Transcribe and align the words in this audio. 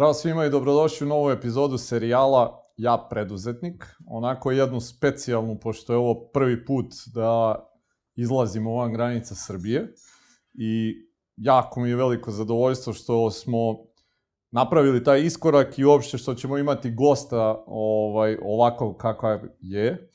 Zdravo 0.00 0.14
svima 0.14 0.44
i 0.44 0.50
dobrodošli 0.50 1.06
u 1.06 1.08
novu 1.08 1.30
epizodu 1.30 1.78
serijala 1.78 2.62
Ja 2.76 3.06
preduzetnik. 3.10 3.86
Onako 4.06 4.50
jednu 4.50 4.80
specijalnu, 4.80 5.58
pošto 5.62 5.92
je 5.92 5.96
ovo 5.96 6.30
prvi 6.34 6.64
put 6.64 6.86
da 7.14 7.56
izlazimo 8.16 8.74
van 8.74 8.92
granica 8.92 9.34
Srbije. 9.34 9.94
I 10.54 10.94
jako 11.36 11.80
mi 11.80 11.88
je 11.88 11.96
veliko 11.96 12.30
zadovoljstvo 12.30 12.92
što 12.92 13.30
smo 13.30 13.76
napravili 14.50 15.04
taj 15.04 15.20
iskorak 15.20 15.78
i 15.78 15.84
uopšte 15.84 16.18
što 16.18 16.34
ćemo 16.34 16.58
imati 16.58 16.90
gosta 16.90 17.64
ovaj, 17.66 18.36
ovako 18.42 18.94
kakva 18.94 19.40
je. 19.58 20.10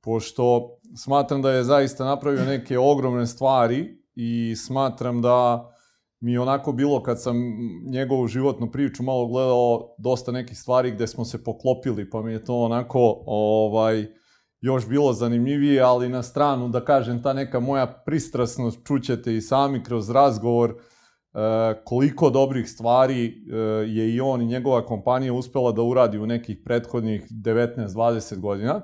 Pošto 0.00 0.76
smatram 0.96 1.42
da 1.42 1.50
je 1.50 1.64
zaista 1.64 2.04
napravio 2.04 2.44
neke 2.44 2.78
ogromne 2.78 3.26
stvari 3.26 4.02
i 4.14 4.56
smatram 4.56 5.22
da 5.22 5.68
mi 6.20 6.38
onako 6.38 6.72
bilo 6.72 7.02
kad 7.02 7.22
sam 7.22 7.36
njegovu 7.90 8.26
životnu 8.26 8.70
priču 8.70 9.02
malo 9.02 9.26
gledao 9.26 9.94
dosta 9.98 10.32
nekih 10.32 10.58
stvari 10.58 10.90
gde 10.90 11.06
smo 11.06 11.24
se 11.24 11.44
poklopili, 11.44 12.10
pa 12.10 12.22
mi 12.22 12.32
je 12.32 12.44
to 12.44 12.56
onako 12.56 13.22
ovaj 13.26 14.06
još 14.60 14.88
bilo 14.88 15.12
zanimljivije, 15.12 15.82
ali 15.82 16.08
na 16.08 16.22
stranu 16.22 16.68
da 16.68 16.84
kažem 16.84 17.22
ta 17.22 17.32
neka 17.32 17.60
moja 17.60 17.86
pristrasnost 18.06 18.86
čućete 18.86 19.36
i 19.36 19.40
sami 19.40 19.82
kroz 19.82 20.10
razgovor 20.10 20.70
e, 20.70 20.76
koliko 21.84 22.30
dobrih 22.30 22.70
stvari 22.70 23.26
e, 23.26 23.56
je 23.86 24.14
i 24.14 24.20
on 24.20 24.42
i 24.42 24.46
njegova 24.46 24.86
kompanija 24.86 25.32
uspela 25.32 25.72
da 25.72 25.82
uradi 25.82 26.18
u 26.18 26.26
nekih 26.26 26.58
prethodnih 26.64 27.26
19-20 27.30 28.40
godina. 28.40 28.80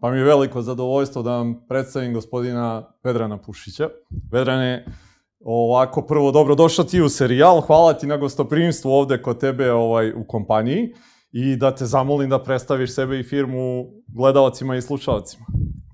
Pa 0.00 0.10
mi 0.10 0.18
je 0.18 0.24
veliko 0.24 0.62
zadovoljstvo 0.62 1.22
da 1.22 1.30
vam 1.30 1.66
predstavim 1.68 2.14
gospodina 2.14 2.94
Vedrana 3.04 3.38
Pušića. 3.38 3.88
Vedrane, 4.32 4.84
Ovako, 5.48 6.02
prvo, 6.02 6.30
dobro 6.30 6.54
došao 6.54 6.84
ti 6.84 7.00
u 7.00 7.08
serijal, 7.08 7.60
hvala 7.60 7.94
ti 7.94 8.06
na 8.06 8.16
gostoprimstvu 8.16 8.90
ovde 8.90 9.22
kod 9.22 9.40
tebe 9.40 9.72
ovaj, 9.72 10.12
u 10.12 10.24
kompaniji 10.28 10.94
i 11.32 11.56
da 11.56 11.74
te 11.74 11.86
zamolim 11.86 12.30
da 12.30 12.42
predstaviš 12.42 12.94
sebe 12.94 13.20
i 13.20 13.22
firmu 13.22 13.86
gledalcima 14.08 14.76
i 14.76 14.82
slušalcima. 14.82 15.46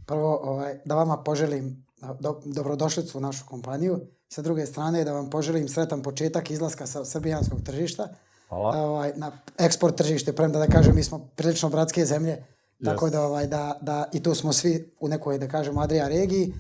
Prvo, 0.07 0.41
ovaj, 0.45 0.79
da 0.85 0.95
vama 0.95 1.17
poželim 1.17 1.87
do, 2.21 2.41
dobrodošlicu 2.45 3.19
u 3.19 3.21
našu 3.21 3.45
kompaniju. 3.47 4.01
Sa 4.29 4.43
druge 4.43 4.67
strane, 4.67 5.05
da 5.05 5.13
vam 5.13 5.31
poželim 5.31 5.69
sretan 5.69 6.03
početak 6.03 6.51
izlaska 6.51 6.87
sa 6.87 7.05
srbijanskog 7.05 7.63
tržišta. 7.63 8.09
Hvala. 8.49 8.77
Ovaj, 8.77 9.13
na 9.17 9.33
eksport 9.59 9.97
tržište, 9.97 10.33
premda 10.33 10.59
da 10.59 10.67
kažem, 10.67 10.97
mi 10.97 11.03
smo 11.03 11.29
prilično 11.37 11.69
bratske 11.69 12.05
zemlje, 12.05 12.45
tako 12.85 13.11
da, 13.11 13.23
ovaj, 13.23 13.47
da, 13.47 13.79
da 13.81 14.05
i 14.13 14.23
tu 14.23 14.35
smo 14.35 14.53
svi 14.53 14.95
u 15.01 15.09
nekoj, 15.09 15.39
da 15.39 15.49
kažemo, 15.49 15.81
Adria 15.81 16.09
regiji 16.09 16.53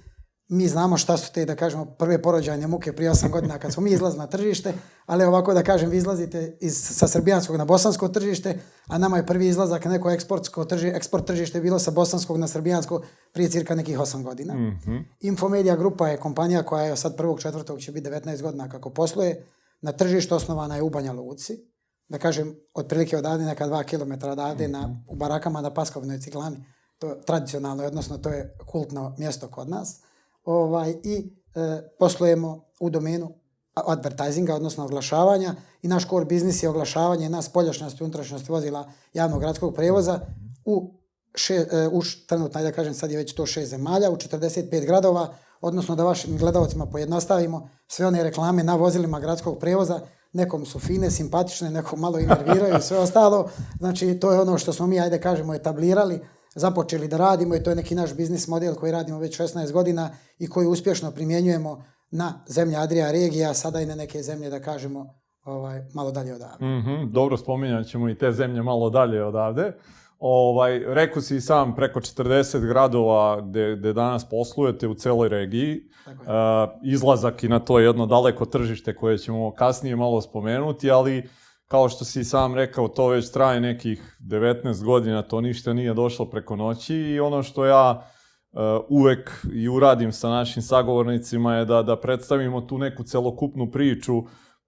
mi 0.49 0.69
znamo 0.69 0.97
šta 0.97 1.17
su 1.17 1.33
te, 1.33 1.45
da 1.45 1.57
kažemo, 1.57 1.85
prve 1.85 2.23
porođajne 2.23 2.67
muke 2.67 2.93
prije 2.93 3.11
8 3.11 3.31
godina 3.31 3.59
kad 3.59 3.73
smo 3.73 3.83
mi 3.83 3.91
izlazili 3.91 4.19
na 4.19 4.27
tržište, 4.27 4.73
ali 5.07 5.25
ovako 5.25 5.55
da 5.55 5.63
kažem, 5.63 5.91
vi 5.91 5.97
izlazite 5.97 6.57
iz, 6.61 6.77
sa 6.99 7.09
srbijanskog 7.09 7.57
na 7.57 7.65
bosansko 7.65 8.09
tržište, 8.09 8.59
a 8.87 8.99
nama 8.99 9.17
je 9.17 9.27
prvi 9.27 9.47
izlazak 9.47 9.85
neko 9.85 10.11
eksportsko 10.11 10.65
trži, 10.65 10.89
eksport 10.89 11.27
tržište 11.27 11.61
bilo 11.61 11.79
sa 11.79 11.91
bosanskog 11.91 12.37
na 12.37 12.49
srbijansko 12.49 13.03
prije 13.33 13.49
cirka 13.49 13.75
nekih 13.75 13.99
8 13.99 14.23
godina. 14.23 14.55
Mm 14.55 14.81
-hmm. 14.87 15.05
Infomedia 15.21 15.77
grupa 15.77 16.09
je 16.09 16.17
kompanija 16.17 16.63
koja 16.63 16.85
je 16.85 16.97
sad 16.97 17.17
prvog 17.17 17.41
četvrtog 17.41 17.81
će 17.81 17.93
biti 17.93 18.09
19 18.09 18.43
godina 18.43 18.69
kako 18.69 18.91
posluje. 18.91 19.47
Na 19.81 19.93
tržištu 19.93 20.35
osnovana 20.35 20.77
je 20.77 20.83
u 20.83 20.91
Banja 20.91 21.13
Luci. 21.13 21.59
Da 22.09 22.19
kažem, 22.19 22.55
otprilike 22.75 23.17
odavde 23.17 23.45
neka 23.45 23.69
2 23.69 23.85
km 23.85 24.29
odavde 24.29 24.69
mm 24.69 24.71
-hmm. 24.71 24.73
na, 24.73 25.05
u 25.09 25.17
barakama 25.17 25.61
na 25.61 25.75
Paskovnoj 25.75 26.19
ciklani. 26.19 26.57
To 26.99 27.09
je 27.09 27.21
tradicionalno, 27.21 27.85
odnosno 27.85 28.19
to 28.19 28.29
je 28.29 28.57
kultno 28.67 29.15
mjesto 29.19 29.49
kod 29.49 29.69
nas 29.69 30.01
ovaj 30.45 30.95
i 31.05 31.35
e, 31.55 31.83
poslujemo 31.99 32.65
u 32.81 32.91
domenu 32.91 33.35
advertisinga, 33.75 34.55
odnosno 34.55 34.85
oglašavanja 34.85 35.55
i 35.83 35.89
naš 35.89 36.09
core 36.09 36.25
biznis 36.25 36.63
je 36.63 36.69
oglašavanje 36.69 37.29
na 37.29 37.43
spoljašnjost 37.43 38.01
i 38.01 38.05
unutrašnjosti 38.05 38.53
vozila 38.53 38.91
javnog 39.15 39.41
gradskog 39.41 39.75
prevoza 39.75 40.21
u, 40.65 40.95
še, 41.35 41.55
e, 41.55 41.89
u 41.93 42.03
trenutno, 42.27 42.63
da 42.63 42.73
kažem, 42.73 42.95
sad 42.95 43.11
je 43.11 43.17
već 43.17 43.35
to 43.35 43.47
šest 43.47 43.71
zemalja, 43.71 44.11
u 44.11 44.17
45 44.17 44.87
gradova, 44.87 45.35
odnosno 45.61 45.97
da 45.97 46.05
vašim 46.05 46.39
gledalcima 46.39 46.87
pojednostavimo 46.87 47.69
sve 47.87 48.07
one 48.07 48.23
reklame 48.23 48.65
na 48.65 48.75
vozilima 48.77 49.21
gradskog 49.21 49.59
prevoza, 49.59 50.01
nekom 50.33 50.67
su 50.67 50.79
fine, 50.79 51.11
simpatične, 51.11 51.71
nekom 51.71 52.01
malo 52.01 52.19
i 52.19 52.27
nerviraju 52.27 52.77
i 52.79 52.83
sve 52.83 52.99
ostalo. 52.99 53.49
Znači, 53.79 54.19
to 54.21 54.33
je 54.33 54.41
ono 54.41 54.59
što 54.59 54.73
smo 54.73 54.87
mi, 54.87 55.01
ajde 55.01 55.21
kažemo, 55.21 55.55
etablirali, 55.55 56.21
započeli 56.55 57.09
da 57.09 57.17
radimo 57.17 57.55
i 57.55 57.63
to 57.63 57.71
je 57.71 57.77
neki 57.77 57.95
naš 57.95 58.17
biznis 58.17 58.49
model 58.49 58.75
koji 58.75 58.93
radimo 58.93 59.19
već 59.19 59.41
16 59.41 59.73
godina 59.73 60.11
i 60.39 60.49
koji 60.49 60.67
uspješno 60.67 61.11
primjenjujemo 61.11 61.85
na 62.11 62.45
zemlje 62.47 62.77
Adria 62.77 63.11
regija, 63.11 63.55
sada 63.55 63.81
i 63.81 63.87
na 63.87 63.95
neke 63.95 64.23
zemlje 64.23 64.51
da 64.51 64.61
kažemo 64.61 65.15
ovaj 65.45 65.83
malo 65.95 66.11
dalje 66.11 66.35
odavde. 66.35 66.65
Mm 66.65 66.83
-hmm, 66.83 67.11
dobro 67.11 67.37
spominjat 67.37 67.87
ćemo 67.87 68.09
i 68.09 68.19
te 68.19 68.33
zemlje 68.33 68.63
malo 68.63 68.91
dalje 68.91 69.25
odavde. 69.25 69.73
Ovaj, 70.19 70.79
rekao 70.79 71.23
si 71.23 71.41
sam 71.41 71.75
preko 71.75 72.01
40 72.01 72.67
gradova 72.69 73.41
gde, 73.41 73.77
gde 73.77 73.93
danas 73.93 74.29
poslujete 74.29 74.89
u 74.89 74.95
celoj 74.95 75.29
regiji. 75.29 75.81
Uh, 76.07 76.15
izlazak 76.85 77.45
i 77.45 77.49
na 77.49 77.59
to 77.59 77.79
jedno 77.79 78.07
daleko 78.07 78.45
tržište 78.45 78.97
koje 78.97 79.19
ćemo 79.19 79.55
kasnije 79.55 79.97
malo 79.97 80.21
spomenuti, 80.21 80.91
ali 80.91 81.19
uh, 81.19 81.25
kao 81.73 81.89
što 81.89 82.05
si 82.05 82.25
sam 82.25 82.55
rekao, 82.55 82.89
to 82.89 83.09
već 83.09 83.31
traje 83.31 83.61
nekih 83.61 84.17
19 84.21 84.85
godina, 84.85 85.23
to 85.23 85.41
ništa 85.41 85.73
nije 85.73 85.95
došlo 85.95 86.27
preko 86.27 86.57
noći 86.57 86.95
i 86.95 87.21
ono 87.21 87.43
što 87.43 87.65
ja 87.67 87.91
uh, 88.53 88.61
uvek 88.89 89.31
i 89.55 89.69
uradim 89.69 90.13
sa 90.13 90.29
našim 90.29 90.63
sagovornicima 90.63 91.57
je 91.57 91.65
da, 91.65 91.83
da 91.83 91.97
predstavimo 91.97 92.61
tu 92.61 92.79
neku 92.79 93.03
celokupnu 93.03 93.71
priču, 93.71 94.23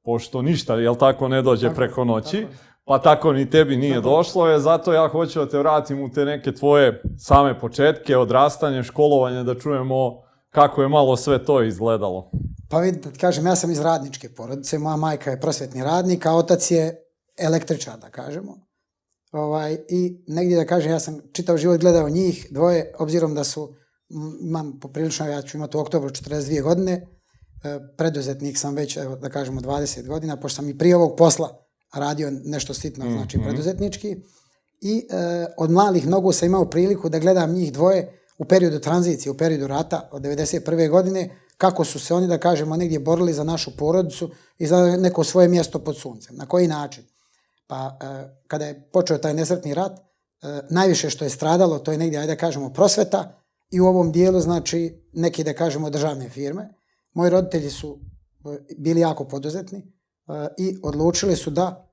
pošto 0.04 0.42
ništa, 0.42 0.74
jel 0.74 0.94
tako, 0.94 1.28
ne 1.28 1.42
dođe 1.42 1.66
tako, 1.66 1.76
preko 1.76 2.04
noći, 2.04 2.40
tako. 2.40 2.54
pa 2.84 2.98
tako 2.98 3.32
ni 3.32 3.50
tebi 3.50 3.76
nije 3.76 3.94
tako. 3.94 4.08
došlo, 4.08 4.48
je 4.48 4.60
zato 4.60 4.92
ja 4.92 5.08
hoću 5.08 5.38
da 5.38 5.48
te 5.48 5.58
vratim 5.58 6.02
u 6.02 6.10
te 6.10 6.24
neke 6.24 6.52
tvoje 6.52 7.02
same 7.18 7.60
početke, 7.60 8.16
odrastanje, 8.16 8.82
školovanje, 8.82 9.42
da 9.42 9.54
čujemo 9.54 10.22
kako 10.54 10.82
je 10.82 10.88
malo 10.88 11.16
sve 11.16 11.44
to 11.44 11.62
izgledalo. 11.62 12.30
Pa 12.68 12.80
vidite, 12.80 13.10
kažem, 13.20 13.46
ja 13.46 13.56
sam 13.56 13.70
iz 13.70 13.80
radničke 13.80 14.28
porodice, 14.28 14.78
moja 14.78 14.96
majka 14.96 15.30
je 15.30 15.40
prosvetni 15.40 15.82
radnik, 15.82 16.26
a 16.26 16.34
otac 16.34 16.70
je 16.70 16.96
električar, 17.38 17.98
da 17.98 18.10
kažemo. 18.10 18.56
Ovaj, 19.32 19.78
I 19.88 20.24
negdje 20.26 20.56
da 20.56 20.66
kažem, 20.66 20.92
ja 20.92 21.00
sam 21.00 21.20
čitav 21.32 21.56
život 21.56 21.80
gledao 21.80 22.08
njih, 22.08 22.46
dvoje, 22.50 22.92
obzirom 22.98 23.34
da 23.34 23.44
su, 23.44 23.74
imam 24.40 24.78
poprilično, 24.80 25.26
ja 25.26 25.42
ću 25.42 25.56
imati 25.56 25.76
u 25.76 25.80
oktobru 25.80 26.10
42 26.10 26.62
godine, 26.62 26.92
e, 26.92 27.06
preduzetnik 27.96 28.58
sam 28.58 28.74
već, 28.74 28.96
evo, 28.96 29.16
da 29.16 29.28
kažemo, 29.28 29.60
20 29.60 30.06
godina, 30.06 30.36
pošto 30.36 30.56
sam 30.56 30.68
i 30.68 30.78
prije 30.78 30.96
ovog 30.96 31.16
posla 31.16 31.66
radio 31.94 32.30
nešto 32.44 32.74
sitno, 32.74 33.04
mm 33.04 33.08
-hmm. 33.08 33.16
znači 33.16 33.38
preduzetnički. 33.38 34.16
I 34.80 35.06
e, 35.10 35.46
od 35.56 35.70
malih 35.70 36.06
nogu 36.06 36.32
sam 36.32 36.46
imao 36.46 36.70
priliku 36.70 37.08
da 37.08 37.18
gledam 37.18 37.52
njih 37.52 37.72
dvoje 37.72 38.23
u 38.38 38.44
periodu 38.44 38.78
tranzicije, 38.78 39.32
u 39.32 39.36
periodu 39.36 39.66
rata 39.66 40.08
od 40.12 40.22
91. 40.22 40.90
godine, 40.90 41.30
kako 41.56 41.84
su 41.84 41.98
se 41.98 42.14
oni, 42.14 42.26
da 42.26 42.38
kažemo, 42.38 42.76
negdje 42.76 42.98
borili 42.98 43.32
za 43.32 43.44
našu 43.44 43.76
porodicu 43.76 44.30
i 44.58 44.66
za 44.66 44.96
neko 44.96 45.24
svoje 45.24 45.48
mjesto 45.48 45.78
pod 45.78 45.98
suncem. 45.98 46.36
Na 46.36 46.46
koji 46.46 46.68
način? 46.68 47.04
Pa 47.66 47.98
e, 48.02 48.06
kada 48.46 48.66
je 48.66 48.88
počeo 48.92 49.18
taj 49.18 49.34
nesretni 49.34 49.74
rat, 49.74 49.98
e, 49.98 50.60
najviše 50.70 51.10
što 51.10 51.24
je 51.24 51.30
stradalo, 51.30 51.78
to 51.78 51.92
je 51.92 51.98
negdje, 51.98 52.18
ajde 52.18 52.32
da 52.32 52.40
kažemo, 52.40 52.72
prosveta 52.72 53.40
i 53.70 53.80
u 53.80 53.86
ovom 53.86 54.12
dijelu, 54.12 54.40
znači, 54.40 55.02
neki, 55.12 55.44
da 55.44 55.52
kažemo, 55.52 55.90
državne 55.90 56.28
firme. 56.28 56.74
Moji 57.12 57.30
roditelji 57.30 57.70
su 57.70 57.98
e, 58.44 58.58
bili 58.78 59.00
jako 59.00 59.24
poduzetni 59.24 59.94
i 60.58 60.78
odlučili 60.82 61.36
su 61.36 61.50
da 61.50 61.83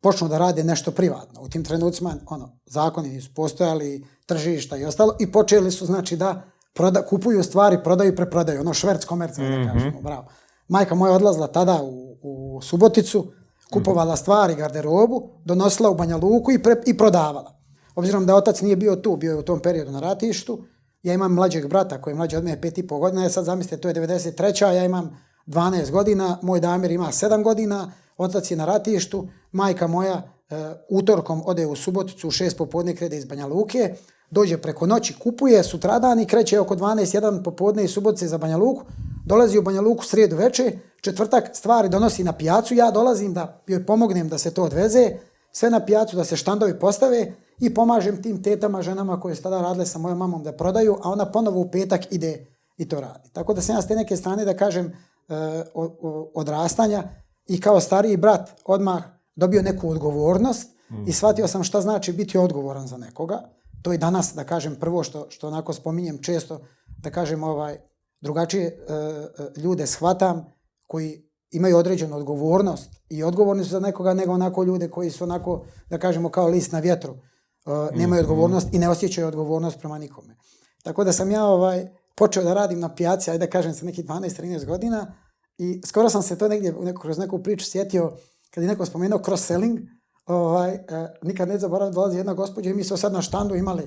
počnu 0.00 0.28
da 0.28 0.38
rade 0.38 0.64
nešto 0.64 0.90
privatno. 0.90 1.42
U 1.42 1.48
tim 1.48 1.64
trenucima, 1.64 2.14
ono, 2.26 2.58
zakoni 2.66 3.08
nisu 3.08 3.34
postojali, 3.34 4.06
tržišta 4.26 4.76
i 4.76 4.84
ostalo, 4.84 5.16
i 5.20 5.32
počeli 5.32 5.70
su, 5.70 5.86
znači, 5.86 6.16
da 6.16 6.42
proda, 6.74 7.06
kupuju 7.06 7.42
stvari, 7.42 7.78
prodaju 7.84 8.12
i 8.12 8.16
preprodaju, 8.16 8.60
ono 8.60 8.74
šverc 8.74 9.04
komercija, 9.04 9.48
mm 9.48 9.52
-hmm. 9.52 9.64
da 9.64 9.70
mhm. 9.70 9.78
kažemo, 9.78 10.02
bravo. 10.02 10.26
Majka 10.68 10.94
moja 10.94 11.12
odlazla 11.12 11.46
tada 11.46 11.82
u, 11.82 12.16
u 12.22 12.60
Suboticu, 12.62 13.32
kupovala 13.72 14.16
stvari, 14.16 14.54
garderobu, 14.54 15.28
donosila 15.44 15.90
u 15.90 15.94
Banja 15.94 16.16
Luku 16.16 16.52
i, 16.52 16.62
pre, 16.62 16.76
i 16.86 16.96
prodavala. 16.96 17.60
Obzirom 17.94 18.26
da 18.26 18.34
otac 18.34 18.60
nije 18.60 18.76
bio 18.76 18.96
tu, 18.96 19.16
bio 19.16 19.30
je 19.30 19.38
u 19.38 19.42
tom 19.42 19.60
periodu 19.60 19.90
na 19.90 20.00
ratištu, 20.00 20.64
ja 21.02 21.14
imam 21.14 21.34
mlađeg 21.34 21.68
brata 21.68 22.02
koji 22.02 22.12
je 22.12 22.16
mlađi 22.16 22.36
od 22.36 22.44
mene 22.44 22.60
pet 22.60 22.78
i 22.78 22.86
pol 22.86 22.98
godina, 22.98 23.22
ja 23.22 23.30
sad 23.30 23.44
zamislite, 23.44 23.76
to 23.76 23.88
je 23.88 23.94
93. 23.94 24.66
ja 24.66 24.84
imam 24.84 25.18
12 25.46 25.90
godina, 25.90 26.38
moj 26.42 26.60
Damir 26.60 26.90
ima 26.90 27.06
7 27.06 27.42
godina, 27.42 27.92
otac 28.16 28.50
je 28.50 28.56
na 28.56 28.64
ratištu, 28.64 29.28
majka 29.52 29.86
moja 29.86 30.22
e, 30.50 30.74
utorkom 30.88 31.42
ode 31.46 31.66
u 31.66 31.76
Suboticu 31.76 32.28
u 32.28 32.30
6 32.30 32.56
popodne 32.56 32.96
krede 32.96 33.16
iz 33.16 33.24
Banja 33.24 33.46
Luke, 33.46 33.94
dođe 34.30 34.58
preko 34.58 34.86
noći, 34.86 35.18
kupuje 35.18 35.62
sutradan 35.62 36.20
i 36.20 36.26
kreće 36.26 36.60
oko 36.60 36.76
12.1 36.76 37.42
popodne 37.42 37.84
iz 37.84 37.90
Subotice 37.90 38.28
za 38.28 38.38
Banja 38.38 38.56
Luku, 38.56 38.84
dolazi 39.26 39.58
u 39.58 39.62
Banja 39.62 39.80
Luku 39.80 40.04
srijedu 40.04 40.36
veče, 40.36 40.72
četvrtak 41.00 41.50
stvari 41.52 41.88
donosi 41.88 42.24
na 42.24 42.32
pijacu, 42.32 42.74
ja 42.74 42.90
dolazim 42.90 43.34
da 43.34 43.62
joj 43.66 43.86
pomognem 43.86 44.28
da 44.28 44.38
se 44.38 44.54
to 44.54 44.62
odveze, 44.62 45.10
sve 45.52 45.70
na 45.70 45.86
pijacu 45.86 46.16
da 46.16 46.24
se 46.24 46.36
štandovi 46.36 46.78
postave 46.78 47.32
i 47.60 47.74
pomažem 47.74 48.22
tim 48.22 48.42
tetama, 48.42 48.82
ženama 48.82 49.20
koje 49.20 49.34
su 49.34 49.42
tada 49.42 49.62
radile 49.62 49.86
sa 49.86 49.98
mojom 49.98 50.18
mamom 50.18 50.42
da 50.42 50.52
prodaju, 50.52 50.96
a 51.02 51.10
ona 51.10 51.32
ponovo 51.32 51.60
u 51.60 51.70
petak 51.70 52.12
ide 52.12 52.46
i 52.76 52.88
to 52.88 53.00
radi. 53.00 53.28
Tako 53.32 53.54
da 53.54 53.60
sam 53.60 53.76
ja 53.76 53.82
s 53.82 53.86
te 53.86 53.96
neke 53.96 54.16
strane 54.16 54.44
da 54.44 54.56
kažem 54.56 54.86
e, 54.86 54.92
odrastanja 56.34 57.02
i 57.46 57.60
kao 57.60 57.80
stariji 57.80 58.16
brat 58.16 58.50
odmah 58.64 59.02
dobio 59.40 59.62
neku 59.62 59.90
odgovornost 59.90 60.68
i 61.06 61.12
shvatio 61.12 61.48
sam 61.48 61.64
šta 61.64 61.80
znači 61.80 62.12
biti 62.12 62.38
odgovoran 62.38 62.86
za 62.86 62.96
nekoga. 62.96 63.42
To 63.82 63.92
je 63.92 63.98
danas, 63.98 64.34
da 64.34 64.44
kažem, 64.44 64.76
prvo 64.76 65.02
što, 65.02 65.26
što 65.30 65.48
onako 65.48 65.72
spominjem 65.72 66.18
često, 66.22 66.60
da 66.98 67.10
kažem, 67.10 67.42
ovaj, 67.42 67.78
drugačije 68.20 68.66
e, 68.66 68.92
e, 68.92 69.60
ljude 69.60 69.86
shvatam 69.86 70.44
koji 70.86 71.22
imaju 71.50 71.76
određenu 71.76 72.16
odgovornost 72.16 72.90
i 73.08 73.22
odgovorni 73.22 73.64
su 73.64 73.70
za 73.70 73.80
nekoga 73.80 74.14
nego 74.14 74.32
onako 74.32 74.64
ljude 74.64 74.90
koji 74.90 75.10
su 75.10 75.24
onako, 75.24 75.64
da 75.90 75.98
kažemo, 75.98 76.28
kao 76.28 76.48
list 76.48 76.72
na 76.72 76.78
vjetru. 76.78 77.14
E, 77.14 77.96
nemaju 77.96 78.20
odgovornost 78.20 78.68
i 78.72 78.78
ne 78.78 78.88
osjećaju 78.88 79.28
odgovornost 79.28 79.78
prema 79.78 79.98
nikome. 79.98 80.36
Tako 80.82 81.04
da 81.04 81.12
sam 81.12 81.30
ja 81.30 81.44
ovaj, 81.44 81.88
počeo 82.16 82.44
da 82.44 82.54
radim 82.54 82.80
na 82.80 82.94
pijaci, 82.94 83.30
ajde 83.30 83.46
da 83.46 83.50
kažem 83.50 83.74
sa 83.74 83.86
nekih 83.86 84.04
12-13 84.04 84.66
godina 84.66 85.14
i 85.58 85.80
skoro 85.86 86.08
sam 86.10 86.22
se 86.22 86.38
to 86.38 86.48
negdje 86.48 86.72
neko, 86.72 87.02
kroz 87.02 87.18
neku 87.18 87.42
priču 87.42 87.70
sjetio 87.70 88.12
kad 88.50 88.64
je 88.64 88.68
neko 88.68 88.86
spomenuo 88.86 89.18
cross-selling, 89.18 89.80
ovaj, 90.26 90.74
eh, 90.74 91.08
nikad 91.22 91.48
ne 91.48 91.58
zaboravim, 91.58 91.94
dolazi 91.94 92.16
jedna 92.16 92.34
gospođa 92.34 92.70
i 92.70 92.74
mi 92.74 92.84
smo 92.84 92.96
sad 92.96 93.12
na 93.12 93.22
štandu 93.22 93.54
imali 93.54 93.82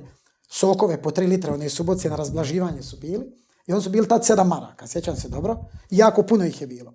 sokove 0.49 1.01
po 1.01 1.11
3 1.11 1.27
litra, 1.27 1.53
one 1.53 1.69
subocije 1.69 2.11
na 2.11 2.15
razblaživanje 2.15 2.81
su 2.83 2.97
bili 2.97 3.25
i 3.67 3.73
on 3.73 3.81
su 3.81 3.89
bili 3.89 4.07
tad 4.07 4.21
7 4.21 4.47
maraka, 4.47 4.87
sjećam 4.87 5.15
se 5.15 5.29
dobro, 5.29 5.57
i 5.89 5.97
jako 5.97 6.23
puno 6.23 6.45
ih 6.45 6.61
je 6.61 6.67
bilo. 6.67 6.93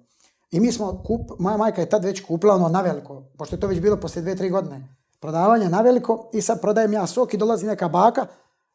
I 0.50 0.60
mi 0.60 0.72
smo, 0.72 1.02
kup, 1.06 1.30
moja 1.38 1.56
majka 1.56 1.80
je 1.80 1.88
tad 1.88 2.04
već 2.04 2.20
kupila 2.20 2.54
ono 2.54 2.68
na 2.68 2.80
veliko, 2.80 3.22
pošto 3.38 3.56
je 3.56 3.60
to 3.60 3.66
već 3.66 3.80
bilo 3.80 3.96
poslije 3.96 4.24
2-3 4.24 4.50
godine, 4.50 4.96
prodavanja 5.20 5.68
na 5.68 5.80
veliko 5.80 6.30
i 6.32 6.42
sad 6.42 6.60
prodajem 6.60 6.92
ja 6.92 7.06
sok 7.06 7.34
i 7.34 7.36
dolazi 7.36 7.66
neka 7.66 7.88
baka 7.88 8.26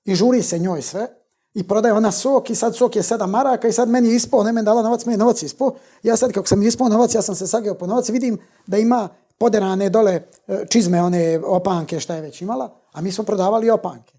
i 0.05 0.15
žuri 0.15 0.41
se 0.41 0.59
njoj 0.59 0.81
sve 0.81 1.07
i 1.53 1.67
prodaje 1.67 1.93
ona 1.93 2.11
sok 2.11 2.49
i 2.49 2.55
sad 2.55 2.75
sok 2.75 2.95
je 2.95 3.01
7 3.01 3.27
maraka 3.27 3.67
i 3.67 3.71
sad 3.71 3.89
meni 3.89 4.09
je 4.09 4.15
ispao, 4.15 4.43
ne 4.43 4.51
meni 4.51 4.65
dala 4.65 4.81
novac, 4.81 5.05
meni 5.05 5.13
je 5.13 5.17
novac 5.17 5.43
ispao. 5.43 5.75
Ja 6.03 6.17
sad 6.17 6.31
kako 6.31 6.47
sam 6.47 6.63
ispao 6.63 6.89
novac, 6.89 7.15
ja 7.15 7.21
sam 7.21 7.35
se 7.35 7.47
sageo 7.47 7.73
po 7.73 7.87
novac, 7.87 8.09
vidim 8.09 8.37
da 8.67 8.77
ima 8.77 9.09
poderane 9.37 9.89
dole 9.89 10.13
e, 10.47 10.65
čizme, 10.69 11.01
one 11.01 11.39
opanke 11.45 11.99
šta 11.99 12.15
je 12.15 12.21
već 12.21 12.41
imala, 12.41 12.69
a 12.91 13.01
mi 13.01 13.11
smo 13.11 13.23
prodavali 13.23 13.69
opanke. 13.69 14.13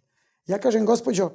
Ja 0.46 0.58
kažem, 0.58 0.86
gospođo, 0.86 1.30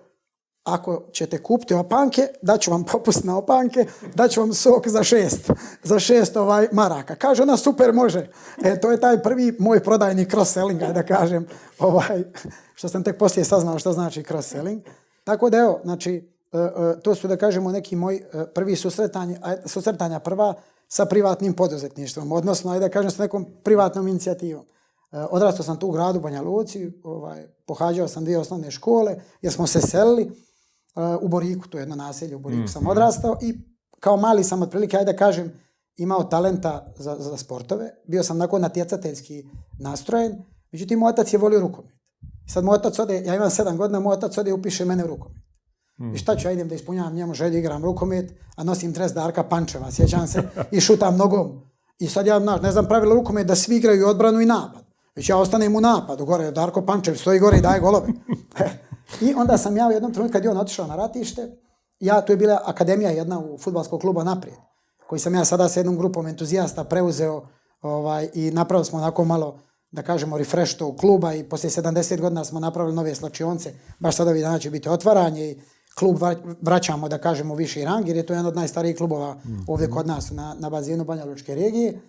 ako 0.63 1.03
ćete 1.11 1.43
kupiti 1.43 1.73
opanke, 1.73 2.27
daću 2.41 2.71
vam 2.71 2.83
popust 2.83 3.23
na 3.23 3.37
opanke, 3.37 3.85
daću 4.15 4.39
vam 4.41 4.53
sok 4.53 4.87
za 4.87 5.03
šest, 5.03 5.51
za 5.83 5.99
šest 5.99 6.37
ovaj 6.37 6.67
maraka. 6.71 7.15
Kaže 7.15 7.43
ona, 7.43 7.57
super, 7.57 7.93
može. 7.93 8.29
E, 8.63 8.79
to 8.79 8.91
je 8.91 8.99
taj 8.99 9.23
prvi 9.23 9.55
moj 9.59 9.83
prodajni 9.83 10.25
cross-selling, 10.25 10.93
da 10.93 11.03
kažem, 11.03 11.47
ovaj, 11.79 12.23
što 12.75 12.89
sam 12.89 13.03
tek 13.03 13.17
poslije 13.17 13.45
saznao 13.45 13.79
što 13.79 13.93
znači 13.93 14.23
cross-selling. 14.23 14.79
Tako 15.29 15.49
da 15.49 15.57
evo, 15.57 15.79
znači, 15.83 16.13
e, 16.51 16.57
e, 16.57 16.99
to 17.01 17.15
su 17.15 17.27
da 17.27 17.37
kažemo 17.37 17.71
neki 17.71 17.95
moji 17.95 18.21
prvi 18.53 18.75
susretanja, 18.75 19.39
susretanja 19.65 20.19
prva 20.19 20.53
sa 20.87 21.05
privatnim 21.05 21.53
poduzetništvom, 21.53 22.31
odnosno, 22.31 22.71
ajde 22.71 22.85
da 22.85 22.91
kažem, 22.91 23.11
sa 23.11 23.23
nekom 23.23 23.45
privatnom 23.63 24.07
inicijativom. 24.07 24.65
Odrastao 25.11 25.63
sam 25.63 25.79
tu 25.79 25.87
u 25.87 25.91
gradu 25.91 26.19
Banja 26.19 26.41
Luci, 26.41 26.91
ovaj, 27.03 27.47
pohađao 27.65 28.07
sam 28.07 28.23
dvije 28.23 28.39
osnovne 28.39 28.71
škole, 28.71 29.15
jer 29.41 29.53
smo 29.53 29.67
se 29.67 29.81
selili, 29.81 30.31
u 31.21 31.27
Boriku, 31.27 31.67
to 31.67 31.77
je 31.77 31.81
jedno 31.81 31.95
naselje, 31.95 32.35
u 32.35 32.39
Boriku 32.39 32.63
mm. 32.63 32.67
sam 32.67 32.87
odrastao 32.87 33.37
i 33.41 33.53
kao 33.99 34.17
mali 34.17 34.43
sam 34.43 34.61
otprilike, 34.61 34.97
ajde 34.97 35.11
da 35.11 35.17
kažem, 35.17 35.53
imao 35.97 36.23
talenta 36.23 36.93
za, 36.97 37.15
za 37.19 37.37
sportove. 37.37 37.91
Bio 38.07 38.23
sam 38.23 38.37
nakon 38.37 38.61
natjecateljski 38.61 39.43
nastrojen, 39.79 40.43
međutim, 40.71 40.99
moj 40.99 41.09
otac 41.09 41.33
je 41.33 41.39
volio 41.39 41.59
rukomet. 41.59 41.98
Sad 42.49 42.63
moj 42.63 42.75
otac 42.75 42.99
ode, 42.99 43.21
ja 43.25 43.35
imam 43.35 43.49
sedam 43.49 43.77
godina, 43.77 43.99
moj 43.99 44.13
otac 44.13 44.37
ode 44.37 44.49
i 44.49 44.53
upiše 44.53 44.85
mene 44.85 45.03
u 45.03 45.07
rukomet. 45.07 45.37
Mm. 45.99 46.13
I 46.13 46.17
šta 46.17 46.35
ću, 46.35 46.47
ja 46.47 46.51
idem 46.51 46.67
da 46.67 46.75
ispunjavam 46.75 47.13
njemu 47.13 47.33
želju, 47.33 47.57
igram 47.57 47.83
rukomet, 47.83 48.33
a 48.55 48.63
nosim 48.63 48.91
dres 48.91 49.13
Darka 49.13 49.43
Pančeva, 49.43 49.91
sjećam 49.91 50.27
se, 50.27 50.43
i 50.71 50.81
šutam 50.81 51.17
nogom. 51.17 51.61
I 51.99 52.07
sad 52.07 52.27
ja, 52.27 52.39
ne 52.39 52.71
znam 52.71 52.85
pravilo 52.85 53.15
rukomet 53.15 53.47
da 53.47 53.55
svi 53.55 53.77
igraju 53.77 54.07
odbranu 54.07 54.41
i 54.41 54.45
napad. 54.45 54.83
Već 55.15 55.29
ja 55.29 55.37
ostanem 55.37 55.75
u 55.75 55.81
napadu, 55.81 56.25
gore 56.25 56.51
Darko 56.51 56.85
Pančev 56.85 57.15
stoji 57.15 57.39
gore 57.39 57.57
i 57.57 57.61
daje 57.61 57.79
golove. 57.79 58.07
I 59.21 59.33
onda 59.33 59.57
sam 59.57 59.77
ja 59.77 59.87
u 59.87 59.91
jednom 59.91 60.13
trenutku, 60.13 60.33
kad 60.33 60.43
je 60.43 60.49
on 60.49 60.57
otišao 60.57 60.87
na 60.87 60.95
ratište, 60.95 61.51
ja, 61.99 62.21
tu 62.21 62.33
je 62.33 62.37
bila 62.37 62.61
akademija 62.65 63.09
jedna 63.09 63.39
u 63.39 63.57
futbalskog 63.57 64.01
kluba 64.01 64.23
naprijed, 64.23 64.57
koji 65.07 65.19
sam 65.19 65.35
ja 65.35 65.45
sada 65.45 65.69
sa 65.69 65.79
jednom 65.79 65.97
grupom 65.97 66.27
entuzijasta 66.27 66.83
preuzeo 66.83 67.47
ovaj, 67.81 68.29
i 68.33 68.51
napravili 68.51 68.85
smo 68.85 68.97
onako 68.97 69.25
malo, 69.25 69.59
da 69.91 70.01
kažemo, 70.01 70.37
refresh 70.37 70.77
tog 70.77 70.97
kluba 70.97 71.33
i 71.33 71.43
poslije 71.43 71.71
70 71.71 72.21
godina 72.21 72.45
smo 72.45 72.59
napravili 72.59 72.95
nove 72.95 73.15
slačionce, 73.15 73.73
baš 73.99 74.15
sada 74.15 74.29
ovih 74.29 74.41
dana 74.41 74.59
će 74.59 74.69
biti 74.69 74.89
otvaranje 74.89 75.51
i 75.51 75.61
klub 75.99 76.17
vraćamo, 76.61 77.09
da 77.09 77.17
kažemo, 77.17 77.55
viši 77.55 77.85
rang, 77.85 78.07
jer 78.07 78.17
je 78.17 78.25
to 78.25 78.33
jedan 78.33 78.45
od 78.45 78.55
najstarijih 78.55 78.97
klubova 78.97 79.33
mm-hmm. 79.33 79.65
ovdje 79.67 79.89
kod 79.89 80.07
nas 80.07 80.31
na, 80.31 80.55
na 80.59 80.69
bazinu 80.69 81.03
Banja 81.03 81.25
Lučke 81.25 81.55
regije. 81.55 82.01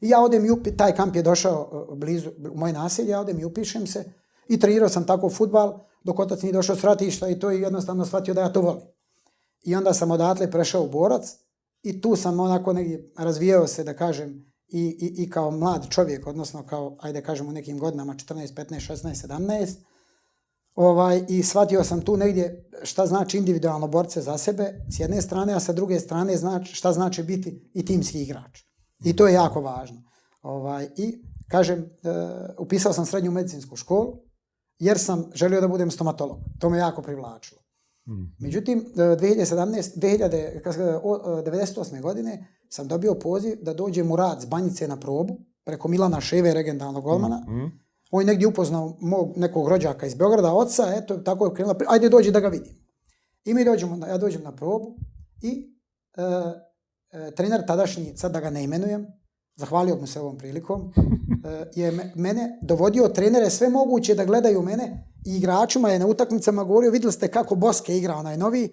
I 0.00 0.08
ja 0.08 0.20
odem 0.20 0.44
i 0.44 0.50
upi, 0.50 0.76
taj 0.76 0.94
kamp 0.94 1.16
je 1.16 1.22
došao 1.22 1.86
e, 1.92 1.96
blizu 1.96 2.30
u 2.52 2.58
moje 2.58 2.72
naselje, 2.72 3.08
ja 3.08 3.20
odem 3.20 3.40
i 3.40 3.44
upišem 3.44 3.86
se 3.86 4.04
i 4.48 4.60
trenirao 4.60 4.88
sam 4.88 5.06
tako 5.06 5.30
futbal, 5.30 5.78
dok 6.04 6.18
otac 6.18 6.42
nije 6.42 6.52
došao 6.52 6.76
s 6.76 6.84
ratišta 6.84 7.28
i 7.28 7.38
to 7.38 7.50
je 7.50 7.60
jednostavno 7.60 8.04
shvatio 8.04 8.34
da 8.34 8.40
ja 8.40 8.52
to 8.52 8.60
volim. 8.60 8.82
I 9.62 9.76
onda 9.76 9.94
sam 9.94 10.10
odatle 10.10 10.50
prešao 10.50 10.82
u 10.82 10.88
borac 10.88 11.36
i 11.82 12.00
tu 12.00 12.16
sam 12.16 12.40
onako 12.40 12.72
negdje 12.72 13.12
razvijao 13.18 13.66
se, 13.66 13.84
da 13.84 13.94
kažem, 13.94 14.47
i, 14.68 14.80
i, 14.80 15.22
i 15.22 15.30
kao 15.30 15.50
mlad 15.50 15.88
čovjek, 15.90 16.26
odnosno 16.26 16.66
kao, 16.66 16.96
ajde 17.00 17.22
kažem, 17.22 17.48
u 17.48 17.52
nekim 17.52 17.78
godinama, 17.78 18.14
14, 18.14 18.54
15, 18.54 18.92
16, 18.92 19.26
17, 19.26 19.74
ovaj, 20.74 21.24
i 21.28 21.42
shvatio 21.42 21.84
sam 21.84 22.00
tu 22.00 22.16
negdje 22.16 22.70
šta 22.82 23.06
znači 23.06 23.38
individualno 23.38 23.88
borce 23.88 24.20
za 24.20 24.38
sebe, 24.38 24.86
s 24.90 25.00
jedne 25.00 25.22
strane, 25.22 25.52
a 25.52 25.60
sa 25.60 25.72
druge 25.72 26.00
strane 26.00 26.36
znači, 26.36 26.74
šta 26.74 26.92
znači 26.92 27.22
biti 27.22 27.70
i 27.74 27.84
timski 27.84 28.22
igrač. 28.22 28.60
I 29.04 29.16
to 29.16 29.26
je 29.26 29.34
jako 29.34 29.60
važno. 29.60 30.02
Ovaj, 30.42 30.88
I, 30.96 31.24
kažem, 31.48 31.78
uh, 31.80 32.18
upisao 32.58 32.92
sam 32.92 33.06
srednju 33.06 33.30
medicinsku 33.30 33.76
školu, 33.76 34.16
jer 34.78 34.98
sam 34.98 35.30
želio 35.34 35.60
da 35.60 35.68
budem 35.68 35.90
stomatolog. 35.90 36.38
To 36.58 36.70
me 36.70 36.78
jako 36.78 37.02
privlačilo. 37.02 37.60
Mm. 38.08 38.34
Međutim, 38.38 38.84
2017, 38.94 39.98
2098. 39.98 42.00
godine 42.00 42.46
sam 42.68 42.88
dobio 42.88 43.14
poziv 43.14 43.58
da 43.62 43.74
dođem 43.74 44.12
u 44.12 44.16
rad 44.16 44.42
s 44.42 44.44
Banjice 44.44 44.88
na 44.88 45.00
probu 45.00 45.36
preko 45.64 45.88
Milana 45.88 46.20
Ševe, 46.20 46.54
regendalnog 46.54 47.04
golmana. 47.04 47.36
Mm. 47.36 47.88
On 48.10 48.22
je 48.22 48.26
negdje 48.26 48.48
upoznao 48.48 48.96
mog 49.00 49.32
nekog 49.36 49.68
rođaka 49.68 50.06
iz 50.06 50.14
Beograda, 50.14 50.52
oca, 50.52 50.92
eto, 50.96 51.16
tako 51.16 51.46
je 51.46 51.54
krenula, 51.54 51.76
ajde 51.88 52.08
dođi 52.08 52.30
da 52.30 52.40
ga 52.40 52.48
vidim. 52.48 52.72
I 53.44 53.54
mi 53.54 53.64
dođemo, 53.64 54.06
ja 54.06 54.18
dođem 54.18 54.42
na 54.42 54.56
probu 54.56 54.96
i 55.42 55.78
e, 56.16 56.22
e, 56.22 56.24
trener 57.34 57.66
tadašnji, 57.66 58.16
sad 58.16 58.32
da 58.32 58.40
ga 58.40 58.50
ne 58.50 58.64
imenujem, 58.64 59.06
zahvalio 59.56 59.96
mu 59.96 60.06
se 60.06 60.20
ovom 60.20 60.38
prilikom, 60.38 60.82
eh, 61.44 61.66
je 61.74 62.12
mene 62.14 62.58
dovodio 62.62 63.08
trenere 63.08 63.50
sve 63.50 63.68
moguće 63.68 64.14
da 64.14 64.24
gledaju 64.24 64.62
mene 64.62 65.12
i 65.28 65.36
igračima 65.36 65.90
je 65.90 65.98
na 65.98 66.06
utakmicama 66.06 66.64
govorio, 66.64 66.90
vidjeli 66.90 67.12
ste 67.12 67.28
kako 67.28 67.54
Boske 67.54 67.96
igra 67.96 68.16
onaj 68.16 68.36
novi, 68.36 68.68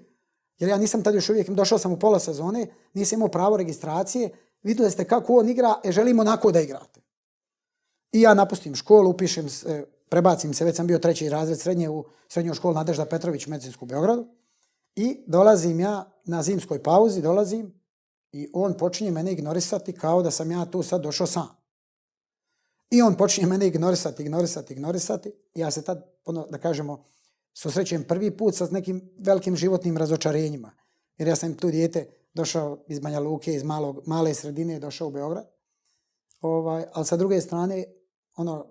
jer 0.60 0.70
ja 0.70 0.78
nisam 0.78 1.04
tad 1.04 1.16
još 1.16 1.30
uvijek, 1.30 1.50
došao 1.50 1.78
sam 1.78 1.92
u 1.92 2.00
pola 2.00 2.20
sezone, 2.20 2.68
nisam 2.94 3.18
imao 3.18 3.28
pravo 3.28 3.58
registracije, 3.58 4.30
vidjeli 4.64 4.92
ste 4.92 5.04
kako 5.04 5.34
on 5.34 5.50
igra, 5.50 5.74
e 5.84 5.92
želimo 5.92 6.22
onako 6.22 6.52
da 6.52 6.62
igrate. 6.62 7.02
I 8.12 8.22
ja 8.22 8.34
napustim 8.34 8.76
školu, 8.76 9.10
upišem 9.10 9.50
se, 9.50 9.86
prebacim 10.10 10.54
se, 10.54 10.66
već 10.66 10.76
sam 10.76 10.88
bio 10.88 11.00
treći 11.00 11.30
razred 11.30 11.60
srednje 11.60 11.90
u 11.90 12.06
srednju 12.28 12.54
školu 12.54 12.74
Nadežda 12.74 13.06
Petrović 13.06 13.48
u 13.48 13.50
medicinsku 13.50 13.86
Beogradu 13.86 14.28
i 14.96 15.24
dolazim 15.28 15.80
ja 15.80 16.12
na 16.26 16.44
zimskoj 16.44 16.84
pauzi, 16.84 17.22
dolazim 17.22 17.74
I 18.32 18.50
on 18.54 18.74
počinje 18.78 19.12
mene 19.12 19.32
ignorisati 19.32 19.94
kao 19.94 20.22
da 20.22 20.32
sam 20.32 20.52
ja 20.52 20.66
tu 20.66 20.84
sad 20.84 21.02
došao 21.02 21.28
sam. 21.28 21.65
I 22.96 23.02
on 23.02 23.16
počinje 23.16 23.48
mene 23.48 23.68
ignorisati, 23.68 24.24
ignorisati, 24.24 24.74
ignorisati. 24.74 25.32
Ja 25.56 25.72
se 25.72 25.82
tad, 25.82 26.06
ono, 26.26 26.48
da 26.50 26.58
kažemo, 26.58 27.04
susrećem 27.54 28.04
prvi 28.04 28.32
put 28.38 28.56
sa 28.56 28.68
nekim 28.72 29.10
velikim 29.20 29.56
životnim 29.56 29.98
razočarenjima. 29.98 30.72
Jer 31.18 31.28
ja 31.28 31.36
sam 31.36 31.54
tu 31.54 31.72
dijete 31.72 32.08
došao 32.34 32.78
iz 32.88 33.00
Banja 33.00 33.20
Luke, 33.20 33.54
iz 33.54 33.64
malog, 33.64 34.02
male 34.06 34.34
sredine, 34.34 34.80
došao 34.80 35.08
u 35.08 35.12
Beograd. 35.12 35.46
Ovaj, 36.42 36.86
ali 36.94 37.06
sa 37.06 37.18
druge 37.18 37.42
strane, 37.42 37.84
ono, 38.36 38.66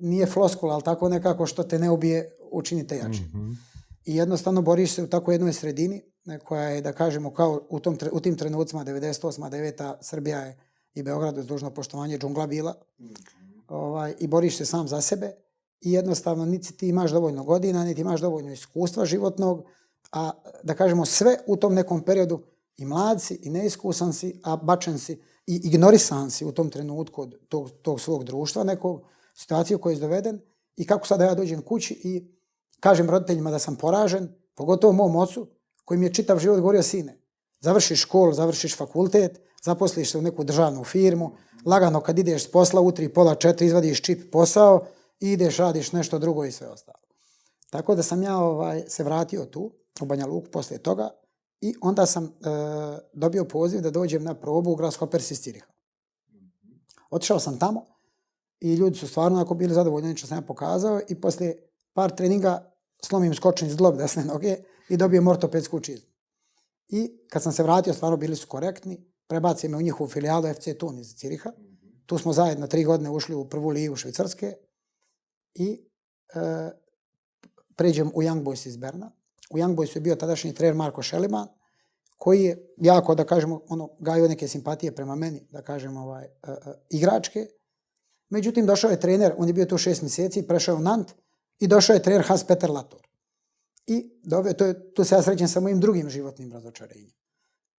nije 0.00 0.26
floskula, 0.26 0.74
ali 0.74 0.82
tako 0.82 1.08
nekako 1.08 1.46
što 1.46 1.62
te 1.62 1.78
ne 1.78 1.90
ubije, 1.90 2.36
učinite 2.50 2.96
jače. 2.96 3.20
Mm 3.20 3.32
-hmm. 3.34 3.56
I 4.04 4.16
jednostavno 4.16 4.62
boriš 4.62 4.94
se 4.94 5.02
u 5.02 5.06
tako 5.06 5.32
jednoj 5.32 5.52
sredini 5.52 6.02
koja 6.44 6.62
je, 6.62 6.80
da 6.80 6.92
kažemo, 6.92 7.30
kao 7.30 7.60
u, 7.68 7.80
tom, 7.80 7.98
u 8.12 8.20
tim 8.20 8.36
trenucima 8.36 8.84
98. 8.84 9.50
9. 9.50 9.94
Srbija 10.00 10.38
je 10.38 10.56
i 10.94 11.02
Beograd 11.02 11.38
uz 11.38 11.46
dužno 11.46 11.70
poštovanje 11.70 12.18
džungla 12.18 12.46
bila 12.46 12.74
ovaj, 13.68 14.14
i 14.18 14.26
boriš 14.26 14.56
se 14.56 14.64
sam 14.64 14.88
za 14.88 15.00
sebe 15.00 15.32
i 15.80 15.92
jednostavno 15.92 16.44
niti 16.44 16.72
ti 16.72 16.88
imaš 16.88 17.10
dovoljno 17.10 17.44
godina, 17.44 17.84
niti 17.84 18.00
imaš 18.00 18.20
dovoljno 18.20 18.52
iskustva 18.52 19.04
životnog, 19.04 19.64
a 20.12 20.30
da 20.62 20.74
kažemo 20.74 21.04
sve 21.04 21.36
u 21.46 21.56
tom 21.56 21.74
nekom 21.74 22.02
periodu 22.02 22.42
i 22.76 22.84
mlad 22.84 23.22
si 23.22 23.40
i 23.42 23.50
neiskusan 23.50 24.12
si, 24.12 24.40
a 24.44 24.56
bačen 24.56 24.98
si 24.98 25.12
i 25.46 25.60
ignorisan 25.64 26.30
si 26.30 26.44
u 26.44 26.52
tom 26.52 26.70
trenutku 26.70 27.22
od 27.22 27.34
tog, 27.48 27.70
tog 27.70 28.00
svog 28.00 28.24
društva, 28.24 28.64
nekog 28.64 29.02
situaciju 29.34 29.78
koja 29.78 29.92
je 29.92 30.00
doveden 30.00 30.40
i 30.76 30.86
kako 30.86 31.06
sada 31.06 31.24
ja 31.24 31.34
dođem 31.34 31.62
kući 31.62 32.00
i 32.04 32.38
kažem 32.80 33.10
roditeljima 33.10 33.50
da 33.50 33.58
sam 33.58 33.76
poražen, 33.76 34.28
pogotovo 34.54 34.92
mom 34.92 35.16
ocu, 35.16 35.46
koji 35.84 35.98
mi 35.98 36.06
je 36.06 36.14
čitav 36.14 36.38
život 36.38 36.58
govorio, 36.58 36.82
sine, 36.82 37.17
završiš 37.60 38.00
školu, 38.00 38.32
završiš 38.32 38.76
fakultet, 38.76 39.40
zaposliš 39.62 40.10
se 40.10 40.18
u 40.18 40.22
neku 40.22 40.44
državnu 40.44 40.84
firmu, 40.84 41.36
lagano 41.64 42.00
kad 42.00 42.18
ideš 42.18 42.44
s 42.44 42.50
posla 42.50 42.80
u 42.80 42.92
tri, 42.92 43.08
pola, 43.08 43.34
četiri, 43.34 43.66
izvadiš 43.66 44.02
čip 44.02 44.32
posao 44.32 44.86
i 45.20 45.32
ideš, 45.32 45.56
radiš 45.56 45.92
nešto 45.92 46.18
drugo 46.18 46.44
i 46.44 46.52
sve 46.52 46.68
ostalo. 46.68 46.98
Tako 47.70 47.94
da 47.94 48.02
sam 48.02 48.22
ja 48.22 48.38
ovaj, 48.38 48.84
se 48.88 49.04
vratio 49.04 49.44
tu, 49.44 49.70
u 50.00 50.06
Banja 50.06 50.26
Luku, 50.26 50.48
poslije 50.50 50.78
toga, 50.78 51.10
i 51.60 51.74
onda 51.80 52.06
sam 52.06 52.24
e, 52.24 52.28
dobio 53.12 53.44
poziv 53.44 53.80
da 53.80 53.90
dođem 53.90 54.24
na 54.24 54.34
probu 54.34 54.70
u 54.70 54.76
Grasshoppers 54.76 55.30
iz 55.30 55.40
Ciriha. 55.40 55.66
Otišao 57.10 57.40
sam 57.40 57.58
tamo 57.58 57.86
i 58.60 58.74
ljudi 58.74 58.98
su 58.98 59.08
stvarno 59.08 59.40
ako 59.40 59.54
bili 59.54 59.74
zadovoljni 59.74 60.16
što 60.16 60.26
sam 60.26 60.38
ja 60.38 60.42
pokazao 60.42 61.00
i 61.08 61.14
poslije 61.14 61.68
par 61.92 62.10
treninga 62.10 62.72
slomim 63.02 63.34
skočni 63.34 63.70
zglob 63.70 63.96
desne 63.96 64.24
noge 64.24 64.56
i 64.88 64.96
dobijem 64.96 65.28
ortopedsku 65.28 65.80
čizmu. 65.80 66.07
I 66.88 67.12
kad 67.28 67.42
sam 67.42 67.52
se 67.52 67.62
vratio, 67.62 67.94
stvarno 67.94 68.16
bili 68.16 68.36
su 68.36 68.46
korektni, 68.46 69.04
prebaci 69.26 69.68
me 69.68 69.76
u 69.76 69.82
njihovu 69.82 70.10
filijalu 70.10 70.54
FC 70.54 70.68
Tun 70.78 70.98
iz 70.98 71.14
Ciriha. 71.14 71.52
Tu 72.06 72.18
smo 72.18 72.32
zajedno 72.32 72.66
tri 72.66 72.84
godine 72.84 73.10
ušli 73.10 73.34
u 73.34 73.48
prvu 73.48 73.68
ligu 73.68 73.96
Švicarske 73.96 74.54
i 75.54 75.80
e, 76.34 76.70
pređem 77.76 78.10
u 78.14 78.22
Young 78.22 78.42
Boys 78.42 78.66
iz 78.66 78.76
Berna. 78.76 79.12
U 79.50 79.58
Young 79.58 79.74
Boysu 79.74 79.96
je 79.96 80.00
bio 80.00 80.16
tadašnji 80.16 80.54
trener 80.54 80.74
Marko 80.74 81.02
Šeliman, 81.02 81.48
koji 82.16 82.42
je 82.42 82.74
jako, 82.76 83.14
da 83.14 83.24
kažemo, 83.24 83.60
ono, 83.68 83.88
gajio 83.98 84.28
neke 84.28 84.48
simpatije 84.48 84.94
prema 84.94 85.14
meni, 85.14 85.46
da 85.50 85.62
kažem, 85.62 85.96
ovaj, 85.96 86.24
e, 86.24 86.28
e, 86.46 86.54
igračke. 86.90 87.46
Međutim, 88.30 88.66
došao 88.66 88.90
je 88.90 89.00
trener, 89.00 89.34
on 89.38 89.48
je 89.48 89.52
bio 89.52 89.64
tu 89.64 89.78
šest 89.78 90.02
mjeseci, 90.02 90.46
prešao 90.46 90.76
u 90.76 90.80
Nant 90.80 91.12
i 91.58 91.66
došao 91.66 91.94
je 91.94 92.02
trener 92.02 92.26
Hans 92.26 92.44
Peter 92.44 92.70
Lator. 92.70 93.07
I 93.88 94.20
dove, 94.22 94.52
to 94.52 94.64
je, 94.64 94.94
tu 94.94 95.04
se 95.04 95.14
ja 95.14 95.22
srećem 95.22 95.48
sa 95.48 95.60
mojim 95.60 95.80
drugim 95.80 96.10
životnim 96.10 96.52
razočarenjem. 96.52 97.10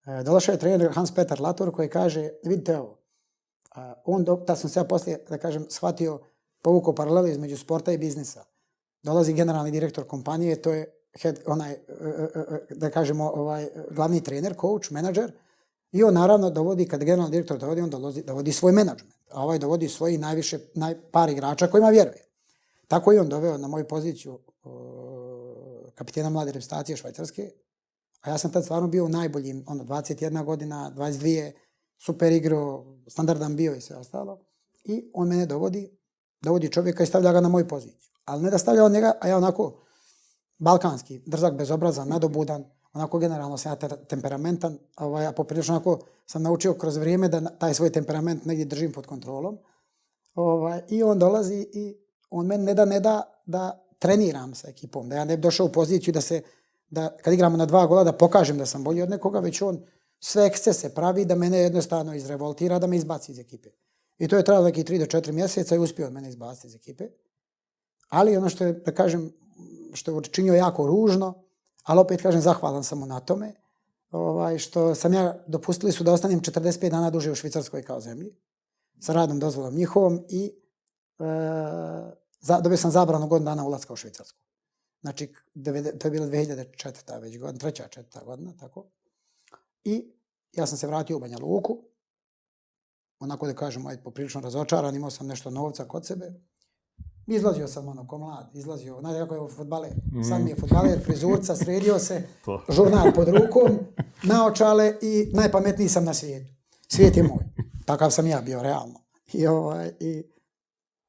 E, 0.05 0.23
došao 0.23 0.53
je 0.53 0.59
trener 0.59 0.91
Hans 0.91 1.11
Peter 1.15 1.41
Lator 1.41 1.71
koji 1.71 1.89
kaže, 1.89 2.29
vidite 2.43 2.77
ovo, 2.77 2.97
a, 3.75 3.93
on, 4.05 4.23
do, 4.23 4.35
ta 4.35 4.55
sam 4.55 4.69
se 4.69 4.79
ja 4.79 4.83
poslije, 4.83 5.25
da 5.29 5.37
kažem, 5.37 5.65
shvatio, 5.69 6.19
povukao 6.61 6.95
paralelu 6.95 7.27
između 7.27 7.57
sporta 7.57 7.91
i 7.91 7.97
biznisa. 7.97 8.45
Dolazi 9.03 9.33
generalni 9.33 9.71
direktor 9.71 10.07
kompanije, 10.07 10.61
to 10.61 10.73
je 10.73 10.85
head, 11.21 11.39
onaj, 11.45 11.71
e, 11.71 11.77
e, 11.77 12.41
e, 12.71 12.75
da 12.75 12.89
kažemo, 12.89 13.29
ovaj, 13.29 13.67
glavni 13.91 14.23
trener, 14.23 14.55
coach, 14.61 14.91
menadžer, 14.91 15.31
i 15.91 16.03
on 16.03 16.13
naravno 16.13 16.49
dovodi, 16.49 16.87
kad 16.87 17.03
generalni 17.03 17.31
direktor 17.31 17.57
dovodi, 17.57 17.81
on 17.81 17.89
dovodi, 17.89 18.23
dovodi 18.23 18.51
svoj 18.51 18.71
menadžment, 18.71 19.13
a 19.31 19.43
ovaj 19.43 19.59
dovodi 19.59 19.89
svoji 19.89 20.17
najviše, 20.17 20.59
naj, 20.75 20.95
par 21.11 21.29
igrača 21.29 21.67
kojima 21.67 21.89
vjeruje. 21.89 22.25
Tako 22.87 23.13
i 23.13 23.19
on 23.19 23.29
doveo 23.29 23.57
na 23.57 23.67
moju 23.67 23.87
poziciju 23.87 24.39
kapitena 25.99 26.29
mlade 26.29 26.51
reprezentacije 26.51 26.97
Švajcarske, 26.97 27.51
a 28.21 28.29
ja 28.29 28.37
sam 28.37 28.51
tad 28.51 28.63
stvarno 28.63 28.87
bio 28.87 29.05
u 29.05 29.09
najboljim, 29.09 29.63
ono, 29.67 29.83
21 29.83 30.43
godina, 30.45 30.91
22, 30.95 31.51
super 31.97 32.31
igro, 32.31 32.85
standardan 33.07 33.55
bio 33.55 33.75
i 33.75 33.81
sve 33.81 33.97
ostalo. 33.97 34.39
I 34.83 35.11
on 35.13 35.27
mene 35.27 35.45
dovodi, 35.45 35.89
dovodi 36.41 36.71
čovjeka 36.71 37.03
i 37.03 37.07
stavlja 37.07 37.33
ga 37.33 37.41
na 37.41 37.49
moju 37.49 37.67
poziciju. 37.67 38.11
Ali 38.25 38.43
ne 38.43 38.49
da 38.49 38.57
stavlja 38.57 38.85
on 38.85 38.91
njega, 38.91 39.11
a 39.21 39.27
ja 39.27 39.37
onako, 39.37 39.81
balkanski, 40.57 41.21
drzak, 41.25 41.53
bezobrazan, 41.53 42.07
nadobudan, 42.07 42.63
onako 42.93 43.19
generalno 43.19 43.57
sam 43.57 43.71
ja 43.71 43.89
temperamentan, 44.09 44.77
ovaj, 44.97 45.27
a 45.27 45.31
poprilično 45.31 45.75
onako 45.75 45.99
sam 46.25 46.43
naučio 46.43 46.73
kroz 46.73 46.97
vrijeme 46.97 47.27
da 47.27 47.57
taj 47.57 47.73
svoj 47.73 47.91
temperament 47.91 48.45
negdje 48.45 48.65
držim 48.65 48.91
pod 48.91 49.05
kontrolom. 49.05 49.57
Ovaj, 50.35 50.81
I 50.89 51.03
on 51.03 51.19
dolazi 51.19 51.67
i 51.73 51.95
on 52.29 52.45
meni 52.45 52.63
ne 52.63 52.73
da 52.73 52.85
ne 52.85 52.99
da 52.99 53.41
da 53.45 53.88
treniram 53.99 54.55
sa 54.55 54.69
ekipom, 54.69 55.09
da 55.09 55.15
ja 55.15 55.25
ne 55.25 55.37
bi 55.37 55.41
došao 55.41 55.65
u 55.65 55.71
poziciju 55.71 56.13
da 56.13 56.21
se, 56.21 56.41
da 56.89 57.17
kad 57.23 57.33
igramo 57.33 57.57
na 57.57 57.65
dva 57.65 57.85
gola 57.85 58.03
da 58.03 58.11
pokažem 58.11 58.57
da 58.57 58.65
sam 58.65 58.83
bolji 58.83 59.01
od 59.01 59.09
nekoga, 59.09 59.39
već 59.39 59.61
on 59.61 59.81
sve 60.19 60.45
ekscese 60.45 60.93
pravi 60.95 61.25
da 61.25 61.35
mene 61.35 61.57
jednostavno 61.57 62.15
izrevoltira, 62.15 62.79
da 62.79 62.87
me 62.87 62.97
izbaci 62.97 63.31
iz 63.31 63.39
ekipe. 63.39 63.69
I 64.17 64.27
to 64.27 64.37
je 64.37 64.43
trajalo 64.43 64.65
neki 64.65 64.83
3 64.83 64.99
do 64.99 65.05
4 65.05 65.31
mjeseca 65.31 65.75
i 65.75 65.79
uspio 65.79 66.07
od 66.07 66.13
mene 66.13 66.29
izbaciti 66.29 66.67
iz 66.67 66.75
ekipe. 66.75 67.07
Ali 68.09 68.37
ono 68.37 68.49
što 68.49 68.65
je, 68.65 68.73
da 68.73 68.91
kažem, 68.91 69.31
što 69.93 70.11
je 70.11 70.15
učinio 70.15 70.53
jako 70.53 70.87
ružno, 70.87 71.33
ali 71.83 71.99
opet 71.99 72.21
kažem 72.21 72.41
zahvalan 72.41 72.83
sam 72.83 72.99
mu 72.99 73.05
na 73.05 73.19
tome, 73.19 73.53
ovaj, 74.11 74.57
što 74.57 74.95
sam 74.95 75.13
ja, 75.13 75.43
dopustili 75.47 75.91
su 75.91 76.03
da 76.03 76.13
ostanem 76.13 76.41
45 76.41 76.89
dana 76.89 77.09
duže 77.09 77.31
u 77.31 77.35
Švicarskoj 77.35 77.83
kao 77.83 78.01
zemlji, 78.01 78.35
sa 78.99 79.13
radnom 79.13 79.39
dozvolom 79.39 79.75
njihovom 79.75 80.25
i 80.29 80.51
e, 81.19 81.23
za, 82.39 82.61
dobio 82.61 82.77
sam 82.77 82.91
zabranu 82.91 83.27
godinu 83.27 83.45
dana 83.45 83.65
ulazka 83.65 83.93
u 83.93 83.95
Švicarsku. 83.95 84.39
Znači, 85.01 85.33
to 85.99 86.07
je 86.07 86.11
bilo 86.11 86.25
2004. 86.25 87.21
već 87.21 87.37
godina, 87.37 87.59
treća, 87.59 87.87
četvrta 87.87 88.25
godina, 88.25 88.53
tako. 88.59 88.85
I 89.83 90.11
ja 90.53 90.65
sam 90.65 90.77
se 90.77 90.87
vratio 90.87 91.17
u 91.17 91.19
Banja 91.19 91.37
Luku, 91.37 91.77
onako 93.19 93.47
da 93.47 93.53
kažem, 93.53 93.87
ajde, 93.87 94.03
poprilično 94.03 94.41
razočaran, 94.41 94.95
imao 94.95 95.09
sam 95.09 95.27
nešto 95.27 95.49
novca 95.49 95.85
kod 95.85 96.05
sebe, 96.05 96.33
Izlazio 97.31 97.67
sam 97.67 97.87
ono 97.87 98.07
ko 98.07 98.17
mlad, 98.17 98.49
izlazio, 98.53 98.99
znate 98.99 99.19
kako 99.19 99.35
je 99.35 99.51
futbaler, 99.55 99.91
mm. 100.13 100.23
sad 100.23 100.41
mi 100.41 100.49
je 100.49 100.55
futbaler, 100.55 100.99
frizurca, 101.05 101.55
sredio 101.55 101.99
se, 101.99 102.23
žurnal 102.75 103.13
pod 103.15 103.27
rukom, 103.27 103.79
naočale 104.23 104.93
i 105.01 105.31
najpametniji 105.33 105.89
sam 105.89 106.05
na 106.05 106.13
svijetu. 106.13 106.53
Svijet 106.87 107.17
je 107.17 107.23
moj. 107.23 107.45
Takav 107.85 108.11
sam 108.11 108.27
ja 108.27 108.41
bio, 108.41 108.63
realno. 108.63 108.99
I, 109.33 109.47
ovaj, 109.47 109.91
i 109.99 110.23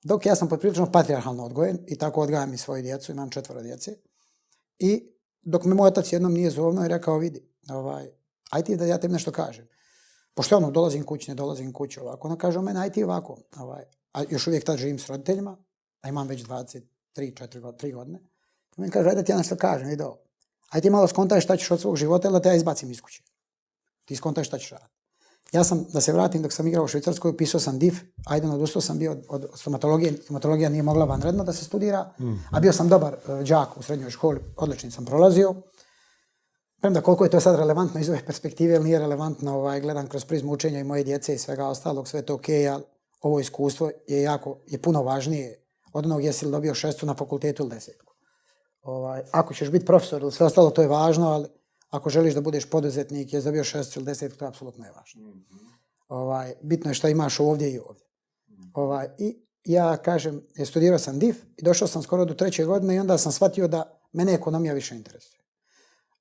dok 0.03 0.27
ja 0.27 0.35
sam 0.35 0.49
potprilično 0.49 0.93
patriarhalno 0.93 1.45
odgojen 1.45 1.79
i 1.87 1.99
tako 1.99 2.21
odgajam 2.21 2.55
i 2.55 2.59
svoju 2.59 2.83
djecu, 2.83 3.13
imam 3.13 3.31
četvoro 3.31 3.63
djece. 3.63 3.97
I 4.79 5.13
dok 5.43 5.65
me 5.65 5.75
moj 5.75 5.89
otac 5.89 6.13
jednom 6.13 6.33
nije 6.33 6.51
zovno 6.51 6.85
i 6.85 6.89
rekao, 6.89 7.19
vidi, 7.19 7.49
ovaj, 7.69 8.11
aj 8.51 8.63
ti 8.63 8.77
da 8.77 8.85
ja 8.85 8.99
tebi 8.99 9.13
nešto 9.13 9.33
kažem. 9.33 9.69
Pošto 10.35 10.57
ono, 10.57 10.71
dolazim 10.71 11.05
kući, 11.05 11.31
ne 11.31 11.35
dolazim 11.35 11.73
kući 11.73 12.01
ovako. 12.01 12.29
Ona 12.29 12.37
kaže 12.37 12.59
o 12.59 12.63
mene, 12.63 12.81
aj 12.81 12.91
ti 12.91 13.05
ovako. 13.05 13.39
Ovaj, 13.57 13.85
a 14.13 14.23
još 14.31 14.47
uvijek 14.47 14.65
tad 14.65 14.77
živim 14.77 14.99
s 14.99 15.07
roditeljima, 15.07 15.57
a 16.03 16.09
imam 16.09 16.29
već 16.29 16.45
23, 16.45 16.83
4, 17.17 17.61
3 17.61 17.95
godine. 17.95 18.21
I 18.77 18.81
mi 18.81 18.91
kaže, 18.91 19.09
ajde 19.09 19.25
ti 19.25 19.33
ja 19.33 19.39
nešto 19.39 19.57
kažem, 19.57 19.89
vidi 19.89 20.03
ovo. 20.03 20.19
Ajde 20.71 20.83
ti 20.83 20.91
malo 20.91 21.09
skontaj 21.09 21.41
šta 21.41 21.57
ćeš 21.57 21.71
od 21.71 21.81
svog 21.81 21.97
života 21.97 22.29
ili 22.29 22.33
da 22.33 22.43
te 22.43 22.49
ja 22.49 22.55
izbacim 22.55 22.91
iz 22.91 23.01
kuće. 23.01 23.23
Ti 24.05 24.17
skontaj 24.17 24.45
šta 24.45 24.59
ćeš 24.59 24.71
raditi. 24.71 25.00
Ja 25.53 25.65
sam, 25.65 25.87
da 25.93 26.01
se 26.01 26.13
vratim, 26.13 26.43
dok 26.43 26.53
sam 26.53 26.67
igrao 26.67 26.85
u 26.85 26.89
Švicarskoj, 26.89 27.37
pisao 27.37 27.61
sam 27.61 27.79
DIF, 27.79 28.01
ajde, 28.27 28.49
odustao 28.49 28.83
sam 28.83 28.99
bio 28.99 29.13
od, 29.13 29.27
od 29.29 29.51
stomatologije, 29.55 30.13
stomatologija 30.23 30.69
nije 30.69 30.83
mogla 30.83 31.05
vanredno 31.05 31.45
da 31.45 31.53
se 31.53 31.65
studira, 31.65 32.13
mm. 32.21 32.33
a 32.53 32.61
bio 32.61 32.73
sam 32.73 32.89
dobar 32.89 33.15
e, 33.15 33.33
uh, 33.33 33.43
džak 33.43 33.77
u 33.77 33.83
srednjoj 33.83 34.11
školi, 34.11 34.41
odlični 34.57 34.91
sam 34.91 35.05
prolazio. 35.05 35.55
Premda 36.81 37.01
koliko 37.01 37.25
je 37.25 37.31
to 37.31 37.41
sad 37.41 37.57
relevantno 37.57 38.01
iz 38.01 38.09
ove 38.09 38.21
perspektive, 38.27 38.75
ili 38.75 38.85
nije 38.85 38.99
relevantno, 38.99 39.57
ovaj, 39.57 39.81
gledam 39.81 40.09
kroz 40.09 40.25
prizmu 40.25 40.53
učenja 40.53 40.81
i 40.81 40.85
moje 40.85 41.05
djece 41.05 41.35
i 41.35 41.39
svega 41.39 41.67
ostalog, 41.67 42.09
sve 42.09 42.23
to 42.23 42.35
ok, 42.35 42.49
ali 42.73 42.83
ovo 43.21 43.41
iskustvo 43.41 43.91
je 44.07 44.23
jako, 44.23 44.59
je 44.67 44.83
puno 44.83 45.03
važnije 45.03 45.67
od 45.93 46.07
onog 46.07 46.25
jesi 46.25 46.47
li 46.47 46.53
dobio 46.53 46.75
šestu 46.75 47.07
na 47.07 47.15
fakultetu 47.15 47.63
ili 47.63 47.71
desetku. 47.71 48.15
Ovaj, 48.83 49.23
ako 49.31 49.55
ćeš 49.55 49.71
biti 49.71 49.87
profesor 49.87 50.23
ili 50.23 50.33
sve 50.33 50.47
ostalo, 50.47 50.71
to 50.71 50.83
je 50.83 50.89
važno, 50.89 51.29
ali 51.29 51.49
ako 51.91 52.11
želiš 52.11 52.35
da 52.35 52.41
budeš 52.41 52.71
poduzetnik, 52.71 53.33
jesi 53.33 53.45
dobio 53.45 53.65
šestu 53.65 54.01
ili 54.01 54.07
desetku, 54.07 54.39
to 54.39 54.45
je 54.45 54.49
apsolutno 54.49 54.85
je 54.85 54.93
važno. 54.93 55.33
Ovaj, 56.09 56.55
bitno 56.63 56.91
je 56.91 56.95
šta 56.95 57.09
imaš 57.09 57.41
ovdje 57.41 57.73
i 57.73 57.79
ovdje. 57.79 58.07
Ovaj, 58.75 59.09
I 59.19 59.37
ja 59.65 59.97
kažem, 59.97 60.43
je 60.55 60.67
studirao 60.67 60.99
sam 60.99 61.19
DIF 61.19 61.37
i 61.57 61.63
došao 61.63 61.89
sam 61.89 62.03
skoro 62.03 62.25
do 62.25 62.35
treće 62.35 62.65
godine 62.65 62.95
i 62.95 62.99
onda 62.99 63.19
sam 63.19 63.33
shvatio 63.33 63.69
da 63.69 64.01
mene 64.13 64.35
ekonomija 64.35 64.75
više 64.75 64.97
interesuje. 64.97 65.41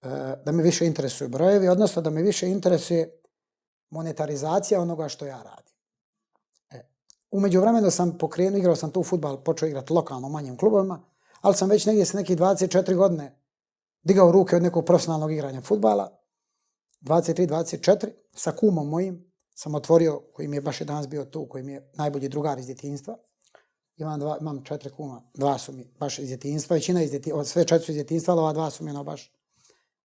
E, 0.02 0.08
da 0.46 0.52
me 0.52 0.64
više 0.64 0.86
interesuju 0.86 1.30
brojevi, 1.30 1.68
odnosno 1.68 2.02
da 2.02 2.10
me 2.10 2.22
više 2.22 2.48
interesuje 2.48 3.22
monetarizacija 3.90 4.82
onoga 4.82 5.10
što 5.10 5.26
ja 5.26 5.44
radim. 5.44 5.70
Umeđu 7.32 7.62
vremenu 7.62 7.92
sam 7.92 8.18
pokrenuo, 8.18 8.58
igrao 8.58 8.76
sam 8.76 8.92
tu 8.92 9.04
futbal, 9.04 9.44
počeo 9.44 9.68
igrati 9.68 9.94
lokalno 9.94 10.28
u 10.28 10.32
manjim 10.32 10.58
klubovima, 10.58 11.02
ali 11.42 11.56
sam 11.56 11.70
već 11.70 11.86
negdje 11.86 12.06
sa 12.06 12.18
nekih 12.18 12.38
24 12.38 12.96
godine 12.96 13.39
digao 14.04 14.32
ruke 14.32 14.56
od 14.56 14.64
nekog 14.64 14.86
profesionalnog 14.86 15.32
igranja 15.32 15.62
futbala. 15.62 16.20
23-24, 17.02 18.10
sa 18.36 18.52
kumom 18.52 18.90
mojim 18.90 19.30
sam 19.56 19.76
otvorio, 19.76 20.22
koji 20.34 20.48
mi 20.48 20.58
je 20.58 20.62
baš 20.62 20.82
je 20.82 20.86
danas 20.86 21.08
bio 21.08 21.26
tu, 21.26 21.48
koji 21.50 21.64
mi 21.64 21.74
je 21.74 21.92
najbolji 21.94 22.30
drugar 22.30 22.60
iz 22.60 22.66
djetinstva. 22.66 23.18
Imam, 23.98 24.20
dva, 24.20 24.38
imam 24.42 24.64
četiri 24.64 24.90
kuma, 24.90 25.22
dva 25.34 25.58
su 25.58 25.72
mi 25.72 25.94
baš 26.00 26.20
iz 26.20 26.28
djetinstva, 26.28 26.74
većina 26.74 27.04
iz 27.04 27.12
djetinstva, 27.12 27.46
sve 27.46 27.66
četiri 27.66 27.86
su 27.86 27.92
iz 27.92 27.96
djetinstva, 27.96 28.32
ali 28.32 28.42
ova 28.42 28.54
dva 28.54 28.70
su 28.70 28.84
mi 28.84 28.90
ono 28.90 29.04
baš, 29.04 29.34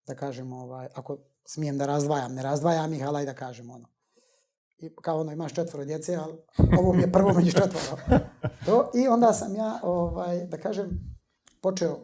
da 0.07 0.15
kažem, 0.15 0.53
ovaj, 0.53 0.89
ako 0.95 1.19
smijem 1.47 1.79
da 1.79 1.87
razdvajam, 1.87 2.35
ne 2.35 2.43
razdvajam 2.43 2.95
ih, 2.95 3.07
ali 3.07 3.27
da 3.27 3.35
kažem 3.35 3.71
ono, 3.71 3.89
i 4.79 4.95
kao 5.03 5.21
ono 5.21 5.33
imaš 5.33 5.55
četvoro 5.55 5.85
djece, 5.85 6.17
ali 6.17 6.35
ovo 6.79 6.93
mi 6.93 7.03
je 7.03 7.13
prvo 7.13 7.33
među 7.33 7.53
četvoro. 7.53 8.03
To, 8.67 8.91
I 8.95 9.09
onda 9.09 9.33
sam 9.33 9.57
ja, 9.57 9.81
ovaj, 9.83 10.47
da 10.47 10.59
kažem, 10.59 10.91
počeo 11.63 12.01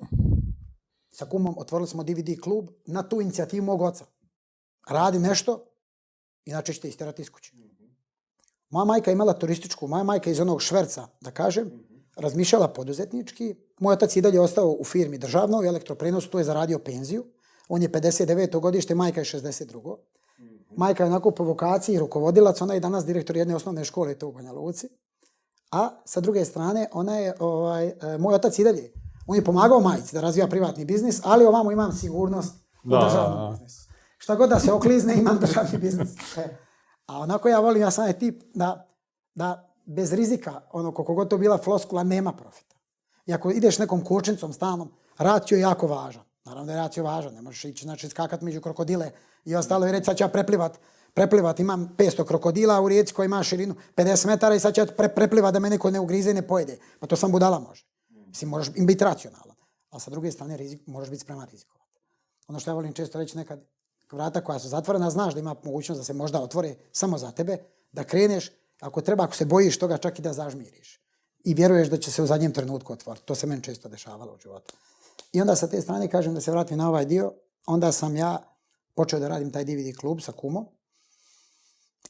sa 1.13 1.27
kumom, 1.27 1.55
otvorili 1.59 1.89
smo 1.89 2.03
DVD 2.03 2.41
klub 2.43 2.71
na 2.87 3.09
tu 3.09 3.21
inicijativu 3.21 3.65
mog 3.65 3.83
oca. 3.83 4.05
Radi 4.89 5.19
nešto, 5.19 5.65
inače 6.45 6.73
ćete 6.73 6.89
istirati 6.89 7.23
iz 7.23 7.31
kuće. 7.31 7.53
Moja 8.71 8.85
majka 8.85 9.11
imala 9.11 9.33
turističku, 9.33 9.87
moja 9.87 10.03
majka 10.05 10.31
iz 10.31 10.41
onog 10.41 10.63
šverca, 10.63 11.09
da 11.21 11.31
kažem, 11.31 11.71
razmišljala 12.17 12.69
poduzetnički. 12.69 13.55
Moj 13.81 13.93
otac 13.93 14.17
i 14.17 14.21
dalje 14.21 14.41
ostao 14.41 14.77
u 14.81 14.85
firmi 14.85 15.19
državnog 15.19 15.65
elektroprenosu, 15.65 16.31
tu 16.31 16.39
je 16.39 16.45
zaradio 16.45 16.79
penziju. 16.79 17.27
On 17.69 17.83
je 17.83 17.93
59. 17.93 18.61
godište, 18.61 18.95
majka 18.95 19.21
je 19.21 19.25
62. 19.25 19.97
Majka 20.77 21.05
je 21.05 21.07
onako 21.07 21.31
po 21.31 21.45
vokaciji 21.45 21.99
rukovodilac, 21.99 22.61
ona 22.61 22.75
je 22.75 22.81
danas 22.81 23.05
direktor 23.05 23.37
jedne 23.37 23.57
osnovne 23.57 23.85
škole 23.85 24.15
tu 24.15 24.29
u 24.29 24.33
Banja 24.33 24.53
Luci. 24.53 24.89
A 25.71 26.03
sa 26.05 26.21
druge 26.21 26.45
strane, 26.45 26.89
ona 26.93 27.19
je, 27.19 27.35
ovaj, 27.39 27.87
e, 27.87 28.19
moj 28.19 28.35
otac 28.35 28.59
i 28.59 28.65
dalje, 28.65 28.93
on 29.31 29.37
je 29.37 29.45
pomagao 29.45 29.81
majici 29.81 30.15
da 30.15 30.21
razvija 30.21 30.47
privatni 30.47 30.85
biznis, 30.85 31.21
ali 31.25 31.45
ovamo 31.45 31.73
imam 31.73 31.93
sigurnost 31.93 32.55
u 32.85 32.89
državnom 32.89 33.51
biznisu. 33.51 33.89
Šta 34.19 34.35
god 34.35 34.49
da 34.49 34.61
se 34.61 34.73
oklizne, 34.73 35.15
imam 35.15 35.39
državni 35.39 35.79
biznis. 35.79 36.37
E. 36.37 36.57
A 37.07 37.19
onako 37.19 37.49
ja 37.49 37.61
volim, 37.61 37.83
ja 37.83 37.91
sam 37.91 38.07
je 38.07 38.19
tip 38.19 38.43
da, 38.55 38.89
da 39.35 39.75
bez 39.87 40.13
rizika, 40.13 40.61
ono, 40.73 40.93
koliko 40.93 41.15
god 41.15 41.29
to 41.29 41.39
bila 41.39 41.59
floskula, 41.59 42.03
nema 42.03 42.33
profita. 42.33 42.77
I 43.27 43.35
ako 43.35 43.51
ideš 43.51 43.79
nekom 43.79 44.05
kočnicom 44.05 44.53
stalnom, 44.53 44.93
racio 45.19 45.57
je 45.57 45.61
jako 45.61 45.87
važan. 45.87 46.23
Naravno 46.45 46.67
da 46.67 46.73
je 46.73 46.79
racio 46.79 47.05
važan, 47.05 47.35
ne 47.35 47.43
možeš 47.43 47.65
ići, 47.65 47.85
znači, 47.85 48.09
skakat 48.09 48.41
među 48.41 48.61
krokodile 48.61 49.11
i 49.45 49.57
ostalo 49.57 49.87
i 49.87 49.93
reći 49.93 50.05
sad 50.05 50.17
ću 50.17 50.25
ja 50.25 50.29
preplivat, 50.29 50.79
preplivat, 51.15 51.61
imam 51.61 51.95
500 51.99 52.25
krokodila 52.25 52.81
u 52.81 52.89
rijeci 52.89 53.15
koja 53.15 53.25
ima 53.25 53.43
širinu 53.43 53.75
50 53.97 54.27
metara 54.27 54.55
i 54.55 54.61
sad 54.61 54.75
ću 54.75 54.81
ja 54.81 54.87
pre, 54.87 55.09
preplivat 55.09 55.53
da 55.53 55.61
me 55.61 55.71
neko 55.71 55.91
ne 55.91 56.01
ugrize 56.01 56.31
i 56.31 56.35
ne 56.35 56.43
pojede. 56.43 56.79
Pa 57.01 57.07
to 57.07 57.17
sam 57.17 57.33
budala 57.33 57.59
može. 57.59 57.90
Mislim, 58.31 58.51
moraš 58.51 58.69
im 58.77 58.87
biti 58.87 59.05
racionalan. 59.05 59.57
Ali 59.91 60.01
sa 60.01 60.11
druge 60.11 60.33
strane, 60.33 60.57
rizik, 60.57 60.87
moraš 60.87 61.11
biti 61.11 61.21
spreman 61.21 61.49
rizikovati. 61.49 62.01
Ono 62.49 62.61
što 62.61 62.71
ja 62.71 62.75
volim 62.75 62.93
često 62.93 63.19
reći 63.19 63.37
nekad, 63.37 63.61
vrata 64.13 64.45
koja 64.45 64.59
su 64.59 64.69
zatvorena, 64.69 65.11
znaš 65.11 65.35
da 65.35 65.41
ima 65.41 65.55
mogućnost 65.65 66.01
da 66.01 66.05
se 66.05 66.13
možda 66.13 66.41
otvore 66.41 66.75
samo 66.93 67.19
za 67.19 67.31
tebe, 67.31 67.59
da 67.93 68.05
kreneš, 68.05 68.51
ako 68.81 69.01
treba, 69.01 69.25
ako 69.25 69.35
se 69.37 69.45
bojiš 69.45 69.79
toga, 69.79 69.99
čak 69.99 70.19
i 70.19 70.23
da 70.23 70.33
zažmiriš. 70.33 71.01
I 71.45 71.55
vjeruješ 71.55 71.89
da 71.89 71.97
će 71.97 72.13
se 72.13 72.23
u 72.23 72.27
zadnjem 72.27 72.53
trenutku 72.53 72.93
otvoriti. 72.93 73.27
To 73.27 73.35
se 73.35 73.47
meni 73.47 73.63
često 73.63 73.89
dešavalo 73.89 74.35
u 74.35 74.39
životu. 74.39 74.75
I 75.33 75.41
onda 75.41 75.57
sa 75.57 75.67
te 75.67 75.81
strane 75.81 76.09
kažem 76.09 76.35
da 76.35 76.41
se 76.41 76.51
vratim 76.51 76.79
na 76.79 76.89
ovaj 76.89 77.05
dio, 77.05 77.33
onda 77.67 77.93
sam 77.93 78.17
ja 78.17 78.39
počeo 78.95 79.21
da 79.21 79.29
radim 79.29 79.53
taj 79.53 79.65
DVD 79.65 79.97
klub 80.01 80.21
sa 80.21 80.33
kumom 80.33 80.67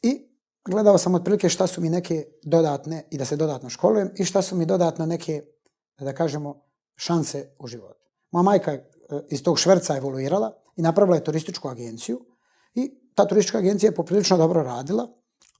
i 0.02 0.26
gledao 0.64 0.98
sam 0.98 1.14
otprilike 1.14 1.48
šta 1.48 1.66
su 1.66 1.80
mi 1.80 1.90
neke 1.90 2.26
dodatne 2.42 3.04
i 3.10 3.18
da 3.18 3.24
se 3.24 3.36
dodatno 3.36 3.70
školujem 3.70 4.10
i 4.16 4.24
šta 4.24 4.42
su 4.42 4.56
mi 4.56 4.66
dodatno 4.66 5.06
neke, 5.06 5.44
da 6.04 6.12
kažemo, 6.12 6.62
šanse 6.96 7.50
u 7.58 7.66
životu. 7.66 8.06
Moja 8.30 8.42
majka 8.42 8.72
eh, 8.72 8.82
iz 9.28 9.42
tog 9.42 9.58
šverca 9.58 9.96
evoluirala 9.96 10.52
i 10.76 10.82
napravila 10.82 11.16
je 11.16 11.24
turističku 11.24 11.68
agenciju 11.68 12.20
i 12.74 13.00
ta 13.14 13.28
turistička 13.28 13.58
agencija 13.58 13.88
je 13.88 13.94
poprilično 13.94 14.36
dobro 14.36 14.62
radila. 14.62 15.08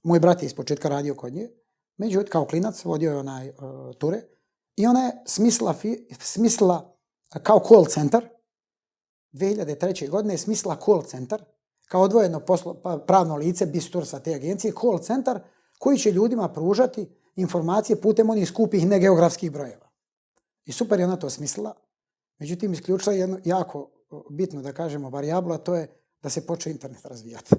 Moj 0.03 0.19
brat 0.19 0.41
je 0.41 0.45
iz 0.45 0.53
početka 0.53 0.89
radio 0.89 1.15
kod 1.15 1.33
nje, 1.33 1.49
međutim, 1.97 2.31
kao 2.31 2.45
klinac 2.45 2.85
vodio 2.85 3.11
je 3.11 3.17
onaj 3.17 3.49
uh, 3.49 3.55
ture 3.97 4.21
i 4.75 4.87
ona 4.87 4.99
je 4.99 5.23
smislila, 5.25 5.73
fi, 5.73 6.07
smislila 6.19 6.97
kao 7.43 7.59
call 7.67 7.85
centar, 7.85 8.29
2003. 9.33 10.09
godine 10.09 10.33
je 10.33 10.37
smislila 10.37 10.77
call 10.85 11.03
centar, 11.03 11.43
kao 11.85 12.01
odvojeno 12.01 12.39
poslo, 12.39 12.81
pa, 12.81 12.97
pravno 13.07 13.35
lice, 13.35 13.65
bistur 13.65 14.07
sa 14.07 14.19
te 14.19 14.35
agencije, 14.35 14.73
call 14.81 14.99
centar 14.99 15.39
koji 15.79 15.97
će 15.97 16.11
ljudima 16.11 16.49
pružati 16.49 17.09
informacije 17.35 18.01
putem 18.01 18.29
onih 18.29 18.47
skupih 18.47 18.87
negeografskih 18.87 19.51
brojeva. 19.51 19.90
I 20.65 20.71
super 20.71 20.99
je 20.99 21.05
ona 21.05 21.15
to 21.15 21.29
smislila. 21.29 21.73
Međutim, 22.39 22.73
isključila 22.73 23.13
je 23.13 23.19
jedno 23.19 23.39
jako 23.45 23.89
bitno, 24.29 24.61
da 24.61 24.73
kažemo, 24.73 25.09
varijablu, 25.09 25.53
a 25.53 25.57
to 25.57 25.75
je 25.75 25.87
da 26.23 26.29
se 26.29 26.47
počne 26.47 26.71
internet 26.71 27.05
razvijati. 27.05 27.55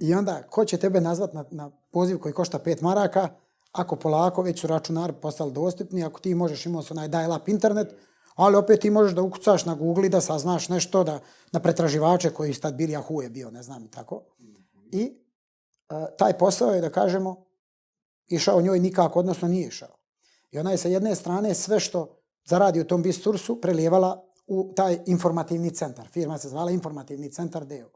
I 0.00 0.14
onda, 0.14 0.42
ko 0.42 0.64
će 0.64 0.76
tebe 0.76 1.00
nazvat 1.00 1.32
na, 1.32 1.44
na 1.50 1.70
poziv 1.92 2.18
koji 2.18 2.34
košta 2.34 2.58
5 2.58 2.82
maraka, 2.82 3.28
ako 3.72 3.96
polako 3.96 4.42
već 4.42 4.60
su 4.60 4.66
računari 4.66 5.12
postali 5.12 5.52
dostupni, 5.52 6.04
ako 6.04 6.20
ti 6.20 6.34
možeš 6.34 6.66
imati 6.66 6.88
onaj 6.90 7.08
dial-up 7.08 7.48
internet, 7.48 7.94
ali 8.34 8.56
opet 8.56 8.80
ti 8.80 8.90
možeš 8.90 9.14
da 9.14 9.22
ukucaš 9.22 9.64
na 9.64 9.74
Google 9.74 10.06
i 10.06 10.08
da 10.08 10.20
saznaš 10.20 10.68
nešto 10.68 11.04
da, 11.04 11.20
na 11.52 11.60
pretraživače 11.60 12.30
koji 12.30 12.54
su 12.54 12.60
tad 12.60 12.74
bili 12.74 12.92
Yahoo 12.92 13.22
je 13.22 13.30
bio, 13.30 13.50
ne 13.50 13.62
znam 13.62 13.84
i 13.84 13.90
tako. 13.90 14.22
I 14.92 15.12
uh, 15.90 16.06
taj 16.18 16.38
posao 16.38 16.70
je, 16.70 16.80
da 16.80 16.90
kažemo, 16.90 17.44
išao 18.26 18.62
njoj 18.62 18.78
nikako, 18.78 19.18
odnosno 19.18 19.48
nije 19.48 19.68
išao. 19.68 19.96
I 20.54 20.58
ona 20.58 20.70
je 20.70 20.78
sa 20.78 20.88
jedne 20.88 21.14
strane 21.14 21.54
sve 21.54 21.80
što 21.80 22.16
zaradi 22.44 22.80
u 22.80 22.84
tom 22.84 23.02
bistursu 23.02 23.60
prelijevala 23.60 24.24
u 24.46 24.72
taj 24.76 24.98
informativni 25.06 25.70
centar. 25.70 26.08
Firma 26.08 26.38
se 26.38 26.48
zvala 26.48 26.70
Informativni 26.70 27.32
centar 27.32 27.66
Deo. 27.66 27.88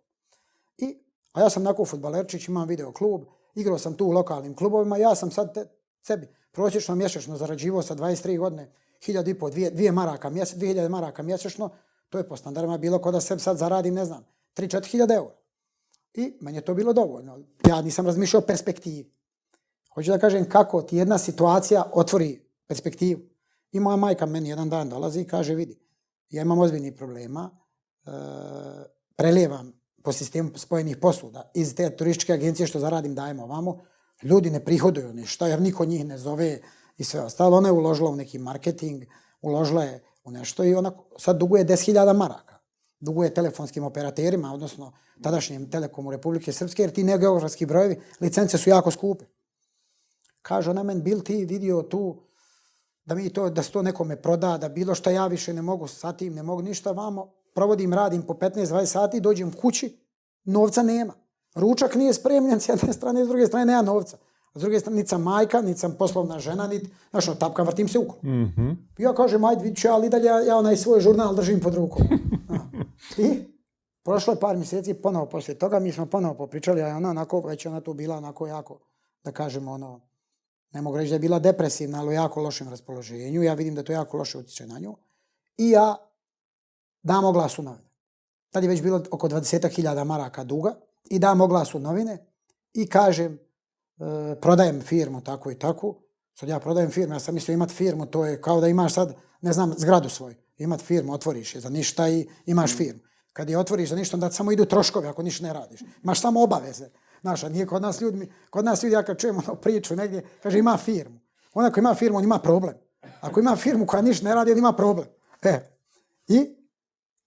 I, 0.79 0.99
a 1.33 1.41
ja 1.41 1.51
sam 1.51 1.63
nakon 1.63 1.87
futbalerčić, 1.87 2.49
imam 2.49 2.69
video 2.69 2.93
klub, 2.93 3.23
igrao 3.55 3.79
sam 3.79 3.95
tu 3.95 4.07
u 4.07 4.11
lokalnim 4.11 4.57
klubovima, 4.57 4.97
ja 4.97 5.15
sam 5.15 5.31
sad 5.31 5.55
te, 5.55 5.67
sebi 6.03 6.29
prosječno 6.53 6.95
mjesečno 6.95 7.37
zarađivao 7.37 7.83
sa 7.83 7.95
23 7.95 8.39
godine, 8.39 8.73
1000 9.01 9.31
i 9.31 9.35
po, 9.35 9.51
2 9.51 9.93
maraka, 9.93 10.31
mjese, 10.31 10.57
2000 10.57 10.89
maraka 10.89 11.23
mjesečno, 11.23 11.71
to 12.09 12.19
je 12.19 12.29
po 12.29 12.37
standardima 12.37 12.79
bilo 12.79 12.99
kod 12.99 13.15
da 13.15 13.21
sebi 13.21 13.41
sad 13.41 13.57
zaradim, 13.57 13.95
ne 13.95 14.05
znam, 14.05 14.25
3-4 14.57 14.87
hiljada 14.87 15.15
eura. 15.15 15.37
I 16.15 16.37
meni 16.41 16.59
je 16.59 16.65
to 16.65 16.75
bilo 16.75 16.93
dovoljno. 16.93 17.39
Ja 17.69 17.83
nisam 17.83 18.07
razmišljao 18.07 18.43
o 18.43 18.47
perspektivi. 18.47 19.13
Hoću 19.95 20.11
da 20.11 20.19
kažem 20.19 20.49
kako 20.49 20.83
ti 20.83 20.97
jedna 20.97 21.19
situacija 21.19 21.91
otvori 21.93 22.48
perspektivu. 22.69 23.21
I 23.73 23.81
moja 23.81 23.97
majka 23.97 24.27
meni 24.27 24.49
jedan 24.49 24.71
dan 24.71 24.89
dolazi 24.89 25.21
i 25.21 25.27
kaže, 25.27 25.55
vidi, 25.55 25.79
ja 26.31 26.43
imam 26.43 26.59
ozbiljnih 26.59 26.95
problema, 26.97 27.51
e, 27.51 28.11
prelijevam 29.17 29.73
po 30.03 30.13
sistemu 30.13 30.51
spojenih 30.55 30.97
posuda 30.97 31.51
iz 31.55 31.75
te 31.75 31.97
turističke 31.97 32.33
agencije 32.33 32.67
što 32.67 32.81
zaradim 32.81 33.15
dajemo 33.15 33.45
ovamo, 33.45 33.79
ljudi 34.23 34.51
ne 34.51 34.65
prihoduju 34.65 35.13
ništa 35.13 35.47
jer 35.47 35.61
niko 35.61 35.85
njih 35.85 36.05
ne 36.05 36.19
zove 36.19 36.61
i 36.97 37.05
sve 37.05 37.21
ostalo. 37.21 37.57
Ona 37.57 37.69
je 37.69 37.73
uložila 37.73 38.11
u 38.11 38.17
neki 38.17 38.39
marketing, 38.39 39.05
uložila 39.43 39.85
je 39.85 40.03
u 40.25 40.31
nešto 40.31 40.65
i 40.65 40.75
ona 40.75 40.93
sad 41.17 41.39
duguje 41.39 41.67
10.000 41.67 42.17
maraka. 42.17 42.59
Duguje 43.01 43.35
telefonskim 43.35 43.85
operaterima, 43.85 44.55
odnosno 44.55 44.93
tadašnjem 45.23 45.71
Telekomu 45.71 46.11
Republike 46.11 46.53
Srpske, 46.53 46.83
jer 46.83 46.91
ti 46.91 47.05
negeografski 47.05 47.67
brojevi, 47.67 48.01
licence 48.21 48.59
su 48.59 48.71
jako 48.71 48.91
skupe. 48.91 49.25
Kaže 50.43 50.71
ona 50.71 50.83
men, 50.83 51.03
bil 51.03 51.21
ti 51.21 51.45
vidio 51.45 51.83
tu 51.83 52.28
da 53.09 53.15
mi 53.15 53.31
to, 53.31 53.51
da 53.51 53.63
se 53.63 53.73
to 53.73 53.83
nekome 53.83 54.17
proda, 54.17 54.59
da 54.59 54.69
bilo 54.69 54.95
što 54.95 55.11
ja 55.11 55.27
više 55.27 55.53
ne 55.53 55.63
mogu 55.63 55.87
sa 55.87 56.13
tim, 56.13 56.35
ne 56.35 56.43
mogu 56.43 56.63
ništa 56.63 56.93
vamo, 56.93 57.33
provodim, 57.55 57.93
radim 57.93 58.23
po 58.23 58.35
15-20 58.35 58.87
sati, 58.87 59.21
dođem 59.21 59.53
kući, 59.53 59.99
novca 60.45 60.83
nema. 60.83 61.13
Ručak 61.55 61.95
nije 61.95 62.13
spremljen 62.13 62.61
s 62.61 62.69
jedne 62.69 62.93
strane, 62.93 63.25
s 63.25 63.29
druge 63.29 63.47
strane 63.47 63.65
nema 63.65 63.83
novca. 63.83 64.17
S 64.55 64.61
druge 64.61 64.81
strane, 64.81 64.97
niti 64.97 65.09
sam 65.09 65.23
majka, 65.23 65.61
niti 65.61 65.81
sam 65.81 65.95
poslovna 65.99 66.39
žena, 66.39 66.67
niti, 66.67 66.91
znaš, 67.11 67.29
ono, 67.29 67.37
tapkam, 67.37 67.67
vrtim 67.67 67.89
se 67.89 67.99
uko. 67.99 68.17
Mm 68.23 68.29
-hmm. 68.29 68.77
Ja 68.99 69.15
kažem, 69.15 69.45
ajde, 69.45 69.63
vidit 69.63 69.79
ću, 69.79 69.89
ali 69.89 70.09
dalje 70.09 70.27
ja, 70.27 70.41
ja 70.41 70.57
onaj 70.57 70.77
svoj 70.77 71.01
žurnal 71.01 71.35
držim 71.35 71.61
pod 71.61 71.75
rukom. 71.75 72.07
I 73.27 73.29
prošlo 74.05 74.33
je 74.33 74.41
par 74.41 74.57
mjeseci, 74.57 74.95
ponovo 74.95 75.27
poslije 75.27 75.59
toga, 75.59 75.79
mi 75.79 75.93
smo 75.93 76.07
ponovo 76.07 76.35
popričali, 76.35 76.83
a 76.83 76.97
ona 76.97 77.11
onako, 77.11 77.41
već 77.41 77.67
ona 77.67 77.81
tu 77.81 77.95
bila 77.95 78.17
onako 78.17 78.47
jako, 78.47 78.79
da 79.25 79.33
kažemo, 79.33 79.73
ono, 79.73 80.08
ne 80.73 80.83
mogu 80.83 80.97
reći 80.97 81.09
da 81.09 81.15
je 81.15 81.21
bila 81.21 81.39
depresivna, 81.39 82.01
ali 82.01 82.09
u 82.09 82.13
jako 82.13 82.41
lošem 82.41 82.69
raspoloženju. 82.69 83.43
Ja 83.43 83.55
vidim 83.55 83.75
da 83.75 83.83
to 83.83 83.93
jako 83.93 84.17
loše 84.17 84.39
utječe 84.39 84.67
na 84.67 84.79
nju. 84.79 84.97
I 85.57 85.71
ja 85.71 85.97
dam 87.03 87.25
oglas 87.25 87.59
u 87.59 87.63
novine. 87.63 87.89
Tad 88.51 88.63
je 88.63 88.69
već 88.69 88.83
bilo 88.83 89.03
oko 89.11 89.29
20.000 89.29 90.05
maraka 90.05 90.45
duga 90.45 90.75
i 91.05 91.19
dam 91.19 91.41
oglas 91.41 91.75
u 91.75 91.79
novine 91.79 92.19
i 92.75 92.87
kažem, 92.87 93.33
e, 93.35 94.41
prodajem 94.41 94.81
firmu 94.81 95.21
tako 95.21 95.51
i 95.51 95.59
tako. 95.59 95.95
Sad 96.35 96.49
ja 96.49 96.61
prodajem 96.61 96.91
firmu, 96.91 97.15
ja 97.15 97.21
sam 97.21 97.35
mislio 97.35 97.55
imat 97.55 97.71
firmu, 97.71 98.07
to 98.07 98.27
je 98.27 98.41
kao 98.43 98.61
da 98.61 98.69
imaš 98.69 98.95
sad, 98.95 99.17
ne 99.41 99.53
znam, 99.53 99.75
zgradu 99.77 100.09
svoju. 100.09 100.35
Imat 100.59 100.81
firmu, 100.81 101.13
otvoriš 101.13 101.55
je 101.55 101.61
za 101.61 101.69
ništa 101.69 102.09
i 102.09 102.29
imaš 102.47 102.77
firmu. 102.77 103.01
Kad 103.33 103.51
je 103.51 103.59
otvoriš 103.59 103.89
za 103.89 103.97
ništa, 103.97 104.17
onda 104.17 104.31
samo 104.31 104.53
idu 104.53 104.65
troškovi 104.65 105.07
ako 105.07 105.23
ništa 105.23 105.47
ne 105.47 105.53
radiš. 105.53 105.81
Imaš 106.03 106.21
samo 106.21 106.43
obaveze. 106.43 106.89
Znaš, 107.21 107.45
a 107.45 107.49
nije 107.49 107.67
kod 107.67 107.83
nas 107.83 108.01
ljudi, 108.01 108.33
kod 108.51 108.65
nas 108.65 108.83
ljudi, 108.83 108.95
ja 108.95 109.03
kad 109.03 109.19
čujem 109.19 109.39
ono 109.39 109.55
priču 109.55 109.97
negdje, 109.97 110.25
kaže 110.43 110.59
ima 110.59 110.77
firmu. 110.77 111.21
Ona 111.55 111.69
ako 111.69 111.81
ima 111.81 111.95
firmu, 111.95 112.19
on 112.19 112.25
ima 112.25 112.39
problem. 112.39 112.75
Ako 113.21 113.41
ima 113.41 113.57
firmu 113.57 113.87
koja 113.87 114.03
ništa 114.03 114.29
ne 114.29 114.35
radi, 114.35 114.53
on 114.53 114.59
ima 114.59 114.73
problem. 114.73 115.07
E, 115.43 115.61
i 116.29 116.57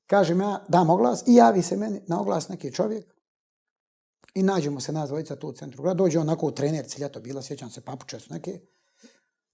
kažem 0.08 0.42
ja, 0.42 0.66
dam 0.68 0.90
oglas 0.90 1.24
i 1.28 1.36
javi 1.36 1.62
se 1.62 1.78
meni 1.78 2.02
na 2.08 2.22
oglas 2.22 2.50
neki 2.50 2.74
čovjek 2.74 3.06
i 4.34 4.44
nađemo 4.44 4.80
se 4.80 4.92
nas 4.92 5.10
dvojica 5.10 5.36
tu 5.36 5.48
u 5.48 5.54
centru 5.54 5.84
grada. 5.84 5.98
Dođe 5.98 6.20
onako 6.20 6.48
u 6.48 6.52
trenerci, 6.52 7.02
ljeto 7.02 7.20
bila, 7.20 7.42
sjećam 7.42 7.70
se, 7.70 7.82
papuče 7.82 8.20
su 8.20 8.34
neke. 8.34 8.60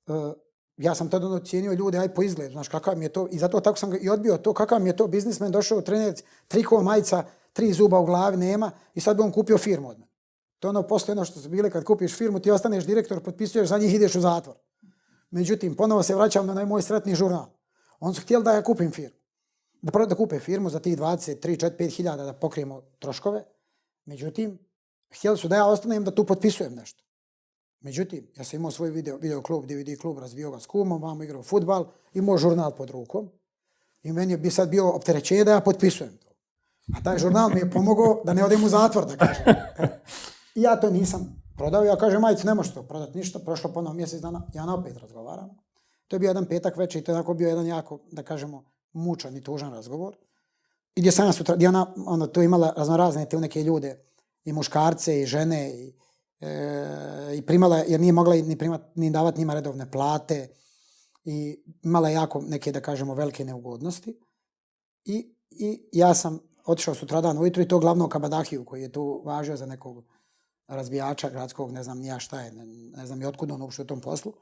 Uh, 0.07 0.15
ja 0.77 0.95
sam 0.95 1.09
tada 1.09 1.25
ono 1.25 1.39
cijenio 1.39 1.73
ljude, 1.73 1.97
aj 1.97 2.13
po 2.13 2.23
izgledu, 2.23 2.51
znaš, 2.51 2.67
kakav 2.67 2.97
mi 2.97 3.05
je 3.05 3.09
to, 3.09 3.27
i 3.31 3.39
zato 3.39 3.59
tako 3.59 3.77
sam 3.77 3.93
i 4.01 4.09
odbio 4.09 4.37
to, 4.37 4.53
kakav 4.53 4.81
mi 4.81 4.89
je 4.89 4.95
to 4.95 5.07
biznismen, 5.07 5.51
došao 5.51 5.77
u 5.77 5.81
trenerci, 5.81 6.23
trikova 6.47 6.83
majica, 6.83 7.23
tri 7.53 7.73
zuba 7.73 7.99
u 7.99 8.05
glavi 8.05 8.37
nema 8.37 8.71
i 8.95 9.01
sad 9.01 9.17
bi 9.17 9.23
on 9.23 9.31
kupio 9.31 9.57
firmu 9.57 9.89
od 9.89 9.99
mene. 9.99 10.11
To 10.59 10.69
ono 10.69 10.83
posle 10.83 11.11
ono 11.11 11.25
što 11.25 11.39
su 11.39 11.49
bile 11.49 11.69
kad 11.69 11.83
kupiš 11.83 12.15
firmu, 12.15 12.39
ti 12.39 12.51
ostaneš 12.51 12.85
direktor, 12.85 13.23
potpisuješ 13.23 13.69
za 13.69 13.77
njih, 13.77 13.93
ideš 13.93 14.15
u 14.15 14.21
zatvor. 14.21 14.55
Međutim, 15.31 15.75
ponovo 15.75 16.03
se 16.03 16.15
vraćam 16.15 16.47
na 16.47 16.65
moj 16.65 16.81
sretni 16.81 17.15
žurnal. 17.15 17.45
On 17.99 18.13
su 18.13 18.21
htjeli 18.21 18.43
da 18.43 18.51
ja 18.51 18.63
kupim 18.63 18.91
firmu. 18.91 19.17
Da 19.81 19.91
prvo 19.91 20.05
da 20.05 20.15
kupe 20.15 20.39
firmu 20.39 20.69
za 20.69 20.79
tih 20.79 20.97
20, 20.97 21.47
3, 21.47 21.65
4, 21.65 21.77
5 21.77 21.95
hiljada 21.95 22.23
da 22.23 22.33
pokrijemo 22.33 22.81
troškove. 22.99 23.43
Međutim, 24.05 24.59
htjeli 25.09 25.37
su 25.37 25.47
da 25.47 25.55
ja 25.55 25.65
ostanem 25.65 26.03
da 26.03 26.11
tu 26.11 26.25
potpisujem 26.25 26.75
nešto. 26.75 27.03
Međutim, 27.79 28.27
ja 28.35 28.43
sam 28.43 28.59
imao 28.59 28.71
svoj 28.71 28.89
video, 28.89 29.17
video 29.17 29.41
klub, 29.41 29.65
DVD 29.65 30.01
klub, 30.01 30.19
razvio 30.19 30.51
ga 30.51 30.59
s 30.59 30.65
kumom, 30.65 31.01
vamo 31.01 31.23
igrao 31.23 31.43
futbal, 31.43 31.85
imao 32.13 32.37
žurnal 32.37 32.75
pod 32.75 32.89
rukom. 32.89 33.29
I 34.03 34.11
meni 34.11 34.33
je 34.33 34.37
bi 34.37 34.51
sad 34.51 34.69
bio 34.69 34.89
opterećenje 34.89 35.43
da 35.43 35.51
ja 35.51 35.61
potpisujem 35.61 36.17
to. 36.17 36.27
A 36.95 37.03
taj 37.03 37.17
žurnal 37.17 37.49
mi 37.49 37.59
je 37.59 37.71
pomogao 37.71 38.21
da 38.25 38.33
ne 38.33 38.43
odem 38.45 38.63
u 38.63 38.69
zatvor, 38.69 39.05
da 39.05 39.17
kažem. 39.17 39.45
I 40.57 40.61
ja 40.61 40.75
to 40.75 40.89
nisam 40.89 41.43
prodao. 41.57 41.83
Ja 41.83 41.95
kažem, 41.95 42.21
majicu, 42.21 42.47
ne 42.47 42.53
možeš 42.53 42.73
to 42.73 42.83
prodati 42.83 43.17
ništa. 43.17 43.39
Prošlo 43.39 43.73
ponovno 43.73 43.93
mjesec 43.93 44.21
dana, 44.21 44.41
ja 44.53 44.65
na 44.65 44.75
opet 44.75 44.97
razgovaram. 44.97 45.49
To 46.07 46.15
je 46.15 46.19
bio 46.19 46.27
jedan 46.27 46.45
petak 46.45 46.77
večer 46.77 47.01
i 47.01 47.05
to 47.05 47.11
je 47.11 47.15
onako 47.15 47.33
bio 47.33 47.49
jedan 47.49 47.67
jako, 47.67 47.99
da 48.11 48.23
kažemo, 48.23 48.63
mučan 48.93 49.37
i 49.37 49.41
tužan 49.41 49.73
razgovor. 49.73 50.15
I 50.95 51.01
gdje 51.01 51.11
sam 51.11 51.25
ja 51.25 51.31
sutra, 51.31 51.55
gdje 51.55 51.69
ona, 51.69 51.93
ona 52.05 52.27
to 52.27 52.41
imala 52.41 52.73
raznorazne 52.77 53.25
te 53.25 53.39
neke 53.39 53.63
ljude, 53.63 54.03
i 54.45 54.53
muškarce, 54.53 55.21
i 55.21 55.25
žene, 55.25 55.69
i, 55.69 55.93
e, 56.39 57.35
i 57.35 57.41
primala, 57.41 57.77
jer 57.77 57.99
nije 57.99 58.13
mogla 58.13 58.35
ni, 58.35 58.57
primat, 58.57 58.81
ni 58.95 59.09
davat 59.09 59.37
njima 59.37 59.53
redovne 59.53 59.91
plate, 59.91 60.47
i 61.25 61.63
imala 61.83 62.09
jako 62.09 62.41
neke, 62.41 62.71
da 62.71 62.81
kažemo, 62.81 63.13
velike 63.13 63.45
neugodnosti. 63.45 64.19
I, 65.05 65.35
i 65.51 65.89
ja 65.91 66.13
sam 66.13 66.39
otišao 66.65 66.95
sutradan 66.95 67.37
ujutru 67.37 67.63
i 67.63 67.67
to 67.67 67.79
glavno 67.79 68.09
Kabadahiju, 68.09 68.65
koji 68.65 68.81
je 68.81 68.91
tu 68.91 69.21
važio 69.25 69.57
za 69.57 69.65
nekog 69.65 70.03
razbijača 70.67 71.29
gradskog, 71.29 71.71
ne 71.71 71.83
znam 71.83 71.99
nija 71.99 72.19
šta 72.19 72.41
je, 72.41 72.51
ne, 72.51 72.65
ne 72.97 73.05
znam 73.05 73.21
i 73.21 73.25
otkud 73.25 73.51
on 73.51 73.61
uopšte 73.61 73.81
u 73.81 73.85
tom 73.85 74.01
poslu. 74.01 74.33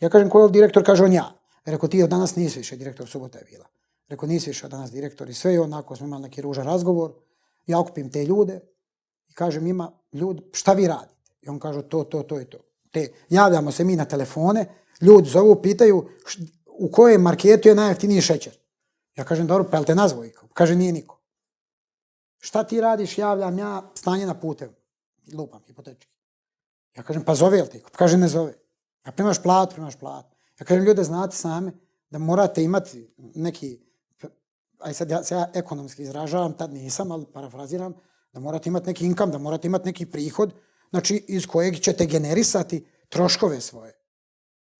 Ja 0.00 0.08
kažem, 0.08 0.30
ko 0.30 0.42
je 0.42 0.50
direktor? 0.50 0.84
Kaže 0.84 1.04
on 1.04 1.12
ja. 1.12 1.32
Rekao, 1.64 1.88
ti 1.88 2.02
od 2.02 2.10
danas 2.10 2.36
nisi 2.36 2.58
više 2.58 2.76
direktor, 2.76 3.08
subota 3.08 3.38
je 3.38 3.44
bila. 3.44 3.66
Rekao, 4.08 4.28
nisi 4.28 4.50
više 4.50 4.66
od 4.66 4.72
danas 4.72 4.90
direktor 4.90 5.30
i 5.30 5.34
sve 5.34 5.52
je 5.52 5.60
onako 5.60 5.96
smo 5.96 6.06
imali 6.06 6.22
neki 6.22 6.42
ružan 6.42 6.66
razgovor. 6.66 7.12
Ja 7.66 7.78
okupim 7.80 8.10
te 8.10 8.24
ljude 8.24 8.60
i 9.28 9.32
kažem 9.32 9.66
ima 9.66 9.92
ljudi, 10.12 10.42
šta 10.52 10.72
vi 10.72 10.86
radite? 10.86 11.14
I 11.42 11.48
on 11.48 11.58
kaže, 11.58 11.82
to, 11.82 12.04
to, 12.04 12.22
to 12.22 12.40
i 12.40 12.44
to. 12.44 12.58
Te, 12.90 13.12
javljamo 13.28 13.72
se 13.72 13.84
mi 13.84 13.96
na 13.96 14.04
telefone, 14.04 14.66
ljudi 15.00 15.28
zovu, 15.28 15.62
pitaju 15.62 16.08
u 16.66 16.90
kojem 16.90 17.22
marketu 17.22 17.68
je 17.68 17.74
najjeftiniji 17.74 18.20
šećer. 18.20 18.58
Ja 19.16 19.24
kažem, 19.24 19.46
dobro, 19.46 19.68
pa 19.70 19.84
te 19.84 19.94
nazvoj? 19.94 20.32
Kaže, 20.52 20.76
nije 20.76 20.92
niko. 20.92 21.20
Šta 22.38 22.64
ti 22.64 22.80
radiš, 22.80 23.18
javljam 23.18 23.58
ja, 23.58 23.90
stanje 23.94 24.26
na 24.26 24.34
putevu. 24.34 24.72
Lupam, 25.32 25.62
hipotečki. 25.66 26.12
Ja 26.96 27.02
kažem, 27.02 27.24
pa 27.24 27.34
zove 27.34 27.62
li 27.62 27.68
ti? 27.68 27.80
Pa 27.82 27.98
kaže, 27.98 28.16
ne 28.16 28.28
zove. 28.28 28.54
Ja 29.06 29.12
primaš 29.12 29.42
plat, 29.42 29.72
primaš 29.72 29.96
plat. 29.96 30.26
Ja 30.60 30.66
kažem, 30.66 30.84
ljude, 30.84 31.04
znate 31.04 31.36
same 31.36 31.72
da 32.10 32.18
morate 32.18 32.62
imati 32.62 33.14
neki, 33.34 33.80
aj 34.78 34.94
sad 34.94 35.10
ja 35.10 35.22
se 35.24 35.34
ja 35.34 35.50
ekonomski 35.54 36.02
izražavam, 36.02 36.52
tad 36.52 36.72
nisam, 36.72 37.12
ali 37.12 37.26
parafraziram, 37.32 37.94
da 38.32 38.40
morate 38.40 38.68
imati 38.68 38.86
neki 38.86 39.06
inkam, 39.06 39.30
da 39.30 39.38
morate 39.38 39.66
imati 39.66 39.86
neki 39.86 40.06
prihod, 40.06 40.54
znači 40.90 41.24
iz 41.28 41.46
kojeg 41.46 41.80
ćete 41.80 42.06
generisati 42.06 42.86
troškove 43.08 43.60
svoje. 43.60 43.92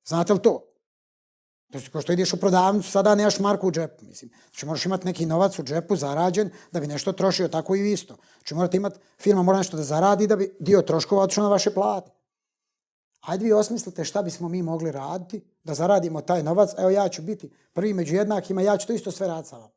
Znate 0.05 0.33
li 0.33 0.43
to? 0.43 0.74
Znači, 1.71 1.91
ko 1.91 2.01
što 2.01 2.13
ideš 2.13 2.33
u 2.33 2.41
prodavnicu, 2.41 2.91
sada 2.91 3.15
nemaš 3.15 3.39
marku 3.39 3.69
u 3.69 3.73
džepu, 3.73 4.05
mislim. 4.05 4.31
Znači, 4.51 4.67
moraš 4.67 4.87
imati 4.87 5.07
neki 5.07 5.27
novac 5.27 5.59
u 5.59 5.63
džepu 5.63 5.97
zarađen 5.97 6.51
da 6.73 6.81
bi 6.81 6.87
nešto 6.87 7.13
trošio, 7.13 7.49
tako 7.49 7.77
i 7.77 7.93
isto. 7.93 8.17
Znači, 8.39 8.55
morate 8.55 8.77
imati, 8.77 8.99
firma 9.19 9.43
mora 9.43 9.59
nešto 9.59 9.77
da 9.77 9.83
zaradi 9.83 10.27
da 10.27 10.37
bi 10.37 10.57
dio 10.61 10.83
troškova 10.83 11.23
otišao 11.23 11.45
na 11.45 11.51
vaše 11.51 11.71
plate. 11.75 12.11
Hajde 13.21 13.45
vi 13.45 13.53
osmislite 13.53 14.05
šta 14.05 14.23
bismo 14.23 14.49
mi 14.49 14.63
mogli 14.63 14.93
raditi 14.93 15.45
da 15.65 15.75
zaradimo 15.75 16.21
taj 16.21 16.43
novac. 16.43 16.71
Evo 16.79 16.91
ja 16.91 17.09
ću 17.09 17.23
biti 17.23 17.51
prvi 17.73 17.95
među 17.95 18.15
jednakima, 18.15 18.63
ja 18.63 18.77
ću 18.77 18.87
to 18.87 18.93
isto 18.93 19.11
sve 19.11 19.27
raditi 19.27 19.49
sa 19.49 19.59
vam. 19.59 19.71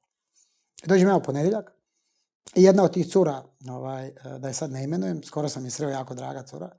Dođem 0.86 1.08
ja 1.08 1.15
u 1.15 1.23
ponedjeljak 1.23 1.71
i 2.56 2.63
jedna 2.63 2.84
od 2.84 2.93
tih 2.93 3.08
cura, 3.08 3.43
ovaj, 3.69 4.08
eh, 4.08 4.13
da 4.39 4.47
je 4.47 4.54
sad 4.54 4.71
ne 4.71 4.84
imenujem, 4.84 5.23
skoro 5.23 5.50
sam 5.50 5.65
je 5.65 5.71
sreo 5.71 5.89
jako 5.89 6.13
draga 6.13 6.43
cura, 6.43 6.69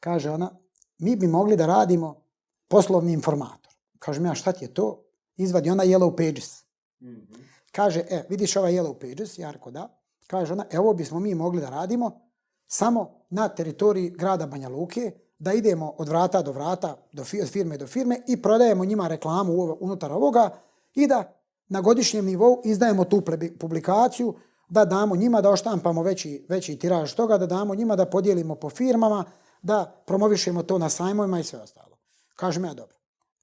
kaže 0.00 0.30
ona, 0.30 0.50
mi 0.98 1.16
bi 1.16 1.26
mogli 1.26 1.56
da 1.56 1.66
radimo 1.66 2.22
poslovni 2.68 3.12
informat. 3.12 3.61
Kažem 4.02 4.26
ja, 4.26 4.34
šta 4.34 4.52
ti 4.52 4.64
je 4.64 4.74
to? 4.74 5.04
Izvadi 5.36 5.70
ona 5.70 5.84
Yellow 5.84 6.16
Pages. 6.16 6.64
Mm 7.00 7.06
-hmm. 7.06 7.38
Kaže, 7.72 8.04
e, 8.10 8.24
vidiš 8.28 8.56
ovaj 8.56 8.72
Yellow 8.72 8.94
Pages? 9.00 9.38
Ja 9.38 9.50
rekao 9.50 9.72
da. 9.72 9.98
Kaže 10.26 10.52
ona, 10.52 10.66
evo 10.70 10.94
bismo 10.94 11.20
mi 11.20 11.34
mogli 11.34 11.60
da 11.60 11.70
radimo 11.70 12.20
samo 12.66 13.24
na 13.30 13.48
teritoriji 13.48 14.10
grada 14.10 14.46
Banja 14.46 14.68
Luke, 14.68 15.10
da 15.38 15.52
idemo 15.52 15.94
od 15.98 16.08
vrata 16.08 16.42
do 16.42 16.52
vrata, 16.52 16.96
do 17.12 17.24
firme 17.24 17.78
do 17.78 17.86
firme 17.86 18.20
i 18.28 18.42
prodajemo 18.42 18.84
njima 18.84 19.08
reklamu 19.08 19.76
unutar 19.80 20.12
ovoga 20.12 20.50
i 20.94 21.06
da 21.06 21.42
na 21.68 21.80
godišnjem 21.80 22.24
nivou 22.24 22.60
izdajemo 22.64 23.04
tu 23.04 23.22
publikaciju, 23.58 24.34
da 24.68 24.84
damo 24.84 25.16
njima 25.16 25.40
da 25.40 25.50
oštampamo 25.50 26.02
veći, 26.02 26.46
veći 26.48 26.78
tiraž 26.78 27.14
toga, 27.14 27.38
da 27.38 27.46
damo 27.46 27.74
njima 27.74 27.96
da 27.96 28.06
podijelimo 28.06 28.54
po 28.54 28.70
firmama, 28.70 29.24
da 29.62 30.02
promovišemo 30.06 30.62
to 30.62 30.78
na 30.78 30.88
sajmovima 30.88 31.40
i 31.40 31.44
sve 31.44 31.60
ostalo. 31.60 31.96
Kažem 32.34 32.64
ja 32.64 32.74
dobro. 32.74 32.96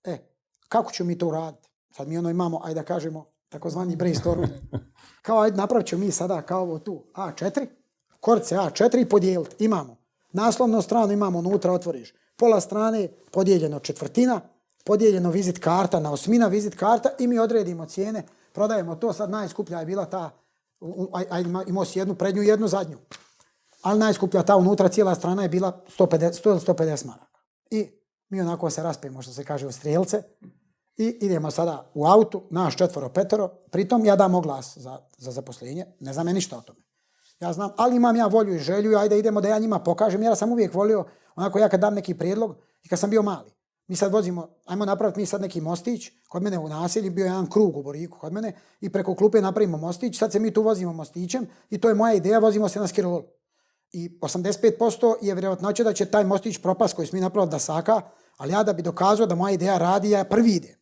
E, 0.03 0.28
kako 0.69 0.91
ćemo 0.91 1.07
mi 1.07 1.17
to 1.17 1.27
uraditi? 1.27 1.69
Sad 1.91 2.07
mi 2.07 2.17
ono 2.17 2.29
imamo, 2.29 2.61
ajde 2.63 2.79
da 2.81 2.85
kažemo, 2.85 3.25
takozvani 3.49 3.95
brainstorm. 3.95 4.43
Kao, 5.21 5.39
ajde, 5.39 5.57
napravit 5.57 5.87
ćemo 5.87 6.05
mi 6.05 6.11
sada 6.11 6.41
kao 6.41 6.61
ovo 6.61 6.79
tu 6.79 7.03
A4, 7.15 7.67
korce 8.19 8.55
A4 8.55 9.01
i 9.01 9.09
podijeliti. 9.09 9.63
Imamo 9.63 9.99
Naslovnu 10.31 10.81
stranu 10.81 11.13
imamo 11.13 11.39
unutra, 11.39 11.73
otvoriš. 11.73 12.13
Pola 12.35 12.61
strane 12.61 13.09
podijeljeno 13.31 13.79
četvrtina, 13.79 14.41
podijeljeno 14.85 15.31
vizit 15.31 15.59
karta 15.59 15.99
na 15.99 16.11
osmina 16.11 16.47
vizit 16.47 16.75
karta 16.75 17.09
i 17.19 17.27
mi 17.27 17.39
odredimo 17.39 17.85
cijene, 17.85 18.23
prodajemo 18.53 18.95
to, 18.95 19.13
sad 19.13 19.29
najskuplja 19.29 19.79
je 19.79 19.85
bila 19.85 20.05
ta, 20.05 20.29
aj, 21.13 21.25
aj, 21.29 21.43
imao 21.67 21.85
si 21.85 21.99
jednu 21.99 22.15
prednju 22.15 22.43
i 22.43 22.47
jednu 22.47 22.67
zadnju. 22.67 22.97
Ali 23.81 23.99
najskuplja 23.99 24.43
ta 24.43 24.55
unutra, 24.55 24.89
cijela 24.89 25.15
strana 25.15 25.43
je 25.43 25.49
bila 25.49 25.83
150, 25.97 26.49
100 26.49 26.73
150 26.73 27.05
maraka. 27.05 27.39
I 27.71 27.89
mi 28.29 28.41
onako 28.41 28.69
se 28.69 28.83
raspijemo, 28.83 29.21
što 29.21 29.31
se 29.31 29.43
kaže, 29.43 29.67
u 29.67 29.71
strijelce 29.71 30.23
i 30.99 31.17
idemo 31.21 31.51
sada 31.51 31.91
u 31.93 32.05
autu, 32.05 32.43
naš 32.49 32.75
četvoro 32.75 33.09
petoro, 33.09 33.47
pritom 33.47 34.05
ja 34.05 34.15
dam 34.15 34.35
oglas 34.35 34.77
za, 34.77 34.99
za 35.17 35.31
zaposlenje, 35.31 35.85
ne 35.99 36.13
znam 36.13 36.25
ništa 36.25 36.57
o 36.57 36.61
tome. 36.61 36.79
Ja 37.39 37.53
znam, 37.53 37.71
ali 37.77 37.95
imam 37.95 38.15
ja 38.15 38.27
volju 38.27 38.55
i 38.55 38.59
želju, 38.59 38.97
ajde 38.97 39.19
idemo 39.19 39.41
da 39.41 39.47
ja 39.47 39.59
njima 39.59 39.79
pokažem. 39.79 40.23
Ja 40.23 40.35
sam 40.35 40.51
uvijek 40.51 40.73
volio, 40.73 41.05
onako 41.35 41.59
ja 41.59 41.69
kad 41.69 41.79
dam 41.79 41.93
neki 41.93 42.13
prijedlog, 42.13 42.55
i 42.83 42.89
kad 42.89 42.99
sam 42.99 43.09
bio 43.09 43.21
mali, 43.21 43.51
mi 43.87 43.95
sad 43.95 44.13
vozimo, 44.13 44.47
ajmo 44.65 44.85
napraviti 44.85 45.19
mi 45.19 45.25
sad 45.25 45.41
neki 45.41 45.61
mostić, 45.61 46.11
kod 46.27 46.43
mene 46.43 46.57
u 46.59 46.69
naselju 46.69 47.11
bio 47.11 47.25
jedan 47.25 47.49
krug 47.49 47.77
u 47.77 47.83
Boriku 47.83 48.19
kod 48.19 48.33
mene 48.33 48.53
i 48.81 48.89
preko 48.89 49.15
klupe 49.15 49.41
napravimo 49.41 49.77
mostić, 49.77 50.17
sad 50.17 50.31
se 50.31 50.39
mi 50.39 50.53
tu 50.53 50.61
vozimo 50.61 50.93
mostićem 50.93 51.47
i 51.69 51.77
to 51.77 51.89
je 51.89 51.95
moja 51.95 52.13
ideja, 52.13 52.39
vozimo 52.39 52.69
se 52.69 52.79
na 52.79 52.87
skirolu. 52.87 53.23
I 53.91 54.19
85% 54.21 55.15
je 55.21 55.33
vjerojatnoće 55.33 55.83
da 55.83 55.93
će 55.93 56.05
taj 56.05 56.23
mostić 56.23 56.57
propast 56.61 56.95
koji 56.95 57.07
smo 57.07 57.17
mi 57.17 57.21
napravili 57.21 57.51
da 57.51 57.59
saka, 57.59 58.01
ali 58.37 58.53
ja 58.53 58.63
da 58.63 58.73
bi 58.73 58.81
dokazao 58.81 59.25
da 59.25 59.35
moja 59.35 59.53
ideja 59.53 59.77
radi, 59.77 60.09
ja 60.09 60.23
prvi 60.23 60.51
idem. 60.51 60.78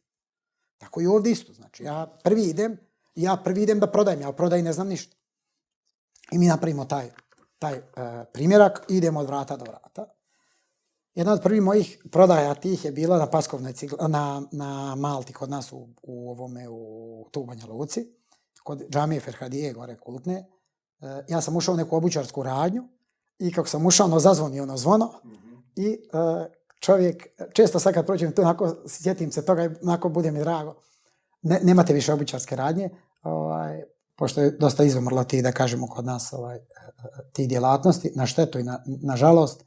Tako 0.78 1.02
i 1.02 1.08
ovdje 1.08 1.32
isto, 1.32 1.54
znači 1.54 1.84
ja 1.84 2.18
prvi 2.24 2.44
idem, 2.44 2.78
ja 3.16 3.38
prvi 3.44 3.64
idem 3.64 3.80
da 3.80 3.92
prodajem, 3.92 4.22
ja 4.22 4.32
prodaj 4.32 4.62
ne 4.62 4.74
znam 4.74 4.88
ništa. 4.88 5.16
I 6.32 6.38
mi 6.38 6.48
napravimo 6.48 6.86
taj, 6.86 7.12
taj 7.60 7.78
uh, 7.78 7.84
primjerak 8.34 8.86
i 8.90 8.98
idemo 8.98 9.20
od 9.20 9.28
vrata 9.28 9.58
do 9.58 9.66
vrata. 9.66 10.06
Jedna 11.16 11.34
od 11.34 11.42
prvih 11.42 11.62
mojih 11.62 11.98
prodaja 12.12 12.54
tih 12.54 12.86
je 12.86 12.92
bila 12.92 13.18
na 13.18 13.30
Paskovnoj 13.30 13.74
cigla, 13.74 14.08
na, 14.08 14.44
na 14.52 14.96
Malti 14.96 15.34
kod 15.34 15.50
nas 15.50 15.72
u, 15.72 15.88
u 16.04 16.32
ovome 16.32 16.70
u 16.70 17.28
tu 17.32 17.44
Banja 17.44 17.66
Luci, 17.66 18.06
kod 18.64 18.90
džamije 18.90 19.22
Ferhadije, 19.22 19.74
gore 19.74 19.96
kultne. 19.96 20.46
Uh, 21.00 21.10
ja 21.28 21.42
sam 21.42 21.56
ušao 21.56 21.74
u 21.74 21.78
neku 21.78 21.96
obućarsku 21.96 22.44
radnju 22.44 22.88
i 23.40 23.52
kako 23.52 23.68
sam 23.68 23.86
ušao, 23.86 24.06
ono 24.06 24.20
zazvoni 24.20 24.60
ono 24.60 24.78
zvono 24.78 25.06
mm 25.06 25.30
-hmm. 25.30 25.62
i 25.76 26.00
uh, 26.14 26.57
čovjek, 26.80 27.28
često 27.54 27.80
sad 27.80 27.94
kad 27.94 28.06
prođem 28.06 28.32
tu, 28.32 28.42
onako, 28.42 28.76
sjetim 28.88 29.32
se 29.32 29.46
toga 29.46 29.64
i 29.64 29.70
onako 29.84 30.10
bude 30.10 30.32
mi 30.32 30.40
drago. 30.40 30.76
Ne, 31.42 31.60
nemate 31.64 31.94
više 31.94 32.14
običarske 32.14 32.56
radnje, 32.56 32.90
ovaj, 33.22 33.84
pošto 34.16 34.42
je 34.42 34.52
dosta 34.52 34.84
izumrlo 34.84 35.24
ti, 35.24 35.42
da 35.42 35.52
kažemo, 35.52 35.88
kod 35.88 36.06
nas 36.06 36.34
ovaj, 36.34 36.60
ti 37.34 37.48
djelatnosti, 37.48 38.12
na 38.16 38.26
štetu 38.26 38.60
i 38.60 38.64
na, 38.64 38.84
na 38.86 39.16
žalost. 39.16 39.64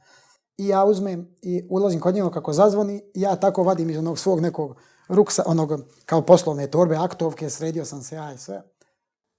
I 0.57 0.67
ja 0.67 0.85
uzmem 0.85 1.35
i 1.41 1.67
ulazim 1.69 1.99
kod 1.99 2.15
njega 2.15 2.31
kako 2.31 2.53
zazvoni, 2.53 3.01
ja 3.15 3.35
tako 3.35 3.63
vadim 3.63 3.89
iz 3.89 3.97
onog 3.97 4.19
svog 4.19 4.41
nekog 4.41 4.75
ruksa, 5.09 5.43
onog 5.45 5.71
kao 6.05 6.21
poslovne 6.21 6.67
torbe, 6.67 6.95
aktovke, 6.95 7.49
sredio 7.49 7.85
sam 7.85 8.03
se 8.03 8.15
ja 8.15 8.33
i 8.33 8.37
sve. 8.37 8.61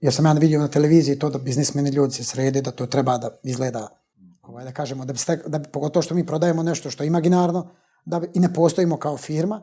Ja 0.01 0.11
sam 0.11 0.27
ja 0.27 0.33
vidio 0.33 0.61
na 0.61 0.69
televiziji 0.69 1.19
to 1.19 1.31
da 1.31 1.39
biznismeni 1.39 1.91
ljudi 1.91 2.15
se 2.15 2.25
srede, 2.25 2.63
da 2.63 2.71
to 2.71 2.87
treba 2.87 3.19
da 3.19 3.31
izgleda, 3.43 3.89
ovaj, 4.53 4.65
da 4.65 4.73
kažemo, 4.73 5.05
da 5.05 5.13
bi, 5.13 5.19
stek, 5.19 5.49
da 5.49 5.59
bi, 5.59 5.69
pogotovo 5.69 6.03
što 6.03 6.15
mi 6.15 6.27
prodajemo 6.27 6.63
nešto 6.63 6.91
što 6.91 7.03
je 7.03 7.07
imaginarno, 7.07 7.69
da 8.05 8.21
bi, 8.21 8.31
i 8.35 8.41
ne 8.41 8.55
postojimo 8.55 8.97
kao 8.97 9.17
firma, 9.17 9.63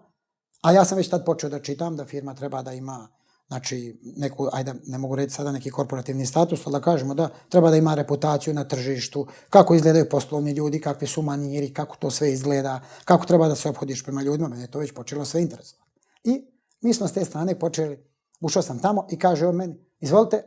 a 0.61 0.71
ja 0.71 0.85
sam 0.85 0.97
već 0.97 1.09
tad 1.09 1.25
počeo 1.25 1.49
da 1.49 1.59
čitam 1.59 1.95
da 1.95 2.05
firma 2.05 2.33
treba 2.33 2.61
da 2.61 2.73
ima 2.73 3.07
znači 3.49 3.99
neku, 4.17 4.47
ajde, 4.51 4.73
ne 4.85 4.97
mogu 4.97 5.15
reći 5.15 5.33
sada 5.33 5.51
neki 5.51 5.71
korporativni 5.71 6.25
status, 6.25 6.67
ali 6.67 6.73
da 6.73 6.81
kažemo 6.81 7.13
da 7.13 7.29
treba 7.49 7.69
da 7.69 7.77
ima 7.77 7.95
reputaciju 7.95 8.53
na 8.53 8.63
tržištu, 8.63 9.27
kako 9.49 9.75
izgledaju 9.75 10.09
poslovni 10.09 10.51
ljudi, 10.51 10.81
kakvi 10.81 11.07
su 11.07 11.21
maniri, 11.21 11.73
kako 11.73 11.95
to 11.95 12.11
sve 12.11 12.31
izgleda, 12.31 12.81
kako 13.05 13.25
treba 13.25 13.47
da 13.47 13.55
se 13.55 13.69
obhodiš 13.69 14.03
prema 14.03 14.21
ljudima, 14.21 14.49
mene 14.49 14.63
je 14.63 14.71
to 14.71 14.79
već 14.79 14.93
počelo 14.93 15.25
sve 15.25 15.41
interesovati. 15.41 15.99
I 16.23 16.45
mi 16.81 16.93
smo 16.93 17.07
s 17.07 17.13
te 17.13 17.25
strane 17.25 17.59
počeli, 17.59 18.05
ušao 18.41 18.63
sam 18.63 18.79
tamo 18.79 19.07
i 19.11 19.19
kaže 19.19 19.47
on 19.47 19.55
meni, 19.55 19.75
izvolite, 19.99 20.43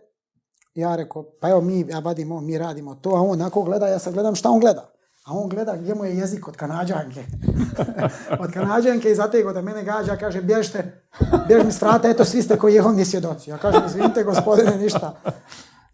ja 0.75 0.97
rekao, 0.97 1.23
pa 1.41 1.49
evo 1.49 1.61
mi, 1.61 1.81
ja 1.89 1.99
vadimo, 1.99 2.41
mi 2.41 2.59
radimo 2.59 2.95
to, 2.95 3.11
a 3.11 3.21
on 3.21 3.31
onako 3.31 3.63
gleda, 3.63 3.87
ja 3.87 3.99
sad 3.99 4.15
gledam 4.15 4.35
šta 4.35 4.51
on 4.51 4.61
gleda. 4.61 4.93
A 5.25 5.33
on 5.35 5.49
gleda 5.49 5.77
gdje 5.77 5.95
mu 5.95 6.05
je 6.05 6.17
jezik 6.17 6.49
od 6.49 6.57
kanadžanke. 6.57 7.25
od 8.45 8.53
kanadžanke 8.53 9.11
i 9.11 9.15
zatego 9.15 9.53
da 9.53 9.63
mene 9.63 9.85
gađa, 9.85 10.17
kaže, 10.17 10.43
bježte, 10.43 11.03
bjež 11.49 11.65
mi 11.65 11.73
s 11.73 11.83
vrata, 11.83 12.11
eto, 12.11 12.25
svi 12.25 12.43
ste 12.43 12.59
koji 12.59 12.75
je 12.75 12.83
on 12.83 13.05
svjedoci. 13.05 13.51
Ja 13.51 13.59
kažem, 13.59 13.83
izvinite, 13.87 14.25
gospodine, 14.25 14.77
ništa. 14.77 15.21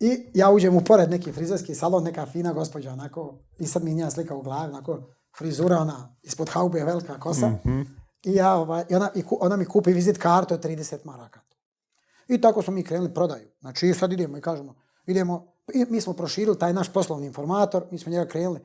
I 0.01 0.31
ja 0.35 0.51
uđem 0.51 0.77
u 0.77 0.81
pored 0.81 1.11
neki 1.11 1.33
frizerski 1.33 1.75
salon, 1.75 2.05
neka 2.05 2.27
fina 2.27 2.53
gospođa, 2.53 2.93
onako, 2.93 3.39
i 3.59 3.67
sad 3.67 3.85
mi 3.85 3.95
njena 3.95 4.11
slika 4.11 4.35
u 4.35 4.43
glavi, 4.43 4.73
onako, 4.73 4.99
frizura, 5.39 5.79
ona, 5.79 6.17
ispod 6.23 6.49
haube, 6.49 6.85
velika 6.85 7.21
kosa. 7.21 7.49
Mm 7.49 7.61
-hmm. 7.65 7.87
I, 8.25 8.35
ja, 8.35 8.55
ovaj, 8.55 8.85
i, 8.89 8.95
ona, 8.95 9.11
i 9.15 9.25
ona 9.41 9.57
mi 9.57 9.65
kupi 9.65 9.93
vizit 9.93 10.19
kartu 10.19 10.55
od 10.55 10.65
30 10.65 10.97
maraka. 11.05 11.41
I 12.29 12.41
tako 12.41 12.63
smo 12.63 12.73
mi 12.73 12.85
krenuli 12.85 13.15
prodaju. 13.15 13.49
Znači, 13.61 13.95
sad 13.95 14.13
idemo 14.13 14.39
i 14.39 14.41
kažemo, 14.41 14.75
idemo, 15.07 15.53
i 15.75 15.85
mi 15.91 16.01
smo 16.01 16.13
proširili 16.13 16.59
taj 16.59 16.73
naš 16.73 16.93
poslovni 16.93 17.27
informator, 17.27 17.87
mi 17.91 17.99
smo 17.99 18.13
njega 18.13 18.31
krenuli, 18.31 18.61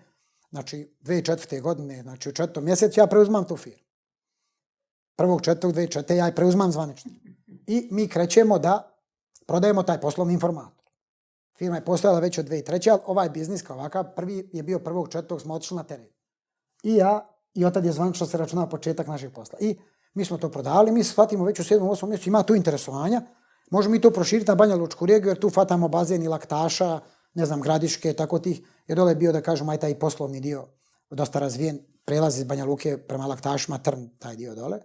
znači, 0.50 0.96
2004. 1.02 1.62
godine, 1.62 2.02
znači, 2.02 2.30
u 2.30 2.32
četvrtom 2.32 2.66
mjesecu 2.66 3.00
ja 3.00 3.08
preuzmam 3.08 3.48
tu 3.48 3.58
firmu. 3.58 3.84
Prvog 5.16 5.42
četvrtog, 5.42 5.74
2004. 5.74 6.14
ja 6.14 6.26
je 6.26 6.36
preuzmam 6.36 6.72
zvanično. 6.72 7.12
I 7.68 7.88
mi 7.92 8.08
krećemo 8.08 8.60
da 8.60 8.94
prodajemo 9.48 9.84
taj 9.84 10.02
poslovni 10.02 10.34
informator. 10.34 10.84
Firma 11.58 11.76
je 11.76 11.86
postojala 11.86 12.20
već 12.20 12.38
od 12.38 12.50
2003. 12.50 12.92
ali 12.92 13.02
ovaj 13.06 13.30
biznis 13.30 13.62
kao 13.62 13.78
ovakav, 13.78 14.16
prvi 14.16 14.50
je 14.54 14.64
bio 14.64 14.80
prvog 14.80 15.10
četvrtog, 15.10 15.42
smo 15.42 15.54
otišli 15.54 15.78
na 15.78 15.84
teren. 15.84 16.08
I 16.84 16.96
ja, 16.96 17.30
i 17.54 17.66
otad 17.66 17.86
je 17.86 17.92
zvanično 17.92 18.28
se 18.28 18.38
računao 18.38 18.70
početak 18.70 19.08
našeg 19.08 19.34
posla. 19.34 19.60
I 19.62 19.78
mi 20.14 20.26
smo 20.26 20.38
to 20.38 20.50
prodali, 20.50 20.92
mi 20.92 21.04
shvatimo 21.04 21.46
već 21.46 21.60
u 21.60 21.64
7. 21.64 21.80
8. 21.80 22.08
mjesecu, 22.08 22.30
ima 22.30 22.44
tu 22.44 22.56
interesovanja, 22.56 23.22
možemo 23.74 23.92
mi 23.92 24.02
to 24.02 24.12
proširiti 24.12 24.52
na 24.52 24.56
Banja 24.56 24.76
Lučku 24.76 25.06
regiju, 25.06 25.30
jer 25.30 25.40
tu 25.40 25.50
fatamo 25.50 25.88
bazen 25.88 26.24
i 26.24 26.28
laktaša, 26.28 27.00
ne 27.34 27.46
znam, 27.46 27.62
gradiške, 27.62 28.14
tako 28.14 28.40
tih, 28.40 28.62
jer 28.88 28.98
dole 28.98 29.12
je 29.12 29.16
bio, 29.16 29.32
da 29.32 29.42
kažemo, 29.42 29.72
aj 29.72 29.78
taj 29.78 30.00
poslovni 30.00 30.40
dio 30.40 30.68
dosta 31.10 31.40
razvijen, 31.40 31.80
prelazi 32.06 32.42
iz 32.42 32.48
Banja 32.48 32.66
Luke 32.66 32.98
prema 32.98 33.26
laktašima, 33.26 33.78
trn, 33.78 34.10
taj 34.20 34.36
dio 34.36 34.56
dole. 34.56 34.80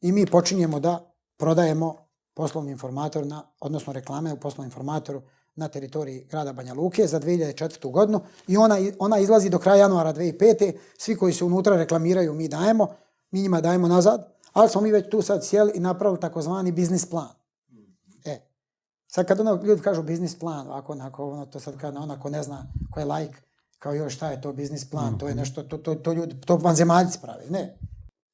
I 0.00 0.12
mi 0.12 0.26
počinjemo 0.26 0.80
da 0.80 1.14
prodajemo 1.36 1.96
poslovni 2.34 2.70
informator, 2.70 3.26
na, 3.26 3.42
odnosno 3.60 3.92
reklame 3.92 4.32
u 4.32 4.36
poslovnom 4.36 4.66
informatoru 4.66 5.22
na 5.56 5.68
teritoriji 5.68 6.26
grada 6.30 6.52
Banja 6.52 6.74
Luke 6.74 7.06
za 7.06 7.20
2004. 7.20 7.90
godinu 7.90 8.20
i 8.46 8.56
ona, 8.56 8.76
ona 8.98 9.18
izlazi 9.18 9.50
do 9.50 9.58
kraja 9.58 9.76
januara 9.78 10.12
2005. 10.14 10.72
Svi 10.98 11.16
koji 11.16 11.32
se 11.32 11.44
unutra 11.44 11.76
reklamiraju 11.76 12.34
mi 12.34 12.48
dajemo, 12.48 12.88
mi 13.30 13.42
njima 13.42 13.60
dajemo 13.60 13.88
nazad, 13.88 14.32
ali 14.52 14.68
smo 14.68 14.80
mi 14.80 14.92
već 14.92 15.10
tu 15.10 15.22
sad 15.22 15.46
sjeli 15.46 15.72
i 15.74 15.80
napravili 15.80 16.20
takozvani 16.20 16.72
biznis 16.72 17.06
plan. 17.10 17.37
Sad 19.10 19.26
kad 19.26 19.40
ono 19.40 19.62
ljudi 19.64 19.82
kažu 19.82 20.02
biznis 20.02 20.38
plan, 20.38 20.66
ovako, 20.66 20.92
onako, 20.92 21.30
ono, 21.30 21.46
to 21.46 21.60
sad 21.60 21.76
kad 21.76 21.96
onako 21.96 22.30
ne 22.30 22.42
zna 22.42 22.66
ko 22.90 23.00
je 23.00 23.06
like, 23.06 23.38
kao 23.78 23.94
još 23.94 24.14
šta 24.14 24.30
je 24.30 24.40
to 24.40 24.52
biznis 24.52 24.90
plan, 24.90 25.18
to 25.18 25.26
je 25.26 25.32
mhm. 25.32 25.40
nešto, 25.40 25.62
to, 25.62 25.78
to, 25.78 25.94
to 25.94 26.12
ljudi, 26.12 26.40
to 26.40 26.56
vanzemaljci 26.56 27.18
pravi, 27.22 27.50
ne. 27.50 27.78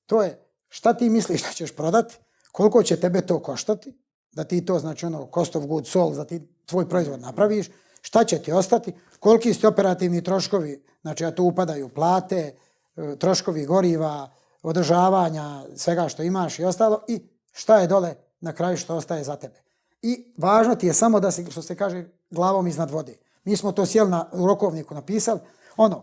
To 0.06 0.22
je, 0.22 0.40
šta 0.68 0.94
ti 0.94 1.08
misliš 1.08 1.42
da 1.42 1.48
ćeš 1.48 1.76
prodati, 1.76 2.16
koliko 2.52 2.82
će 2.82 3.00
tebe 3.00 3.20
to 3.20 3.38
koštati, 3.38 3.98
da 4.32 4.44
ti 4.44 4.64
to, 4.64 4.78
znači 4.78 5.06
ono, 5.06 5.28
cost 5.34 5.56
of 5.56 5.66
goods 5.66 5.90
sold, 5.90 6.16
da 6.16 6.24
ti 6.24 6.48
tvoj 6.66 6.88
proizvod 6.88 7.20
napraviš, 7.20 7.70
šta 8.00 8.24
će 8.24 8.38
ti 8.38 8.52
ostati, 8.52 8.92
koliki 9.20 9.54
su 9.54 9.68
operativni 9.68 10.24
troškovi, 10.24 10.84
znači 11.02 11.24
a 11.24 11.34
tu 11.34 11.44
upadaju 11.44 11.88
plate, 11.88 12.54
e, 12.96 13.16
troškovi 13.16 13.64
goriva, 13.66 14.30
održavanja, 14.62 15.64
svega 15.76 16.08
što 16.08 16.22
imaš 16.22 16.58
i 16.58 16.64
ostalo, 16.64 17.04
i 17.08 17.28
šta 17.52 17.78
je 17.78 17.86
dole 17.86 18.14
na 18.40 18.52
kraju 18.52 18.76
što 18.76 18.96
ostaje 18.96 19.24
za 19.24 19.36
tebe. 19.36 19.63
I 20.04 20.32
važno 20.36 20.74
ti 20.74 20.86
je 20.86 20.92
samo 20.92 21.20
da 21.20 21.30
se, 21.30 21.44
što 21.50 21.62
se 21.62 21.76
kaže, 21.76 22.04
glavom 22.30 22.66
iznad 22.66 22.90
vode. 22.90 23.16
Mi 23.44 23.56
smo 23.56 23.72
to 23.72 23.86
sjeli 23.86 24.10
na 24.10 24.26
rokovniku 24.32 24.94
napisali, 24.94 25.40
ono, 25.76 26.02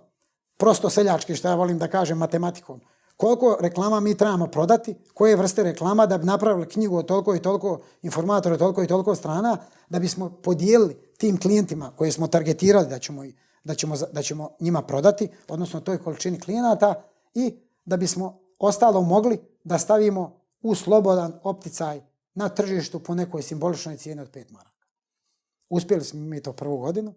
prosto 0.57 0.89
seljački, 0.89 1.35
što 1.35 1.47
ja 1.47 1.55
volim 1.55 1.77
da 1.77 1.87
kažem 1.87 2.17
matematikom, 2.17 2.81
koliko 3.17 3.57
reklama 3.61 3.99
mi 3.99 4.17
trebamo 4.17 4.47
prodati, 4.47 4.95
koje 5.13 5.35
vrste 5.35 5.63
reklama 5.63 6.05
da 6.05 6.17
bi 6.17 6.25
napravili 6.25 6.69
knjigu 6.69 6.97
od 6.97 7.05
toliko 7.05 7.35
i 7.35 7.39
toliko 7.39 7.79
informatora, 8.01 8.57
toliko 8.57 8.83
i 8.83 8.87
toliko 8.87 9.15
strana, 9.15 9.57
da 9.89 9.99
bismo 9.99 10.29
podijelili 10.29 10.93
tim 11.17 11.39
klijentima 11.39 11.91
koje 11.95 12.11
smo 12.11 12.27
targetirali 12.27 12.87
da 12.87 12.99
ćemo, 12.99 13.23
da 13.63 13.75
ćemo, 13.75 13.95
da 14.11 14.21
ćemo 14.21 14.49
njima 14.59 14.81
prodati, 14.81 15.29
odnosno 15.47 15.79
toj 15.79 16.03
količini 16.03 16.39
klijenata, 16.39 17.03
i 17.33 17.53
da 17.85 17.97
bismo 17.97 18.39
ostalo 18.59 19.01
mogli 19.01 19.39
da 19.63 19.77
stavimo 19.77 20.41
u 20.61 20.75
slobodan 20.75 21.39
opticaj 21.43 22.10
na 22.33 22.49
tržištu 22.49 22.99
po 22.99 23.15
nekoj 23.15 23.41
simboličnoj 23.41 23.97
cijeni 23.97 24.21
od 24.21 24.31
5 24.31 24.51
maraka. 24.51 24.85
Uspjeli 25.69 26.03
smo 26.03 26.19
mi 26.19 26.41
to 26.41 26.53
prvu 26.53 26.77
godinu 26.77 27.13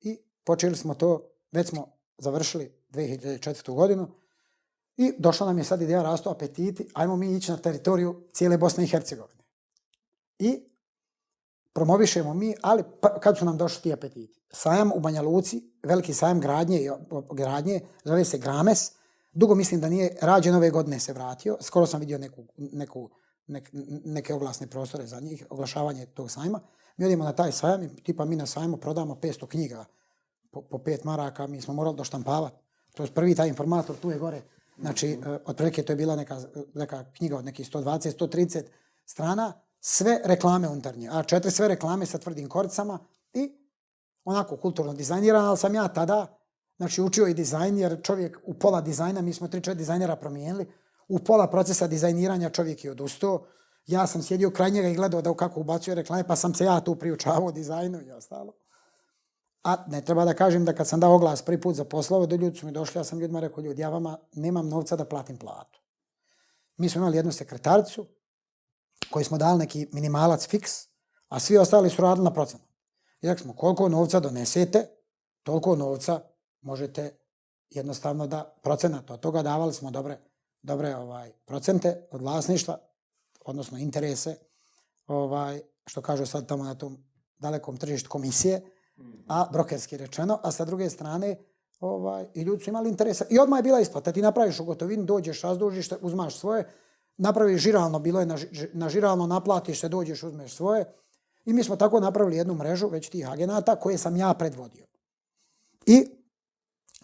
i 0.00 0.18
počeli 0.44 0.76
smo 0.76 0.94
to, 0.94 1.30
već 1.52 1.68
smo 1.68 1.96
završili 2.18 2.72
2004. 2.90 3.74
godinu, 3.74 4.08
I 5.00 5.12
došla 5.18 5.46
nam 5.46 5.58
je 5.58 5.64
sad 5.64 5.82
ideja 5.82 6.02
rastu 6.02 6.30
apetiti, 6.30 6.88
ajmo 6.94 7.16
mi 7.16 7.36
ići 7.36 7.50
na 7.50 7.56
teritoriju 7.56 8.22
cijele 8.32 8.58
Bosne 8.58 8.84
i 8.84 8.86
Hercegovine. 8.86 9.44
I 10.38 10.60
promovišemo 11.72 12.34
mi, 12.34 12.54
ali 12.62 12.82
pa, 13.00 13.20
kad 13.20 13.38
su 13.38 13.44
nam 13.44 13.58
došli 13.58 13.82
ti 13.82 13.92
apetiti? 13.92 14.40
Sajam 14.52 14.92
u 14.94 15.00
Banja 15.00 15.22
Luci, 15.22 15.62
veliki 15.82 16.14
sajam 16.14 16.40
gradnje, 16.40 16.80
i 16.80 16.90
gradnje 17.32 17.80
zove 18.04 18.24
se 18.24 18.38
Grames, 18.38 18.92
dugo 19.32 19.54
mislim 19.54 19.80
da 19.80 19.88
nije 19.88 20.16
rađen 20.22 20.54
ove 20.54 20.70
godine 20.70 21.00
se 21.00 21.12
vratio, 21.12 21.56
skoro 21.60 21.86
sam 21.86 22.00
vidio 22.00 22.18
neku, 22.18 22.44
neku, 22.56 23.10
nek, 23.50 23.70
neke 24.04 24.34
oglasne 24.34 24.66
prostore 24.66 25.06
za 25.06 25.20
njih, 25.20 25.46
oglašavanje 25.50 26.06
tog 26.06 26.30
sajma. 26.30 26.60
Mi 26.96 27.04
odimo 27.04 27.24
na 27.24 27.32
taj 27.32 27.52
sajam 27.52 27.82
i 27.82 27.88
tipa 28.02 28.24
mi 28.24 28.36
na 28.36 28.46
sajmu 28.46 28.76
prodamo 28.76 29.14
500 29.14 29.46
knjiga 29.46 29.84
po, 30.50 30.62
po 30.62 30.78
pet 30.78 31.04
maraka, 31.04 31.46
mi 31.46 31.60
smo 31.60 31.74
morali 31.74 31.96
doštampavati. 31.96 32.56
To 32.94 33.02
je 33.02 33.14
prvi 33.14 33.34
taj 33.34 33.48
informator, 33.48 33.96
tu 33.96 34.10
je 34.10 34.18
gore, 34.18 34.42
Znači, 34.80 35.18
uh, 35.18 35.36
otprilike 35.46 35.82
to 35.82 35.92
je 35.92 35.96
bila 35.96 36.16
neka, 36.16 36.40
neka 36.74 37.04
knjiga 37.12 37.36
od 37.36 37.44
nekih 37.44 37.70
120, 37.70 38.18
130 38.18 38.62
strana, 39.04 39.52
sve 39.80 40.20
reklame 40.24 40.68
unutarnje. 40.68 41.08
A 41.12 41.22
četiri 41.22 41.50
sve 41.50 41.68
reklame 41.68 42.06
sa 42.06 42.18
tvrdim 42.18 42.48
koricama 42.48 42.98
i 43.32 43.52
onako 44.24 44.56
kulturno 44.56 44.92
dizajnirano, 44.92 45.48
ali 45.48 45.58
sam 45.58 45.74
ja 45.74 45.88
tada 45.88 46.38
znači, 46.76 47.02
učio 47.02 47.26
i 47.26 47.34
dizajn, 47.34 47.78
jer 47.78 48.02
čovjek 48.02 48.38
u 48.44 48.54
pola 48.54 48.80
dizajna, 48.80 49.22
mi 49.22 49.32
smo 49.32 49.48
tri 49.48 49.60
četiri 49.60 49.78
dizajnera 49.78 50.16
promijenili, 50.16 50.66
u 51.10 51.18
pola 51.18 51.46
procesa 51.46 51.86
dizajniranja 51.86 52.50
čovjek 52.50 52.84
je 52.84 52.90
odustao. 52.90 53.44
Ja 53.86 54.06
sam 54.06 54.22
sjedio 54.22 54.50
kraj 54.50 54.70
njega 54.70 54.88
i 54.88 54.94
gledao 54.94 55.22
da 55.22 55.34
kako 55.34 55.60
ubacuje 55.60 55.94
reklame, 55.94 56.26
pa 56.26 56.36
sam 56.36 56.54
se 56.54 56.64
ja 56.64 56.80
tu 56.80 56.94
priučavao 56.96 57.52
dizajnu 57.52 58.00
i 58.02 58.12
ostalo. 58.12 58.52
A 59.64 59.76
ne 59.86 60.00
treba 60.04 60.24
da 60.24 60.34
kažem 60.34 60.64
da 60.64 60.72
kad 60.72 60.88
sam 60.88 61.00
dao 61.00 61.14
oglas 61.14 61.42
prvi 61.42 61.60
put 61.60 61.76
za 61.76 61.84
poslove, 61.84 62.26
do 62.26 62.36
ljudi 62.36 62.58
su 62.58 62.66
mi 62.66 62.72
došli, 62.72 62.98
ja 62.98 63.04
sam 63.04 63.18
ljudima 63.18 63.40
rekao, 63.40 63.62
ljudi, 63.62 63.82
ja 63.82 63.88
vama 63.88 64.18
nemam 64.32 64.68
novca 64.68 64.96
da 64.96 65.04
platim 65.04 65.36
platu. 65.36 65.80
Mi 66.76 66.88
smo 66.88 66.98
imali 66.98 67.16
jednu 67.16 67.32
sekretaricu 67.32 68.06
koji 69.10 69.24
smo 69.24 69.38
dali 69.38 69.58
neki 69.58 69.88
minimalac 69.92 70.48
fiks, 70.48 70.72
a 71.28 71.40
svi 71.40 71.58
ostali 71.58 71.90
su 71.90 72.02
radili 72.02 72.24
na 72.24 72.32
procenu. 72.32 72.62
I 73.20 73.28
rekli 73.28 73.42
smo, 73.42 73.56
koliko 73.56 73.88
novca 73.88 74.20
donesete, 74.20 74.86
toliko 75.42 75.76
novca 75.76 76.20
možete 76.60 77.18
jednostavno 77.70 78.26
da 78.26 78.56
procenat 78.62 79.10
od 79.10 79.20
toga 79.20 79.42
davali 79.42 79.74
smo 79.74 79.90
dobre, 79.90 80.18
dobre 80.62 80.96
ovaj 80.96 81.32
procente 81.44 82.06
od 82.10 82.22
vlasništva, 82.22 82.78
odnosno 83.44 83.78
interese, 83.78 84.36
ovaj, 85.06 85.60
što 85.86 86.02
kažu 86.02 86.26
sad 86.26 86.48
tamo 86.48 86.64
na 86.64 86.74
tom 86.74 86.98
dalekom 87.38 87.76
tržištu 87.76 88.10
komisije, 88.10 88.62
a 89.28 89.46
brokerski 89.52 89.96
rečeno, 89.96 90.40
a 90.42 90.52
sa 90.52 90.64
druge 90.64 90.90
strane 90.90 91.36
ovaj, 91.80 92.26
i 92.34 92.42
ljudi 92.42 92.64
su 92.64 92.70
imali 92.70 92.88
interesa. 92.88 93.24
I 93.30 93.38
odmah 93.38 93.58
je 93.58 93.62
bila 93.62 93.80
isplata, 93.80 94.12
ti 94.12 94.22
napraviš 94.22 94.60
u 94.60 94.64
gotovini, 94.64 95.04
dođeš, 95.04 95.42
razdužiš 95.42 95.88
se, 95.88 95.96
uzmaš 96.00 96.36
svoje, 96.36 96.68
napraviš 97.16 97.62
žiralno, 97.62 97.98
bilo 97.98 98.20
je 98.20 98.26
na, 98.26 98.38
na 98.72 98.88
žiralno, 98.88 99.26
naplatiš 99.26 99.80
se, 99.80 99.88
dođeš, 99.88 100.22
uzmeš 100.22 100.54
svoje. 100.54 100.84
I 101.44 101.52
mi 101.52 101.64
smo 101.64 101.76
tako 101.76 102.00
napravili 102.00 102.36
jednu 102.36 102.54
mrežu 102.54 102.88
već 102.88 103.08
tih 103.08 103.30
agenata 103.30 103.76
koje 103.76 103.98
sam 103.98 104.16
ja 104.16 104.34
predvodio. 104.34 104.86
I 105.86 106.10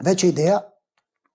već 0.00 0.24
je 0.24 0.30
ideja, 0.30 0.60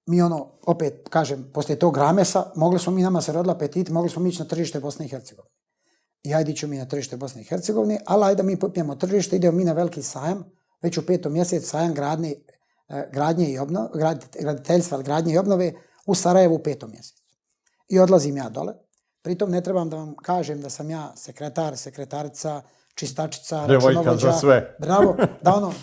mi 0.05 0.21
ono, 0.21 0.51
opet 0.65 1.09
kažem, 1.09 1.49
poslije 1.53 1.79
tog 1.79 1.97
ramesa, 1.97 2.51
mogli 2.55 2.79
smo 2.79 2.91
mi 2.91 3.01
nama 3.01 3.21
se 3.21 3.31
rodila 3.31 3.53
apetit, 3.53 3.89
mogli 3.89 4.09
smo 4.09 4.21
mi 4.21 4.29
ići 4.29 4.39
na 4.39 4.47
tržište 4.47 4.79
Bosne 4.79 5.05
i 5.05 5.09
Hercegovine 5.09 5.61
i 6.23 6.33
ajde 6.33 6.55
ću 6.55 6.67
mi 6.67 6.77
na 6.77 6.85
tržište 6.85 7.17
Bosne 7.17 7.41
i 7.41 7.45
Hercegovine, 7.45 7.99
ali 8.05 8.25
ajde 8.25 8.43
mi 8.43 8.59
popijemo 8.59 8.95
tržište, 8.95 9.35
idemo 9.35 9.57
mi 9.57 9.63
na 9.63 9.73
veliki 9.73 10.03
sajam, 10.03 10.43
već 10.81 10.97
u 10.97 11.05
petom 11.05 11.33
mjesec 11.33 11.69
sajam 11.69 11.93
gradnje, 11.93 12.35
gradnje 13.11 13.49
i 13.49 13.59
obnove, 13.59 13.89
graditeljstva, 14.39 15.01
gradnje 15.01 15.33
i 15.33 15.37
obnove 15.37 15.73
u 16.05 16.15
Sarajevu 16.15 16.55
u 16.55 16.59
petom 16.59 16.91
mjesecu. 16.91 17.23
I 17.89 17.99
odlazim 17.99 18.37
ja 18.37 18.49
dole. 18.49 18.73
Pritom 19.21 19.51
ne 19.51 19.61
trebam 19.61 19.89
da 19.89 19.97
vam 19.97 20.15
kažem 20.15 20.61
da 20.61 20.69
sam 20.69 20.89
ja 20.89 21.11
sekretar, 21.15 21.77
sekretarica, 21.77 22.61
čistačica, 22.95 23.65
računovođa. 23.65 24.31
za 24.31 24.39
sve. 24.39 24.75
Bravo, 24.79 25.15
da 25.43 25.55
ono, 25.55 25.67
uh, 25.67 25.73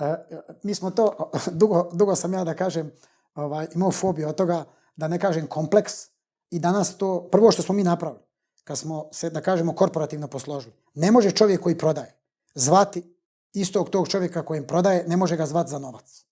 uh, 0.00 0.54
mi 0.62 0.74
smo 0.74 0.90
to, 0.90 1.30
dugo, 1.60 1.90
dugo 1.92 2.14
sam 2.14 2.32
ja 2.32 2.44
da 2.44 2.54
kažem, 2.54 2.90
ovaj, 3.34 3.66
imao 3.74 3.92
fobiju 3.92 4.28
od 4.28 4.34
toga, 4.34 4.64
da 4.96 5.08
ne 5.08 5.18
kažem 5.18 5.46
kompleks, 5.46 6.14
i 6.54 6.58
danas 6.58 6.96
to, 6.96 7.28
prvo 7.32 7.50
što 7.50 7.62
smo 7.62 7.74
mi 7.74 7.82
napravili, 7.82 8.22
kad 8.64 8.78
smo 8.78 9.08
se, 9.12 9.30
da 9.30 9.40
kažemo, 9.40 9.74
korporativno 9.74 10.28
posložili. 10.28 10.74
Ne 10.94 11.10
može 11.10 11.30
čovjek 11.30 11.60
koji 11.60 11.78
prodaje 11.78 12.18
zvati 12.54 13.14
istog 13.52 13.90
tog 13.90 14.08
čovjeka 14.08 14.44
kojem 14.44 14.66
prodaje, 14.66 15.04
ne 15.08 15.16
može 15.16 15.36
ga 15.36 15.46
zvati 15.46 15.70
za 15.70 15.78
novac. 15.78 16.26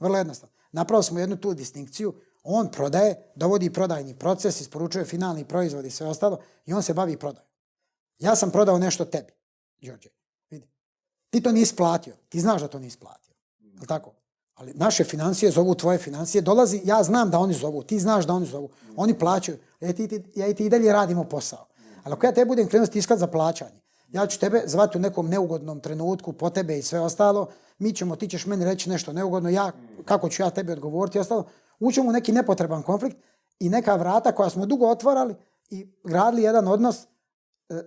Vrlo 0.00 0.18
jednostavno. 0.18 0.54
Napravili 0.72 1.04
smo 1.04 1.18
jednu 1.18 1.36
tu 1.36 1.54
distinkciju. 1.54 2.14
On 2.42 2.70
prodaje, 2.70 3.32
dovodi 3.34 3.72
prodajni 3.72 4.18
proces, 4.18 4.60
isporučuje 4.60 5.04
finalni 5.04 5.44
proizvod 5.44 5.84
i 5.84 5.90
sve 5.90 6.06
ostalo 6.06 6.38
i 6.66 6.72
on 6.72 6.82
se 6.82 6.94
bavi 6.94 7.16
prodajom. 7.16 7.48
Ja 8.18 8.36
sam 8.36 8.50
prodao 8.50 8.78
nešto 8.78 9.04
tebi, 9.04 9.32
Đorđe. 9.82 10.08
Vidi. 10.50 10.68
Ti 11.30 11.40
to 11.40 11.52
nisi 11.52 11.76
platio. 11.76 12.16
Ti 12.28 12.40
znaš 12.40 12.60
da 12.60 12.68
to 12.68 12.78
nisi 12.78 12.98
platio. 12.98 13.34
Je 13.80 13.86
tako? 13.86 14.12
Ali 14.56 14.72
naše 14.74 15.04
financije 15.04 15.50
zovu 15.50 15.74
tvoje 15.74 15.98
financije. 15.98 16.42
Dolazi, 16.42 16.80
ja 16.84 17.02
znam 17.02 17.30
da 17.30 17.38
oni 17.38 17.54
zovu. 17.54 17.82
Ti 17.82 17.98
znaš 17.98 18.26
da 18.26 18.32
oni 18.32 18.46
zovu. 18.46 18.68
Oni 18.96 19.18
plaćaju. 19.18 19.58
Ja, 19.80 19.92
ti, 19.92 20.08
ti, 20.08 20.22
ja 20.34 20.46
i 20.46 20.54
ti 20.54 20.66
i 20.66 20.68
dalje 20.68 20.92
radimo 20.92 21.24
posao. 21.24 21.66
Ali 22.04 22.12
ako 22.12 22.26
ja 22.26 22.32
te 22.32 22.44
budem 22.44 22.68
krenuo 22.68 22.86
stiskati 22.86 23.20
za 23.20 23.26
plaćanje, 23.26 23.80
ja 24.12 24.26
ću 24.26 24.40
tebe 24.40 24.62
zvati 24.66 24.98
u 24.98 25.00
nekom 25.00 25.28
neugodnom 25.28 25.80
trenutku 25.80 26.32
po 26.32 26.50
tebe 26.50 26.78
i 26.78 26.82
sve 26.82 27.00
ostalo, 27.00 27.48
mi 27.78 27.92
ćemo, 27.92 28.16
ti 28.16 28.28
ćeš 28.28 28.46
meni 28.46 28.64
reći 28.64 28.90
nešto 28.90 29.12
neugodno, 29.12 29.48
ja, 29.48 29.72
kako 30.04 30.28
ću 30.28 30.42
ja 30.42 30.50
tebi 30.50 30.72
odgovoriti 30.72 31.18
i 31.18 31.20
ostalo, 31.20 31.44
ućemo 31.80 32.08
u 32.08 32.12
neki 32.12 32.32
nepotreban 32.32 32.82
konflikt 32.82 33.16
i 33.60 33.68
neka 33.68 33.96
vrata 33.96 34.32
koja 34.32 34.50
smo 34.50 34.66
dugo 34.66 34.86
otvarali 34.86 35.34
i 35.70 35.86
gradili 36.04 36.42
jedan 36.42 36.68
odnos, 36.68 37.02
e, 37.02 37.06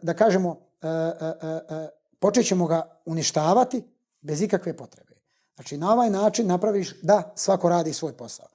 da 0.01 0.13
kažemo, 0.13 0.59
e, 0.81 0.87
počet 2.19 2.47
ćemo 2.47 2.67
ga 2.67 3.01
uništavati 3.05 3.83
bez 4.21 4.41
ikakve 4.41 4.77
potrebe. 4.77 5.08
Znači, 5.59 5.77
na 5.77 5.93
ovaj 5.93 6.09
način 6.09 6.47
napraviš 6.47 7.01
da 7.01 7.33
svako 7.35 7.69
radi 7.69 7.93
svoj 7.93 8.13
posao. 8.13 8.45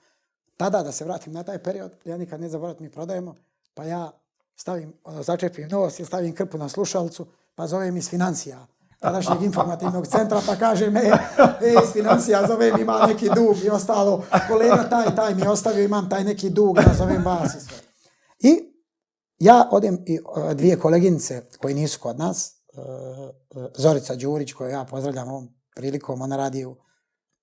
Tada, 0.57 0.83
da 0.83 0.93
se 0.93 1.05
vratim 1.05 1.33
na 1.33 1.43
taj 1.43 1.59
period, 1.59 1.93
ja 2.05 2.17
nikad 2.17 2.40
ne 2.40 2.49
zaboravim, 2.49 2.83
mi 2.83 2.90
prodajemo, 2.90 3.35
pa 3.75 3.85
ja 3.85 4.12
stavim, 4.57 4.93
ono, 5.05 5.23
začepim 5.23 5.69
nos 5.69 6.01
i 6.01 6.05
stavim 6.05 6.35
krpu 6.35 6.59
na 6.59 6.69
slušalcu, 6.69 7.27
pa 7.55 7.67
zovem 7.67 7.97
iz 7.97 8.09
financija 8.09 8.67
tadašnjeg 9.01 9.43
informativnog 9.43 10.07
centra, 10.07 10.40
pa 10.47 10.57
kaže 10.57 10.90
me, 10.90 11.01
e, 11.01 11.75
iz 11.85 11.93
financija 11.93 12.47
zovem, 12.47 12.81
ima 12.81 13.07
neki 13.07 13.31
dug 13.35 13.64
i 13.64 13.71
ostalo, 13.71 14.25
kolega 14.49 14.88
taj, 14.90 15.17
taj 15.17 15.35
mi 15.35 15.43
je 15.43 15.51
ostavio, 15.51 15.85
imam 15.85 16.11
taj 16.11 16.25
neki 16.25 16.51
dug, 16.51 16.77
ja 16.77 16.95
zovem 16.99 17.25
vas 17.25 17.55
i 17.55 17.61
sve. 17.61 17.77
I 18.38 18.73
ja 19.38 19.69
odem 19.71 19.99
i 20.07 20.14
e, 20.51 20.55
dvije 20.55 20.79
koleginice 20.79 21.43
koji 21.59 21.75
nisu 21.75 22.01
kod 22.01 22.19
nas, 22.19 22.53
e, 22.53 22.81
e, 22.81 23.69
Zorica 23.75 24.14
Đurić, 24.14 24.53
koju 24.53 24.71
ja 24.71 24.85
pozdravljam 24.85 25.29
ovom 25.29 25.49
prilikom, 25.75 26.23
ona 26.23 26.37
radi 26.37 26.64
u, 26.64 26.77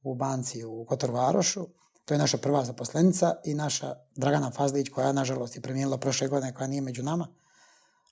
u 0.03 0.15
banci 0.15 0.63
u 0.63 0.85
Kotorvarošu, 0.85 1.67
to 2.05 2.13
je 2.13 2.17
naša 2.17 2.37
prva 2.37 2.65
zaposlenica 2.65 3.35
i 3.45 3.53
naša 3.53 3.95
Dragana 4.15 4.51
Fazlić, 4.51 4.89
koja 4.89 5.11
nažalost 5.11 5.55
je 5.55 5.61
premijenila 5.61 5.97
prošle 5.97 6.27
godine, 6.27 6.53
koja 6.53 6.67
nije 6.67 6.81
među 6.81 7.03
nama. 7.03 7.27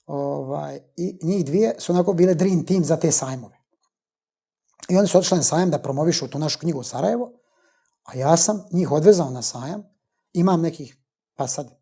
Ovaj, 0.06 0.80
I 0.96 1.18
njih 1.22 1.44
dvije 1.44 1.74
su 1.78 1.92
onako 1.92 2.12
bile 2.12 2.34
dream 2.34 2.66
team 2.66 2.84
za 2.84 2.96
te 2.96 3.12
sajmove. 3.12 3.60
I 4.88 4.96
oni 4.96 5.08
su 5.08 5.18
otišli 5.18 5.36
na 5.36 5.42
sajam 5.42 5.70
da 5.70 5.78
promovišu 5.78 6.28
tu 6.28 6.38
našu 6.38 6.58
knjigu 6.58 6.80
u 6.80 6.82
Sarajevo, 6.82 7.32
a 8.04 8.16
ja 8.16 8.36
sam 8.36 8.64
njih 8.72 8.92
odvezao 8.92 9.30
na 9.30 9.42
sajam, 9.42 9.82
imam 10.32 10.60
nekih, 10.60 10.96
pa 11.34 11.46
sad, 11.46 11.80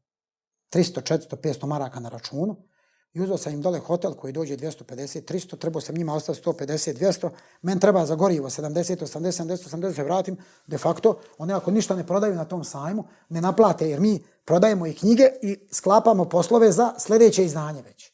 300, 0.72 1.14
400, 1.14 1.36
500 1.36 1.66
maraka 1.66 2.00
na 2.00 2.08
računu, 2.08 2.67
i 3.14 3.20
uzao 3.20 3.38
sam 3.38 3.52
im 3.52 3.62
dole 3.62 3.78
hotel 3.78 4.14
koji 4.14 4.32
dođe 4.32 4.56
250, 4.56 5.32
300, 5.32 5.58
trebao 5.58 5.80
sam 5.80 5.94
njima 5.94 6.14
ostati 6.14 6.40
150, 6.44 6.94
200, 6.94 7.30
men 7.62 7.80
treba 7.80 8.06
za 8.06 8.14
gorivo 8.14 8.50
70, 8.50 8.96
80, 8.96 9.44
70, 9.44 9.76
80, 9.76 9.94
se 9.94 10.04
vratim, 10.04 10.36
de 10.66 10.78
facto, 10.78 11.18
one 11.38 11.54
ako 11.54 11.70
ništa 11.70 11.96
ne 11.96 12.06
prodaju 12.06 12.34
na 12.34 12.44
tom 12.44 12.64
sajmu, 12.64 13.04
ne 13.28 13.40
naplate, 13.40 13.88
jer 13.88 14.00
mi 14.00 14.24
prodajemo 14.44 14.86
i 14.86 14.94
knjige 14.94 15.30
i 15.42 15.58
sklapamo 15.70 16.24
poslove 16.24 16.72
za 16.72 16.94
sljedeće 16.98 17.44
izdanje 17.44 17.82
već. 17.82 18.12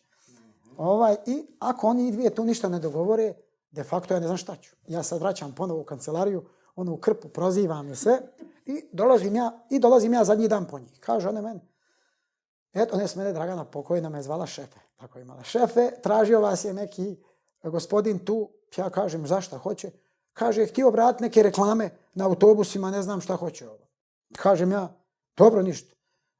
Ovaj, 0.76 1.16
I 1.26 1.46
ako 1.58 1.86
oni 1.86 2.12
dvije 2.12 2.34
tu 2.34 2.44
ništa 2.44 2.68
ne 2.68 2.78
dogovore, 2.78 3.34
de 3.70 3.84
facto 3.84 4.14
ja 4.14 4.20
ne 4.20 4.26
znam 4.26 4.36
šta 4.36 4.56
ću. 4.56 4.76
Ja 4.88 5.02
sad 5.02 5.20
vraćam 5.20 5.54
ponovo 5.54 5.80
u 5.80 5.84
kancelariju, 5.84 6.44
ono 6.76 6.92
u 6.92 6.96
krpu, 6.96 7.28
prozivam 7.28 7.88
i 7.88 7.96
sve, 7.96 8.20
i 8.66 8.84
dolazim 8.92 9.36
ja, 9.36 9.64
i 9.70 9.78
dolazim 9.78 10.12
ja 10.12 10.24
zadnji 10.24 10.48
dan 10.48 10.66
po 10.66 10.78
njih. 10.78 10.98
Kaže 11.00 11.28
one 11.28 11.42
meni, 11.42 11.60
eto, 12.74 12.96
ne 12.96 13.08
smene 13.08 13.32
Dragana 13.32 13.64
pokojna 13.64 14.08
me 14.08 14.22
zvala 14.22 14.46
šefe. 14.46 14.78
Tako 14.96 15.18
imala 15.18 15.42
šefe, 15.42 15.90
tražio 16.02 16.40
vas 16.40 16.64
je 16.64 16.72
neki 16.74 17.16
e, 17.62 17.68
gospodin 17.68 18.18
tu, 18.18 18.50
ja 18.76 18.90
kažem 18.90 19.26
zašto 19.26 19.58
hoće. 19.58 19.90
Kaže, 20.32 20.66
htio 20.66 20.90
brat 20.90 21.20
neke 21.20 21.42
reklame 21.42 21.90
na 22.14 22.26
autobusima, 22.26 22.90
ne 22.90 23.02
znam 23.02 23.20
šta 23.20 23.36
hoće 23.36 23.68
ovo. 23.68 23.86
Kažem 24.36 24.72
ja, 24.72 24.96
dobro 25.36 25.62
ništa. 25.62 25.94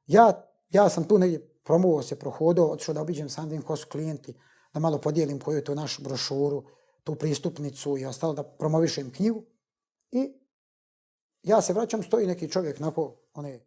Ja, 0.07 0.45
ja 0.69 0.89
sam 0.89 1.03
tu 1.03 1.17
negdje 1.17 1.39
promovao 1.63 2.01
se, 2.03 2.19
prohodao, 2.19 2.71
otišao 2.71 2.93
da 2.93 3.01
obiđem 3.01 3.29
sam 3.29 3.45
vidim 3.45 3.61
ko 3.61 3.75
su 3.75 3.87
klijenti, 3.91 4.33
da 4.73 4.79
malo 4.79 4.97
podijelim 4.97 5.39
koju 5.39 5.55
je 5.55 5.63
to 5.63 5.75
našu 5.75 6.03
brošuru, 6.03 6.63
tu 7.03 7.15
pristupnicu 7.15 7.97
i 7.97 8.05
ostalo, 8.05 8.33
da 8.33 8.43
promovišem 8.43 9.11
knjigu. 9.11 9.43
I 10.11 10.33
ja 11.43 11.61
se 11.61 11.73
vraćam, 11.73 12.03
stoji 12.03 12.27
neki 12.27 12.51
čovjek, 12.51 12.79
nako, 12.79 13.15
one, 13.33 13.59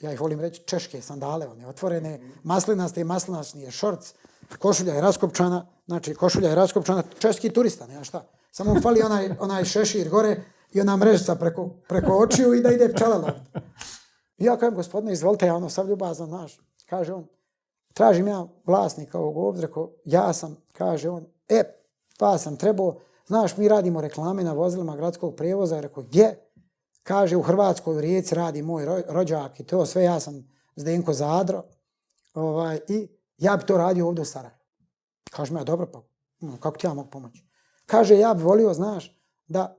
ja 0.00 0.12
ih 0.12 0.20
volim 0.20 0.40
reći, 0.40 0.62
češke 0.66 1.02
sandale, 1.02 1.48
one 1.48 1.66
otvorene, 1.66 2.20
maslinaste 2.42 3.00
i 3.00 3.04
maslinasnije, 3.04 3.70
šorc, 3.70 4.14
košulja 4.58 4.94
je 4.94 5.00
raskopčana, 5.00 5.66
znači 5.86 6.14
košulja 6.14 6.48
je 6.48 6.54
raskopčana, 6.54 7.02
česki 7.18 7.50
turista, 7.50 7.86
nema 7.86 8.04
šta. 8.04 8.26
Samo 8.52 8.80
fali 8.80 9.02
onaj, 9.02 9.30
onaj 9.40 9.64
šešir 9.64 10.08
gore 10.08 10.42
i 10.72 10.80
ona 10.80 10.96
mrežica 10.96 11.34
preko, 11.34 11.68
preko 11.88 12.18
očiju 12.18 12.54
i 12.54 12.60
da 12.60 12.72
ide 12.72 12.92
pčela 12.92 13.16
loviti. 13.16 13.50
Ja 14.38 14.56
kažem, 14.56 14.74
gospodine, 14.74 15.12
izvolite, 15.12 15.46
ja 15.46 15.54
ono 15.54 15.68
sav 15.68 15.88
ljubazan, 15.88 16.26
znaš. 16.26 16.60
Kaže 16.88 17.12
on, 17.12 17.26
tražim 17.94 18.28
ja 18.28 18.46
vlasnika 18.66 19.18
ovog 19.18 19.36
ovdje, 19.36 19.62
rekao, 19.62 19.90
ja 20.04 20.32
sam, 20.32 20.56
kaže 20.72 21.08
on, 21.08 21.26
e, 21.48 21.62
pa 22.18 22.38
sam 22.38 22.56
trebao, 22.56 22.96
znaš, 23.26 23.56
mi 23.56 23.68
radimo 23.68 24.00
reklame 24.00 24.44
na 24.44 24.52
vozilima 24.52 24.96
gradskog 24.96 25.36
prijevoza, 25.36 25.80
rekao, 25.80 26.02
gdje? 26.02 26.49
Kaže, 27.02 27.36
u 27.36 27.42
Hrvatskoj 27.42 27.96
u 27.96 28.00
Rijeci 28.00 28.34
radi 28.34 28.62
moj 28.62 28.86
rođak 29.08 29.60
i 29.60 29.64
to 29.64 29.86
sve, 29.86 30.04
ja 30.04 30.20
sam 30.20 30.48
Zdenko 30.76 31.12
Zadro, 31.12 31.64
ovaj, 32.34 32.80
i 32.88 33.08
ja 33.38 33.56
bi 33.56 33.66
to 33.66 33.76
radio 33.76 34.06
ovdje 34.06 34.22
u 34.22 34.24
Sarajevu. 34.24 34.60
Kaže 35.30 35.52
mi, 35.52 35.60
ja 35.60 35.64
dobro, 35.64 35.86
pa 35.92 36.02
ono, 36.40 36.56
kako 36.56 36.78
ti 36.78 36.86
ja 36.86 36.94
mogu 36.94 37.10
pomoći? 37.10 37.44
Kaže, 37.86 38.18
ja 38.18 38.34
bi 38.34 38.42
volio, 38.42 38.74
znaš, 38.74 39.20
da 39.46 39.76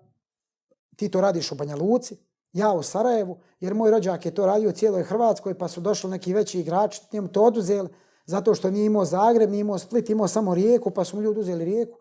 ti 0.96 1.10
to 1.10 1.22
radiš 1.22 1.52
u 1.52 1.56
Banja 1.56 1.76
Luci, 1.76 2.18
ja 2.54 2.74
u 2.74 2.84
Sarajevu, 2.84 3.40
jer 3.60 3.74
moj 3.74 3.92
rođak 3.92 4.26
je 4.26 4.36
to 4.36 4.46
radio 4.46 4.70
u 4.70 4.74
cijeloj 4.74 5.04
Hrvatskoj, 5.04 5.58
pa 5.58 5.68
su 5.68 5.82
došli 5.82 6.10
neki 6.10 6.34
veći 6.34 6.60
igrači, 6.60 7.02
njemu 7.14 7.28
to 7.28 7.44
oduzeli, 7.44 7.90
zato 8.26 8.56
što 8.56 8.72
nije 8.72 8.86
imao 8.86 9.06
Zagreb, 9.06 9.50
nije 9.50 9.62
imao 9.62 9.80
Split, 9.80 10.10
imao 10.10 10.28
samo 10.28 10.56
Rijeku, 10.56 10.92
pa 10.92 11.04
su 11.04 11.16
mu 11.16 11.22
ljudi 11.22 11.40
uzeli 11.40 11.66
Rijeku. 11.66 11.98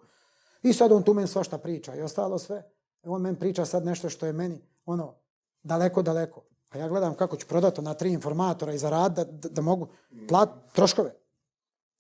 I 0.62 0.72
sad 0.72 0.92
on 0.92 1.02
tu 1.02 1.14
meni 1.14 1.28
svašta 1.28 1.59
priča 1.59 1.94
i 1.94 2.02
ostalo 2.02 2.38
sve. 2.38 2.62
On 3.02 3.22
meni 3.22 3.38
priča 3.38 3.64
sad 3.64 3.85
nešto 3.85 4.09
što 4.09 4.26
je 4.26 4.33
meni, 4.33 4.61
ono, 4.90 5.14
daleko, 5.62 6.03
daleko. 6.03 6.42
A 6.70 6.79
ja 6.79 6.88
gledam 6.88 7.14
kako 7.14 7.37
ću 7.37 7.46
prodati 7.46 7.83
na 7.83 7.94
tri 7.94 8.12
informatora 8.12 8.72
i 8.72 8.79
zarad 8.79 9.12
da, 9.12 9.24
da, 9.24 9.48
da 9.48 9.62
mogu 9.62 9.88
plat 10.29 10.48
troškove. 10.72 11.14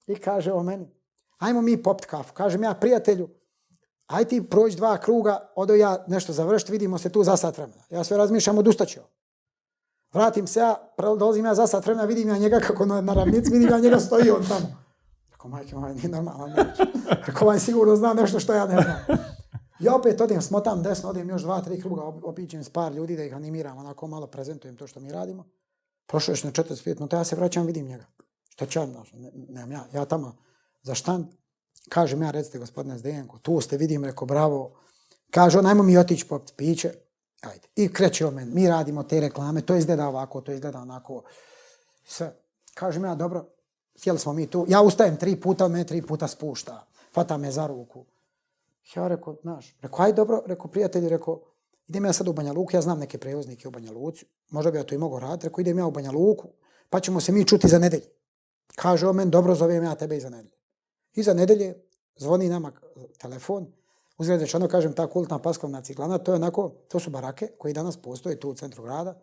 I 0.06 0.14
kaže 0.14 0.52
o 0.52 0.62
meni, 0.62 0.90
ajmo 1.38 1.60
mi 1.60 1.82
popt 1.82 2.04
kafu. 2.04 2.32
Kažem 2.34 2.62
ja 2.62 2.74
prijatelju, 2.74 3.28
aj 4.06 4.24
ti 4.24 4.48
prođi 4.50 4.76
dva 4.76 4.98
kruga, 4.98 5.50
odo 5.56 5.74
ja 5.74 6.04
nešto 6.08 6.32
završiti, 6.32 6.72
vidimo 6.72 6.98
se 6.98 7.08
tu 7.08 7.24
za 7.24 7.36
sat 7.36 7.56
vremena. 7.56 7.82
Ja 7.90 8.04
sve 8.04 8.16
razmišljam, 8.16 8.58
odustaću. 8.58 9.00
Vratim 10.12 10.46
se 10.46 10.60
ja, 10.60 10.76
dolazim 11.18 11.44
ja 11.44 11.54
za 11.54 11.66
sat 11.66 11.86
vremena, 11.86 12.04
vidim 12.04 12.28
ja 12.28 12.38
njega 12.38 12.60
kako 12.60 12.86
na, 12.86 13.00
na 13.00 13.14
ravnici, 13.14 13.52
vidim 13.52 13.68
ja 13.68 13.78
njega 13.78 14.00
stoji 14.00 14.30
on 14.30 14.44
tamo. 14.48 14.66
Rekao, 15.30 15.50
majke, 15.50 15.76
ovaj 15.76 15.94
nije 15.94 16.08
normalan. 16.08 16.52
Rekao, 17.26 17.46
ovaj 17.46 17.58
sigurno 17.58 17.96
zna 17.96 18.14
nešto 18.14 18.40
što 18.40 18.54
ja 18.54 18.66
ne 18.66 18.82
znam. 18.82 19.18
Ja 19.80 19.94
opet 19.94 20.20
odem, 20.20 20.42
smotam 20.42 20.82
desno, 20.82 21.08
odem 21.08 21.28
još 21.28 21.42
dva, 21.42 21.60
tri 21.60 21.80
kruga, 21.80 22.02
opićem 22.02 22.64
s 22.64 22.70
par 22.70 22.92
ljudi 22.92 23.16
da 23.16 23.24
ih 23.24 23.34
animiram, 23.34 23.78
onako 23.78 24.06
malo 24.06 24.26
prezentujem 24.26 24.76
to 24.76 24.86
što 24.86 25.00
mi 25.00 25.12
radimo. 25.12 25.44
Prošlo 26.06 26.32
još 26.32 26.44
na 26.44 26.50
45 26.50 26.94
minuta, 26.94 27.16
ja 27.16 27.24
se 27.24 27.36
vraćam, 27.36 27.66
vidim 27.66 27.86
njega. 27.86 28.04
Šta 28.48 28.66
će 28.66 28.78
ja, 28.78 28.86
ne, 28.86 29.30
nemam 29.48 29.72
ja, 29.72 29.86
ja 29.92 30.04
tamo 30.04 30.36
za 30.82 30.94
štand. 30.94 31.26
Kažem 31.88 32.22
ja 32.22 32.30
recite 32.30 32.58
gospodine 32.58 32.98
Zdenko, 32.98 33.38
tu 33.38 33.60
ste, 33.60 33.76
vidim, 33.76 34.04
reko, 34.04 34.26
bravo. 34.26 34.72
Kaže 35.30 35.58
on, 35.58 35.66
ajmo 35.66 35.82
mi 35.82 35.98
otići 35.98 36.28
popiti 36.28 36.52
piće. 36.56 36.92
Ajde. 37.40 37.68
I 37.76 37.92
kreće 37.92 38.26
o 38.26 38.30
meni, 38.30 38.54
mi 38.54 38.68
radimo 38.68 39.02
te 39.02 39.20
reklame, 39.20 39.60
to 39.60 39.74
izgleda 39.74 40.08
ovako, 40.08 40.40
to 40.40 40.52
izgleda 40.52 40.80
onako. 40.80 41.22
Sve. 42.04 42.36
Kažem 42.74 43.04
ja, 43.04 43.14
dobro, 43.14 43.46
sjeli 43.96 44.18
smo 44.18 44.32
mi 44.32 44.46
tu. 44.46 44.66
Ja 44.68 44.82
ustajem 44.82 45.16
tri 45.16 45.40
puta, 45.40 45.64
on 45.64 45.72
me 45.72 45.84
tri 45.84 46.02
puta 46.02 46.28
spušta. 46.28 46.86
Fata 47.14 47.36
me 47.36 47.52
za 47.52 47.66
ruku. 47.66 48.04
Ja 48.96 49.08
rekao, 49.08 49.36
znaš, 49.42 49.76
rekao, 49.80 50.04
aj 50.04 50.12
dobro, 50.12 50.42
rekao, 50.46 50.70
prijatelji, 50.70 51.08
rekao, 51.08 51.40
idem 51.88 52.04
ja 52.04 52.12
sad 52.12 52.28
u 52.28 52.32
Banja 52.32 52.52
Luku, 52.52 52.76
ja 52.76 52.80
znam 52.80 52.98
neke 52.98 53.18
prevoznike 53.18 53.68
u 53.68 53.70
Banja 53.70 53.92
Luci, 53.92 54.26
možda 54.50 54.70
bi 54.70 54.78
ja 54.78 54.84
to 54.84 54.94
i 54.94 54.98
mogao 54.98 55.18
raditi, 55.18 55.46
rekao, 55.46 55.60
idem 55.60 55.78
ja 55.78 55.86
u 55.86 55.90
Banja 55.90 56.10
Luku, 56.10 56.48
pa 56.90 57.00
ćemo 57.00 57.20
se 57.20 57.32
mi 57.32 57.46
čuti 57.46 57.68
za 57.68 57.78
nedelje. 57.78 58.06
Kaže 58.76 59.08
o 59.08 59.12
men, 59.12 59.30
dobro, 59.30 59.54
zovem 59.54 59.84
ja 59.84 59.94
tebe 59.94 60.16
i 60.16 60.20
za 60.20 60.30
nedelje. 60.30 60.56
I 61.14 61.22
za 61.22 61.34
nedelje 61.34 61.74
zvoni 62.18 62.48
nama 62.48 62.72
telefon, 63.18 63.66
uzgled 64.18 64.40
rečeno, 64.40 64.68
kažem, 64.68 64.92
ta 64.92 65.06
kultna 65.06 65.38
paskovna 65.38 65.82
ciklana, 65.82 66.18
to 66.18 66.32
je 66.32 66.36
onako, 66.36 66.68
to 66.88 67.00
su 67.00 67.10
barake 67.10 67.48
koji 67.58 67.74
danas 67.74 67.96
postoje 67.96 68.40
tu 68.40 68.50
u 68.50 68.54
centru 68.54 68.82
grada 68.82 69.20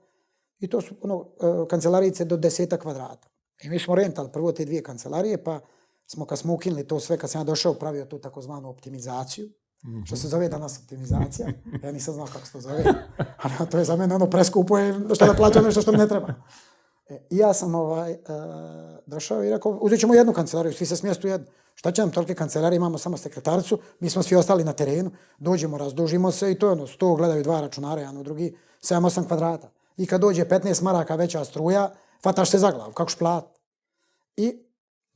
i 0.60 0.68
to 0.68 0.82
su 0.82 0.96
ono, 1.02 1.26
e, 1.42 1.68
kancelarice 1.70 2.26
do 2.26 2.38
deseta 2.38 2.78
kvadrata. 2.78 3.28
I 3.64 3.70
mi 3.70 3.80
smo 3.80 3.96
rentali 3.96 4.30
prvo 4.34 4.52
te 4.52 4.66
dvije 4.66 4.84
kancelarije, 4.84 5.44
pa 5.44 5.60
smo 6.08 6.26
kad 6.26 6.40
smo 6.40 6.54
ukinuli 6.54 6.88
to 6.88 7.00
sve, 7.00 7.18
kad 7.18 7.30
sam 7.30 7.42
ja 7.42 7.46
došao, 7.46 7.74
pravio 7.74 8.06
tu 8.06 8.20
takozvanu 8.20 8.70
optimizaciju, 8.70 9.48
mm 9.48 9.90
-hmm. 9.90 10.06
što 10.06 10.16
se 10.16 10.28
zove 10.28 10.50
danas 10.50 10.80
optimizacija. 10.80 11.48
Ja 11.84 11.92
nisam 11.92 12.14
znao 12.14 12.28
kako 12.28 12.46
se 12.46 12.52
to 12.52 12.62
zove, 12.62 12.84
ali 13.44 13.70
to 13.72 13.78
je 13.78 13.86
za 13.86 13.96
mene 13.96 14.16
ono 14.16 14.30
preskupo, 14.30 14.78
je 14.78 15.00
što 15.16 15.26
da 15.26 15.34
plaćam 15.34 15.66
nešto 15.66 15.82
što 15.82 15.92
mi 15.92 15.98
ne 15.98 16.08
treba. 16.08 16.34
E, 17.10 17.28
I 17.30 17.38
ja 17.38 17.54
sam 17.54 17.76
ovaj, 17.76 18.12
uh, 18.12 18.18
došao 19.06 19.44
i 19.44 19.50
rekao, 19.50 19.80
uzet 19.82 20.00
ćemo 20.00 20.14
jednu 20.14 20.34
kancelariju, 20.34 20.74
svi 20.74 20.86
se 20.86 20.96
smjestu 20.96 21.28
jednu. 21.28 21.48
Šta 21.76 21.92
će 21.92 22.02
nam 22.02 22.12
tolike 22.12 22.36
kancelarije, 22.36 22.78
imamo 22.78 22.98
samo 22.98 23.18
sekretarcu, 23.18 23.80
mi 24.00 24.10
smo 24.10 24.24
svi 24.24 24.36
ostali 24.36 24.64
na 24.64 24.74
terenu, 24.74 25.12
dođemo, 25.38 25.78
razdužimo 25.78 26.32
se 26.32 26.52
i 26.52 26.60
to 26.60 26.66
je 26.68 26.72
ono, 26.72 26.88
sto 26.88 27.16
gledaju 27.16 27.44
dva 27.44 27.62
računara, 27.62 28.02
jedan 28.02 28.18
u 28.18 28.24
drugi, 28.24 28.58
7-8 28.82 29.28
kvadrata. 29.28 29.70
I 29.98 30.06
kad 30.06 30.22
dođe 30.22 30.46
15 30.46 30.84
maraka 30.84 31.16
veća 31.16 31.46
struja, 31.46 31.94
fataš 32.24 32.52
se 32.52 32.58
za 32.58 32.72
glavu, 32.72 32.94
kako 32.94 33.10
šplat. 33.10 33.46
I 34.38 34.67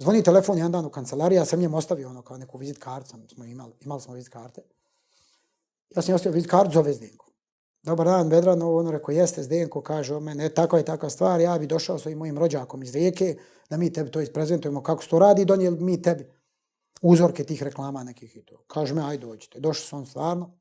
zvoni 0.01 0.23
telefon 0.23 0.57
jedan 0.57 0.71
dan 0.71 0.85
u 0.85 0.89
kancelariji, 0.89 1.37
ja 1.37 1.45
sam 1.45 1.59
njem 1.59 1.73
ostavio 1.73 2.09
ono 2.09 2.21
kao 2.21 2.37
neku 2.37 2.57
vizit 2.57 2.77
kartu, 2.77 3.09
smo 3.33 3.45
imali, 3.45 3.73
imali 3.81 4.01
smo 4.01 4.13
vizit 4.13 4.33
karte. 4.33 4.61
Ja 5.95 6.01
sam 6.01 6.15
ostavio 6.15 6.35
vizit 6.35 6.49
kartu, 6.49 6.73
zove 6.73 6.93
Zdenko. 6.93 7.25
Dobar 7.83 8.07
dan, 8.07 8.29
Vedran, 8.29 8.61
ovo 8.61 8.79
ono 8.79 8.91
rekao, 8.91 9.11
jeste 9.11 9.43
Zdenko, 9.43 9.81
kaže 9.81 10.15
o 10.15 10.19
mene, 10.19 10.45
e, 10.45 10.53
takva 10.53 10.77
je 10.77 10.85
takva 10.85 11.09
stvar, 11.09 11.41
ja 11.41 11.57
bi 11.57 11.67
došao 11.67 11.99
sa 11.99 12.09
mojim 12.09 12.37
rođakom 12.37 12.83
iz 12.83 12.95
Rijeke, 12.95 13.35
da 13.69 13.77
mi 13.77 13.93
tebi 13.93 14.11
to 14.11 14.21
isprezentujemo 14.21 14.83
kako 14.83 15.03
se 15.03 15.09
to 15.09 15.19
radi, 15.19 15.45
donijeli 15.45 15.79
mi 15.79 16.01
tebi 16.01 16.25
uzorke 17.01 17.43
tih 17.43 17.63
reklama 17.63 18.03
nekih 18.03 18.37
i 18.37 18.45
to. 18.45 18.63
Kaže 18.67 18.93
me, 18.93 19.01
ajde 19.01 19.25
dođite. 19.25 19.59
Došli 19.59 19.85
su 19.85 19.95
on 19.95 20.05
stvarno. 20.05 20.57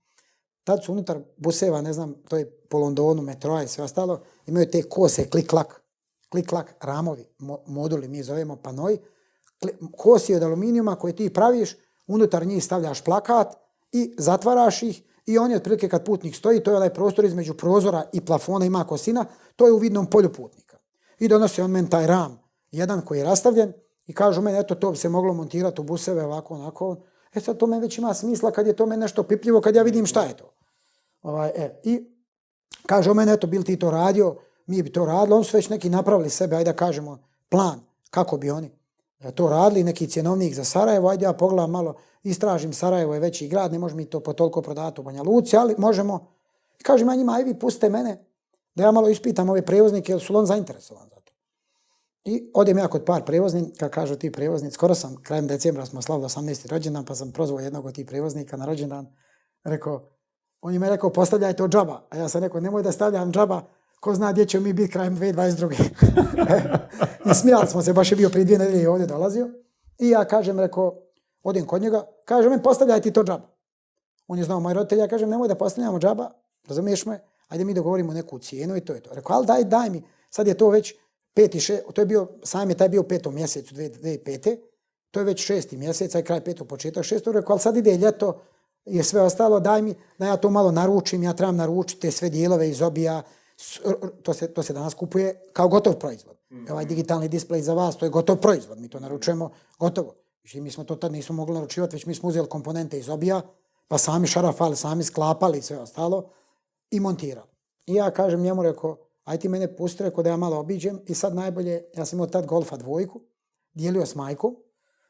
Tad 0.65 0.85
su 0.85 0.93
unutar 0.93 1.21
buseva, 1.37 1.81
ne 1.81 1.93
znam, 1.93 2.15
to 2.29 2.37
je 2.37 2.51
po 2.51 2.79
Londonu, 2.79 3.23
metroa 3.23 3.63
i 3.63 3.69
sve 3.69 3.85
ostalo, 3.85 4.21
imaju 4.47 4.71
te 4.71 4.83
kose, 4.83 5.29
klik-klak, 5.31 5.81
klik-klak, 6.29 6.75
ramovi, 6.81 7.27
mo 7.39 7.59
moduli, 7.67 8.09
mi 8.09 8.23
zovemo 8.23 8.57
panoj, 8.57 8.99
kosi 9.97 10.35
od 10.35 10.43
aluminijuma 10.43 10.95
koje 10.95 11.17
ti 11.17 11.33
praviš, 11.33 11.77
unutar 12.07 12.47
njih 12.47 12.65
stavljaš 12.65 13.05
plakat 13.05 13.55
i 13.93 14.15
zatvaraš 14.19 14.83
ih 14.83 15.03
i 15.27 15.39
on 15.39 15.51
je 15.51 15.57
otprilike 15.57 15.89
kad 15.89 16.05
putnik 16.05 16.37
stoji, 16.37 16.63
to 16.63 16.71
je 16.71 16.77
onaj 16.77 16.95
prostor 16.95 17.25
između 17.25 17.55
prozora 17.55 18.05
i 18.13 18.21
plafona 18.21 18.67
ima 18.67 18.85
kosina, 18.85 19.25
to 19.57 19.67
je 19.67 19.73
u 19.73 19.79
vidnom 19.79 20.07
polju 20.07 20.33
putnika. 20.33 20.79
I 21.19 21.29
donosi 21.29 21.63
on 21.63 21.71
meni 21.71 21.91
taj 21.91 22.07
ram, 22.07 22.41
jedan 22.71 23.01
koji 23.01 23.19
je 23.19 23.25
rastavljen, 23.25 23.73
i 24.07 24.15
kažu 24.15 24.43
meni, 24.43 24.59
eto, 24.59 24.75
to 24.75 24.91
bi 24.91 24.97
se 24.97 25.09
moglo 25.09 25.35
montirati 25.35 25.81
u 25.81 25.85
buseve 25.85 26.25
ovako, 26.25 26.55
onako. 26.55 26.97
E 27.35 27.41
sad, 27.41 27.57
to 27.57 27.67
me 27.67 27.81
već 27.81 27.99
ima 27.99 28.15
smisla 28.15 28.51
kad 28.51 28.67
je 28.67 28.77
to 28.77 28.87
meni 28.87 29.01
nešto 29.01 29.23
pipljivo, 29.23 29.61
kad 29.61 29.77
ja 29.77 29.83
vidim 29.83 30.07
šta 30.07 30.23
je 30.23 30.37
to. 30.37 30.55
Ovaj, 31.23 31.49
e, 31.49 31.81
I 31.85 32.05
kaže 32.87 33.11
o 33.11 33.15
mene, 33.15 33.33
eto, 33.33 33.47
bil 33.47 33.63
ti 33.63 33.77
to 33.79 33.91
radio, 33.91 34.37
mi 34.67 34.83
bi 34.83 34.93
to 34.93 35.07
radili, 35.07 35.37
on 35.37 35.45
su 35.45 35.57
već 35.57 35.69
neki 35.69 35.91
napravili 35.91 36.31
sebe, 36.31 36.57
ajde 36.57 36.73
da 36.73 36.77
kažemo, 36.77 37.19
plan 37.49 37.81
kako 38.11 38.37
bi 38.37 38.51
oni 38.51 38.71
E, 39.21 39.31
to 39.31 39.49
radili, 39.49 39.85
neki 39.85 40.07
cjenovnik 40.07 40.55
za 40.55 40.65
Sarajevo, 40.65 41.09
ajde 41.09 41.25
ja 41.25 41.33
pogledam 41.33 41.71
malo, 41.71 41.95
istražim 42.23 42.73
Sarajevo 42.73 43.15
je 43.15 43.21
veći 43.21 43.49
grad, 43.49 43.73
ne 43.73 43.79
može 43.79 43.95
mi 43.95 44.05
to 44.05 44.21
po 44.21 44.33
toliko 44.33 44.63
prodati 44.63 45.01
u 45.01 45.05
Banja 45.05 45.23
Luci, 45.23 45.57
ali 45.57 45.75
možemo. 45.79 46.27
I 46.81 46.83
kažem 46.83 47.09
ja 47.09 47.15
njima, 47.15 47.33
aj 47.33 47.45
vi 47.45 47.59
puste 47.59 47.89
mene, 47.89 48.25
da 48.75 48.83
ja 48.83 48.91
malo 48.91 49.09
ispitam 49.09 49.51
ove 49.51 49.63
prevoznike, 49.63 50.13
jer 50.13 50.21
su 50.21 50.37
on 50.37 50.47
zainteresovan 50.47 51.09
za 51.09 51.21
to. 51.21 51.33
I 52.25 52.51
odem 52.55 52.79
ja 52.79 52.89
kod 52.89 53.05
par 53.05 53.25
prevoznika, 53.25 53.89
kažu 53.89 54.17
ti 54.17 54.33
prevoznici, 54.33 54.75
skoro 54.75 54.95
sam, 54.95 55.17
krajem 55.23 55.47
decembra 55.47 55.87
smo 55.87 56.03
slavili 56.03 56.29
18. 56.29 56.71
rođendan, 56.71 57.05
pa 57.05 57.15
sam 57.15 57.33
prozvao 57.33 57.61
jednog 57.61 57.87
od 57.87 57.95
tih 57.95 58.07
prevoznika 58.07 58.57
na 58.57 58.67
rođendan, 58.67 59.17
rekao, 59.65 60.09
on 60.61 60.73
je 60.73 60.79
me 60.79 60.91
rekao, 60.91 61.11
postavljaj 61.11 61.57
to 61.57 61.69
džaba, 61.69 62.07
a 62.11 62.17
ja 62.17 62.29
sam 62.29 62.43
rekao, 62.43 62.61
nemoj 62.61 62.83
da 62.83 62.93
stavljam 62.93 63.33
džaba, 63.33 63.63
ko 64.01 64.15
zna 64.15 64.33
gdje 64.33 64.47
ćemo 64.47 64.65
mi 64.65 64.73
biti 64.73 64.93
krajem 64.93 65.17
2022. 65.17 65.75
E, 66.51 67.31
I 67.31 67.35
smijali 67.35 67.67
smo 67.67 67.83
se, 67.83 67.93
baš 67.93 68.13
je 68.13 68.17
bio 68.17 68.29
prije 68.29 68.45
dvije 68.45 68.59
nedelje 68.59 68.89
ovdje 68.89 69.07
dolazio. 69.07 69.51
I 69.99 70.09
ja 70.09 70.25
kažem, 70.25 70.61
rekao, 70.61 71.03
odem 71.43 71.67
kod 71.67 71.83
njega, 71.83 72.07
kažem, 72.25 72.53
mi 72.53 72.63
postavljaj 72.63 73.01
ti 73.01 73.13
to 73.13 73.25
džaba. 73.25 73.49
On 74.27 74.39
je 74.39 74.45
znao 74.45 74.61
moj 74.61 74.75
roditelj, 74.75 74.99
ja 74.99 75.09
kažem, 75.09 75.31
nemoj 75.31 75.49
da 75.49 75.55
postavljamo 75.55 75.99
džaba, 75.99 76.31
razumiješ 76.69 77.07
me, 77.07 77.21
ajde 77.49 77.65
mi 77.65 77.75
dogovorimo 77.75 78.13
neku 78.13 78.39
cijenu 78.39 78.77
i 78.77 78.81
to 78.81 78.95
je 78.95 79.01
to. 79.01 79.15
Rekao, 79.15 79.37
ali 79.37 79.47
daj, 79.47 79.65
daj 79.65 79.91
mi, 79.91 80.03
sad 80.31 80.47
je 80.47 80.55
to 80.55 80.69
već 80.69 80.95
peti, 81.35 81.61
še, 81.61 81.83
to 81.95 82.03
je 82.03 82.07
bio, 82.07 82.29
sam 82.45 82.71
je 82.71 82.77
taj 82.77 82.89
bio 82.89 83.03
petom 83.03 83.35
mjesecu 83.35 83.75
2005. 83.75 84.57
To 85.11 85.21
je 85.21 85.25
već 85.25 85.45
šesti 85.45 85.77
mjesec, 85.77 86.15
aj 86.15 86.23
kraj 86.23 86.45
petog 86.45 86.69
početak 86.69 87.05
šestog, 87.05 87.35
rekao, 87.35 87.53
ali 87.53 87.61
sad 87.61 87.77
ide 87.77 87.97
ljeto, 87.97 88.41
je 88.85 89.03
sve 89.03 89.21
ostalo, 89.21 89.61
daj 89.61 89.83
mi 89.83 89.95
da 90.19 90.27
ja 90.27 90.37
to 90.37 90.51
malo 90.51 90.71
naručim, 90.71 91.23
ja 91.23 91.33
trebam 91.33 91.57
naručiti 91.57 92.01
te 92.01 92.11
sve 92.11 92.31
dijelove 92.31 92.69
iz 92.69 92.83
obija, 92.83 93.23
to 94.23 94.35
se, 94.35 94.49
to 94.55 94.63
se 94.63 94.73
danas 94.73 94.95
kupuje 94.95 95.41
kao 95.53 95.69
gotov 95.69 95.95
proizvod. 95.95 96.37
Mm. 96.51 96.73
Ovaj 96.73 96.85
digitalni 96.85 97.29
displej 97.29 97.63
za 97.63 97.75
vas, 97.75 97.97
to 97.97 98.07
je 98.07 98.11
gotov 98.11 98.37
proizvod, 98.37 98.81
mi 98.81 98.89
to 98.89 99.01
naručujemo 99.01 99.51
gotovo. 99.79 100.15
Znači, 100.43 100.61
mi 100.61 100.71
smo 100.71 100.85
to 100.85 100.97
tad 100.97 101.13
nismo 101.13 101.35
mogli 101.35 101.55
naručivati, 101.55 101.97
već 101.97 102.07
mi 102.07 102.15
smo 102.15 102.29
uzeli 102.29 102.49
komponente 102.49 102.99
iz 102.99 103.09
obija, 103.09 103.41
pa 103.89 103.99
sami 103.99 104.27
šarafali, 104.27 104.77
sami 104.77 105.05
sklapali 105.05 105.59
i 105.59 105.63
sve 105.63 105.79
ostalo 105.79 106.31
i 106.91 107.01
montirali. 107.01 107.49
I 107.87 107.95
ja 107.95 108.11
kažem 108.11 108.43
njemu, 108.43 108.63
rekao, 108.63 108.97
aj 109.25 109.39
ti 109.39 109.49
mene 109.49 109.77
pusti, 109.77 110.03
rekao 110.03 110.23
da 110.23 110.31
ja 110.31 110.37
malo 110.37 110.59
obiđem 110.59 111.01
i 111.07 111.15
sad 111.15 111.35
najbolje, 111.35 111.85
ja 111.97 112.05
sam 112.05 112.17
imao 112.17 112.27
tad 112.27 112.47
Golfa 112.47 112.77
dvojku, 112.77 113.21
dijelio 113.73 114.07
s 114.07 114.15
majkom 114.15 114.57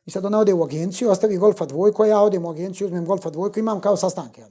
i 0.07 0.11
sad 0.11 0.25
ona 0.25 0.39
ode 0.39 0.55
u 0.55 0.65
agenciju, 0.65 1.11
ostavi 1.11 1.37
Golfa 1.37 1.67
dvojku, 1.67 2.03
a 2.03 2.07
ja 2.07 2.21
odem 2.21 2.45
u 2.45 2.51
agenciju, 2.51 2.87
uzmem 2.87 3.07
Golfa 3.07 3.31
dvojku, 3.31 3.59
imam 3.59 3.81
kao 3.81 3.97
sastanke. 3.97 4.45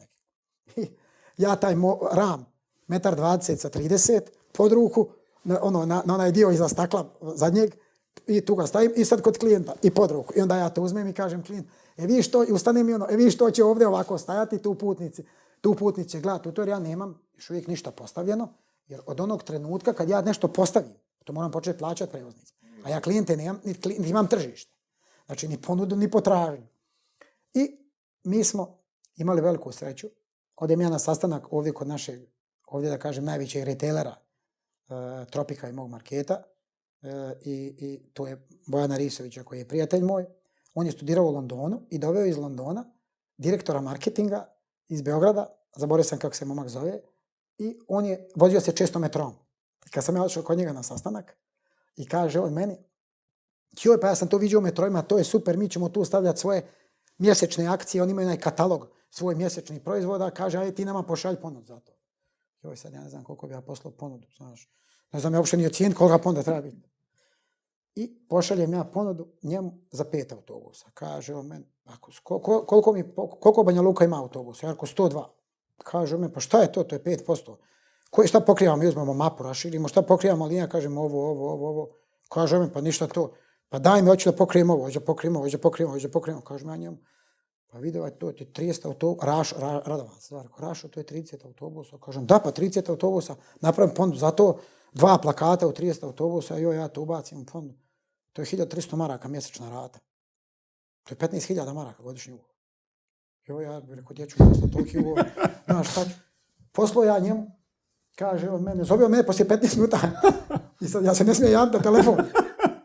ja 1.37 1.55
taj 1.61 1.75
mo, 1.75 1.99
ram, 2.11 2.45
metar 2.89 3.15
20 3.15 3.55
sa 3.55 3.69
30, 3.69 4.21
pod 4.51 4.71
ruku, 4.71 5.07
na, 5.43 5.59
ono, 5.61 5.85
na, 5.85 6.01
na 6.05 6.13
onaj 6.13 6.31
dio 6.31 6.51
iza 6.51 6.69
stakla 6.69 7.09
zadnjeg, 7.35 7.75
i 8.27 8.41
tu 8.45 8.55
ga 8.55 8.67
stavim, 8.67 8.91
i 8.95 9.05
sad 9.05 9.21
kod 9.21 9.37
klijenta, 9.37 9.73
i 9.81 9.91
pod 9.91 10.11
ruku. 10.11 10.33
I 10.35 10.41
onda 10.41 10.57
ja 10.57 10.69
to 10.69 10.81
uzmem 10.81 11.07
i 11.07 11.13
kažem 11.13 11.43
klijent, 11.43 11.67
e 11.97 12.05
vi 12.05 12.21
što, 12.21 12.43
i 12.43 12.51
ustanem 12.51 12.89
i 12.89 12.93
ono, 12.93 13.07
e 13.09 13.15
vi 13.15 13.31
što 13.31 13.51
će 13.51 13.63
ovdje 13.63 13.87
ovako 13.87 14.17
stajati, 14.17 14.61
tu 14.61 14.75
putnici, 14.75 15.23
tu 15.61 15.75
putnici 15.75 16.09
će 16.09 16.19
gledati, 16.19 16.51
tu 16.51 16.63
ja 16.63 16.79
nemam 16.79 17.21
još 17.35 17.49
uvijek 17.49 17.67
ništa 17.67 17.91
postavljeno, 17.91 18.53
jer 18.87 19.01
od 19.05 19.19
onog 19.19 19.43
trenutka 19.43 19.93
kad 19.93 20.09
ja 20.09 20.21
nešto 20.21 20.47
postavim, 20.47 20.93
to 21.23 21.33
moram 21.33 21.51
početi 21.51 21.79
plaćati 21.79 22.11
prevoznici. 22.11 22.53
A 22.83 22.89
ja 22.89 23.01
klijente 23.01 23.37
nemam, 23.37 23.61
niti 23.63 24.09
imam 24.09 24.27
tržište. 24.27 24.71
Znači, 25.25 25.47
ni 25.47 25.61
ponudu, 25.61 25.95
ni 25.95 26.11
potražnju. 26.11 26.67
I 27.53 27.77
mi 28.23 28.43
smo 28.43 28.77
imali 29.15 29.41
veliku 29.41 29.71
sreću. 29.71 30.07
Odem 30.55 30.81
ja 30.81 30.89
na 30.89 30.99
sastanak 30.99 31.53
ovdje 31.53 31.73
kod 31.73 31.87
našeg 31.87 32.19
ovdje 32.69 32.89
da 32.89 32.97
kažem 32.97 33.25
najvećeg 33.25 33.63
retailera 33.63 34.15
uh, 34.15 34.95
Tropika 35.29 35.69
i 35.69 35.73
mog 35.73 35.89
marketa 35.89 36.43
uh, 37.01 37.09
i, 37.41 37.75
i 37.77 37.99
to 38.13 38.27
je 38.27 38.47
Bojana 38.67 38.97
Risovića 38.97 39.43
koji 39.43 39.59
je 39.59 39.67
prijatelj 39.67 40.01
moj. 40.01 40.25
On 40.73 40.85
je 40.85 40.91
studirao 40.91 41.25
u 41.25 41.31
Londonu 41.31 41.81
i 41.89 41.97
doveo 41.97 42.25
iz 42.25 42.37
Londona 42.37 42.85
direktora 43.37 43.81
marketinga 43.81 44.47
iz 44.87 45.01
Beograda, 45.01 45.47
zaboravio 45.75 46.03
sam 46.03 46.19
kako 46.19 46.35
se 46.35 46.45
momak 46.45 46.67
zove, 46.67 46.99
i 47.57 47.79
on 47.87 48.05
je 48.05 48.27
vozio 48.35 48.61
se 48.61 48.71
često 48.71 48.99
metrom. 48.99 49.33
Kad 49.91 50.03
sam 50.03 50.15
ja 50.15 50.23
odšao 50.23 50.43
kod 50.43 50.57
njega 50.57 50.73
na 50.73 50.83
sastanak 50.83 51.37
i 51.95 52.07
kaže 52.07 52.39
on 52.39 52.53
meni, 52.53 52.77
joj, 53.83 53.99
pa 54.01 54.07
ja 54.07 54.15
sam 54.15 54.27
to 54.27 54.37
vidio 54.37 54.59
u 54.59 54.61
metrojima, 54.61 55.01
to 55.01 55.17
je 55.17 55.23
super, 55.23 55.57
mi 55.57 55.69
ćemo 55.69 55.89
tu 55.89 56.05
stavljati 56.05 56.39
svoje 56.39 56.67
mjesečne 57.17 57.67
akcije, 57.67 58.03
oni 58.03 58.11
imaju 58.11 58.27
onaj 58.27 58.39
katalog 58.39 58.87
svoj 59.09 59.35
mjesečni 59.35 59.83
proizvoda, 59.83 60.31
kaže, 60.31 60.57
aj 60.57 60.75
ti 60.75 60.85
nama 60.85 61.03
pošalj 61.03 61.35
ponud 61.35 61.65
za 61.65 61.79
to 61.79 61.98
joj 62.61 62.67
ovaj 62.67 62.77
sad 62.77 62.93
ja 62.93 63.01
ne 63.01 63.09
znam 63.09 63.23
koliko 63.23 63.47
bi 63.47 63.53
ja 63.53 63.61
poslao 63.61 63.91
ponudu, 63.91 64.27
znaš. 64.37 64.69
Ne 65.11 65.19
znam 65.19 65.33
ja 65.33 65.39
uopšte 65.39 65.57
ni 65.57 65.65
ocijeniti 65.65 65.97
koga 65.97 66.17
ponuda 66.17 66.43
treba 66.43 66.61
biti. 66.61 66.89
I 67.95 68.27
pošaljem 68.29 68.73
ja 68.73 68.83
ponudu 68.83 69.27
njemu 69.43 69.77
za 69.91 70.03
pet 70.03 70.31
autobusa. 70.31 70.85
Kaže 70.93 71.35
on 71.35 71.47
meni, 71.47 71.65
ako, 71.85 72.11
koliko, 72.23 72.65
koliko, 72.65 72.93
mi, 72.93 73.03
koliko 73.39 73.63
Banja 73.63 73.81
Luka 73.81 74.05
ima 74.05 74.21
autobusa? 74.21 74.67
Ja 74.67 74.71
rekao, 74.71 74.87
102. 74.87 75.25
Kaže 75.77 76.15
on 76.15 76.21
meni, 76.21 76.33
pa 76.33 76.39
šta 76.39 76.61
je 76.61 76.71
to? 76.71 76.83
To 76.83 76.95
je 76.95 77.03
5%. 77.03 77.55
Koje, 78.09 78.27
šta 78.27 78.39
pokrivamo? 78.39 78.77
Mi 78.77 78.87
uzmemo 78.87 79.13
mapu, 79.13 79.43
raširimo. 79.43 79.87
Šta 79.87 80.01
pokrivamo? 80.01 80.45
linija? 80.45 80.67
Kažemo 80.67 81.01
kažem 81.01 81.15
ovo, 81.15 81.29
ovo, 81.29 81.51
ovo, 81.53 81.69
ovo. 81.69 81.89
Kaže 82.29 82.55
on 82.55 82.61
meni, 82.61 82.73
pa 82.73 82.81
ništa 82.81 83.07
to. 83.07 83.33
Pa 83.69 83.79
daj 83.79 84.01
mi, 84.01 84.09
hoću 84.09 84.31
da 84.31 84.37
pokrijem 84.37 84.69
ovo, 84.69 84.83
hoću 84.83 84.99
da 84.99 85.05
pokrijem 85.05 85.35
ovo, 85.35 85.45
hoću 85.45 85.57
da 85.57 85.61
pokrijem 85.61 85.89
ovo, 85.89 85.95
hoću 85.95 86.07
da 86.07 86.11
pokrijem 86.11 86.37
ovo. 86.37 86.45
Kaže 86.45 86.65
mi 86.65 86.71
ja 86.71 86.77
njemu, 86.77 86.97
Pa 87.71 87.79
vidio, 87.79 88.01
ovaj, 88.01 88.11
to 88.11 88.27
je 88.29 88.33
30 88.33 88.85
autobusa, 88.85 89.25
Raš, 89.25 89.51
ra, 89.51 89.81
Radovac, 89.85 90.23
stvar, 90.23 90.47
Rašo, 90.57 90.87
to 90.87 90.99
je 90.99 91.05
30 91.05 91.45
autobusa. 91.45 91.97
Kažem, 91.97 92.25
da, 92.25 92.39
pa 92.39 92.51
30 92.51 92.89
autobusa, 92.89 93.35
napravim 93.61 93.95
ponudu, 93.95 94.17
zato 94.17 94.59
dva 94.93 95.17
plakata 95.17 95.67
u 95.67 95.71
30 95.71 96.03
autobusa, 96.03 96.57
joj, 96.57 96.75
ja 96.75 96.87
to 96.87 97.01
ubacim 97.01 97.41
u 97.41 97.45
fond. 97.45 97.71
To 98.33 98.41
je 98.41 98.45
1300 98.45 98.95
maraka 98.95 99.27
mjesečna 99.27 99.69
rata. 99.69 99.99
To 101.03 101.13
je 101.13 101.17
15.000 101.17 101.73
maraka 101.73 102.03
godišnji 102.03 102.33
ugovor. 102.33 102.51
Joj, 103.45 103.63
ja 103.63 103.79
bih 103.79 103.95
rekao, 103.95 104.13
dječu, 104.13 104.37
posla 104.37 104.67
toliki 104.73 104.99
ugovor. 104.99 105.25
Znaš, 105.65 105.91
šta 105.91 106.05
ću? 106.05 106.11
Poslao 106.71 107.03
ja 107.03 107.19
njemu, 107.19 107.51
kaže 108.15 108.49
on 108.49 108.63
mene, 108.63 108.83
zove 108.83 109.05
on 109.05 109.11
mene 109.11 109.25
poslije 109.25 109.47
15 109.47 109.75
minuta. 109.75 109.99
I 110.81 110.87
sad 110.87 111.05
ja 111.05 111.15
se 111.15 111.23
ne 111.23 111.35
smijem 111.35 111.53
javiti 111.53 111.77
na 111.77 111.83
telefon. 111.83 112.15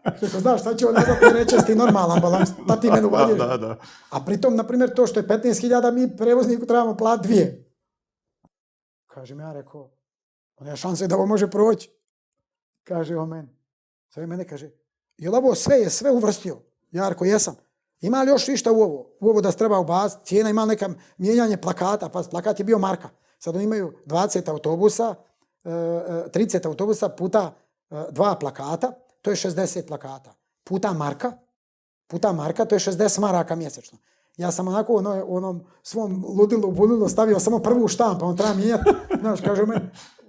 Rekao, 0.05 0.41
znaš, 0.41 0.61
šta 0.61 0.75
će 0.75 0.87
on 0.87 0.95
nazad 0.95 1.17
mi 1.23 1.39
reći, 1.39 1.57
ti 1.67 1.75
normalan 1.75 2.21
balans, 2.21 2.51
da 2.67 2.81
ti 2.81 2.91
menu 2.91 3.09
vadiš. 3.09 3.39
Da, 3.39 3.47
da, 3.47 3.57
da. 3.57 3.77
A 4.11 4.21
pritom, 4.25 4.57
na 4.57 4.67
primjer, 4.67 4.95
to 4.95 5.07
što 5.07 5.21
je 5.21 5.27
15.000, 5.27 5.93
mi 5.93 6.17
prevozniku 6.17 6.67
trebamo 6.67 6.97
plat 6.97 7.23
dvije. 7.23 7.73
Kažem 9.07 9.41
ja, 9.41 9.53
rekao, 9.53 9.91
on 10.57 10.67
je 10.67 10.77
šanse 10.77 11.07
da 11.07 11.17
ovo 11.17 11.27
može 11.27 11.51
proći. 11.51 11.91
Kaže 12.85 13.17
on 13.17 13.29
meni. 13.29 13.49
Sve 14.09 14.27
mene 14.27 14.49
kaže, 14.49 14.71
je 15.17 15.31
li 15.31 15.37
ovo 15.37 15.55
sve 15.55 15.77
je 15.77 15.91
sve 15.91 16.11
uvrstio? 16.11 16.61
Ja 16.91 17.09
rekao, 17.09 17.25
jesam. 17.25 17.57
Ima 18.01 18.23
li 18.23 18.31
još 18.31 18.49
ništa 18.49 18.73
u 18.73 18.81
ovo? 18.81 19.17
U 19.21 19.29
ovo 19.29 19.41
da 19.41 19.53
se 19.53 19.59
treba 19.59 19.79
ubaciti, 19.79 20.25
cijena 20.25 20.51
ima 20.51 20.65
neka 20.65 20.89
mijenjanje 21.19 21.57
plakata, 21.57 22.09
pa 22.09 22.23
plakat 22.31 22.59
je 22.59 22.65
bio 22.65 22.79
marka. 22.79 23.09
Sad 23.39 23.55
oni 23.55 23.65
imaju 23.65 23.93
20 24.07 24.51
autobusa, 24.51 25.15
30 25.65 26.55
e, 26.55 26.61
e, 26.65 26.69
autobusa 26.69 27.09
puta 27.09 27.55
e, 27.91 27.95
dva 28.11 28.35
plakata, 28.35 28.93
to 29.25 29.31
je 29.31 29.37
60 29.37 29.87
plakata. 29.87 30.35
Puta 30.65 30.93
marka, 30.93 31.33
puta 32.07 32.33
marka, 32.33 32.65
to 32.65 32.75
je 32.75 32.79
60 32.79 33.21
maraka 33.21 33.57
mjesečno. 33.57 33.99
Ja 34.37 34.53
sam 34.53 34.69
onako 34.69 34.93
u 34.93 34.97
ono, 34.97 35.25
onom 35.29 35.65
svom 35.83 36.25
ludilu, 36.39 36.71
budilu 36.71 37.09
stavio 37.09 37.41
samo 37.41 37.59
prvu 37.59 37.89
štampu, 37.89 38.27
on 38.27 38.37
treba 38.37 38.55
mijenjati, 38.55 38.91
znaš, 39.21 39.41
kaže 39.41 39.67
meni, 39.67 39.81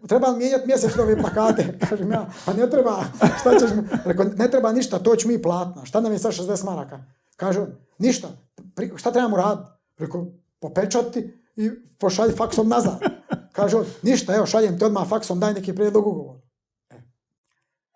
treba 0.07 0.27
li 0.27 0.37
mijenjati 0.37 0.67
mjesečno 0.67 1.03
ove 1.03 1.17
plakate? 1.21 1.77
Kažem 1.89 2.11
ja, 2.11 2.29
pa 2.45 2.53
ne 2.53 2.69
treba, 2.69 3.03
šta 3.39 3.59
ćeš 3.59 3.69
mi? 3.75 3.83
Rekao, 4.05 4.25
ne 4.25 4.51
treba 4.51 4.71
ništa, 4.71 4.99
to 4.99 5.15
ću 5.15 5.27
mi 5.27 5.41
platno. 5.41 5.85
Šta 5.85 6.01
nam 6.01 6.11
je 6.11 6.19
sad 6.19 6.31
60 6.31 6.65
maraka? 6.65 6.99
Kaže 7.35 7.61
on, 7.61 7.75
ništa, 7.97 8.27
pri, 8.75 8.91
šta 8.95 9.11
trebamo 9.11 9.37
raditi? 9.37 9.69
Rekao, 9.97 10.25
popečati 10.59 11.33
i 11.55 11.69
pošalji 11.99 12.33
faksom 12.33 12.69
nazad. 12.69 12.99
Kaže 13.51 13.77
on, 13.77 13.85
ništa, 14.01 14.35
evo, 14.35 14.45
šaljem 14.45 14.79
ti 14.79 14.85
odmah 14.85 15.09
faksom, 15.09 15.39
daj 15.39 15.53
neki 15.53 15.75
prijedlog 15.75 16.07
ugovor. 16.07 16.44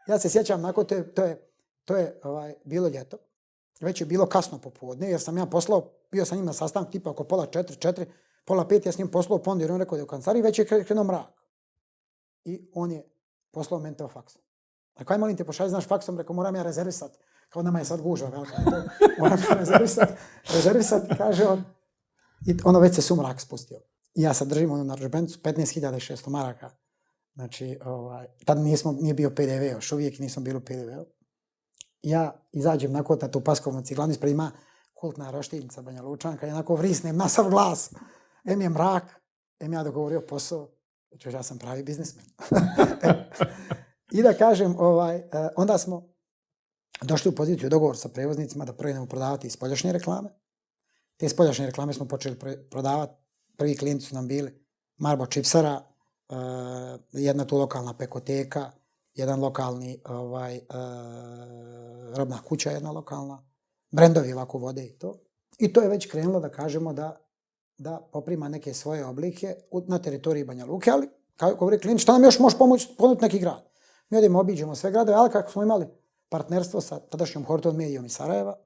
Ja 0.09 0.19
se 0.19 0.29
sjećam, 0.29 0.61
nakon 0.61 0.85
to 0.85 0.95
je, 0.95 1.13
to 1.13 1.23
je, 1.23 1.49
to 1.85 1.95
je 1.97 2.19
ovaj, 2.23 2.53
bilo 2.63 2.87
ljeto, 2.87 3.17
već 3.79 4.01
je 4.01 4.05
bilo 4.05 4.25
kasno 4.25 4.57
popodne, 4.57 5.09
jer 5.09 5.21
sam 5.21 5.37
ja 5.37 5.45
poslao, 5.45 5.91
bio 6.11 6.25
sam 6.25 6.37
njim 6.37 6.45
na 6.45 6.53
sastanku 6.53 6.91
tipa 6.91 7.09
oko 7.09 7.23
pola 7.23 7.45
četiri, 7.45 7.75
četiri, 7.75 8.05
pola 8.45 8.67
pet, 8.67 8.85
ja 8.85 8.91
s 8.91 8.97
njim 8.97 9.07
poslao 9.07 9.39
pondu 9.39 9.63
jer 9.63 9.71
on 9.71 9.79
rekao 9.79 9.95
da 9.95 9.99
je 9.99 10.03
u 10.03 10.07
kancelariji, 10.07 10.43
već 10.43 10.59
je 10.59 10.65
krenuo 10.65 11.03
mrak. 11.03 11.27
I 12.45 12.69
on 12.73 12.91
je 12.91 13.03
poslao 13.51 13.79
meni 13.79 13.97
to 13.97 14.07
faksom. 14.07 14.41
Rekao, 14.97 15.13
aj 15.13 15.19
molim 15.19 15.37
te, 15.37 15.43
pošalji, 15.43 15.69
znaš, 15.69 15.87
faksom, 15.87 16.17
rekao, 16.17 16.35
moram 16.35 16.55
ja 16.55 16.63
rezervisat. 16.63 17.11
Kao 17.49 17.63
nama 17.63 17.79
je 17.79 17.85
sad 17.85 18.01
gužva, 18.01 18.29
velika. 18.29 18.55
To, 18.55 18.83
moram 19.19 19.39
ja 19.49 19.55
rezervisat, 19.55 20.09
rezervisat, 20.53 21.03
kaže 21.17 21.47
on. 21.47 21.63
I 22.47 22.57
ono 22.63 22.79
već 22.79 22.95
se 22.95 23.01
sumrak 23.01 23.41
spustio. 23.41 23.79
I 24.15 24.21
ja 24.21 24.33
sad 24.33 24.47
držim 24.47 24.71
ono 24.71 24.83
na 24.83 24.95
ružbencu 24.95 25.39
15.600 25.39 26.29
maraka. 26.29 26.71
Znači, 27.39 27.77
ovaj, 27.85 28.27
tad 28.45 28.57
nismo, 28.57 28.91
nije 28.91 29.13
bio 29.13 29.29
PDV 29.29 29.63
još, 29.71 29.91
uvijek 29.91 30.19
nismo 30.19 30.43
bili 30.43 30.57
u 30.57 30.61
PDV-u. 30.61 31.05
Ja 32.01 32.47
izađem 32.51 32.91
na 32.91 33.03
kod 33.03 33.21
na 33.21 33.31
tu 33.31 33.41
paskovnu 33.41 33.81
ciglanu, 33.81 34.11
ispred 34.11 34.31
ima 34.31 34.51
kultna 34.93 35.31
roštiljnica 35.31 35.81
Banja 35.81 36.01
Lučanka, 36.01 36.47
i 36.47 36.51
onako 36.51 36.75
vrisnem 36.75 37.17
na 37.17 37.29
sav 37.29 37.49
glas. 37.49 37.91
Em 38.45 38.61
je 38.61 38.69
mrak, 38.69 39.03
em 39.59 39.73
ja 39.73 39.83
dogovorio 39.83 40.21
posao, 40.21 40.69
znači 41.11 41.29
ja 41.29 41.43
sam 41.43 41.57
pravi 41.57 41.83
biznismen. 41.83 42.25
I 44.17 44.23
da 44.23 44.33
kažem, 44.33 44.75
ovaj, 44.79 45.15
eh, 45.17 45.49
onda 45.55 45.77
smo 45.77 46.09
došli 47.01 47.29
u 47.29 47.35
poziciju 47.35 47.69
dogovor 47.69 47.97
sa 47.97 48.09
prevoznicima 48.09 48.65
da 48.65 48.73
prvi 48.73 49.07
prodavati 49.09 49.47
iz 49.47 49.53
spoljašnje 49.53 49.91
reklame. 49.91 50.29
Te 51.17 51.29
spoljašnje 51.29 51.65
reklame 51.65 51.93
smo 51.93 52.07
počeli 52.07 52.39
prodavati. 52.69 53.13
Prvi 53.57 53.77
klijenti 53.77 54.05
su 54.05 54.15
nam 54.15 54.27
bili 54.27 54.65
Marbo 54.97 55.25
Čipsara, 55.25 55.88
uh, 56.29 56.37
jedna 57.11 57.45
tu 57.45 57.57
lokalna 57.57 57.93
pekoteka, 57.93 58.71
jedan 59.13 59.39
lokalni 59.39 60.01
ovaj, 60.05 60.57
uh, 60.57 62.17
robna 62.17 62.41
kuća, 62.47 62.71
jedna 62.71 62.91
lokalna, 62.91 63.43
brendovi 63.91 64.33
ovako 64.33 64.57
vode 64.57 64.85
i 64.85 64.91
to. 64.91 65.19
I 65.57 65.73
to 65.73 65.81
je 65.81 65.89
već 65.89 66.11
krenulo 66.11 66.39
da 66.39 66.49
kažemo 66.49 66.93
da 66.93 67.29
da 67.79 68.09
poprima 68.11 68.49
neke 68.49 68.73
svoje 68.73 69.05
oblike 69.05 69.55
na 69.87 69.99
teritoriji 69.99 70.43
Banja 70.43 70.65
Luke, 70.65 70.91
ali 70.91 71.09
kako 71.35 71.55
govori 71.55 71.79
klijent, 71.79 72.01
šta 72.01 72.11
nam 72.11 72.23
još 72.23 72.39
može 72.39 72.57
pomoći 72.57 72.89
ponuditi 72.97 73.23
neki 73.23 73.39
grad? 73.39 73.69
Mi 74.09 74.17
odemo, 74.17 74.39
obiđemo 74.39 74.75
sve 74.75 74.91
gradove, 74.91 75.17
ali 75.17 75.29
kako 75.29 75.51
smo 75.51 75.63
imali 75.63 75.87
partnerstvo 76.29 76.81
sa 76.81 76.99
tadašnjom 76.99 77.45
Horton 77.45 77.75
Medijom 77.75 78.05
iz 78.05 78.11
Sarajeva, 78.11 78.57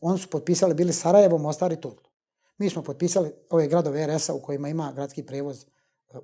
oni 0.00 0.18
su 0.18 0.28
potpisali, 0.30 0.74
bili 0.74 0.92
Sarajevo, 0.92 1.38
Mostar 1.38 1.72
i 1.72 1.80
Tuzlu. 1.80 2.10
Mi 2.58 2.70
smo 2.70 2.82
potpisali 2.82 3.32
ove 3.50 3.66
gradove 3.66 4.06
RS-a 4.06 4.34
u 4.34 4.40
kojima 4.40 4.68
ima 4.68 4.92
gradski 4.92 5.26
prevoz 5.26 5.64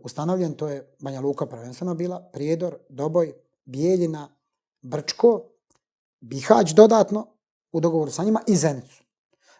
ustanovljen, 0.03 0.55
to 0.55 0.68
je 0.68 0.95
Banja 0.99 1.20
Luka 1.20 1.47
prvenstveno 1.47 1.95
bila, 1.95 2.30
Prijedor, 2.32 2.76
Doboj, 2.89 3.32
Bijeljina, 3.64 4.28
Brčko, 4.82 5.43
Bihać 6.20 6.74
dodatno 6.74 7.26
u 7.72 7.80
dogovoru 7.80 8.11
sa 8.11 8.24
njima 8.24 8.41
i 8.47 8.57
Zenicu. 8.57 9.03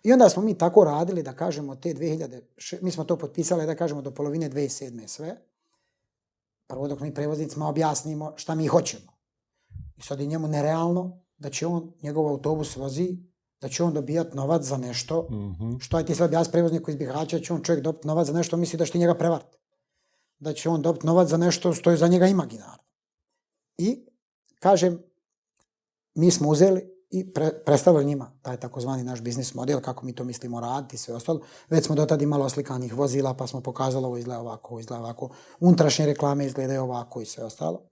I 0.03 0.13
onda 0.13 0.29
smo 0.29 0.43
mi 0.43 0.59
tako 0.59 0.85
radili 0.85 1.23
da 1.23 1.33
kažemo 1.33 1.77
te 1.77 1.95
2000, 1.95 2.83
mi 2.83 2.91
smo 2.91 3.05
to 3.05 3.17
potpisali 3.17 3.67
da 3.67 3.75
kažemo 3.75 4.03
do 4.03 4.11
polovine 4.11 4.51
2007. 4.51 5.07
sve. 5.07 5.37
Prvo 6.67 6.89
dok 6.89 7.01
mi 7.01 7.15
prevoznicima 7.15 7.69
objasnimo 7.69 8.33
šta 8.37 8.55
mi 8.55 8.67
hoćemo. 8.67 9.13
I 9.97 10.03
sad 10.03 10.21
je 10.21 10.27
njemu 10.27 10.49
nerealno 10.49 11.21
da 11.39 11.51
će 11.51 11.67
on, 11.67 11.93
njegov 12.03 12.29
autobus 12.29 12.77
vozi, 12.77 13.17
da 13.61 13.69
će 13.69 13.85
on 13.85 13.93
dobijati 13.93 14.37
novac 14.37 14.63
za 14.63 14.77
nešto, 14.77 15.23
mm 15.31 15.35
-hmm. 15.35 15.81
što 15.81 15.99
je 15.99 16.07
ti 16.07 16.15
sad 16.15 16.31
objasni 16.31 16.53
prevozniku 16.53 16.91
iz 16.91 16.97
Bihaća, 16.97 17.39
će 17.39 17.53
on 17.53 17.63
čovjek 17.63 17.85
dobiti 17.85 18.07
novac 18.07 18.27
za 18.27 18.33
nešto, 18.33 18.57
misli 18.57 18.79
da 18.79 18.85
će 18.85 18.93
ti 18.93 18.99
njega 18.99 19.15
prevarti. 19.15 19.57
Da 20.39 20.53
će 20.53 20.69
on 20.69 20.83
dobiti 20.83 21.07
novac 21.07 21.29
za 21.29 21.37
nešto 21.37 21.73
što 21.73 21.91
je 21.91 21.97
za 21.97 22.09
njega 22.09 22.27
imaginarno. 22.27 22.85
I, 23.79 24.07
kažem, 24.61 25.03
mi 26.15 26.31
smo 26.31 26.49
uzeli 26.49 26.97
i 27.11 27.33
pre, 27.33 27.51
predstavili 27.65 28.05
njima 28.05 28.33
taj 28.43 28.57
takozvani 28.57 29.05
naš 29.05 29.21
biznis 29.21 29.55
model, 29.55 29.81
kako 29.81 30.07
mi 30.07 30.15
to 30.15 30.25
mislimo 30.25 30.61
raditi 30.61 30.97
i 30.97 30.99
sve 30.99 31.15
ostalo. 31.15 31.41
Već 31.69 31.87
smo 31.87 31.95
dotad 31.95 32.23
imali 32.23 32.43
oslikanih 32.43 32.95
vozila, 32.95 33.35
pa 33.35 33.47
smo 33.47 33.61
pokazali 33.61 34.07
ovo 34.07 34.17
izgleda 34.17 34.41
ovako, 34.41 34.71
ovo 34.71 34.81
izgleda 34.81 35.03
ovako. 35.03 35.31
Unutrašnje 35.61 36.07
reklame 36.07 36.47
izgledaju 36.47 36.83
ovako 36.83 37.21
i 37.21 37.27
sve 37.27 37.45
ostalo. 37.45 37.89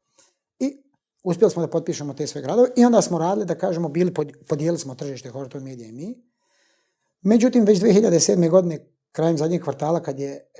I 0.58 0.82
uspjeli 1.22 1.50
smo 1.50 1.62
da 1.62 1.70
potpišemo 1.70 2.14
te 2.14 2.26
sve 2.26 2.42
gradove 2.42 2.68
i 2.76 2.84
onda 2.84 3.02
smo 3.02 3.18
radili, 3.18 3.46
da 3.46 3.58
kažemo, 3.58 3.88
bili, 3.88 4.14
podijelili 4.48 4.78
smo 4.78 4.94
tržište 4.94 5.30
Horton 5.30 5.62
Media 5.62 5.86
i 5.86 5.92
mi. 5.92 6.14
Međutim, 7.22 7.64
već 7.64 7.78
2007. 7.80 8.50
godine, 8.50 8.93
krajem 9.14 9.38
zadnjeg 9.38 9.62
kvartala, 9.62 10.02
kad 10.02 10.18
je 10.20 10.50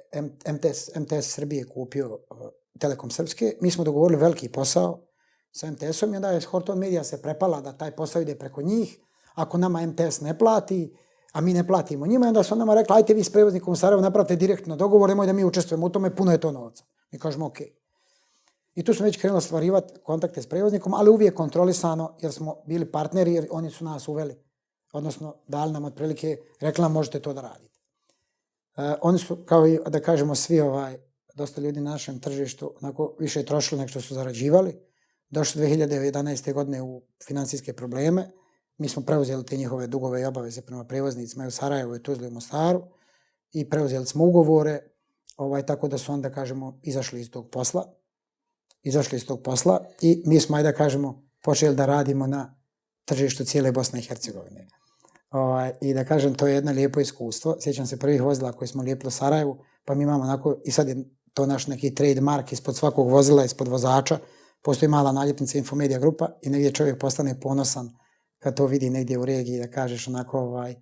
MTS, 0.53 0.91
MTS 0.97 1.35
Srbije 1.35 1.65
kupio 1.69 2.15
uh, 2.15 2.39
Telekom 2.79 3.11
Srpske, 3.11 3.57
mi 3.61 3.71
smo 3.71 3.85
dogovorili 3.85 4.21
veliki 4.21 4.49
posao 4.49 5.01
sa 5.53 5.71
MTS-om 5.71 6.15
i 6.15 6.17
onda 6.17 6.31
je 6.31 6.41
Horton 6.41 6.79
Media 6.79 7.05
se 7.05 7.23
prepala 7.23 7.61
da 7.61 7.73
taj 7.73 7.97
posao 7.97 8.23
ide 8.23 8.39
preko 8.39 8.63
njih. 8.63 8.99
Ako 9.35 9.59
nama 9.59 9.87
MTS 9.87 10.21
ne 10.21 10.39
plati, 10.39 10.97
a 11.33 11.41
mi 11.41 11.55
ne 11.55 11.67
platimo 11.67 12.07
njima, 12.07 12.27
onda 12.27 12.43
su 12.43 12.57
nama 12.57 12.75
rekli, 12.75 12.97
ajte 12.97 13.15
vi 13.15 13.25
s 13.25 13.33
prevoznikom 13.33 13.77
Sarajevo 13.77 14.03
napravite 14.03 14.37
direktno 14.37 14.77
dogovor, 14.77 15.09
nemoj 15.09 15.27
da 15.27 15.33
mi 15.33 15.45
učestvujemo 15.45 15.87
u 15.87 15.91
tome, 15.91 16.17
puno 16.17 16.33
je 16.33 16.41
to 16.41 16.53
novca. 16.53 16.85
Mi 17.11 17.19
kažemo, 17.19 17.47
okej. 17.47 17.67
Okay. 17.67 17.85
I 18.75 18.85
tu 18.85 18.95
smo 18.95 19.05
već 19.05 19.17
krenuli 19.17 19.43
stvarivati 19.43 19.95
kontakte 20.03 20.43
s 20.43 20.47
prevoznikom, 20.47 20.95
ali 20.95 21.11
uvijek 21.11 21.35
kontrolisano, 21.35 22.17
jer 22.21 22.33
smo 22.33 22.57
bili 22.67 22.93
partneri, 22.93 23.35
jer 23.35 23.47
oni 23.51 23.71
su 23.71 23.85
nas 23.85 24.09
uveli. 24.09 24.37
Odnosno, 24.93 25.35
dali 25.49 25.73
nam 25.73 25.85
otprilike, 25.85 26.39
rekla 26.61 26.89
možete 26.89 27.21
to 27.21 27.33
da 27.33 27.41
radite. 27.41 27.74
Uh, 28.77 28.85
oni 29.03 29.19
su, 29.19 29.45
kao 29.45 29.67
i 29.67 29.79
da 29.89 30.01
kažemo, 30.01 30.35
svi 30.35 30.61
ovaj, 30.61 30.99
dosta 31.35 31.61
ljudi 31.61 31.81
na 31.81 31.91
našem 31.91 32.21
tržištu, 32.21 32.75
onako 32.83 33.17
više 33.21 33.45
trošili 33.45 33.81
nek 33.81 33.91
što 33.91 34.01
su 34.01 34.15
zarađivali. 34.15 34.81
Došli 35.29 35.63
2011. 35.63 36.53
godine 36.53 36.83
u 36.83 37.03
financijske 37.27 37.73
probleme. 37.73 38.31
Mi 38.79 38.89
smo 38.89 39.03
preuzeli 39.03 39.47
te 39.47 39.57
njihove 39.57 39.87
dugove 39.87 40.21
i 40.21 40.25
obaveze 40.25 40.63
prema 40.63 40.85
prevoznicima 40.85 41.47
u 41.47 41.51
Sarajevo 41.51 41.97
i 41.97 42.03
Tuzli 42.03 42.27
i 42.27 42.31
Mostaru 42.31 42.83
i 43.53 43.71
preuzeli 43.71 44.07
smo 44.07 44.25
ugovore, 44.25 44.81
ovaj, 45.37 45.67
tako 45.67 45.89
da 45.89 45.99
su 45.99 46.13
onda, 46.13 46.31
kažemo, 46.31 46.81
izašli 46.83 47.21
iz 47.21 47.31
tog 47.31 47.51
posla 47.51 47.95
izašli 48.85 49.17
iz 49.17 49.27
tog 49.27 49.43
posla 49.43 49.87
i 50.01 50.23
mi 50.27 50.41
smo, 50.41 50.57
ajde 50.57 50.73
da 50.73 50.77
kažemo, 50.77 51.23
počeli 51.43 51.77
da 51.77 51.87
radimo 51.87 52.27
na 52.27 52.61
tržištu 53.05 53.45
cijele 53.45 53.73
Bosne 53.73 53.99
i 53.99 54.03
Hercegovine. 54.03 54.69
O, 55.35 55.39
ovaj, 55.39 55.73
I 55.81 55.95
da 55.95 56.05
kažem, 56.05 56.35
to 56.35 56.47
je 56.47 56.55
jedno 56.55 56.73
lijepo 56.73 57.01
iskustvo. 57.01 57.57
Sjećam 57.61 57.87
se 57.87 57.99
prvih 57.99 58.23
vozila 58.23 58.53
koje 58.53 58.69
smo 58.69 58.83
lijepili 58.83 59.09
u 59.09 59.11
Sarajevu, 59.11 59.59
pa 59.85 59.95
mi 59.95 60.03
imamo 60.03 60.25
onako, 60.25 60.57
i 60.65 60.71
sad 60.71 60.89
je 60.89 60.97
to 61.35 61.47
naš 61.47 61.67
neki 61.67 61.95
trademark 61.95 62.53
ispod 62.53 62.77
svakog 62.77 63.11
vozila, 63.11 63.45
ispod 63.45 63.69
vozača, 63.69 64.19
postoji 64.63 64.89
mala 64.89 65.13
naljepnica 65.13 65.59
Infomedia 65.59 65.99
grupa 65.99 66.29
i 66.43 66.51
negdje 66.51 66.73
čovjek 66.73 66.99
postane 66.99 67.41
ponosan 67.41 67.91
kad 68.39 68.57
to 68.57 68.67
vidi 68.67 68.91
negdje 68.91 69.19
u 69.19 69.25
regiji, 69.25 69.59
da 69.59 69.71
kažeš 69.71 70.09
onako, 70.09 70.39
ovaj, 70.39 70.75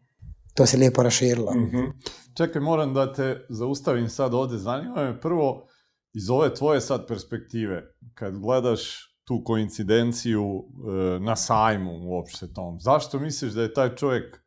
to 0.55 0.67
se 0.67 0.77
lijepo 0.77 1.03
raširilo. 1.03 1.53
Mm 1.55 1.71
-hmm. 1.73 1.93
Čekaj, 2.37 2.61
moram 2.61 2.95
da 2.95 3.13
te 3.13 3.47
zaustavim 3.49 4.09
sad 4.09 4.35
ovde. 4.35 4.59
Zanima 4.59 4.95
me 4.95 5.21
prvo, 5.21 5.67
iz 6.15 6.31
ove 6.31 6.55
tvoje 6.55 6.81
sad 6.81 7.07
perspektive, 7.09 7.83
kad 8.15 8.39
gledaš 8.39 9.13
tu 9.25 9.43
koincidenciju 9.45 10.45
e, 10.45 11.21
na 11.21 11.37
sajmu 11.37 11.91
uopšte 12.03 12.53
tom, 12.53 12.81
zašto 12.81 13.19
misliš 13.19 13.53
da 13.53 13.63
je 13.63 13.75
taj 13.75 13.95
čovjek 13.95 14.42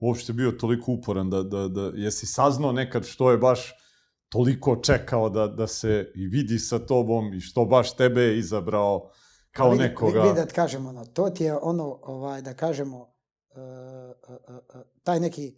uopšte 0.00 0.32
bio 0.32 0.52
toliko 0.52 0.92
uporan, 0.92 1.30
da, 1.30 1.42
da, 1.42 1.68
da 1.68 1.90
jesi 1.94 2.26
saznao 2.26 2.72
nekad 2.72 3.06
što 3.06 3.30
je 3.30 3.38
baš 3.38 3.74
toliko 4.28 4.76
čekao 4.76 5.30
da, 5.30 5.46
da 5.46 5.66
se 5.66 6.12
i 6.14 6.26
vidi 6.26 6.58
sa 6.58 6.78
tobom 6.78 7.34
i 7.34 7.40
što 7.40 7.64
baš 7.64 7.96
tebe 7.96 8.20
je 8.20 8.38
izabrao 8.38 9.10
kao 9.50 9.70
vidi, 9.70 9.82
nekoga... 9.82 10.22
Vidi 10.22 10.34
da 10.34 10.46
kažemo, 10.46 10.88
ono, 10.88 11.04
to 11.04 11.30
ti 11.30 11.44
je 11.44 11.56
ono, 11.56 11.98
ovaj, 12.02 12.42
da 12.42 12.54
kažemo, 12.54 12.98
uh, 12.98 13.08
uh, 14.28 14.56
uh, 14.74 14.80
taj 15.02 15.20
neki 15.20 15.54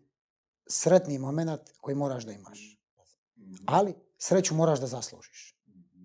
sretni 0.67 1.19
moment 1.19 1.61
koji 1.81 1.95
moraš 1.95 2.25
da 2.25 2.33
imaš. 2.33 2.79
Ali 3.67 3.95
sreću 4.19 4.55
moraš 4.55 4.81
da 4.81 4.87
zaslužiš. 4.87 5.57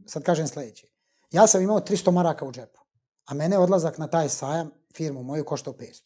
Sad 0.05 0.23
kažem 0.23 0.47
sljedeće. 0.47 0.87
Ja 1.31 1.47
sam 1.47 1.61
imao 1.61 1.79
300 1.79 2.11
maraka 2.11 2.45
u 2.45 2.51
džepu, 2.51 2.79
a 3.25 3.33
mene 3.33 3.57
odlazak 3.57 3.97
na 3.97 4.07
taj 4.07 4.29
sajam 4.29 4.71
firmu 4.95 5.23
moju 5.23 5.45
koštao 5.45 5.73
500. 5.73 6.01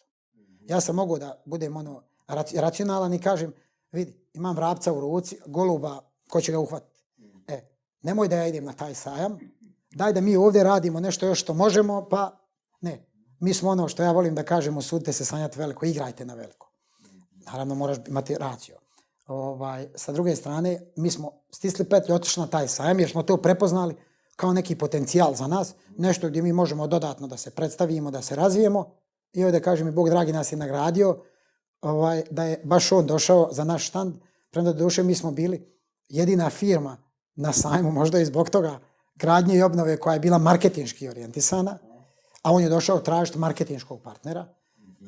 Ja 0.62 0.82
sam 0.82 0.96
mogao 0.96 1.18
da 1.18 1.44
budem 1.46 1.78
ono 1.78 2.09
racionalan 2.56 3.14
i 3.14 3.22
kažem, 3.22 3.54
vidi, 3.92 4.30
imam 4.34 4.56
vrapca 4.56 4.94
u 4.94 5.00
ruci, 5.00 5.38
goluba, 5.46 6.00
ko 6.30 6.42
će 6.42 6.52
ga 6.52 6.60
uhvatiti? 6.60 7.04
E, 7.48 7.62
nemoj 8.02 8.28
da 8.28 8.36
ja 8.36 8.48
idem 8.48 8.66
na 8.66 8.74
taj 8.74 8.96
sajam, 8.96 9.40
daj 9.92 10.14
da 10.14 10.22
mi 10.22 10.36
ovdje 10.36 10.64
radimo 10.64 11.00
nešto 11.00 11.26
još 11.26 11.42
što 11.42 11.54
možemo, 11.54 12.08
pa 12.10 12.40
Ne. 12.82 13.06
Mi 13.40 13.54
smo 13.54 13.70
ono 13.70 13.88
što 13.88 14.04
ja 14.04 14.12
volim 14.12 14.36
da 14.36 14.44
kažem, 14.44 14.78
usudite 14.78 15.14
se 15.14 15.26
sanjati 15.26 15.60
veliko, 15.60 15.86
igrajte 15.86 16.26
na 16.26 16.34
veliko. 16.34 16.72
Naravno, 17.46 17.76
moraš 17.76 17.98
imati 18.08 18.36
raciju. 18.36 18.76
Ovaj, 19.28 19.88
sa 19.96 20.12
druge 20.12 20.36
strane, 20.36 20.82
mi 20.96 21.12
smo 21.12 21.32
stisli 21.52 21.86
petlju, 21.86 22.16
otišli 22.16 22.42
na 22.42 22.48
taj 22.48 22.68
sajam, 22.68 23.00
jer 23.00 23.10
smo 23.10 23.24
to 23.24 23.38
prepoznali 23.38 23.96
kao 24.36 24.54
neki 24.54 24.76
potencijal 24.76 25.36
za 25.36 25.48
nas, 25.48 25.74
nešto 25.98 26.30
gdje 26.30 26.42
mi 26.42 26.54
možemo 26.54 26.88
dodatno 26.88 27.28
da 27.28 27.38
se 27.38 27.52
predstavimo, 27.52 28.12
da 28.12 28.22
se 28.22 28.36
razvijemo. 28.36 28.92
I 29.34 29.44
ovdje 29.44 29.62
kažem 29.62 29.86
mi, 29.86 29.92
Bog 29.92 30.10
dragi 30.10 30.34
nas 30.34 30.52
je 30.52 30.58
nagradio, 30.58 31.22
ovaj, 31.82 32.24
da 32.32 32.44
je 32.44 32.62
baš 32.64 32.92
on 32.92 33.06
došao 33.06 33.50
za 33.52 33.64
naš 33.64 33.88
štand, 33.88 34.14
premda 34.52 34.74
do 34.74 34.80
duše 34.80 35.04
mi 35.04 35.16
smo 35.16 35.32
bili 35.32 35.80
jedina 36.10 36.50
firma 36.50 36.98
na 37.36 37.54
sajmu, 37.54 37.92
možda 37.92 38.20
i 38.20 38.26
zbog 38.26 38.50
toga, 38.50 38.80
gradnje 39.16 39.56
i 39.56 39.62
obnove 39.62 39.98
koja 39.98 40.14
je 40.14 40.20
bila 40.20 40.38
marketinški 40.38 41.10
orijentisana, 41.10 41.78
a 42.44 42.52
on 42.52 42.64
je 42.64 42.70
došao 42.70 43.00
tražiti 43.00 43.40
marketinškog 43.40 44.02
partnera. 44.02 44.46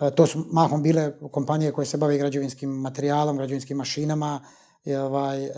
E, 0.02 0.12
to 0.12 0.28
su 0.28 0.46
mahom 0.52 0.84
bile 0.84 1.12
kompanije 1.32 1.72
koje 1.72 1.86
se 1.86 1.98
bave 1.98 2.18
građevinskim 2.18 2.70
materijalom, 2.70 3.38
građevinskim 3.38 3.78
mašinama 3.78 4.42
i, 4.86 4.96
ovaj, 4.96 5.46
e, 5.46 5.52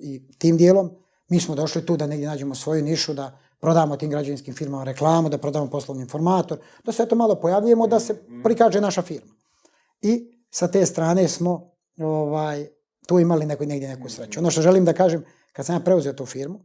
i 0.00 0.22
tim 0.38 0.56
dijelom. 0.56 0.90
Mi 1.28 1.40
smo 1.40 1.54
došli 1.54 1.86
tu 1.86 1.96
da 1.96 2.06
negdje 2.06 2.28
nađemo 2.28 2.54
svoju 2.54 2.82
nišu, 2.82 3.14
da 3.14 3.38
prodamo 3.60 3.96
tim 3.96 4.10
građevinskim 4.10 4.54
firmama 4.54 4.84
reklamu, 4.84 5.28
da 5.28 5.38
prodamo 5.38 5.70
poslovni 5.70 6.02
informator, 6.02 6.58
da 6.84 6.92
se 6.92 7.06
to 7.08 7.16
malo 7.16 7.34
pojavljujemo, 7.34 7.86
da 7.86 8.00
se 8.00 8.22
prikaže 8.44 8.80
naša 8.80 9.02
firma. 9.02 9.32
I 10.02 10.44
sa 10.50 10.68
te 10.68 10.86
strane 10.86 11.28
smo 11.28 11.72
ovaj, 11.98 12.66
tu 13.06 13.18
imali 13.18 13.46
neko, 13.46 13.64
negdje 13.64 13.88
neku 13.88 14.08
sreću. 14.08 14.40
Ono 14.40 14.50
što 14.50 14.62
želim 14.62 14.84
da 14.84 14.92
kažem, 14.92 15.24
kad 15.52 15.66
sam 15.66 15.76
ja 15.76 15.80
preuzeo 15.80 16.12
tu 16.12 16.26
firmu, 16.26 16.60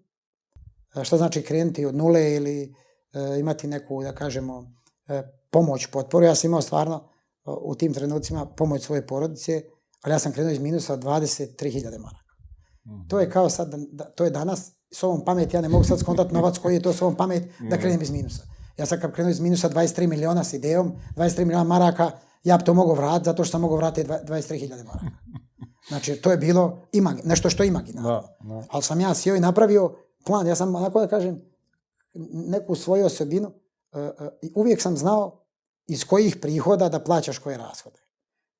e, 0.95 1.03
što 1.03 1.17
znači 1.17 1.41
krenuti 1.41 1.85
od 1.85 1.95
nule 1.95 2.33
ili 2.33 2.63
e, 2.63 3.39
imati 3.39 3.67
neku, 3.67 4.03
da 4.03 4.15
kažemo, 4.15 4.71
e, 5.07 5.23
pomoć, 5.51 5.85
potporu. 5.85 6.25
Ja 6.25 6.35
sam 6.35 6.47
imao 6.47 6.61
stvarno 6.61 7.09
u 7.45 7.75
tim 7.75 7.93
trenucima 7.93 8.45
pomoć 8.45 8.81
svoje 8.81 9.07
porodice, 9.07 9.61
ali 10.01 10.13
ja 10.13 10.19
sam 10.19 10.31
krenuo 10.31 10.51
iz 10.51 10.59
minusa 10.59 10.97
23.000 10.97 11.83
maraka. 11.99 12.33
Mm. 12.85 13.07
To 13.07 13.19
je 13.19 13.29
kao 13.29 13.49
sad, 13.49 13.73
da, 13.91 14.03
to 14.03 14.23
je 14.23 14.29
danas, 14.29 14.71
s 14.91 15.03
ovom 15.03 15.25
pameti, 15.25 15.55
ja 15.55 15.61
ne 15.61 15.69
mogu 15.69 15.83
sad 15.83 15.99
skontati 15.99 16.33
novac 16.33 16.57
koji 16.57 16.73
je 16.73 16.81
to 16.81 16.93
s 16.93 17.01
ovom 17.01 17.15
pamet, 17.15 17.43
da 17.59 17.75
mhm. 17.75 17.81
krenem 17.81 18.01
iz 18.01 18.11
minusa. 18.11 18.43
Ja 18.77 18.85
sam 18.85 18.99
kad 18.99 19.13
krenuo 19.13 19.31
iz 19.31 19.39
minusa 19.39 19.69
23 19.69 20.07
miliona 20.07 20.43
s 20.43 20.53
idejom, 20.53 20.93
23 21.15 21.45
miliona 21.45 21.63
maraka, 21.63 22.11
ja 22.43 22.57
bi 22.57 22.63
to 22.63 22.73
mogao 22.73 22.95
vratiti 22.95 23.25
zato 23.25 23.43
što 23.43 23.51
sam 23.51 23.61
mogao 23.61 23.77
vratiti 23.77 24.09
23.000 24.09 24.69
maraka. 24.69 25.17
Znači, 25.87 26.15
to 26.15 26.31
je 26.31 26.37
bilo 26.37 26.87
imag, 26.91 27.17
nešto 27.23 27.49
što 27.49 27.63
je 27.63 27.67
imaginarno. 27.67 28.09
Da, 28.09 28.37
da. 28.41 28.65
Ali 28.69 28.83
sam 28.83 29.01
ja 29.01 29.13
sjeo 29.13 29.35
i 29.35 29.39
napravio 29.39 29.95
plan. 30.25 30.47
Ja 30.47 30.55
sam, 30.55 30.75
onako 30.75 30.99
da 30.99 31.07
kažem, 31.07 31.41
neku 32.31 32.75
svoju 32.75 33.05
osobinu, 33.05 33.47
uh, 33.47 34.01
uh, 34.01 34.51
uvijek 34.55 34.81
sam 34.81 34.97
znao 34.97 35.43
iz 35.87 36.05
kojih 36.05 36.35
prihoda 36.41 36.89
da 36.89 36.99
plaćaš 36.99 37.37
koje 37.37 37.57
rashode. 37.57 37.99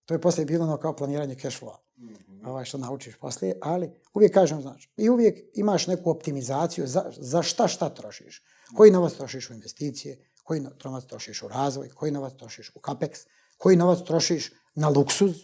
To 0.05 0.13
je 0.13 0.21
poslije 0.21 0.45
bilo 0.45 0.65
ono 0.65 0.77
kao 0.77 0.95
planiranje 0.95 1.35
cash 1.35 1.63
flow. 1.63 1.75
Mm 1.97 2.07
-hmm. 2.07 2.47
ovaj, 2.47 2.65
što 2.65 2.77
naučiš 2.77 3.15
poslije, 3.15 3.59
ali 3.61 3.91
uvijek 4.13 4.33
kažem, 4.33 4.61
znači, 4.61 4.89
i 4.97 5.09
uvijek 5.09 5.39
imaš 5.53 5.87
neku 5.87 6.09
optimizaciju 6.09 6.87
za, 6.87 7.11
za 7.17 7.43
šta 7.43 7.67
šta 7.67 7.89
trošiš. 7.89 8.43
Koji 8.75 8.91
novac 8.91 9.13
trošiš 9.13 9.49
u 9.49 9.53
investicije, 9.53 10.17
koji 10.43 10.61
novac 10.83 11.05
trošiš 11.05 11.43
u 11.43 11.47
razvoj, 11.47 11.89
koji 11.89 12.11
novac 12.11 12.33
trošiš 12.33 12.71
u 12.75 12.79
capex, 12.79 13.25
koji 13.57 13.75
novac 13.75 13.99
trošiš 14.07 14.51
na 14.75 14.89
luksuz, 14.89 15.35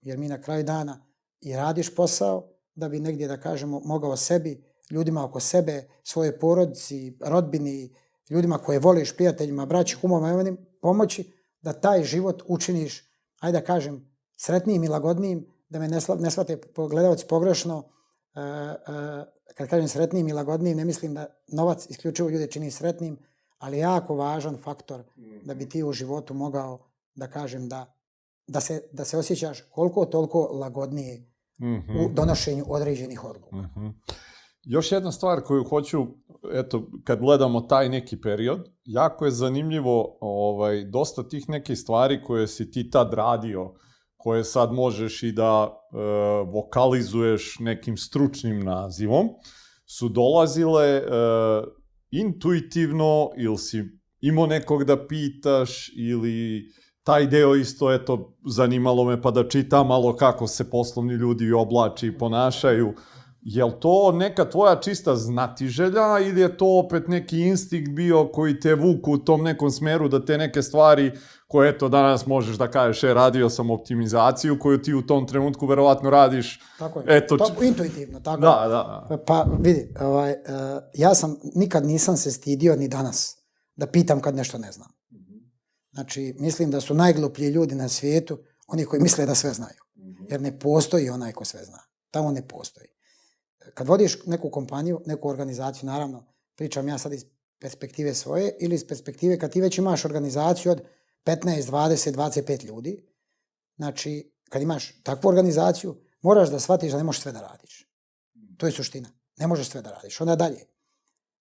jer 0.00 0.18
mi 0.18 0.28
na 0.28 0.42
kraju 0.42 0.64
dana 0.64 1.06
i 1.40 1.56
radiš 1.56 1.94
posao 1.94 2.48
da 2.74 2.88
bi 2.88 3.00
negdje, 3.00 3.28
da 3.28 3.40
kažemo, 3.40 3.80
mogao 3.84 4.16
sebi, 4.16 4.64
ljudima 4.90 5.24
oko 5.24 5.40
sebe, 5.40 5.88
svoje 6.02 6.38
porodici, 6.38 7.18
rodbini, 7.20 7.94
ljudima 8.30 8.58
koje 8.58 8.78
voliš, 8.78 9.16
prijateljima, 9.16 9.66
braći, 9.66 9.96
kumama, 10.00 10.56
pomoći 10.80 11.32
da 11.60 11.72
taj 11.72 12.04
život 12.04 12.42
učiniš, 12.46 13.10
ajde 13.40 13.58
da 13.58 13.64
kažem, 13.64 14.12
sretnijim 14.36 14.84
i 14.84 14.88
lagodnijim, 14.88 15.46
da 15.68 15.78
me 15.78 15.88
ne 16.18 16.30
shvate 16.30 16.60
gledalci 16.90 17.26
pogrešno, 17.28 17.78
uh, 17.78 17.84
kad 19.54 19.68
kažem 19.68 19.88
sretnijim 19.88 20.28
i 20.28 20.32
lagodnijim, 20.32 20.76
ne 20.76 20.84
mislim 20.84 21.14
da 21.14 21.26
novac 21.48 21.86
isključivo 21.90 22.28
ljude 22.28 22.46
čini 22.46 22.70
sretnim, 22.70 23.18
ali 23.58 23.78
jako 23.78 24.14
važan 24.14 24.56
faktor 24.56 25.02
da 25.44 25.54
bi 25.54 25.68
ti 25.68 25.82
u 25.82 25.92
životu 25.92 26.34
mogao 26.34 26.91
da 27.14 27.30
kažem 27.30 27.68
da, 27.68 27.94
da, 28.46 28.60
se, 28.60 28.80
da 28.92 29.04
se 29.04 29.18
osjećaš 29.18 29.60
koliko 29.70 30.04
toliko 30.06 30.40
lagodnije 30.40 31.18
mm 31.60 31.64
-hmm. 31.64 32.06
u 32.06 32.12
donošenju 32.12 32.64
određenih 32.68 33.24
odluka. 33.24 33.56
Mm 33.56 33.70
-hmm. 33.76 33.92
Još 34.62 34.92
jedna 34.92 35.12
stvar 35.12 35.40
koju 35.40 35.64
hoću, 35.64 36.06
eto, 36.52 36.90
kad 37.04 37.20
gledamo 37.20 37.60
taj 37.60 37.88
neki 37.88 38.20
period, 38.20 38.68
jako 38.84 39.24
je 39.24 39.30
zanimljivo 39.30 40.18
ovaj, 40.20 40.84
dosta 40.84 41.28
tih 41.28 41.48
nekih 41.48 41.78
stvari 41.78 42.22
koje 42.22 42.46
si 42.46 42.70
ti 42.70 42.90
tad 42.90 43.14
radio, 43.14 43.74
koje 44.16 44.44
sad 44.44 44.72
možeš 44.72 45.22
i 45.22 45.32
da 45.32 45.68
e, 45.68 45.96
vokalizuješ 46.52 47.56
nekim 47.60 47.96
stručnim 47.96 48.60
nazivom, 48.60 49.28
su 49.86 50.08
dolazile 50.08 50.86
e, 50.86 51.02
intuitivno 52.10 53.30
ili 53.36 53.58
si 53.58 53.82
imao 54.20 54.46
nekog 54.46 54.84
da 54.84 55.06
pitaš 55.06 55.90
ili 55.96 56.62
taj 57.04 57.26
deo 57.26 57.54
isto, 57.54 57.92
eto, 57.92 58.34
zanimalo 58.46 59.04
me 59.04 59.22
pa 59.22 59.30
da 59.30 59.48
čitam 59.48 59.86
malo 59.86 60.16
kako 60.16 60.46
se 60.46 60.70
poslovni 60.70 61.14
ljudi 61.14 61.52
oblači 61.52 62.06
i 62.06 62.18
ponašaju. 62.18 62.94
Je 63.44 63.64
li 63.64 63.72
to 63.80 64.12
neka 64.12 64.50
tvoja 64.50 64.80
čista 64.80 65.16
znatiželja 65.16 66.18
ili 66.18 66.40
je 66.40 66.56
to 66.56 66.78
opet 66.78 67.08
neki 67.08 67.40
instinkt 67.40 67.90
bio 67.90 68.28
koji 68.32 68.60
te 68.60 68.74
vuku 68.74 69.12
u 69.12 69.18
tom 69.18 69.42
nekom 69.42 69.70
smeru 69.70 70.08
da 70.08 70.24
te 70.24 70.38
neke 70.38 70.62
stvari 70.62 71.12
koje 71.48 71.70
eto 71.70 71.88
danas 71.88 72.26
možeš 72.26 72.56
da 72.56 72.70
kažeš, 72.70 73.04
e, 73.04 73.14
radio 73.14 73.50
sam 73.50 73.70
optimizaciju 73.70 74.58
koju 74.58 74.82
ti 74.82 74.94
u 74.94 75.02
tom 75.02 75.26
trenutku 75.26 75.66
verovatno 75.66 76.10
radiš. 76.10 76.60
Tako 76.78 77.00
je, 77.00 77.04
eto, 77.08 77.36
tako, 77.36 77.64
intuitivno. 77.64 78.20
Tako. 78.20 78.40
Da, 78.40 78.66
da. 78.68 79.18
Pa 79.26 79.46
vidi, 79.60 79.94
ovaj, 80.00 80.30
uh, 80.30 80.36
ja 80.94 81.14
sam 81.14 81.36
nikad 81.54 81.86
nisam 81.86 82.16
se 82.16 82.30
stidio 82.30 82.76
ni 82.76 82.88
danas 82.88 83.36
da 83.76 83.86
pitam 83.86 84.20
kad 84.20 84.34
nešto 84.34 84.58
ne 84.58 84.72
znam. 84.72 84.88
Znači, 85.92 86.34
mislim 86.38 86.70
da 86.70 86.80
su 86.80 86.94
najgluplji 86.94 87.48
ljudi 87.48 87.74
na 87.74 87.88
svijetu 87.88 88.38
oni 88.66 88.84
koji 88.84 89.02
misle 89.02 89.26
da 89.26 89.34
sve 89.34 89.52
znaju. 89.52 89.78
Jer 90.30 90.40
ne 90.40 90.58
postoji 90.58 91.10
onaj 91.10 91.32
ko 91.32 91.44
sve 91.44 91.64
zna. 91.64 91.78
Tamo 92.10 92.30
ne 92.30 92.48
postoji. 92.48 92.88
Kad 93.74 93.88
vodiš 93.88 94.18
neku 94.26 94.50
kompaniju, 94.50 95.00
neku 95.06 95.28
organizaciju, 95.28 95.86
naravno, 95.86 96.26
pričam 96.56 96.88
ja 96.88 96.98
sad 96.98 97.12
iz 97.12 97.24
perspektive 97.58 98.14
svoje 98.14 98.56
ili 98.60 98.74
iz 98.74 98.88
perspektive 98.88 99.38
kad 99.38 99.52
ti 99.52 99.60
već 99.60 99.78
imaš 99.78 100.04
organizaciju 100.04 100.72
od 100.72 100.82
15, 101.24 101.62
20, 101.70 102.12
25 102.12 102.64
ljudi, 102.64 103.06
znači, 103.76 104.32
kad 104.48 104.62
imaš 104.62 105.02
takvu 105.02 105.28
organizaciju, 105.28 105.96
moraš 106.22 106.50
da 106.50 106.60
shvatiš 106.60 106.92
da 106.92 106.98
ne 106.98 107.04
možeš 107.04 107.22
sve 107.22 107.32
da 107.32 107.40
radiš. 107.40 107.88
To 108.56 108.66
je 108.66 108.72
suština. 108.72 109.08
Ne 109.36 109.46
možeš 109.46 109.68
sve 109.68 109.82
da 109.82 109.90
radiš. 109.90 110.20
Onda 110.20 110.36
dalje. 110.36 110.64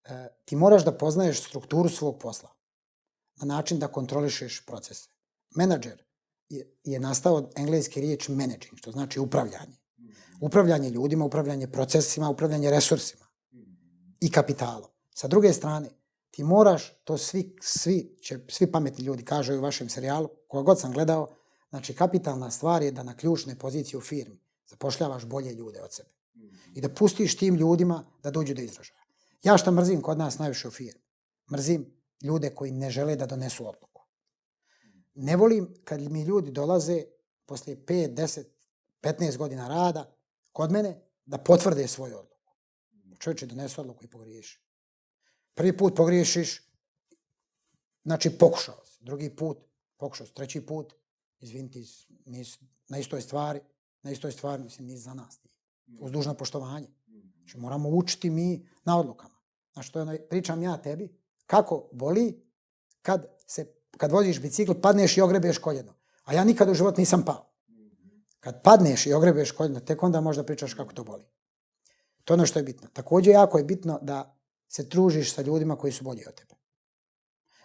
E, 0.03 0.27
ti 0.45 0.55
moraš 0.55 0.85
da 0.85 0.97
poznaješ 0.97 1.47
strukturu 1.47 1.89
svog 1.89 2.19
posla 2.19 2.60
na 3.41 3.55
način 3.55 3.79
da 3.79 3.87
kontrolišeš 3.87 4.65
procese. 4.65 5.09
Menadžer 5.55 6.03
je, 6.49 6.75
je 6.83 6.99
nastao 6.99 7.35
od 7.35 7.51
engleske 7.55 8.01
riječ 8.01 8.27
managing, 8.29 8.75
što 8.75 8.91
znači 8.91 9.19
upravljanje. 9.19 9.77
Upravljanje 10.41 10.89
ljudima, 10.89 11.25
upravljanje 11.25 11.67
procesima, 11.67 12.29
upravljanje 12.29 12.69
resursima 12.69 13.25
i 14.21 14.31
kapitalom. 14.31 14.89
Sa 15.15 15.27
druge 15.27 15.53
strane, 15.53 15.89
ti 16.31 16.43
moraš, 16.43 16.93
to 17.03 17.17
svi, 17.17 17.55
svi, 17.61 18.17
će, 18.21 18.39
svi 18.49 18.71
pametni 18.71 19.05
ljudi 19.05 19.25
kažu 19.25 19.53
u 19.53 19.61
vašem 19.61 19.89
serijalu, 19.89 20.29
koga 20.47 20.63
god 20.63 20.79
sam 20.79 20.91
gledao, 20.91 21.35
znači 21.69 21.93
kapitalna 21.93 22.51
stvar 22.51 22.83
je 22.83 22.91
da 22.91 23.03
na 23.03 23.17
ključne 23.17 23.55
pozicije 23.55 23.97
u 23.97 24.01
firmi 24.01 24.39
zapošljavaš 24.67 25.25
bolje 25.25 25.53
ljude 25.53 25.81
od 25.81 25.93
sebe. 25.93 26.09
I 26.75 26.81
da 26.81 26.89
pustiš 26.89 27.37
tim 27.37 27.55
ljudima 27.55 28.03
da 28.23 28.31
dođu 28.31 28.53
do 28.53 28.61
izražaja. 28.61 29.01
Ja 29.43 29.57
što 29.57 29.71
mrzim 29.71 30.01
kod 30.01 30.17
nas 30.17 30.37
najviše 30.39 30.67
u 30.67 30.71
firmi? 30.71 31.01
Mrzim 31.51 31.85
ljude 32.21 32.55
koji 32.55 32.71
ne 32.71 32.89
žele 32.89 33.15
da 33.15 33.25
donesu 33.25 33.67
odluku. 33.67 34.01
Ne 35.13 35.35
volim 35.35 35.73
kad 35.83 36.01
mi 36.01 36.23
ljudi 36.23 36.51
dolaze 36.51 37.03
poslije 37.45 37.85
5, 37.85 38.15
10, 38.15 38.43
15 39.01 39.37
godina 39.37 39.67
rada 39.67 40.15
kod 40.51 40.71
mene 40.71 41.01
da 41.25 41.37
potvrde 41.37 41.87
svoju 41.87 42.17
odluku. 42.17 42.51
Čovječe, 43.19 43.45
donesu 43.45 43.81
odluku 43.81 44.05
i 44.05 44.07
pogriješi. 44.07 44.61
Prvi 45.53 45.77
put 45.77 45.95
pogriješiš, 45.95 46.71
znači 48.03 48.37
pokušao 48.37 48.85
si. 48.85 49.03
Drugi 49.03 49.35
put, 49.35 49.57
pokušao 49.97 50.27
si. 50.27 50.33
Treći 50.33 50.65
put, 50.65 50.93
izvinite, 51.39 51.79
nis, 52.25 52.59
na 52.89 52.97
istoj 52.97 53.21
stvari, 53.21 53.59
na 54.01 54.11
istoj 54.11 54.31
stvari, 54.31 54.63
mislim, 54.63 54.87
nis 54.87 54.99
za 54.99 55.13
nas. 55.13 55.39
Uz 55.99 56.11
dužno 56.11 56.33
poštovanje. 56.33 56.87
Znači, 57.37 57.57
moramo 57.57 57.89
učiti 57.89 58.29
mi 58.29 58.67
na 58.85 58.99
odlukama. 58.99 59.35
Znači, 59.73 59.91
to 59.91 59.99
je, 59.99 60.27
pričam 60.27 60.63
ja 60.63 60.81
tebi, 60.81 61.20
kako 61.51 61.89
boli 61.91 62.43
kad, 63.01 63.25
se, 63.47 63.65
kad 63.97 64.11
voziš 64.11 64.39
bicikl, 64.41 64.73
padneš 64.81 65.17
i 65.17 65.21
ogrebeš 65.21 65.57
koljeno. 65.57 65.93
A 66.23 66.33
ja 66.33 66.43
nikad 66.43 66.69
u 66.69 66.73
život 66.73 66.97
nisam 66.97 67.25
pao. 67.25 67.51
Kad 68.39 68.63
padneš 68.63 69.05
i 69.05 69.13
ogrebeš 69.13 69.51
koljeno, 69.51 69.79
tek 69.79 70.03
onda 70.03 70.21
možda 70.21 70.43
pričaš 70.43 70.73
kako 70.73 70.93
to 70.93 71.03
boli. 71.03 71.25
To 72.23 72.33
je 72.33 72.35
ono 72.35 72.45
što 72.45 72.59
je 72.59 72.63
bitno. 72.63 72.87
Također 72.93 73.33
jako 73.33 73.57
je 73.57 73.63
bitno 73.63 73.99
da 74.01 74.37
se 74.67 74.89
tružiš 74.89 75.33
sa 75.33 75.41
ljudima 75.41 75.75
koji 75.75 75.93
su 75.93 76.03
bolji 76.03 76.23
od 76.27 76.35
tebe. 76.35 76.55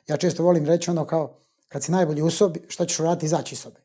Ja 0.07 0.17
često 0.17 0.43
volim 0.43 0.67
reći 0.67 0.91
ono 0.91 1.07
kao, 1.07 1.39
kad 1.69 1.85
si 1.85 1.93
najbolji 1.93 2.23
u 2.23 2.31
sobi, 2.31 2.65
šta 2.69 2.87
ćeš 2.87 3.01
uraditi 3.01 3.27
izaći 3.27 3.55
iz 3.55 3.61
sobe? 3.61 3.81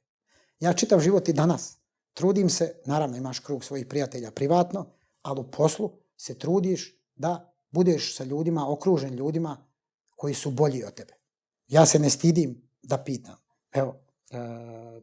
Ja 0.59 0.73
čitav 0.73 0.99
život 0.99 1.29
i 1.29 1.33
danas 1.33 1.77
trudim 2.13 2.49
se, 2.49 2.81
naravno 2.85 3.17
imaš 3.17 3.39
krug 3.39 3.63
svojih 3.63 3.85
prijatelja 3.85 4.31
privatno, 4.31 4.85
ali 5.21 5.39
u 5.39 5.51
poslu 5.51 5.91
se 6.17 6.39
trudiš 6.39 7.01
da 7.15 7.53
budeš 7.71 8.15
sa 8.17 8.23
ljudima, 8.23 8.71
okružen 8.71 9.13
ljudima 9.13 9.70
koji 10.21 10.33
su 10.33 10.51
bolji 10.51 10.83
od 10.83 10.93
tebe. 10.93 11.13
Ja 11.67 11.85
se 11.85 11.99
ne 11.99 12.09
stidim 12.09 12.69
da 12.83 12.97
pitam. 12.97 13.35
Evo, 13.71 13.95
e, 14.29 14.37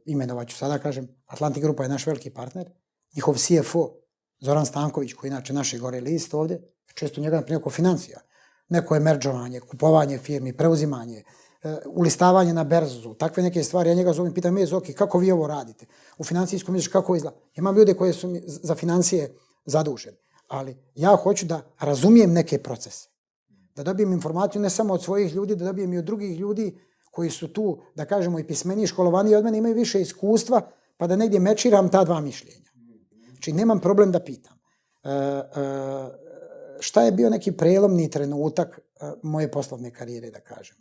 imenovat 0.04 0.48
ću 0.48 0.56
sada, 0.56 0.78
kažem, 0.78 1.08
Atlantic 1.26 1.62
Grupa 1.62 1.82
je 1.82 1.88
naš 1.88 2.06
veliki 2.06 2.30
partner, 2.30 2.70
njihov 3.16 3.34
CFO, 3.34 3.94
Zoran 4.40 4.66
Stanković, 4.66 5.12
koji 5.12 5.28
inače 5.28 5.52
naše 5.52 5.78
gore 5.78 6.00
list 6.00 6.34
ovdje, 6.34 6.60
često 6.94 7.20
njega 7.20 7.42
na 7.48 7.56
oko 7.56 7.70
financija. 7.70 8.20
Neko 8.68 8.94
je 8.94 9.00
merđovanje, 9.00 9.60
kupovanje 9.60 10.18
firmi, 10.18 10.56
preuzimanje, 10.56 11.24
e, 11.62 11.76
ulistavanje 11.86 12.52
na 12.52 12.64
berzu, 12.64 13.14
takve 13.14 13.42
neke 13.42 13.64
stvari. 13.64 13.90
Ja 13.90 13.94
njega 13.94 14.12
zovem, 14.12 14.34
pitam, 14.34 14.58
je, 14.58 14.66
Zoki, 14.66 14.92
kako 14.92 15.18
vi 15.18 15.32
ovo 15.32 15.46
radite? 15.46 15.86
U 16.18 16.24
financijskom 16.24 16.74
misliš 16.74 16.92
kako 16.92 17.16
izgleda? 17.16 17.36
Imam 17.54 17.76
ljude 17.76 17.94
koje 17.94 18.12
su 18.12 18.28
mi 18.28 18.42
za 18.46 18.74
financije 18.74 19.34
zaduženi. 19.66 20.16
Ali 20.48 20.76
ja 20.94 21.16
hoću 21.16 21.46
da 21.46 21.62
razumijem 21.80 22.32
neke 22.32 22.62
procese. 22.62 23.17
Da 23.78 23.84
dobijem 23.84 24.12
informaciju 24.12 24.62
ne 24.62 24.70
samo 24.70 24.94
od 24.94 25.02
svojih 25.02 25.34
ljudi, 25.34 25.56
da 25.56 25.64
dobijem 25.64 25.92
i 25.92 25.98
od 25.98 26.04
drugih 26.04 26.38
ljudi 26.38 26.78
koji 27.10 27.30
su 27.30 27.48
tu, 27.52 27.78
da 27.94 28.04
kažemo, 28.04 28.38
i 28.38 28.46
pismeni, 28.46 28.86
školovani 28.86 29.34
od 29.34 29.44
mene, 29.44 29.58
imaju 29.58 29.74
više 29.74 30.00
iskustva, 30.00 30.60
pa 30.96 31.06
da 31.06 31.16
negdje 31.16 31.40
mečiram 31.40 31.88
ta 31.88 32.04
dva 32.04 32.20
mišljenja. 32.20 32.70
Znači, 33.30 33.52
nemam 33.52 33.80
problem 33.80 34.12
da 34.12 34.20
pitam. 34.20 34.58
E, 35.04 35.10
e, 35.10 35.42
šta 36.80 37.02
je 37.02 37.12
bio 37.12 37.30
neki 37.30 37.52
prelomni 37.52 38.10
trenutak 38.10 38.78
e, 38.78 39.12
moje 39.22 39.50
poslovne 39.50 39.90
karijere, 39.90 40.30
da 40.30 40.40
kažem? 40.40 40.76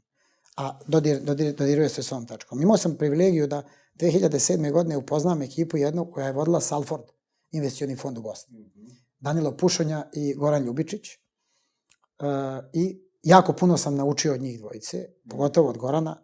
A 0.58 0.80
dodir, 0.88 1.22
dodir, 1.22 1.54
dodiruje 1.56 1.90
se 1.90 2.04
s 2.04 2.12
ovom 2.12 2.26
tačkom. 2.26 2.62
Imao 2.62 2.78
sam 2.78 2.96
privilegiju 2.96 3.48
da 3.48 3.64
2007. 4.00 4.72
godine 4.72 4.98
upoznam 4.98 5.42
ekipu 5.42 5.78
jednu 5.78 6.12
koja 6.12 6.28
je 6.28 6.34
vodila 6.34 6.62
Salford, 6.62 7.04
investicioni 7.52 7.96
fond 7.96 8.18
u 8.18 8.22
Bosni. 8.22 8.72
Danilo 9.20 9.58
Pušonja 9.58 10.10
i 10.14 10.34
Goran 10.34 10.64
Ljubičić. 10.64 11.27
E, 12.20 12.26
I 12.74 13.02
jako 13.24 13.54
puno 13.54 13.78
sam 13.78 13.96
naučio 13.96 14.34
od 14.34 14.42
njih 14.42 14.60
dvojice, 14.60 15.06
pogotovo 15.30 15.70
od 15.70 15.78
Gorana, 15.78 16.18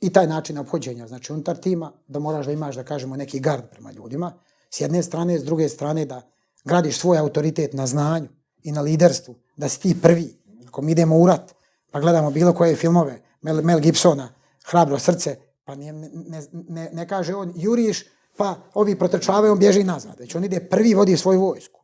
i 0.00 0.12
taj 0.12 0.26
način 0.26 0.58
obhođenja, 0.58 1.06
znači 1.06 1.32
unutar 1.32 1.56
tima, 1.56 1.92
da 2.08 2.18
moraš 2.18 2.46
da 2.46 2.52
imaš, 2.52 2.76
da 2.76 2.84
kažemo, 2.84 3.16
neki 3.16 3.40
gard 3.40 3.64
prema 3.70 3.92
ljudima, 3.92 4.32
s 4.70 4.80
jedne 4.80 5.02
strane, 5.02 5.38
s 5.38 5.44
druge 5.44 5.68
strane, 5.68 6.04
da 6.04 6.22
gradiš 6.64 6.98
svoj 6.98 7.18
autoritet 7.18 7.72
na 7.72 7.86
znanju 7.86 8.28
i 8.62 8.72
na 8.72 8.80
liderstvu, 8.80 9.34
da 9.56 9.68
si 9.68 9.80
ti 9.80 10.00
prvi. 10.02 10.36
Ako 10.68 10.82
mi 10.82 10.92
idemo 10.92 11.18
u 11.18 11.26
rat, 11.26 11.54
pa 11.90 12.00
gledamo 12.00 12.30
bilo 12.30 12.52
koje 12.52 12.76
filmove, 12.76 13.22
Mel, 13.42 13.62
Mel 13.62 13.80
Gibsona, 13.80 14.28
Hrabro 14.64 14.98
srce, 14.98 15.36
pa 15.64 15.74
ne, 15.74 15.92
ne, 15.92 16.42
ne, 16.52 16.90
ne 16.92 17.08
kaže 17.08 17.34
on, 17.34 17.52
juriš, 17.56 18.04
pa 18.36 18.54
ovi 18.74 18.98
protrčavaju, 18.98 19.52
on 19.52 19.58
bježi 19.58 19.84
nazad. 19.84 20.18
Već 20.18 20.34
on 20.34 20.44
ide 20.44 20.60
prvi, 20.60 20.94
vodi 20.94 21.16
svoju 21.16 21.40
vojsku. 21.40 21.80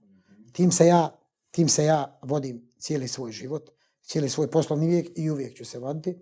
Tim 0.52 0.72
se 0.72 0.86
ja, 0.86 1.19
tim 1.50 1.68
se 1.68 1.84
ja 1.84 2.18
vodim 2.22 2.72
cijeli 2.78 3.08
svoj 3.08 3.32
život, 3.32 3.70
cijeli 4.02 4.28
svoj 4.28 4.50
poslovni 4.50 4.86
vijek 4.86 5.08
i 5.16 5.30
uvijek 5.30 5.56
ću 5.56 5.64
se 5.64 5.78
voditi. 5.78 6.18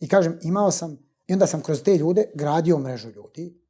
I 0.00 0.08
kažem, 0.08 0.38
imao 0.42 0.70
sam, 0.70 0.98
i 1.26 1.32
onda 1.32 1.46
sam 1.46 1.62
kroz 1.62 1.82
te 1.82 1.96
ljude 1.96 2.30
gradio 2.34 2.78
mrežu 2.78 3.10
ljudi, 3.10 3.60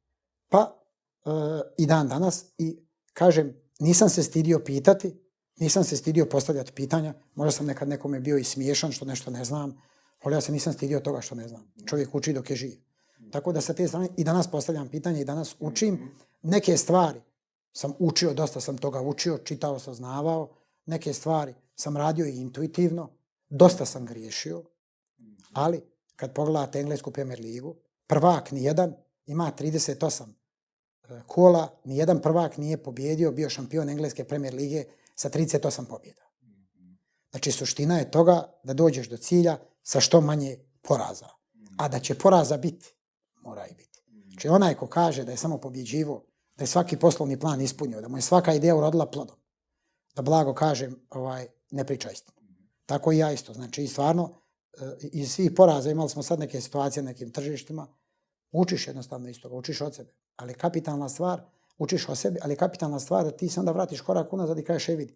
pa 0.49 0.83
e, 1.25 1.29
i 1.77 1.85
dan 1.85 2.07
danas, 2.07 2.45
i 2.57 2.87
kažem, 3.13 3.61
nisam 3.79 4.09
se 4.09 4.23
stidio 4.23 4.59
pitati, 4.59 5.23
nisam 5.59 5.83
se 5.83 5.97
stidio 5.97 6.25
postavljati 6.25 6.71
pitanja, 6.71 7.13
možda 7.35 7.51
sam 7.51 7.65
nekad 7.65 7.87
nekome 7.87 8.19
bio 8.19 8.37
i 8.37 8.43
smiješan 8.43 8.91
što 8.91 9.05
nešto 9.05 9.31
ne 9.31 9.45
znam, 9.45 9.81
ali 10.23 10.35
ja 10.35 10.41
se 10.41 10.51
nisam 10.51 10.73
stidio 10.73 10.99
toga 10.99 11.21
što 11.21 11.35
ne 11.35 11.47
znam. 11.47 11.73
Čovjek 11.85 12.15
uči 12.15 12.33
dok 12.33 12.49
je 12.49 12.55
živ. 12.55 12.77
Tako 13.31 13.51
da 13.51 13.61
sa 13.61 13.73
te 13.73 13.87
strane 13.87 14.09
i 14.17 14.23
danas 14.23 14.47
postavljam 14.51 14.89
pitanje 14.89 15.21
i 15.21 15.25
danas 15.25 15.55
učim 15.59 16.11
neke 16.41 16.77
stvari. 16.77 17.21
Sam 17.71 17.93
učio, 17.99 18.33
dosta 18.33 18.61
sam 18.61 18.77
toga 18.77 19.01
učio, 19.01 19.37
čitao, 19.37 19.79
saznavao. 19.79 20.55
Neke 20.85 21.13
stvari 21.13 21.53
sam 21.75 21.97
radio 21.97 22.25
i 22.25 22.37
intuitivno. 22.37 23.09
Dosta 23.49 23.85
sam 23.85 24.05
griješio. 24.05 24.63
Ali 25.53 25.81
kad 26.15 26.33
pogledate 26.33 26.79
englesku 26.79 27.11
premier 27.11 27.39
ligu, 27.39 27.75
prvak 28.07 28.51
nijedan 28.51 28.93
ima 29.25 29.51
38 29.59 30.23
e, 31.09 31.21
kola, 31.27 31.79
nijedan 31.83 32.21
prvak 32.21 32.57
nije 32.57 32.83
pobjedio, 32.83 33.31
bio 33.31 33.49
šampion 33.49 33.89
engleske 33.89 34.23
premier 34.23 34.53
lige 34.53 34.83
sa 35.15 35.29
38 35.29 35.85
pobjeda. 35.85 36.21
Znači, 37.31 37.51
suština 37.51 37.97
je 37.97 38.11
toga 38.11 38.59
da 38.63 38.73
dođeš 38.73 39.09
do 39.09 39.17
cilja 39.17 39.57
sa 39.83 39.99
što 39.99 40.21
manje 40.21 40.57
poraza. 40.81 41.27
A 41.77 41.87
da 41.87 41.99
će 41.99 42.17
poraza 42.17 42.57
biti, 42.57 42.95
mora 43.41 43.67
i 43.67 43.73
biti. 43.73 44.03
Znači, 44.27 44.47
onaj 44.47 44.75
ko 44.75 44.87
kaže 44.87 45.23
da 45.23 45.31
je 45.31 45.37
samo 45.37 45.57
pobjeđivo, 45.57 46.25
da 46.55 46.63
je 46.63 46.67
svaki 46.67 46.97
poslovni 46.97 47.39
plan 47.39 47.61
ispunio, 47.61 48.01
da 48.01 48.07
mu 48.07 48.17
je 48.17 48.21
svaka 48.21 48.53
ideja 48.53 48.75
urodila 48.75 49.05
plodom, 49.05 49.35
da 50.15 50.21
blago 50.21 50.53
kažem, 50.53 50.95
ovaj, 51.09 51.47
ne 51.71 51.85
priča 51.85 52.11
istinu. 52.11 52.37
Tako 52.85 53.11
i 53.11 53.17
ja 53.17 53.31
isto. 53.31 53.53
Znači, 53.53 53.87
stvarno, 53.87 54.29
e, 54.73 55.07
iz 55.11 55.31
svih 55.31 55.51
poraza 55.55 55.91
imali 55.91 56.09
smo 56.09 56.23
sad 56.23 56.39
neke 56.39 56.61
situacije 56.61 57.03
na 57.03 57.11
nekim 57.11 57.31
tržištima, 57.31 57.87
učiš 58.51 58.87
jednostavno 58.87 59.29
iz 59.29 59.41
toga, 59.41 59.55
učiš 59.55 59.81
od 59.81 59.95
sebe. 59.95 60.11
Ali 60.35 60.53
kapitalna 60.53 61.09
stvar, 61.09 61.41
učiš 61.77 62.09
o 62.09 62.15
sebi, 62.15 62.39
ali 62.41 62.55
kapitalna 62.55 62.99
stvar 62.99 63.23
da 63.23 63.31
ti 63.31 63.49
se 63.49 63.59
onda 63.59 63.71
vratiš 63.71 64.01
korak 64.01 64.33
unazad 64.33 64.59
i 64.59 64.63
kažeš, 64.63 64.89
e 64.89 64.95
vidi, 64.95 65.15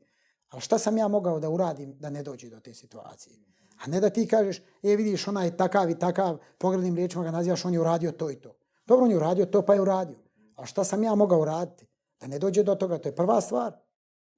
ali 0.49 0.61
šta 0.61 0.77
sam 0.77 0.97
ja 0.97 1.07
mogao 1.07 1.39
da 1.39 1.49
uradim 1.49 1.97
da 1.99 2.09
ne 2.09 2.23
dođe 2.23 2.49
do 2.49 2.59
te 2.59 2.73
situacije? 2.73 3.35
A 3.83 3.87
ne 3.87 3.99
da 3.99 4.09
ti 4.09 4.27
kažeš, 4.27 4.61
e 4.83 4.95
vidiš, 4.95 5.27
ona 5.27 5.43
je 5.43 5.57
takav 5.57 5.89
i 5.89 5.99
takav, 5.99 6.37
pogrednim 6.57 6.95
riječima 6.95 7.23
ga 7.23 7.31
nazivaš, 7.31 7.65
on 7.65 7.73
je 7.73 7.79
uradio 7.79 8.11
to 8.11 8.31
i 8.31 8.35
to. 8.35 8.55
Dobro, 8.85 9.05
on 9.05 9.11
je 9.11 9.17
uradio 9.17 9.45
to, 9.45 9.61
pa 9.61 9.73
je 9.73 9.81
uradio. 9.81 10.17
A 10.55 10.65
šta 10.65 10.83
sam 10.83 11.03
ja 11.03 11.15
mogao 11.15 11.41
uraditi? 11.41 11.85
Da 12.19 12.27
ne 12.27 12.39
dođe 12.39 12.63
do 12.63 12.75
toga, 12.75 12.97
to 12.97 13.09
je 13.09 13.15
prva 13.15 13.41
stvar. 13.41 13.73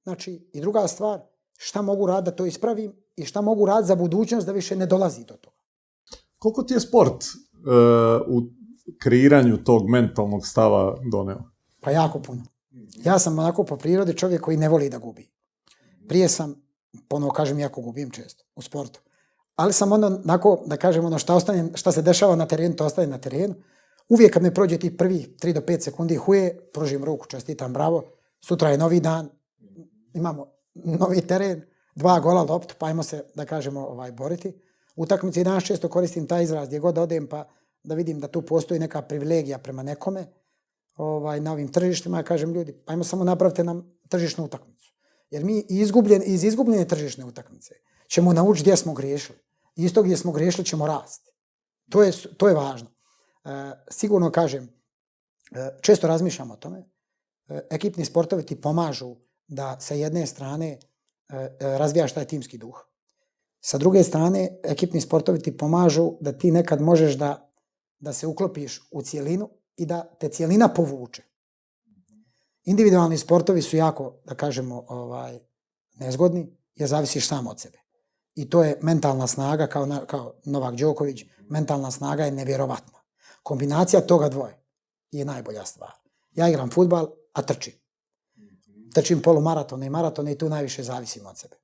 Znači, 0.02 0.48
i 0.52 0.60
druga 0.60 0.88
stvar, 0.88 1.20
šta 1.58 1.82
mogu 1.82 2.06
raditi 2.06 2.30
da 2.30 2.36
to 2.36 2.46
ispravim 2.46 2.92
i 3.16 3.24
šta 3.24 3.40
mogu 3.40 3.66
raditi 3.66 3.88
za 3.88 3.94
budućnost 3.94 4.46
da 4.46 4.52
više 4.52 4.76
ne 4.76 4.86
dolazi 4.86 5.24
do 5.24 5.34
toga. 5.34 5.56
Koliko 6.38 6.62
ti 6.62 6.74
je 6.74 6.80
sport 6.80 7.24
uh, 7.24 8.36
u 8.36 8.42
kreiranju 8.98 9.64
tog 9.64 9.88
mentalnog 9.88 10.46
stava 10.46 10.96
doneo? 11.12 11.42
Pa 11.80 11.90
jako 11.90 12.18
puno. 12.18 12.42
Ja 13.04 13.18
sam 13.18 13.38
onako 13.38 13.64
po 13.64 13.76
prirodi 13.76 14.16
čovjek 14.16 14.40
koji 14.40 14.56
ne 14.56 14.68
voli 14.68 14.88
da 14.88 14.98
gubi. 14.98 15.30
Prije 16.08 16.28
sam, 16.28 16.54
ponovo 17.08 17.32
kažem, 17.32 17.58
jako 17.58 17.80
gubim 17.80 18.10
često 18.10 18.44
u 18.54 18.62
sportu. 18.62 19.00
Ali 19.56 19.72
sam 19.72 19.92
ono, 19.92 20.06
onako, 20.06 20.62
da 20.66 20.76
kažem, 20.76 21.04
ono 21.04 21.18
šta, 21.18 21.34
ostane, 21.34 21.70
šta 21.74 21.92
se 21.92 22.02
dešava 22.02 22.36
na 22.36 22.46
terenu, 22.46 22.76
to 22.76 22.86
ostane 22.86 23.06
na 23.06 23.18
terenu. 23.18 23.54
Uvijek 24.08 24.32
kad 24.32 24.42
me 24.42 24.54
prođe 24.54 24.78
ti 24.78 24.96
prvi 24.96 25.36
3 25.40 25.52
do 25.52 25.60
5 25.60 25.80
sekundi 25.80 26.16
huje, 26.16 26.70
prožim 26.72 27.04
ruku, 27.04 27.26
čestitam, 27.26 27.72
bravo. 27.72 28.04
Sutra 28.40 28.70
je 28.70 28.78
novi 28.78 29.00
dan, 29.00 29.28
imamo 30.14 30.52
novi 30.74 31.20
teren, 31.20 31.62
dva 31.94 32.20
gola 32.20 32.42
loptu, 32.42 32.74
pa 32.78 32.86
ajmo 32.86 33.02
se, 33.02 33.24
da 33.34 33.44
kažemo, 33.44 33.86
ovaj, 33.86 34.12
boriti. 34.12 34.52
Utakmice 34.96 35.40
i 35.40 35.44
danas 35.44 35.64
često 35.64 35.88
koristim 35.88 36.26
taj 36.26 36.42
izraz, 36.42 36.68
gdje 36.68 36.78
god 36.78 36.98
odem, 36.98 37.26
pa 37.26 37.48
da 37.82 37.94
vidim 37.94 38.20
da 38.20 38.28
tu 38.28 38.42
postoji 38.42 38.80
neka 38.80 39.02
privilegija 39.02 39.58
prema 39.58 39.82
nekome 39.82 40.26
ovaj, 40.96 41.40
na 41.40 41.52
ovim 41.52 41.68
tržištima, 41.72 42.16
ja 42.16 42.22
kažem 42.22 42.52
ljudi, 42.52 42.82
ajmo 42.86 43.04
samo 43.04 43.24
napravite 43.24 43.64
nam 43.64 43.98
tržišnu 44.08 44.44
utakmicu. 44.44 44.92
Jer 45.30 45.44
mi 45.44 45.64
izgubljen, 45.68 46.22
iz 46.26 46.44
izgubljene 46.44 46.84
tržišne 46.84 47.24
utakmice 47.24 47.74
ćemo 48.08 48.32
naučiti 48.32 48.62
gdje 48.62 48.76
smo 48.76 48.94
griješili. 48.94 49.38
Isto 49.76 50.02
gdje 50.02 50.16
smo 50.16 50.32
griješili 50.32 50.64
ćemo 50.64 50.86
rasti. 50.86 51.30
To 51.90 52.02
je, 52.02 52.12
to 52.36 52.48
je 52.48 52.54
važno. 52.54 52.88
E, 52.88 53.50
sigurno 53.90 54.30
kažem, 54.30 54.68
e, 55.52 55.78
često 55.80 56.06
razmišljam 56.06 56.50
o 56.50 56.56
tome, 56.56 56.78
e, 57.48 57.60
ekipni 57.70 58.04
sportovi 58.04 58.46
ti 58.46 58.60
pomažu 58.60 59.16
da 59.50 59.80
sa 59.80 59.94
jedne 59.94 60.26
strane 60.26 60.68
e, 60.68 60.78
e, 61.36 61.78
razvijaš 61.78 62.12
taj 62.12 62.24
timski 62.24 62.58
duh. 62.58 62.86
Sa 63.60 63.78
druge 63.78 64.04
strane, 64.04 64.58
ekipni 64.64 65.00
sportovi 65.00 65.42
ti 65.42 65.56
pomažu 65.56 66.12
da 66.20 66.32
ti 66.32 66.50
nekad 66.50 66.80
možeš 66.80 67.14
da, 67.14 67.52
da 67.98 68.12
se 68.12 68.26
uklopiš 68.26 68.80
u 68.90 69.02
cijelinu 69.02 69.50
i 69.76 69.86
da 69.86 70.02
te 70.20 70.28
cijelina 70.28 70.68
povuče. 70.68 71.22
Individualni 72.64 73.18
sportovi 73.18 73.62
su 73.62 73.76
jako, 73.76 74.14
da 74.24 74.34
kažemo, 74.34 74.84
ovaj, 74.88 75.38
nezgodni, 75.94 76.56
jer 76.74 76.88
zavisiš 76.88 77.28
sam 77.28 77.46
od 77.46 77.60
sebe. 77.60 77.78
I 78.34 78.50
to 78.50 78.64
je 78.64 78.78
mentalna 78.82 79.26
snaga, 79.26 79.66
kao, 79.66 79.86
na, 79.86 80.06
kao 80.06 80.34
Novak 80.44 80.74
Đoković, 80.74 81.24
mentalna 81.48 81.90
snaga 81.90 82.24
je 82.24 82.30
nevjerovatna. 82.30 82.98
Kombinacija 83.42 84.00
toga 84.00 84.28
dvoje 84.28 84.62
je 85.10 85.24
najbolja 85.24 85.64
stvar. 85.64 85.92
Ja 86.32 86.48
igram 86.48 86.70
futbal, 86.70 87.10
a 87.32 87.42
trčim. 87.42 87.79
Trčim 88.94 89.22
polumaratone 89.22 89.86
i 89.86 89.90
maratone 89.90 90.32
i 90.32 90.38
tu 90.38 90.48
najviše 90.48 90.82
zavisim 90.82 91.26
od 91.26 91.38
sebe. 91.38 91.56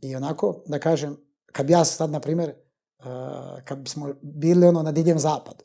I 0.00 0.16
onako, 0.16 0.62
da 0.66 0.78
kažem, 0.78 1.16
kad 1.52 1.66
bi 1.66 1.72
ja 1.72 1.84
sad, 1.84 2.10
na 2.10 2.20
primjer, 2.20 2.54
uh, 2.98 3.04
kad 3.64 3.88
smo 3.88 4.14
bili 4.22 4.66
ono 4.66 4.82
na 4.82 4.92
divljem 4.92 5.18
zapadu, 5.18 5.64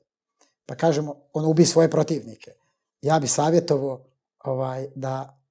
pa 0.66 0.76
kažemo, 0.76 1.16
on 1.34 1.46
ubi 1.46 1.66
svoje 1.66 1.92
protivnike. 1.92 2.52
Ja 3.02 3.20
bi 3.20 3.28
savjetovao 3.28 4.06
ovaj, 4.44 4.88
da 4.96 5.42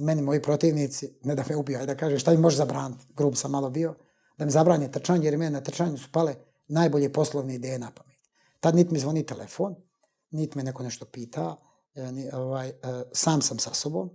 meni 0.00 0.22
moji 0.22 0.42
protivnici, 0.42 1.18
ne 1.22 1.34
da 1.34 1.44
me 1.48 1.56
ubiju, 1.56 1.86
da 1.86 1.96
kažem 1.96 2.18
šta 2.18 2.30
mi 2.30 2.36
može 2.36 2.56
zabraniti, 2.56 3.04
grub 3.16 3.34
sam 3.36 3.50
malo 3.50 3.70
bio, 3.70 3.94
da 4.38 4.44
mi 4.44 4.50
zabranje 4.50 4.90
trčanje, 4.90 5.24
jer 5.24 5.38
mene 5.38 5.50
na 5.50 5.60
trčanju 5.60 5.98
su 5.98 6.08
pale 6.12 6.34
najbolje 6.68 7.12
poslovne 7.12 7.54
ideje 7.54 7.78
na 7.78 7.90
pamet. 7.90 8.18
Tad 8.60 8.74
niti 8.74 8.92
mi 8.92 8.98
zvoni 8.98 9.26
telefon, 9.26 9.74
niti 10.30 10.58
me 10.58 10.64
neko 10.64 10.82
nešto 10.82 11.04
pita, 11.04 11.56
eh, 11.94 12.12
ni, 12.12 12.30
ovaj, 12.32 12.68
eh, 12.68 12.74
sam 13.12 13.42
sam 13.42 13.58
sa 13.58 13.74
sobom. 13.74 14.10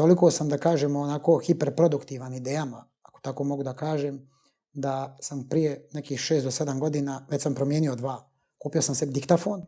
Toliko 0.00 0.30
sam, 0.30 0.48
da 0.48 0.58
kažemo, 0.58 1.00
onako 1.00 1.38
hiperproduktivan 1.38 2.34
idejama, 2.34 2.84
ako 3.02 3.20
tako 3.20 3.44
mogu 3.44 3.62
da 3.62 3.74
kažem, 3.76 4.30
da 4.72 5.16
sam 5.20 5.46
prije 5.48 5.88
nekih 5.92 6.18
6 6.18 6.42
do 6.42 6.50
7 6.50 6.78
godina, 6.78 7.26
već 7.30 7.42
sam 7.42 7.54
promijenio 7.54 7.94
dva. 7.94 8.30
Kupio 8.58 8.82
sam 8.82 8.94
sebi 8.94 9.12
diktafon, 9.12 9.66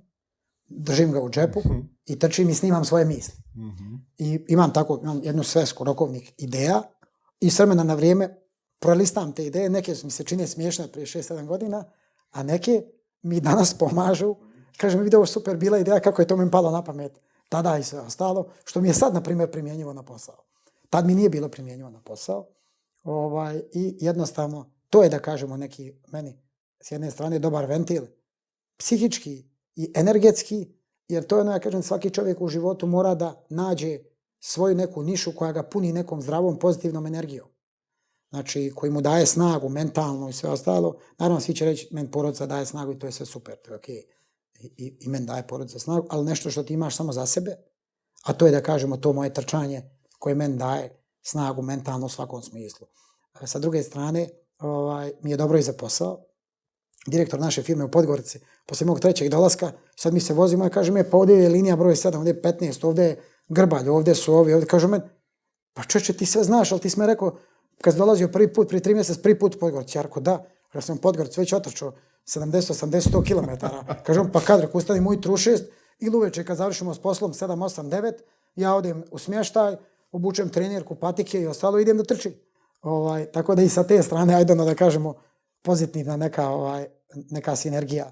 držim 0.68 1.12
ga 1.12 1.20
u 1.22 1.30
džepu 1.30 1.60
Mhm. 1.64 1.78
i 2.06 2.18
trčim 2.18 2.48
i 2.48 2.54
snimam 2.54 2.84
svoje 2.84 3.04
misli. 3.04 3.34
Mhm. 3.56 3.94
I 4.18 4.44
imam 4.48 4.72
tako 4.72 4.98
imam 5.02 5.20
jednu 5.24 5.42
svesku 5.42 5.84
rokovnih 5.84 6.32
ideja 6.38 6.82
i 7.40 7.50
s 7.50 7.58
vremena 7.58 7.84
na 7.84 7.94
vrijeme 7.94 8.36
prolistam 8.78 9.32
te 9.32 9.46
ideje. 9.46 9.70
Neke 9.70 9.94
mi 10.04 10.10
se 10.10 10.24
čine 10.24 10.46
smiješne 10.46 10.88
prije 10.88 11.06
6-7 11.06 11.46
godina, 11.46 11.84
a 12.30 12.42
neke 12.42 12.82
mi 13.22 13.40
danas 13.40 13.74
pomažu. 13.74 14.36
Kaže 14.76 14.96
mi, 14.98 15.04
vidi 15.04 15.16
ovo 15.16 15.26
super 15.26 15.56
bila 15.56 15.78
ideja, 15.78 16.00
kako 16.00 16.22
je 16.22 16.28
to 16.28 16.36
mi 16.36 16.50
palo 16.50 16.70
na 16.70 16.84
pamet 16.84 17.12
tada 17.52 17.78
i 17.78 17.82
sve 17.82 18.00
ostalo, 18.00 18.48
što 18.64 18.80
mi 18.80 18.88
je 18.88 18.94
sad, 18.94 19.14
na 19.14 19.20
primjer, 19.20 19.50
primjenjivo 19.50 19.92
na 19.92 20.02
posao. 20.02 20.44
Tad 20.90 21.06
mi 21.06 21.14
nije 21.14 21.28
bilo 21.28 21.48
primjenjivo 21.48 21.90
na 21.90 22.00
posao. 22.00 22.46
Ovaj, 23.02 23.62
I 23.72 23.96
jednostavno, 24.00 24.70
to 24.90 25.02
je 25.02 25.08
da 25.08 25.18
kažemo 25.18 25.56
neki 25.56 25.92
meni 26.12 26.38
s 26.80 26.90
jedne 26.92 27.10
strane 27.10 27.38
dobar 27.38 27.66
ventil, 27.66 28.06
psihički 28.76 29.44
i 29.76 29.92
energetski, 29.94 30.68
jer 31.08 31.26
to 31.26 31.36
je 31.36 31.40
ono, 31.40 31.52
ja 31.52 31.58
kažem, 31.58 31.82
svaki 31.82 32.10
čovjek 32.10 32.40
u 32.40 32.48
životu 32.48 32.86
mora 32.86 33.14
da 33.14 33.44
nađe 33.48 33.98
svoju 34.40 34.74
neku 34.74 35.02
nišu 35.02 35.32
koja 35.36 35.52
ga 35.52 35.62
puni 35.62 35.92
nekom 35.92 36.22
zdravom, 36.22 36.58
pozitivnom 36.58 37.06
energijom. 37.06 37.48
Znači, 38.30 38.72
koji 38.74 38.92
mu 38.92 39.00
daje 39.00 39.26
snagu, 39.26 39.68
mentalno 39.68 40.28
i 40.28 40.32
sve 40.32 40.50
ostalo. 40.50 40.96
Naravno, 41.18 41.40
svi 41.40 41.54
će 41.54 41.64
reći, 41.64 41.88
men 41.90 42.10
porodca 42.10 42.46
daje 42.46 42.66
snagu 42.66 42.92
i 42.92 42.98
to 42.98 43.06
je 43.06 43.12
sve 43.12 43.26
super, 43.26 43.56
to 43.56 43.70
je 43.70 43.76
okej. 43.76 43.96
Okay 43.96 44.21
i, 44.76 44.96
I 45.00 45.08
men 45.08 45.26
daje 45.26 45.46
porodica 45.46 45.78
snagu, 45.78 46.06
ali 46.10 46.24
nešto 46.24 46.50
što 46.50 46.62
ti 46.62 46.74
imaš 46.74 46.96
samo 46.96 47.12
za 47.12 47.26
sebe, 47.26 47.56
a 48.22 48.32
to 48.32 48.46
je 48.46 48.52
da 48.52 48.62
kažemo 48.62 48.96
to 48.96 49.12
moje 49.12 49.34
trčanje 49.34 49.82
koje 50.18 50.34
men 50.34 50.58
daje 50.58 51.02
snagu 51.22 51.62
mentalno 51.62 52.06
u 52.06 52.08
svakom 52.08 52.42
smislu. 52.42 52.86
E, 53.42 53.46
sa 53.46 53.58
druge 53.58 53.82
strane, 53.82 54.28
ovaj, 54.58 55.12
mi 55.22 55.30
je 55.30 55.36
dobro 55.36 55.58
i 55.58 55.62
za 55.62 55.72
posao. 55.72 56.24
Direktor 57.06 57.40
naše 57.40 57.62
firme 57.62 57.84
u 57.84 57.90
Podgorici, 57.90 58.40
posle 58.66 58.86
mog 58.86 59.00
trećeg 59.00 59.28
dolaska, 59.28 59.72
sad 59.96 60.14
mi 60.14 60.20
se 60.20 60.34
vozimo 60.34 60.66
i 60.66 60.70
kaže 60.70 60.92
mi, 60.92 61.00
e, 61.00 61.10
pa 61.10 61.16
ovdje 61.16 61.36
je 61.36 61.48
linija 61.48 61.76
broj 61.76 61.94
7, 61.94 62.16
ovdje 62.16 62.30
je 62.30 62.42
15, 62.42 62.86
ovdje 62.86 63.04
je 63.04 63.22
Grbalj, 63.48 63.88
ovdje 63.88 64.14
su 64.14 64.34
ovi, 64.34 64.54
ovdje 64.54 64.68
kaže 64.68 64.88
meni, 64.88 65.04
pa 65.74 65.82
čeče, 65.82 66.12
ti 66.12 66.26
sve 66.26 66.44
znaš, 66.44 66.72
ali 66.72 66.80
ti 66.80 66.90
sme 66.90 67.06
rekao, 67.06 67.36
kad 67.80 67.94
si 67.94 67.98
dolazio 67.98 68.28
prvi 68.28 68.52
put, 68.52 68.68
prije 68.68 68.82
tri 68.82 68.94
mjeseca, 68.94 69.20
prvi 69.22 69.38
put 69.38 69.54
u 69.54 69.58
Podgorici, 69.58 69.98
ja 69.98 70.02
rekao, 70.02 70.22
da, 70.22 70.44
ja 70.74 70.80
sam 70.80 70.96
u 70.96 71.00
Podgorici 71.00 71.40
već 71.40 71.52
otrčao 71.52 71.92
70, 72.26 72.72
80, 72.72 73.10
100 73.10 73.24
km. 73.26 73.66
Kaže 74.06 74.20
on, 74.20 74.32
pa 74.32 74.40
kad, 74.40 74.60
rekao, 74.60 74.78
ustanim 74.78 75.06
ujutru 75.06 75.34
u 75.34 75.36
šest, 75.36 75.64
ili 75.98 76.16
uveče 76.16 76.44
kad 76.44 76.56
završimo 76.56 76.94
s 76.94 76.98
poslom 76.98 77.32
7, 77.32 77.46
8, 77.46 77.88
9, 77.88 78.12
ja 78.56 78.74
odem 78.74 79.04
u 79.10 79.18
smještaj, 79.18 79.76
obučem 80.12 80.48
trenirku, 80.48 80.94
patike 80.94 81.40
i 81.40 81.46
ostalo, 81.46 81.78
idem 81.78 81.96
da 81.96 82.04
trčim. 82.04 82.34
Ovaj, 82.82 83.26
tako 83.26 83.54
da 83.54 83.62
i 83.62 83.68
sa 83.68 83.84
te 83.84 84.02
strane, 84.02 84.34
ajde 84.34 84.52
ono 84.52 84.64
da 84.64 84.74
kažemo, 84.74 85.14
pozitivna 85.62 86.16
neka, 86.16 86.48
ovaj, 86.48 86.86
neka 87.30 87.56
sinergija 87.56 88.10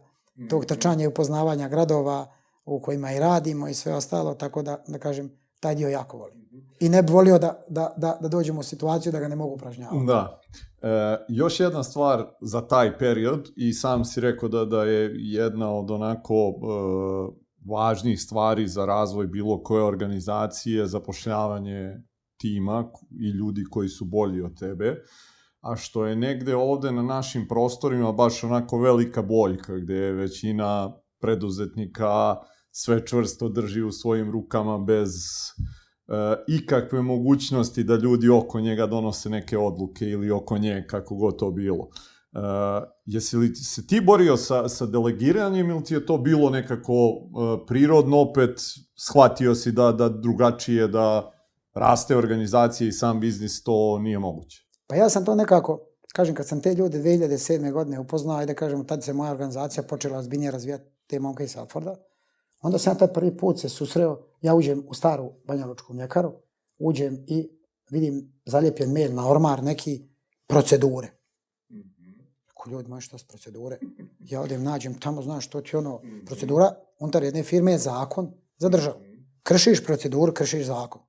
tog 0.51 0.65
trčanja 0.65 1.05
i 1.05 1.07
upoznavanja 1.07 1.69
gradova 1.69 2.33
u 2.65 2.81
kojima 2.81 3.13
i 3.13 3.19
radimo 3.19 3.69
i 3.69 3.75
sve 3.75 3.95
ostalo, 3.95 4.35
tako 4.35 4.63
da, 4.63 4.85
da 4.87 4.99
kažem, 4.99 5.31
taj 5.61 5.75
dio 5.75 5.89
jako 5.89 6.17
volim. 6.19 6.40
I 6.81 6.89
ne 6.89 7.03
bi 7.03 7.13
volio 7.13 7.39
da, 7.39 7.63
da, 7.69 7.95
da, 7.97 8.19
da 8.21 8.29
dođemo 8.29 8.61
u 8.61 8.63
situaciju 8.63 9.13
da 9.13 9.21
ga 9.21 9.29
ne 9.29 9.37
mogu 9.37 9.55
upražnjavati. 9.55 10.07
Da. 10.07 10.41
E, 10.83 11.25
još 11.29 11.61
jedna 11.61 11.83
stvar 11.83 12.27
za 12.41 12.61
taj 12.61 12.99
period, 12.99 13.49
i 13.57 13.73
sam 13.73 14.05
si 14.05 14.21
rekao 14.21 14.49
da, 14.49 14.65
da 14.65 14.85
je 14.85 15.11
jedna 15.15 15.75
od 15.75 15.91
onako 15.91 16.35
e, 16.35 16.53
važnijih 17.71 18.21
stvari 18.21 18.69
za 18.69 18.87
razvoj 18.87 19.27
bilo 19.27 19.63
koje 19.63 19.85
organizacije, 19.85 20.87
zapošljavanje 20.87 22.03
tima 22.41 22.91
i 23.11 23.31
ljudi 23.39 23.65
koji 23.71 23.89
su 23.89 24.05
bolji 24.05 24.43
od 24.43 24.59
tebe, 24.59 24.97
a 25.61 25.77
što 25.77 26.07
je 26.07 26.17
negde 26.17 26.57
ovde 26.57 26.93
na 26.93 27.03
našim 27.03 27.49
prostorima 27.49 28.13
baš 28.13 28.45
onako 28.45 28.79
velika 28.79 29.23
boljka, 29.23 29.77
gde 29.77 29.95
je 29.95 30.13
većina 30.13 30.93
preduzetnika 31.21 32.37
sve 32.71 33.07
čvrsto 33.07 33.49
drži 33.49 33.83
u 33.83 33.93
svojim 33.93 34.31
rukama 34.31 34.79
bez 34.79 35.11
uh, 35.11 35.80
Eh, 36.11 36.35
ikakve 36.47 37.03
mogućnosti 37.03 37.85
da 37.85 37.97
ljudi 37.97 38.29
oko 38.29 38.61
njega 38.61 38.87
donose 38.87 39.31
neke 39.31 39.59
odluke 39.59 40.05
ili 40.05 40.31
oko 40.31 40.59
nje, 40.59 40.85
kako 40.87 41.15
god 41.15 41.39
to 41.39 41.51
bilo. 41.51 41.89
E, 42.33 42.39
jesi 43.07 43.37
li 43.37 43.55
se 43.55 43.87
ti 43.87 44.01
borio 44.01 44.37
sa, 44.37 44.69
sa 44.69 44.87
delegiranjem 44.87 45.71
ili 45.71 45.85
ti 45.85 45.95
je 45.95 46.07
to 46.07 46.19
bilo 46.19 46.51
nekako 46.51 46.93
uh, 46.93 47.61
prirodno 47.67 48.21
opet, 48.21 48.61
shvatio 48.97 49.55
si 49.55 49.73
da, 49.73 49.93
da 49.93 50.09
drugačije, 50.09 50.89
da 50.89 51.33
raste 51.75 52.17
organizacija 52.17 52.89
i 52.89 52.93
sam 52.93 53.21
biznis, 53.21 53.63
to 53.63 53.99
nije 53.99 54.19
moguće? 54.19 54.67
Pa 54.87 54.95
ja 54.97 55.09
sam 55.09 55.25
to 55.25 55.35
nekako, 55.35 55.81
kažem, 56.15 56.35
kad 56.35 56.47
sam 56.47 56.61
te 56.61 56.75
ljude 56.75 56.99
2007. 56.99 57.73
godine 57.73 57.99
upoznao, 57.99 58.37
ajde 58.37 58.55
kažem, 58.55 58.87
tad 58.87 59.05
se 59.05 59.13
moja 59.13 59.31
organizacija 59.31 59.83
počela 59.83 60.23
zbinje 60.23 60.51
razvijati 60.51 60.85
te 61.07 61.19
momke 61.19 61.45
iz 61.45 61.51
Salforda, 61.53 61.95
onda 62.61 62.79
sam 62.79 62.91
ja 62.91 62.99
tad 62.99 63.15
prvi 63.15 63.37
put 63.37 63.61
se 63.61 63.69
susreo, 63.69 64.19
ja 64.43 64.55
uđem 64.55 64.85
u 64.89 64.95
staru 64.95 65.33
Banjalučku 65.45 65.95
mljekaru, 65.95 66.33
uđem 66.79 67.25
i 67.27 67.49
vidim 67.91 68.33
zaljepljen 68.47 68.93
mail 68.93 69.15
na 69.15 69.31
ormar 69.31 69.63
neki 69.63 70.09
procedure. 70.47 71.09
Ko 72.55 72.71
ljudi 72.71 72.89
moji 72.89 73.01
šta 73.01 73.19
su 73.19 73.27
procedure? 73.27 73.79
Ja 74.19 74.41
odem, 74.41 74.63
nađem 74.63 75.01
tamo, 75.01 75.23
znaš 75.23 75.47
što 75.47 75.61
ti 75.61 75.77
ono, 75.77 76.03
procedura 76.27 76.75
unutar 76.99 77.23
jedne 77.23 77.43
firme 77.43 77.73
je 77.73 77.79
zakon 77.79 78.33
za 78.59 78.69
državu. 78.69 79.01
Kršiš 79.43 79.85
proceduru, 79.85 80.33
kršiš 80.33 80.67
zakon. 80.67 81.03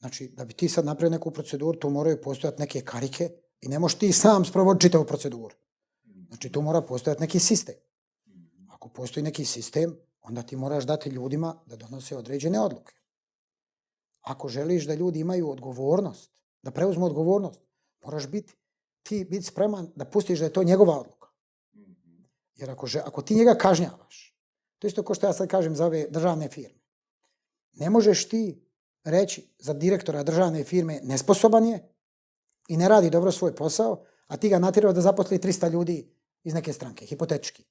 Znači, 0.00 0.28
da 0.28 0.44
bi 0.44 0.54
ti 0.54 0.68
sad 0.68 0.84
napravio 0.84 1.10
neku 1.10 1.30
proceduru, 1.30 1.78
tu 1.78 1.90
moraju 1.90 2.22
postojati 2.22 2.60
neke 2.60 2.80
karike 2.80 3.30
i 3.60 3.68
ne 3.68 3.78
možeš 3.78 3.98
ti 3.98 4.12
sam 4.12 4.44
sprovoditi 4.44 4.86
čitavu 4.86 5.04
proceduru. 5.04 5.54
Znači, 6.28 6.52
tu 6.52 6.62
mora 6.62 6.80
postojati 6.80 7.20
neki 7.20 7.38
sistem. 7.38 7.74
Ako 8.78 8.88
postoji 8.88 9.24
neki 9.24 9.44
sistem, 9.44 9.96
onda 10.22 10.42
ti 10.42 10.56
moraš 10.56 10.84
dati 10.84 11.10
ljudima 11.10 11.54
da 11.66 11.76
donose 11.76 12.16
određene 12.16 12.60
odluke. 12.60 12.94
Ako 14.20 14.48
želiš 14.48 14.86
da 14.86 14.94
ljudi 14.94 15.20
imaju 15.20 15.50
odgovornost, 15.50 16.30
da 16.62 16.70
preuzmu 16.70 17.06
odgovornost, 17.06 17.60
moraš 18.02 18.26
biti 18.26 18.54
ti 19.02 19.24
biti 19.24 19.46
spreman 19.46 19.92
da 19.96 20.04
pustiš 20.04 20.38
da 20.38 20.44
je 20.44 20.52
to 20.52 20.62
njegova 20.62 20.98
odluka. 21.00 21.28
Jer 22.54 22.70
ako, 22.70 22.86
že, 22.86 23.00
ako 23.00 23.22
ti 23.22 23.34
njega 23.34 23.54
kažnjavaš, 23.54 24.36
to 24.78 24.86
isto 24.86 25.02
ko 25.02 25.14
što 25.14 25.26
ja 25.26 25.32
sad 25.32 25.48
kažem 25.48 25.76
za 25.76 25.86
ove 25.86 26.06
državne 26.10 26.48
firme. 26.48 26.80
Ne 27.72 27.90
možeš 27.90 28.28
ti 28.28 28.64
reći 29.04 29.54
za 29.58 29.72
direktora 29.72 30.22
državne 30.22 30.64
firme 30.64 31.00
nesposoban 31.02 31.64
je 31.64 31.94
i 32.68 32.76
ne 32.76 32.88
radi 32.88 33.10
dobro 33.10 33.32
svoj 33.32 33.54
posao, 33.54 34.04
a 34.26 34.36
ti 34.36 34.48
ga 34.48 34.58
natjerao 34.58 34.92
da 34.92 35.00
zaposli 35.00 35.38
300 35.38 35.70
ljudi 35.70 36.10
iz 36.44 36.54
neke 36.54 36.72
stranke, 36.72 37.06
hipotetički. 37.06 37.64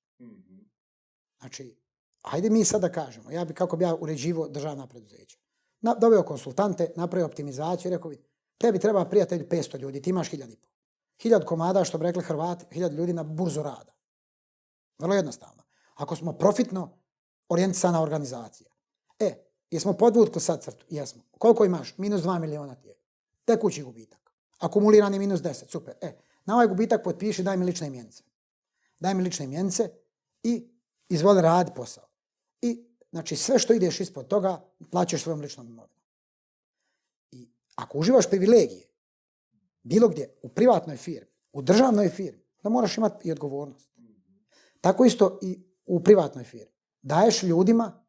Znači, 1.39 1.77
ajde 2.21 2.49
mi 2.49 2.65
sad 2.65 2.81
da 2.81 2.91
kažemo, 2.91 3.31
ja 3.31 3.45
bi, 3.45 3.53
kako 3.53 3.77
bi 3.77 3.83
ja 3.83 3.95
uređivo 3.95 4.47
državna 4.47 4.87
preduzeća. 4.87 5.37
Na, 5.81 5.93
doveo 5.93 6.23
konsultante, 6.23 6.91
napravio 6.95 7.25
optimizaciju 7.25 7.89
i 7.89 7.95
rekao, 7.95 8.09
bi, 8.09 8.23
tebi 8.57 8.79
treba 8.79 9.05
prijatelj 9.05 9.47
500 9.47 9.79
ljudi, 9.79 10.01
ti 10.01 10.09
imaš 10.09 10.31
1000 10.31 10.53
i 10.53 10.55
pol. 10.55 10.71
1000 11.23 11.45
komada, 11.45 11.83
što 11.83 11.97
bi 11.97 12.03
rekli 12.03 12.23
Hrvati, 12.23 12.65
1000 12.71 12.91
ljudi 12.91 13.13
na 13.13 13.23
burzu 13.23 13.63
rada. 13.63 13.93
Vrlo 14.99 15.15
jednostavno. 15.15 15.63
Ako 15.95 16.15
smo 16.15 16.33
profitno 16.33 16.97
orijentisana 17.49 18.01
organizacija. 18.01 18.69
E, 19.19 19.35
jesmo 19.71 19.93
podvukli 19.93 20.41
sad 20.41 20.63
crtu? 20.63 20.85
Jesmo. 20.89 21.23
Koliko 21.37 21.65
imaš? 21.65 21.97
Minus 21.97 22.21
2 22.21 22.39
miliona 22.39 22.75
ti 22.75 22.87
je. 22.87 22.95
Tekući 23.45 23.83
gubitak. 23.83 24.31
Akumulirani 24.59 25.19
minus 25.19 25.39
10. 25.39 25.71
Super. 25.71 25.93
E, 26.01 26.17
na 26.45 26.53
ovaj 26.53 26.67
gubitak 26.67 27.03
potpiši, 27.03 27.43
daj 27.43 27.57
mi 27.57 27.65
lične 27.65 27.89
mjenice. 27.89 28.23
Daj 28.99 29.13
mi 29.13 29.23
lične 29.23 29.47
mjenice 29.47 29.89
i 30.43 30.76
izvoli 31.09 31.41
radi 31.41 31.71
posao. 31.75 32.07
I, 32.61 32.85
znači, 33.11 33.35
sve 33.35 33.59
što 33.59 33.73
ideš 33.73 33.99
ispod 33.99 34.27
toga, 34.27 34.65
plaćaš 34.91 35.21
svojom 35.21 35.41
ličnom 35.41 35.67
imovinom. 35.67 36.03
I 37.31 37.49
ako 37.75 37.97
uživaš 37.97 38.29
privilegije, 38.29 38.87
bilo 39.83 40.07
gdje, 40.07 40.33
u 40.41 40.49
privatnoj 40.49 40.97
firmi, 40.97 41.31
u 41.53 41.61
državnoj 41.61 42.09
firmi, 42.09 42.43
da 42.63 42.69
moraš 42.69 42.97
imati 42.97 43.27
i 43.27 43.31
odgovornost. 43.31 43.89
Tako 44.81 45.05
isto 45.05 45.39
i 45.41 45.63
u 45.85 46.03
privatnoj 46.03 46.43
firmi. 46.43 46.73
Daješ 47.01 47.43
ljudima, 47.43 48.03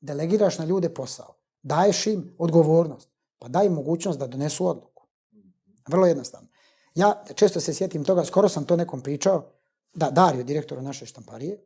delegiraš 0.00 0.58
na 0.58 0.64
ljude 0.64 0.94
posao. 0.94 1.34
Daješ 1.62 2.06
im 2.06 2.34
odgovornost. 2.38 3.08
Pa 3.38 3.48
daj 3.48 3.66
im 3.66 3.72
mogućnost 3.72 4.18
da 4.18 4.26
donesu 4.26 4.66
odluku. 4.66 5.06
Vrlo 5.88 6.06
jednostavno. 6.06 6.48
Ja 6.94 7.24
često 7.34 7.60
se 7.60 7.74
sjetim 7.74 8.04
toga, 8.04 8.24
skoro 8.24 8.48
sam 8.48 8.64
to 8.64 8.76
nekom 8.76 9.00
pričao, 9.00 9.52
da 9.94 10.10
Dario, 10.10 10.42
direktor 10.42 10.82
naše 10.82 11.06
štamparije, 11.06 11.58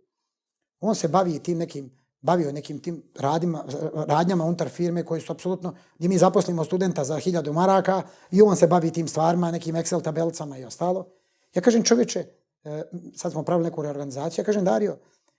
on 0.84 0.94
se 0.94 1.08
bavi 1.08 1.38
tim 1.38 1.58
nekim, 1.58 1.90
bavio 2.20 2.52
nekim 2.52 2.78
tim 2.78 3.02
radima, 3.18 3.64
radnjama 3.94 4.44
unutar 4.44 4.68
firme 4.68 5.04
koji 5.04 5.20
su 5.20 5.32
apsolutno, 5.32 5.74
gdje 5.96 6.08
mi 6.08 6.18
zaposlimo 6.18 6.64
studenta 6.64 7.04
za 7.04 7.18
hiljadu 7.18 7.52
maraka 7.52 8.02
i 8.30 8.42
on 8.42 8.56
se 8.56 8.66
bavi 8.66 8.90
tim 8.90 9.08
stvarima, 9.08 9.50
nekim 9.50 9.74
Excel 9.74 10.02
tabelicama 10.02 10.58
i 10.58 10.64
ostalo. 10.64 11.06
Ja 11.54 11.62
kažem 11.62 11.82
čovječe, 11.82 12.26
e, 12.64 12.82
sad 13.16 13.32
smo 13.32 13.42
pravili 13.42 13.70
neku 13.70 13.82
reorganizaciju, 13.82 14.42
ja 14.42 14.46
kažem, 14.46 14.64
Dario, 14.64 14.96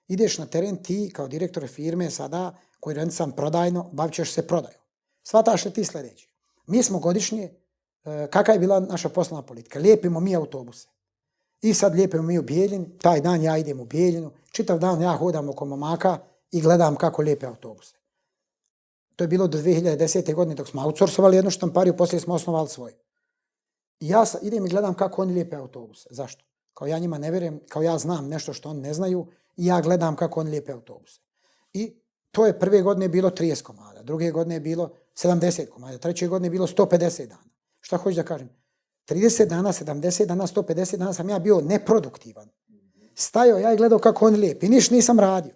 ideš 0.07 0.37
na 0.37 0.45
teren 0.45 0.83
ti 0.83 1.11
kao 1.15 1.27
direktor 1.27 1.67
firme 1.67 2.09
sada, 2.09 2.55
koji 2.79 3.11
sam 3.11 3.31
prodajno, 3.31 3.89
bavit 3.91 4.13
ćeš 4.13 4.33
se 4.33 4.47
prodaju. 4.47 4.77
Svataš 5.23 5.65
li 5.65 5.73
ti 5.73 5.85
sljedeće? 5.85 6.29
Mi 6.67 6.83
smo 6.83 6.99
godišnje, 6.99 7.53
e, 8.05 8.27
kakva 8.31 8.53
je 8.53 8.59
bila 8.59 8.79
naša 8.79 9.09
poslovna 9.09 9.41
politika? 9.41 9.79
Lijepimo 9.79 10.19
mi 10.19 10.35
autobuse. 10.35 10.87
I 11.61 11.73
sad 11.73 11.95
lijepimo 11.95 12.23
mi 12.23 12.39
u 12.39 12.41
Bijeljin, 12.41 12.97
taj 13.01 13.21
dan 13.21 13.41
ja 13.41 13.57
idem 13.57 13.79
u 13.79 13.85
Bijeljinu, 13.85 14.31
čitav 14.55 14.79
dan 14.79 15.01
ja 15.01 15.11
hodam 15.17 15.49
oko 15.49 15.65
momaka 15.65 16.17
i 16.51 16.61
gledam 16.61 16.95
kako 16.95 17.21
lijepe 17.21 17.45
autobuse. 17.45 17.95
To 19.15 19.23
je 19.23 19.27
bilo 19.27 19.47
do 19.47 19.57
2010. 19.57 20.33
godine 20.33 20.55
dok 20.55 20.67
smo 20.67 20.85
outsourcovali 20.85 21.35
jednu 21.35 21.51
štampariju, 21.51 21.97
poslije 21.97 22.19
smo 22.19 22.33
osnovali 22.33 22.69
svoj. 22.69 22.93
I 23.99 24.09
ja 24.09 24.23
idem 24.41 24.65
i 24.65 24.69
gledam 24.69 24.93
kako 24.93 25.21
oni 25.21 25.33
lijepe 25.33 25.55
autobuse. 25.55 26.09
Zašto? 26.11 26.45
Kao 26.73 26.87
ja 26.87 26.99
njima 26.99 27.17
ne 27.17 27.31
vjerujem, 27.31 27.59
kao 27.69 27.81
ja 27.81 27.97
znam 27.97 28.27
nešto 28.27 28.53
što 28.53 28.69
oni 28.69 28.81
ne 28.81 28.93
znaju 28.93 29.27
i 29.57 29.65
ja 29.65 29.81
gledam 29.81 30.15
kako 30.15 30.39
oni 30.39 30.49
lijepe 30.49 30.71
autobuse. 30.71 31.19
I 31.73 32.01
to 32.31 32.45
je 32.45 32.59
prve 32.59 32.81
godine 32.81 33.09
bilo 33.09 33.29
30 33.29 33.61
komada, 33.63 34.03
druge 34.03 34.31
godine 34.31 34.55
je 34.55 34.59
bilo 34.59 34.93
70 35.15 35.69
komada, 35.69 35.97
treće 35.97 36.27
godine 36.27 36.47
je 36.47 36.51
bilo 36.51 36.67
150 36.67 37.27
dana. 37.27 37.49
Šta 37.81 37.97
hoću 37.97 38.15
da 38.15 38.23
kažem? 38.23 38.49
30 39.07 39.45
dana, 39.45 39.73
70 39.73 40.25
dana, 40.25 40.47
150 40.47 40.97
dana 40.97 41.13
sam 41.13 41.29
ja 41.29 41.39
bio 41.39 41.61
neproduktivan. 41.61 42.49
Stajao 43.15 43.57
ja 43.57 43.73
i 43.73 43.77
gledao 43.77 43.99
kako 43.99 44.27
on 44.27 44.35
lijepi. 44.35 44.69
Niš 44.69 44.89
nisam 44.89 45.19
radio. 45.19 45.55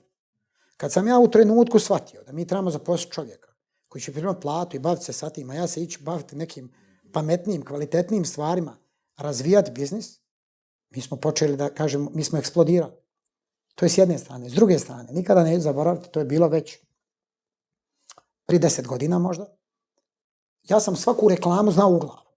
Kad 0.78 0.91
sam 0.91 1.07
ja 1.07 1.20
u 1.20 1.32
trenutku 1.32 1.80
shvatio 1.80 2.24
da 2.24 2.32
mi 2.32 2.47
trebamo 2.47 2.72
zaposliti 2.72 3.14
čovjeka 3.14 3.49
koji 3.88 4.01
će 4.01 4.14
primati 4.14 4.41
platu 4.41 4.76
i 4.76 4.80
baviti 4.80 5.05
se 5.05 5.14
sa 5.14 5.30
tim, 5.30 5.49
a 5.49 5.55
ja 5.55 5.68
se 5.68 5.84
ići 5.84 6.03
baviti 6.03 6.36
nekim 6.36 6.72
pametnijim, 7.14 7.66
kvalitetnijim 7.66 8.26
stvarima, 8.26 8.78
razvijati 9.18 9.72
biznis, 9.72 10.20
mi 10.89 11.01
smo 11.01 11.18
počeli 11.18 11.57
da 11.57 11.70
kažemo, 11.70 12.12
mi 12.14 12.24
smo 12.24 12.39
eksplodirali. 12.39 12.93
To 13.76 13.86
je 13.86 13.89
s 13.89 13.97
jedne 13.97 14.18
strane. 14.18 14.49
S 14.49 14.53
druge 14.53 14.80
strane, 14.80 15.14
nikada 15.14 15.43
neću 15.43 15.62
zaboraviti, 15.62 16.10
to 16.12 16.20
je 16.20 16.26
bilo 16.26 16.47
već 16.47 16.78
pri 18.45 18.60
deset 18.60 18.88
godina 18.88 19.20
možda. 19.20 19.55
Ja 20.64 20.80
sam 20.80 20.95
svaku 20.95 21.30
reklamu 21.30 21.72
znao 21.72 21.89
u 21.89 21.99
glavu. 21.99 22.30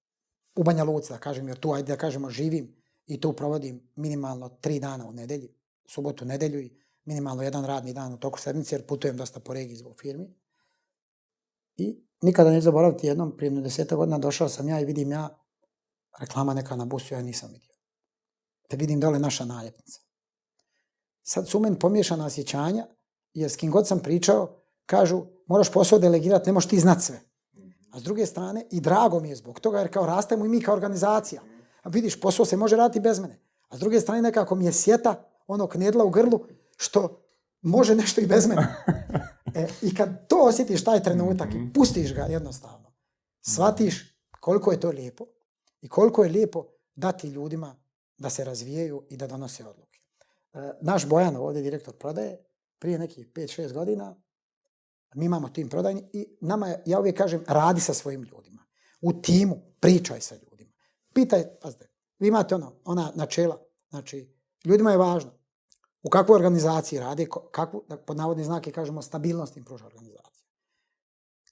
U 0.54 0.62
Banja 0.62 0.84
Luci, 0.84 1.12
da 1.12 1.18
kažem, 1.18 1.48
jer 1.48 1.58
tu, 1.58 1.72
ajde 1.72 1.92
da 1.92 1.96
kažemo, 1.96 2.30
živim 2.30 2.81
i 3.06 3.20
tu 3.20 3.32
provodim 3.32 3.90
minimalno 3.96 4.48
tri 4.48 4.80
dana 4.80 5.06
u 5.06 5.12
nedelji, 5.12 5.54
subotu, 5.86 6.24
nedelju 6.24 6.60
i 6.60 6.82
minimalno 7.04 7.42
jedan 7.42 7.64
radni 7.64 7.92
dan 7.92 8.14
u 8.14 8.18
toku 8.18 8.40
sedmice, 8.40 8.74
jer 8.74 8.86
putujem 8.86 9.16
dosta 9.16 9.40
po 9.40 9.54
regiji 9.54 9.76
zbog 9.76 10.00
firmi. 10.00 10.34
I 11.76 12.06
nikada 12.22 12.50
ne 12.50 12.60
zaboraviti 12.60 13.06
jednom, 13.06 13.36
prije 13.36 13.50
deseta 13.50 13.96
godina 13.96 14.18
došao 14.18 14.48
sam 14.48 14.68
ja 14.68 14.80
i 14.80 14.84
vidim 14.84 15.12
ja 15.12 15.38
reklama 16.20 16.54
neka 16.54 16.76
na 16.76 16.84
busu, 16.84 17.14
ja 17.14 17.22
nisam 17.22 17.50
vidio. 17.52 17.74
Da 18.70 18.76
vidim 18.76 19.00
dole 19.00 19.18
naša 19.18 19.44
naljepnica. 19.44 20.00
Sad 21.22 21.48
su 21.48 21.60
meni 21.60 21.78
pomiješana 21.78 22.26
osjećanja, 22.26 22.86
jer 23.34 23.50
s 23.50 23.56
kim 23.56 23.70
god 23.70 23.88
sam 23.88 23.98
pričao, 23.98 24.62
kažu, 24.86 25.24
moraš 25.46 25.72
posao 25.72 25.98
delegirati, 25.98 26.48
ne 26.48 26.52
možeš 26.52 26.70
ti 26.70 26.80
znat 26.80 27.02
sve. 27.02 27.20
A 27.92 28.00
s 28.00 28.02
druge 28.02 28.26
strane, 28.26 28.66
i 28.70 28.80
drago 28.80 29.20
mi 29.20 29.28
je 29.28 29.36
zbog 29.36 29.60
toga, 29.60 29.78
jer 29.78 29.92
kao 29.92 30.06
rastemo 30.06 30.44
i 30.44 30.48
mi 30.48 30.62
kao 30.62 30.74
organizacija. 30.74 31.42
A 31.82 31.88
vidiš, 31.88 32.20
posao 32.20 32.46
se 32.46 32.56
može 32.56 32.76
raditi 32.76 33.00
bez 33.00 33.18
mene. 33.18 33.38
A 33.68 33.76
s 33.76 33.80
druge 33.80 34.00
strane, 34.00 34.22
nekako 34.22 34.54
mi 34.54 34.64
je 34.64 34.72
sjeta 34.72 35.28
ono 35.46 35.66
knedla 35.66 36.04
u 36.04 36.10
grlu, 36.10 36.44
što 36.76 37.22
može 37.62 37.94
nešto 37.94 38.20
i 38.20 38.26
bez 38.26 38.46
mene. 38.46 38.66
E, 39.54 39.68
I 39.82 39.94
kad 39.94 40.28
to 40.28 40.36
osjetiš 40.36 40.84
taj 40.84 41.02
trenutak 41.02 41.54
i 41.54 41.58
mhm. 41.58 41.72
pustiš 41.72 42.14
ga 42.14 42.22
jednostavno, 42.22 42.92
shvatiš 43.40 44.16
koliko 44.40 44.72
je 44.72 44.80
to 44.80 44.90
lijepo 44.90 45.26
i 45.80 45.88
koliko 45.88 46.24
je 46.24 46.30
lijepo 46.30 46.66
dati 46.94 47.28
ljudima 47.28 47.76
da 48.18 48.30
se 48.30 48.44
razvijaju 48.44 49.06
i 49.10 49.16
da 49.16 49.26
donose 49.26 49.64
odluke. 49.66 50.00
E, 50.52 50.72
naš 50.80 51.06
Bojan, 51.06 51.36
ovdje 51.36 51.62
direktor 51.62 51.94
prodaje, 51.94 52.44
prije 52.78 52.98
nekih 52.98 53.28
5-6 53.28 53.72
godina, 53.72 54.16
mi 55.14 55.24
imamo 55.24 55.48
tim 55.48 55.68
prodajni 55.68 56.04
i 56.12 56.36
nama 56.40 56.74
ja 56.86 57.00
uvijek 57.00 57.18
kažem, 57.18 57.44
radi 57.46 57.80
sa 57.80 57.94
svojim 57.94 58.22
ljudima. 58.22 58.62
U 59.00 59.12
timu, 59.12 59.56
pričaj 59.80 60.20
sa 60.20 60.34
ljudima. 60.34 60.51
Pitaj, 61.14 61.44
pazite, 61.60 61.88
vi 62.18 62.28
imate 62.28 62.54
ono, 62.54 62.72
ona 62.84 63.12
načela, 63.14 63.58
znači, 63.90 64.34
ljudima 64.64 64.90
je 64.90 64.96
važno 64.96 65.30
u 66.02 66.10
kakvoj 66.10 66.36
organizaciji 66.36 66.98
rade, 66.98 67.26
kakvu, 67.50 67.84
pod 68.06 68.16
navodni 68.16 68.44
znake 68.44 68.72
kažemo, 68.72 69.02
stabilnost 69.02 69.56
im 69.56 69.64
pruža 69.64 69.86
organizacija. 69.86 70.48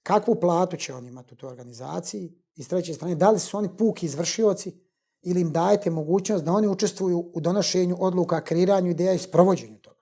Kakvu 0.03 0.41
platu 0.41 0.77
će 0.77 0.95
oni 0.95 1.09
imati 1.09 1.35
u 1.35 1.37
toj 1.37 1.51
organizaciji 1.51 2.33
i 2.55 2.63
s 2.63 2.69
treće 2.69 2.95
strane, 2.95 3.15
da 3.15 3.31
li 3.31 3.39
su 3.39 3.59
oni 3.59 3.77
puki 3.79 4.07
izvršioci 4.07 4.81
ili 5.23 5.41
im 5.41 5.53
dajete 5.53 5.91
mogućnost 5.91 6.45
da 6.45 6.53
oni 6.53 6.69
učestvuju 6.69 7.31
u 7.35 7.41
donošenju 7.41 7.97
odluka, 8.01 8.45
kreiranju 8.45 8.91
ideja 8.91 9.13
i 9.13 9.19
sprovođenju 9.19 9.79
toga. 9.79 10.01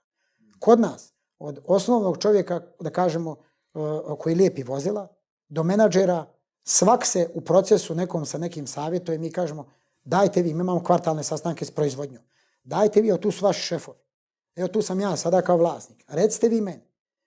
Kod 0.59 0.81
nas, 0.81 1.13
od 1.39 1.59
osnovnog 1.67 2.19
čovjeka, 2.19 2.61
da 2.81 2.91
kažemo, 2.91 3.37
koji 4.19 4.35
lijepi 4.35 4.63
vozila, 4.63 5.09
do 5.49 5.63
menadžera, 5.63 6.27
svak 6.69 7.07
se 7.07 7.31
u 7.35 7.41
procesu 7.41 7.95
nekom 7.95 8.27
sa 8.27 8.39
nekim 8.39 8.67
savjetom 8.67 9.15
i 9.15 9.19
mi 9.19 9.33
kažemo 9.33 9.69
dajte 10.05 10.43
vi, 10.43 10.55
mi 10.55 10.61
imamo 10.61 10.85
kvartalne 10.85 11.25
sastanke 11.25 11.65
s 11.65 11.71
proizvodnjom, 11.71 12.23
dajte 12.65 13.01
vi, 13.01 13.09
evo 13.09 13.19
tu 13.19 13.31
su 13.31 13.45
vaši 13.45 13.61
šefovi, 13.61 13.99
evo 14.57 14.69
tu 14.69 14.83
sam 14.83 15.01
ja 15.01 15.17
sada 15.17 15.43
kao 15.43 15.57
vlasnik, 15.57 16.05
recite 16.09 16.49
vi 16.49 16.61
meni, 16.61 16.83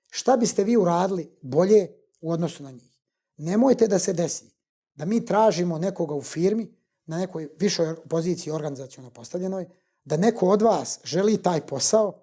šta 0.09 0.37
biste 0.37 0.63
vi 0.63 0.77
uradili 0.77 1.37
bolje 1.41 1.87
u 2.21 2.31
odnosu 2.31 2.63
na 2.63 2.71
njih? 2.71 2.99
Nemojte 3.37 3.87
da 3.87 3.99
se 3.99 4.13
desi 4.13 4.51
da 4.95 5.05
mi 5.05 5.25
tražimo 5.25 5.77
nekoga 5.77 6.15
u 6.15 6.21
firmi, 6.21 6.77
na 7.05 7.17
nekoj 7.17 7.49
višoj 7.59 7.95
poziciji 8.09 8.53
organizacijalno 8.53 9.09
postavljenoj, 9.09 9.65
da 10.03 10.17
neko 10.17 10.49
od 10.49 10.61
vas 10.61 10.99
želi 11.03 11.41
taj 11.43 11.61
posao, 11.61 12.13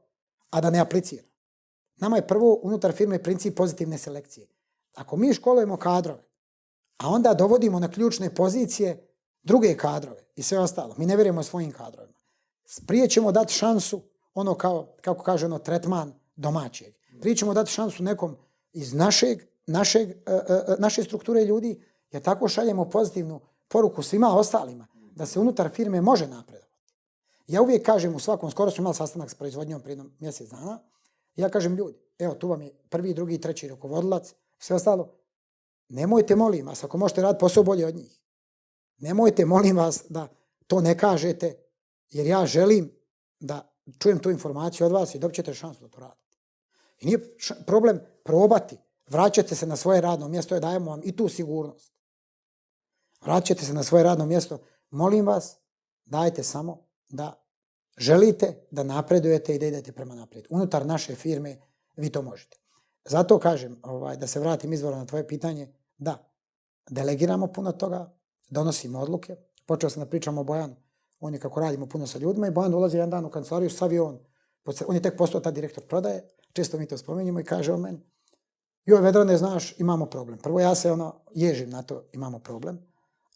a 0.51 0.61
da 0.61 0.71
ne 0.71 0.79
aplicira. 0.79 1.23
Nama 1.97 2.17
je 2.17 2.27
prvo 2.27 2.61
unutar 2.63 2.93
firme 2.93 3.23
princip 3.23 3.57
pozitivne 3.57 3.99
selekcije. 3.99 4.47
Ako 4.95 5.17
mi 5.17 5.35
školujemo 5.35 5.77
kadrove, 5.77 6.28
a 6.99 7.09
onda 7.09 7.35
dovodimo 7.35 7.81
na 7.81 7.91
ključne 7.91 8.35
pozicije 8.35 9.09
druge 9.43 9.77
kadrove 9.77 10.23
i 10.37 10.43
sve 10.43 10.59
ostalo, 10.59 10.95
mi 10.99 11.07
ne 11.07 11.17
vjerujemo 11.17 11.43
svojim 11.43 11.73
kadrovima. 11.73 12.19
Prije 12.87 13.09
ćemo 13.09 13.33
dati 13.33 13.55
šansu 13.55 14.01
ono 14.35 14.55
kao, 14.55 14.95
kako 15.01 15.23
kaže 15.23 15.47
ono, 15.47 15.59
tretman 15.59 16.13
domaćeg. 16.37 16.95
Prije 17.21 17.37
ćemo 17.37 17.55
dati 17.55 17.71
šansu 17.71 18.03
nekom 18.03 18.37
iz 18.73 18.95
našeg, 18.95 19.43
našeg, 19.67 20.11
e, 20.11 20.15
e, 20.27 20.55
e, 20.69 20.77
naše 20.79 21.05
strukture 21.05 21.45
ljudi, 21.45 21.83
jer 22.11 22.23
tako 22.23 22.49
šaljemo 22.49 22.91
pozitivnu 22.91 23.41
poruku 23.69 24.03
svima 24.03 24.37
ostalima, 24.37 24.87
da 25.15 25.27
se 25.27 25.41
unutar 25.41 25.71
firme 25.71 26.01
može 26.01 26.27
napredovati. 26.27 26.69
Ja 27.47 27.63
uvijek 27.63 27.87
kažem 27.87 28.15
u 28.15 28.19
svakom, 28.19 28.51
skoro 28.51 28.71
smo 28.71 28.83
imali 28.83 28.95
sastanak 28.95 29.31
s 29.31 29.35
proizvodnjom 29.35 29.81
prije 29.81 30.05
mjesec 30.19 30.51
dana, 30.51 30.79
ja 31.37 31.49
kažem 31.49 31.75
ljudi, 31.75 31.99
evo 32.19 32.35
tu 32.35 32.49
vam 32.49 32.63
je 32.63 32.73
prvi, 32.89 33.15
drugi, 33.15 33.41
treći 33.41 33.69
rukovodilac, 33.69 34.35
sve 34.59 34.77
ostalo, 34.77 35.15
nemojte 35.89 36.37
molim 36.37 36.67
vas, 36.67 36.85
ako 36.85 36.99
možete 36.99 37.23
raditi 37.23 37.41
posao 37.41 37.63
bolje 37.63 37.87
od 37.87 37.95
njih, 37.95 38.21
nemojte 38.99 39.45
molim 39.45 39.77
vas 39.77 40.05
da 40.09 40.29
to 40.67 40.81
ne 40.81 40.99
kažete, 40.99 41.57
jer 42.11 42.27
ja 42.27 42.47
želim 42.47 42.93
da 43.41 43.75
čujem 43.99 44.19
tu 44.19 44.31
informaciju 44.31 44.87
od 44.87 44.93
vas 44.93 45.15
i 45.15 45.19
dobit 45.19 45.37
ćete 45.37 45.55
šansu 45.55 45.81
da 45.81 45.89
to 45.89 46.01
radite. 46.01 46.39
I 47.01 47.07
nije 47.07 47.37
problem 47.67 48.01
probati, 48.25 48.77
vraćate 49.07 49.55
se 49.55 49.67
na 49.67 49.77
svoje 49.77 50.01
radno 50.01 50.29
mjesto 50.29 50.57
i 50.57 50.61
dajemo 50.61 50.91
vam 50.91 51.01
i 51.05 51.17
tu 51.17 51.29
sigurnost. 51.29 51.93
Vraćate 53.21 53.65
se 53.65 53.73
na 53.73 53.83
svoje 53.83 54.05
radno 54.05 54.27
mjesto, 54.27 54.59
molim 54.91 55.27
vas, 55.27 55.57
dajte 56.05 56.43
samo 56.43 56.87
da 57.09 57.45
želite 57.97 58.67
da 58.71 58.83
napredujete 58.83 59.55
i 59.55 59.59
da 59.59 59.67
idete 59.67 59.93
prema 59.93 60.15
naprijed. 60.15 60.47
Unutar 60.51 60.87
naše 60.87 61.15
firme 61.15 61.61
vi 61.97 62.11
to 62.11 62.23
možete. 62.23 62.57
Zato 63.05 63.39
kažem, 63.39 63.81
ovaj, 63.83 64.17
da 64.17 64.27
se 64.27 64.41
vratim 64.41 64.73
izvora 64.73 64.97
na 64.97 65.07
tvoje 65.07 65.29
pitanje, 65.29 65.73
da, 65.99 66.33
delegiramo 66.91 67.47
puno 67.47 67.73
toga, 67.73 68.17
donosimo 68.51 69.01
odluke. 69.01 69.37
Počeo 69.67 69.91
sam 69.91 70.03
da 70.03 70.09
pričam 70.09 70.39
o 70.39 70.45
Bojanu 70.45 70.77
on 71.21 71.35
je 71.35 71.41
kako 71.41 71.61
radimo 71.61 71.87
puno 71.87 72.07
sa 72.07 72.19
ljudima 72.19 72.47
i 72.47 72.51
Bojan 72.51 72.75
ulazi 72.75 72.97
jedan 72.97 73.11
dan 73.11 73.25
u 73.25 73.31
kancelariju, 73.31 73.71
savi 73.71 73.99
on, 73.99 74.19
on 74.87 74.95
je 74.95 75.03
tek 75.03 75.17
postao 75.17 75.41
ta 75.41 75.51
direktor 75.51 75.85
prodaje, 75.85 76.29
često 76.53 76.79
mi 76.79 76.87
to 76.87 76.99
spomenjamo 76.99 77.41
i 77.41 77.45
kaže 77.45 77.73
on 77.73 77.81
meni, 77.81 78.01
joj 78.85 79.01
Vedrane, 79.01 79.37
znaš, 79.37 79.75
imamo 79.79 80.07
problem. 80.07 80.39
Prvo 80.39 80.61
ja 80.61 80.75
se 80.75 80.93
ono 80.93 81.15
ježim 81.35 81.71
na 81.71 81.83
to, 81.83 82.05
imamo 82.13 82.39
problem, 82.39 82.79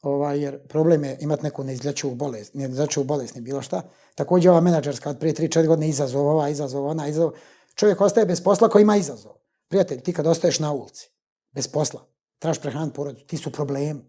ovaj, 0.03 0.41
jer 0.41 0.69
problem 0.69 1.05
je 1.05 1.19
imati 1.21 1.43
neku 1.43 1.65
neizlječivu 1.65 2.15
bolest, 2.15 2.55
neizlječivu 2.55 3.05
bolest, 3.05 3.35
ni 3.35 3.41
bilo 3.41 3.63
šta. 3.63 3.83
Također 4.15 4.51
ova 4.51 4.61
menadžerska 4.61 5.11
od 5.11 5.19
prije 5.19 5.35
3-4 5.35 5.67
godine 5.67 5.89
izazov, 5.89 6.27
ova 6.27 6.49
izazov, 6.49 6.87
ona 6.87 7.09
izazov. 7.09 7.33
Čovjek 7.75 8.01
ostaje 8.01 8.27
bez 8.27 8.41
posla 8.41 8.69
koji 8.69 8.83
ima 8.83 8.97
izazov. 8.97 9.33
Prijatelj, 9.69 10.01
ti 10.01 10.13
kad 10.13 10.27
ostaješ 10.27 10.59
na 10.59 10.73
ulici, 10.73 11.11
bez 11.53 11.69
posla, 11.69 12.01
trebaš 12.43 12.59
prehraniti 12.61 12.95
porodicu, 12.95 13.27
ti 13.27 13.37
su 13.37 13.53
problemi. 13.53 14.01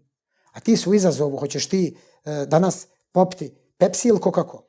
A 0.52 0.60
ti 0.60 0.76
su 0.76 0.94
izazovu, 0.94 1.36
hoćeš 1.36 1.68
ti 1.68 1.96
e, 2.24 2.46
danas 2.46 2.86
popiti 3.12 3.54
Pepsi 3.78 4.08
ili 4.08 4.18
Coca-Cola? 4.18 4.62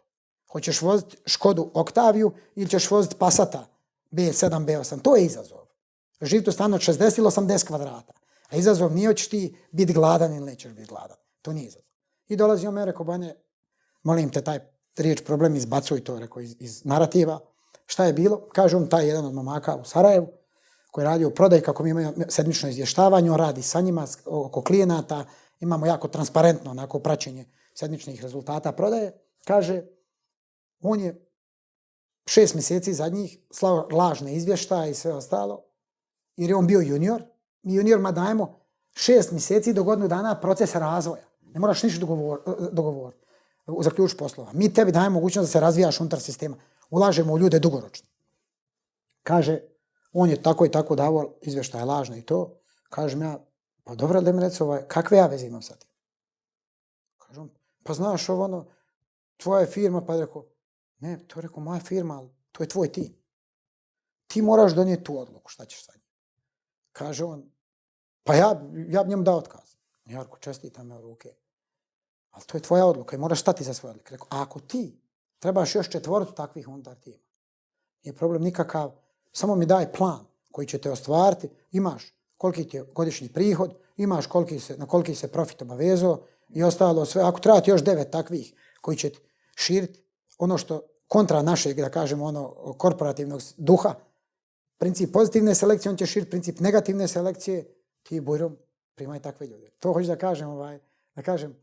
Hoćeš 0.51 0.82
voziti 0.82 1.18
Škodu 1.26 1.72
Oktaviju 1.74 2.32
ili 2.55 2.70
ćeš 2.70 2.91
voziti 2.91 3.16
Passata 3.20 3.68
B7, 4.11 4.66
B8? 4.66 5.01
To 5.01 5.16
je 5.16 5.26
izazov. 5.26 5.59
Živiti 6.22 6.49
u 6.49 6.53
stanu 6.53 6.76
od 6.76 6.82
60 6.82 7.20
ili 7.20 7.28
80 7.28 7.68
kvadrata. 7.68 8.13
A 8.49 8.55
izazov 8.55 8.93
nije 8.93 9.07
hoćeš 9.07 9.30
ti 9.30 9.57
biti 9.72 9.93
gladan 9.93 10.34
ili 10.34 10.45
nećeš 10.45 10.72
biti 10.74 10.88
gladan. 10.88 11.18
To 11.41 11.53
nije 11.53 11.68
izazov. 11.68 11.89
I 12.28 12.36
dolazi 12.36 12.68
on 12.68 12.74
me 12.74 12.86
rekao, 12.86 13.05
Bane, 13.05 13.36
molim 14.03 14.30
te 14.30 14.41
taj 14.41 14.59
riječ 14.97 15.24
problem 15.26 15.55
izbacuj 15.55 16.03
to, 16.03 16.20
rekao, 16.20 16.41
iz, 16.41 16.55
iz 16.59 16.86
narativa. 16.86 17.39
Šta 17.86 18.05
je 18.05 18.13
bilo? 18.13 18.47
Kaže 18.53 18.78
on, 18.78 18.88
taj 18.88 19.07
jedan 19.07 19.26
od 19.26 19.34
mamaka 19.34 19.76
u 19.76 19.86
Sarajevu, 19.86 20.28
koji 20.95 21.05
radi 21.05 21.25
u 21.25 21.31
prodaj, 21.31 21.61
kako 21.61 21.83
mi 21.83 21.89
imamo 21.89 22.13
sedmično 22.29 22.69
izvještavanje, 22.69 23.31
on 23.31 23.37
radi 23.37 23.61
sa 23.61 23.81
njima, 23.81 24.07
oko 24.25 24.61
klijenata, 24.61 25.25
imamo 25.59 25.85
jako 25.85 26.07
transparentno 26.07 26.71
onako 26.71 26.99
praćenje 26.99 27.45
sedmičnih 27.73 28.21
rezultata 28.21 28.71
prodaje. 28.71 29.11
Kaže, 29.45 29.83
on 30.81 30.99
je 30.99 31.27
šest 32.25 32.53
mjeseci 32.53 32.93
zadnjih 32.93 33.37
slao 33.51 33.87
lažne 33.91 34.35
izvještaje 34.35 34.91
i 34.91 34.93
sve 34.93 35.13
ostalo, 35.13 35.65
jer 36.35 36.49
je 36.49 36.55
on 36.55 36.67
bio 36.67 36.79
junior. 36.79 37.23
Mi 37.63 37.75
juniorima 37.75 38.11
dajemo 38.11 38.59
šest 38.93 39.31
mjeseci 39.31 39.73
do 39.73 39.83
godinu 39.83 40.07
dana 40.07 40.39
proces 40.39 40.75
razvoja. 40.75 41.23
Ne 41.41 41.59
moraš 41.59 41.83
ništa 41.83 41.99
dogovoriti. 41.99 42.51
dogovor 42.71 43.13
za 43.79 43.89
ključ 43.89 44.15
poslova. 44.17 44.51
Mi 44.53 44.73
tebi 44.73 44.91
dajemo 44.91 45.13
mogućnost 45.13 45.47
da 45.47 45.51
se 45.51 45.59
razvijaš 45.59 45.99
unutar 45.99 46.19
sistema. 46.19 46.57
Ulažemo 46.89 47.33
u 47.33 47.39
ljude 47.39 47.59
dugoročno. 47.59 48.07
Kaže, 49.23 49.74
on 50.18 50.30
je 50.30 50.41
tako 50.41 50.66
i 50.66 50.72
tako 50.72 50.95
davao 50.95 51.34
izveštaj 51.41 51.84
lažne 51.84 52.20
i 52.20 52.26
to. 52.26 52.59
Kažem 52.89 53.22
ja, 53.22 53.45
pa 53.84 53.95
dobro 53.95 54.22
da 54.22 54.32
mi 54.32 54.41
reci 54.41 54.63
ovaj, 54.63 54.88
kakve 54.88 55.18
ja 55.18 55.26
veze 55.28 55.47
imam 55.47 55.61
sa 55.61 55.76
tim? 55.76 55.89
Kažem, 57.18 57.49
pa 57.84 57.93
znaš 57.93 58.30
ovo 58.30 58.43
ono, 58.43 58.66
tvoja 59.38 59.61
je 59.61 59.68
firma, 59.68 60.05
pa 60.05 60.13
je 60.13 60.22
rekao, 60.22 60.45
ne, 60.99 61.28
to 61.28 61.39
je 61.39 61.41
rekao 61.41 61.63
moja 61.63 61.80
firma, 61.80 62.18
ali 62.18 62.30
to 62.51 62.63
je 62.63 62.70
tvoj 62.70 62.91
tim. 62.91 63.16
Ti 64.28 64.41
moraš 64.41 64.74
donijeti 64.76 65.03
tu 65.03 65.20
odluku, 65.20 65.49
šta 65.49 65.66
ćeš 65.66 65.86
sad? 65.86 65.95
Kaže 66.91 67.24
on, 67.24 67.51
pa 68.24 68.36
ja, 68.36 68.61
ja 68.88 69.03
bi 69.03 69.09
njemu 69.09 69.24
dao 69.24 69.38
otkaz. 69.38 69.76
Jarko, 70.05 70.38
čestitam 70.38 70.88
me 70.88 70.95
u 70.95 71.01
ruke. 71.01 71.36
Ali 72.32 72.43
to 72.45 72.57
je 72.57 72.61
tvoja 72.61 72.86
odluka 72.86 73.16
i 73.16 73.20
moraš 73.20 73.41
stati 73.41 73.63
za 73.63 73.74
svoje 73.74 73.91
odluke. 73.91 74.11
Rekao, 74.11 74.28
a 74.32 74.41
ako 74.41 74.59
ti 74.59 75.01
trebaš 75.39 75.76
još 75.76 75.89
četvorcu 75.89 76.34
takvih 76.34 76.68
unutar 76.68 76.95
tima, 76.95 77.24
nije 78.03 78.16
problem 78.16 78.41
nikakav, 78.41 79.04
samo 79.36 79.55
mi 79.55 79.65
daj 79.65 79.91
plan 79.91 80.25
koji 80.51 80.67
će 80.67 80.77
te 80.77 80.91
ostvariti, 80.91 81.49
imaš 81.71 82.13
koliki 82.38 82.67
ti 82.67 82.77
je 82.77 82.86
godišnji 82.95 83.29
prihod, 83.29 83.73
imaš 83.97 84.27
koliki 84.27 84.59
se, 84.59 84.77
na 84.77 84.86
koliki 84.86 85.15
se 85.15 85.27
profit 85.27 85.61
obavezao 85.61 86.21
i 86.49 86.63
ostalo 86.63 87.05
sve. 87.05 87.21
Ako 87.21 87.39
treba 87.39 87.61
ti 87.61 87.71
još 87.71 87.83
devet 87.83 88.11
takvih 88.11 88.53
koji 88.81 88.97
će 88.97 89.11
širiti 89.55 90.03
ono 90.38 90.57
što 90.57 90.81
kontra 91.07 91.41
našeg, 91.41 91.77
da 91.77 91.89
kažemo, 91.89 92.25
ono 92.25 92.73
korporativnog 92.77 93.41
duha, 93.57 93.93
princip 94.77 95.13
pozitivne 95.13 95.55
selekcije, 95.55 95.89
on 95.89 95.97
će 95.97 96.05
širiti 96.05 96.31
princip 96.31 96.59
negativne 96.59 97.07
selekcije, 97.07 97.65
ti 98.03 98.19
bujrom 98.19 98.57
primaj 98.95 99.19
takve 99.19 99.47
ljude. 99.47 99.69
To 99.79 99.93
hoću 99.93 100.07
da 100.07 100.15
kažem, 100.15 100.49
ovaj, 100.49 100.79
da 101.15 101.21
kažem, 101.21 101.55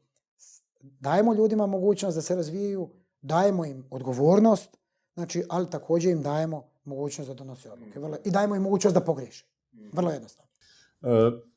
dajemo 0.80 1.34
ljudima 1.34 1.66
mogućnost 1.66 2.14
da 2.14 2.22
se 2.22 2.36
razvijaju, 2.36 2.88
dajemo 3.22 3.64
im 3.64 3.84
odgovornost, 3.90 4.76
znači, 5.14 5.44
ali 5.48 5.70
također 5.70 6.12
im 6.12 6.22
dajemo 6.22 6.71
mogućnost 6.84 7.28
da 7.28 7.34
donose 7.34 7.70
odluke. 7.70 8.00
Vrlo, 8.00 8.16
I 8.24 8.30
dajemo 8.30 8.56
im 8.56 8.62
mogućnost 8.62 8.94
da 8.94 9.00
pogriješe. 9.00 9.46
Vrlo 9.92 10.10
jednostavno. 10.10 10.52
E, 11.02 11.08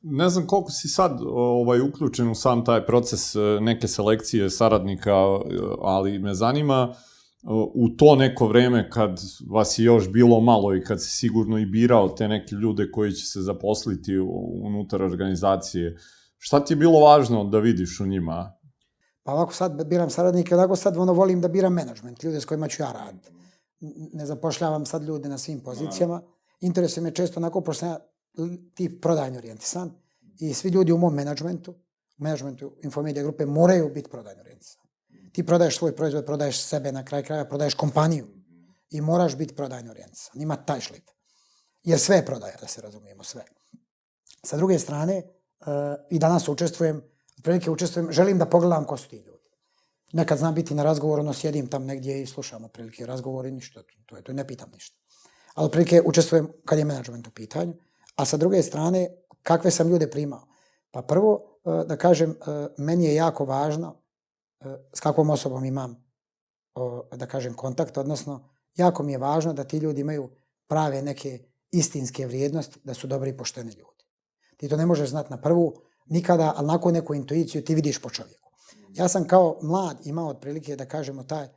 ne 0.02 0.28
znam 0.28 0.46
koliko 0.46 0.70
si 0.70 0.88
sad 0.88 1.20
ovaj 1.34 1.80
uključen 1.80 2.30
u 2.30 2.34
sam 2.34 2.64
taj 2.64 2.86
proces 2.86 3.36
e, 3.36 3.38
neke 3.60 3.88
selekcije 3.88 4.50
saradnika, 4.50 5.10
e, 5.10 5.16
ali 5.80 6.18
me 6.18 6.34
zanima 6.34 6.94
u 7.74 7.88
to 7.88 8.16
neko 8.16 8.46
vreme 8.46 8.90
kad 8.90 9.20
vas 9.50 9.78
je 9.78 9.84
još 9.84 10.12
bilo 10.12 10.40
malo 10.40 10.74
i 10.74 10.84
kad 10.84 11.02
si 11.02 11.10
sigurno 11.10 11.58
i 11.58 11.66
birao 11.66 12.08
te 12.08 12.28
neke 12.28 12.54
ljude 12.54 12.90
koji 12.90 13.12
će 13.12 13.26
se 13.26 13.40
zaposliti 13.40 14.18
unutar 14.62 15.02
organizacije, 15.02 15.96
šta 16.38 16.64
ti 16.64 16.72
je 16.72 16.76
bilo 16.76 17.00
važno 17.00 17.44
da 17.44 17.58
vidiš 17.58 18.00
u 18.00 18.06
njima? 18.06 18.52
Pa 19.22 19.32
ovako 19.32 19.52
sad 19.52 19.88
biram 19.88 20.10
saradnike, 20.10 20.54
onako 20.54 20.76
sad 20.76 20.96
ono 20.96 21.12
volim 21.12 21.40
da 21.40 21.48
biram 21.48 21.72
menadžment, 21.72 22.22
ljude 22.22 22.40
s 22.40 22.44
kojima 22.44 22.68
ću 22.68 22.82
ja 22.82 22.92
raditi. 22.92 23.35
Ne 24.12 24.26
zapošljavam 24.26 24.86
sad 24.86 25.02
ljude 25.02 25.28
na 25.28 25.38
svim 25.38 25.60
pozicijama. 25.60 26.22
Interesuje 26.60 27.04
me 27.04 27.14
često 27.14 27.40
onako, 27.40 27.60
pošto 27.60 27.80
sam 27.80 27.88
ja 27.88 27.98
tip 28.74 29.02
prodajno 29.02 29.38
orijentisan 29.38 29.90
i 30.40 30.54
svi 30.54 30.68
ljudi 30.68 30.92
u 30.92 30.98
mom 30.98 31.14
menadžmentu, 31.14 31.70
u 32.18 32.22
menadžmentu 32.22 32.76
Infomedia 32.82 33.22
grupe 33.22 33.46
moraju 33.46 33.90
biti 33.94 34.10
prodajno 34.10 34.40
orijentisan. 34.40 34.82
Ti 35.32 35.46
prodaješ 35.46 35.78
svoj 35.78 35.96
proizvod, 35.96 36.24
prodaješ 36.24 36.62
sebe 36.62 36.92
na 36.92 37.04
kraj 37.04 37.22
kraja, 37.22 37.44
prodaješ 37.44 37.74
kompaniju 37.74 38.26
i 38.90 39.00
moraš 39.00 39.36
biti 39.36 39.54
prodajno 39.54 39.90
orijentisan. 39.90 40.42
Ima 40.42 40.56
taj 40.56 40.80
šlip. 40.80 41.10
Jer 41.84 41.98
sve 41.98 42.16
je 42.16 42.26
prodaja, 42.26 42.56
da 42.60 42.66
se 42.66 42.80
razumijemo, 42.80 43.24
sve. 43.24 43.44
Sa 44.44 44.56
druge 44.56 44.78
strane, 44.78 45.22
uh, 45.60 45.66
i 46.10 46.18
danas 46.18 46.48
učestvujem, 46.48 47.02
otprilike 47.38 47.70
učestvujem, 47.70 48.12
želim 48.12 48.38
da 48.38 48.46
pogledam 48.46 48.84
ko 48.84 48.96
su 48.96 49.08
ti 49.08 49.16
ljudi. 49.16 49.35
Nekad 50.12 50.38
znam 50.38 50.54
biti 50.54 50.74
na 50.74 50.82
razgovoru, 50.82 51.20
ono 51.22 51.32
sjedim 51.32 51.66
tam 51.66 51.84
negdje 51.84 52.22
i 52.22 52.26
slušam 52.26 52.64
otprilike 52.64 53.06
razgovor 53.06 53.46
i 53.46 53.50
ništa, 53.50 53.82
to 54.06 54.16
je 54.16 54.22
to, 54.22 54.32
ne 54.32 54.46
pitam 54.46 54.70
ništa. 54.72 54.96
Ali 55.54 55.66
otprilike 55.66 56.02
učestvujem 56.04 56.48
kad 56.64 56.78
je 56.78 56.84
menadžment 56.84 57.26
u 57.26 57.30
pitanju. 57.30 57.74
A 58.16 58.24
sa 58.24 58.36
druge 58.36 58.62
strane, 58.62 59.08
kakve 59.42 59.70
sam 59.70 59.88
ljude 59.88 60.10
primao? 60.10 60.46
Pa 60.90 61.02
prvo, 61.02 61.58
e, 61.64 61.84
da 61.84 61.96
kažem, 61.96 62.30
e, 62.30 62.34
meni 62.78 63.04
je 63.04 63.14
jako 63.14 63.44
važno 63.44 64.02
e, 64.60 64.76
s 64.94 65.00
kakvom 65.00 65.30
osobom 65.30 65.64
imam, 65.64 66.06
da 67.16 67.26
kažem, 67.26 67.54
kontakt, 67.54 67.98
odnosno, 67.98 68.48
jako 68.76 69.02
mi 69.02 69.12
je 69.12 69.18
važno 69.18 69.52
da 69.52 69.64
ti 69.64 69.78
ljudi 69.78 70.00
imaju 70.00 70.30
prave 70.68 71.02
neke 71.02 71.38
istinske 71.70 72.26
vrijednosti, 72.26 72.80
da 72.84 72.94
su 72.94 73.06
dobri 73.06 73.30
i 73.30 73.36
pošteni 73.36 73.72
ljudi. 73.72 74.04
Ti 74.56 74.68
to 74.68 74.76
ne 74.76 74.86
možeš 74.86 75.10
znati 75.10 75.30
na 75.30 75.40
prvu, 75.40 75.74
nikada, 76.06 76.52
ali 76.56 76.66
nakon 76.66 76.92
neku 76.92 77.14
intuiciju 77.14 77.64
ti 77.64 77.74
vidiš 77.74 78.02
po 78.02 78.10
čovjeku. 78.10 78.45
Ja 78.96 79.08
sam 79.08 79.26
kao 79.26 79.58
mlad 79.62 80.06
imao 80.06 80.28
otprilike, 80.28 80.76
da 80.76 80.84
kažemo, 80.84 81.22
taj, 81.22 81.48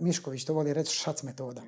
Mišković 0.00 0.44
to 0.44 0.54
voli 0.54 0.72
reći, 0.72 0.96
šac 0.96 1.22
metoda. 1.22 1.62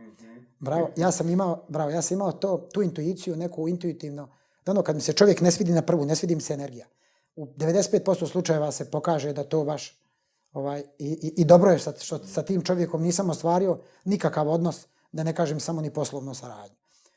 Bravo, 0.59 0.91
ja 0.97 1.13
sam 1.13 1.29
imao, 1.29 1.65
bravo, 1.69 1.91
ja 1.91 2.03
sam 2.03 2.15
imao 2.15 2.33
to, 2.33 2.69
tu 2.73 2.83
intuiciju, 2.83 3.37
neku 3.37 3.69
intuitivno, 3.69 4.29
da 4.67 4.73
ono 4.73 4.83
kad 4.83 4.97
mi 4.97 5.03
se 5.03 5.13
čovjek 5.13 5.41
ne 5.41 5.51
svidi 5.51 5.73
na 5.73 5.83
prvu, 5.83 6.05
ne 6.05 6.17
svidi 6.17 6.35
mi 6.35 6.41
se 6.41 6.55
energija. 6.55 6.87
U 7.37 7.47
95% 7.47 8.31
slučajeva 8.31 8.73
se 8.73 8.91
pokaže 8.91 9.33
da 9.33 9.45
to 9.45 9.65
baš 9.65 10.01
ovaj, 10.53 10.81
i, 10.99 11.07
i, 11.07 11.35
i 11.37 11.45
dobro 11.45 11.71
je 11.71 11.79
sa, 11.79 11.93
što 12.01 12.19
sa 12.19 12.43
tim 12.43 12.63
čovjekom 12.63 13.03
nisam 13.03 13.31
ostvario 13.31 13.79
nikakav 14.05 14.49
odnos, 14.49 14.87
da 15.13 15.23
ne 15.23 15.35
kažem 15.35 15.61
samo 15.61 15.81
ni 15.81 15.93
poslovno 15.93 16.35
saradnju. 16.35 16.77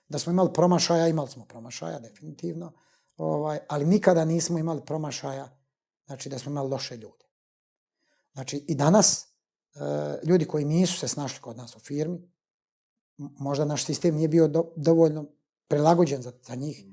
Da 0.09 0.19
smo 0.19 0.31
imali 0.31 0.53
promašaja, 0.53 1.07
imali 1.07 1.29
smo 1.29 1.45
promašaja, 1.45 1.99
definitivno, 1.99 2.71
ovaj, 3.17 3.59
ali 3.67 3.85
nikada 3.85 4.25
nismo 4.25 4.59
imali 4.59 4.81
promašaja, 4.85 5.49
znači 6.05 6.29
da 6.29 6.39
smo 6.39 6.51
imali 6.51 6.69
loše 6.69 6.97
ljude. 6.97 7.22
Znači 8.33 8.65
i 8.67 8.75
danas, 8.75 9.27
e, 9.75 9.79
ljudi 10.23 10.45
koji 10.45 10.65
nisu 10.65 10.99
se 10.99 11.07
snašli 11.07 11.41
kod 11.41 11.57
nas 11.57 11.75
u 11.75 11.79
firmi, 11.79 12.29
možda 13.17 13.65
naš 13.65 13.85
sistem 13.85 14.15
nije 14.15 14.27
bio 14.27 14.47
do, 14.47 14.71
dovoljno 14.75 15.25
prilagođen 15.67 16.21
za, 16.21 16.31
za 16.47 16.55
njih, 16.55 16.85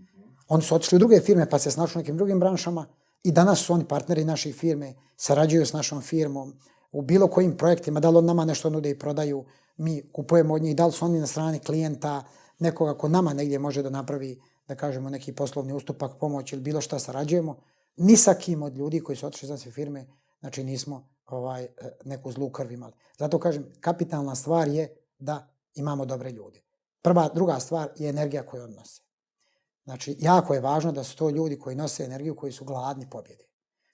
Oni 0.51 0.63
su 0.63 0.75
otišli 0.75 0.97
u 0.97 0.99
druge 0.99 1.21
firme 1.21 1.51
pa 1.51 1.59
se 1.59 1.71
snašli 1.71 1.99
u 1.99 2.01
nekim 2.01 2.17
drugim 2.17 2.41
branšama 2.41 2.87
i 3.23 3.33
danas 3.33 3.59
su 3.59 3.73
oni 3.73 3.85
partneri 3.85 4.25
naših 4.25 4.55
firme, 4.55 4.95
sarađuju 5.17 5.67
s 5.67 5.73
našom 5.73 6.03
firmom 6.03 6.55
u 6.93 7.03
bilo 7.03 7.29
kojim 7.29 7.57
projektima, 7.57 8.01
da 8.01 8.11
li 8.11 8.17
on 8.17 8.25
nama 8.25 8.45
nešto 8.45 8.71
nude 8.71 8.91
i 8.91 8.99
prodaju, 8.99 9.45
mi 9.77 10.03
kupujemo 10.13 10.55
od 10.55 10.63
njih, 10.63 10.77
da 10.77 10.87
li 10.87 10.93
su 10.93 11.05
oni 11.05 11.21
na 11.21 11.27
strani 11.27 11.59
klijenta, 11.59 12.25
nekoga 12.59 12.99
ko 12.99 13.09
nama 13.09 13.33
negdje 13.33 13.59
može 13.59 13.83
da 13.83 13.91
napravi, 13.91 14.41
da 14.69 14.75
kažemo, 14.75 15.11
neki 15.11 15.33
poslovni 15.33 15.73
ustupak, 15.73 16.19
pomoć 16.21 16.53
ili 16.53 16.63
bilo 16.63 16.81
šta 16.81 16.99
sarađujemo, 16.99 17.57
ni 17.97 18.17
sa 18.17 18.35
kim 18.35 18.63
od 18.63 18.77
ljudi 18.77 19.01
koji 19.01 19.17
su 19.17 19.27
otišli 19.27 19.49
za 19.49 19.59
sve 19.59 19.73
firme, 19.73 20.07
znači 20.41 20.65
nismo 20.65 21.09
ovaj 21.33 21.65
e, 21.65 21.71
neku 22.05 22.33
zlu 22.33 22.51
krv 22.51 22.73
imali. 22.73 22.93
Zato 23.19 23.39
kažem, 23.39 23.73
kapitalna 23.81 24.35
stvar 24.35 24.69
je 24.69 24.97
da 25.19 25.49
imamo 25.75 26.05
dobre 26.05 26.31
ljude. 26.31 26.63
Prva, 27.03 27.29
druga 27.35 27.61
stvar 27.61 27.89
je 27.97 28.09
energija 28.09 28.47
koju 28.47 28.63
odnose. 28.63 29.03
Znači, 29.85 30.17
jako 30.19 30.55
je 30.55 30.61
važno 30.61 30.93
da 30.93 31.05
su 31.05 31.17
to 31.17 31.31
ljudi 31.31 31.59
koji 31.59 31.77
nose 31.77 32.05
energiju, 32.05 32.37
koji 32.37 32.53
su 32.53 32.65
gladni 32.65 33.11
pobjede, 33.11 33.45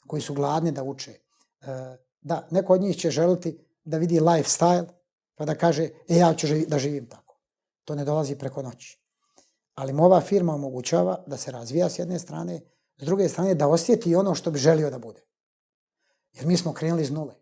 koji 0.07 0.23
su 0.23 0.35
gladni 0.35 0.73
da 0.73 0.83
uče. 0.83 1.13
E, 1.13 1.97
da, 2.21 2.49
neko 2.51 2.73
od 2.73 2.81
njih 2.81 2.97
će 2.97 3.11
želiti 3.11 3.59
da 3.85 3.99
vidi 3.99 4.21
lifestyle, 4.21 4.87
pa 5.35 5.45
da 5.45 5.55
kaže, 5.55 5.89
e, 6.09 6.17
ja 6.17 6.35
ću 6.35 6.47
živi, 6.47 6.67
da 6.67 6.79
živim 6.79 7.07
tako. 7.07 7.41
To 7.85 7.95
ne 7.95 8.05
dolazi 8.05 8.39
preko 8.39 8.63
noći. 8.63 9.01
Ali 9.75 9.93
ova 9.93 10.21
firma 10.21 10.55
omogućava 10.55 11.25
da 11.27 11.37
se 11.37 11.51
razvija 11.51 11.89
s 11.91 11.99
jedne 11.99 12.19
strane, 12.19 12.61
s 12.99 13.05
druge 13.05 13.29
strane 13.29 13.55
da 13.55 13.69
osjeti 13.69 14.15
ono 14.15 14.35
što 14.35 14.51
bi 14.51 14.59
želio 14.59 14.91
da 14.91 14.99
bude. 14.99 15.21
Jer 16.37 16.47
mi 16.47 16.57
smo 16.57 16.73
krenuli 16.73 17.03
iz 17.03 17.11
nule. 17.11 17.35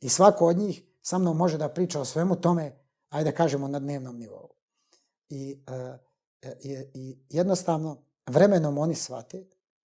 I 0.00 0.08
svako 0.08 0.46
od 0.46 0.56
njih 0.56 0.82
sa 1.02 1.18
mnom 1.18 1.36
može 1.36 1.58
da 1.58 1.68
priča 1.68 2.00
o 2.00 2.04
svemu 2.04 2.36
tome, 2.36 2.78
ajde 3.08 3.30
da 3.30 3.36
kažemo, 3.36 3.68
na 3.68 3.78
dnevnom 3.78 4.18
nivou. 4.18 4.48
I 5.28 5.62
e, 5.66 5.74
e, 5.74 6.48
uh, 6.48 6.64
i, 6.64 6.76
i 6.94 7.18
jednostavno 7.28 8.04
vremenom 8.26 8.78
oni 8.78 8.94
shvate 8.94 9.44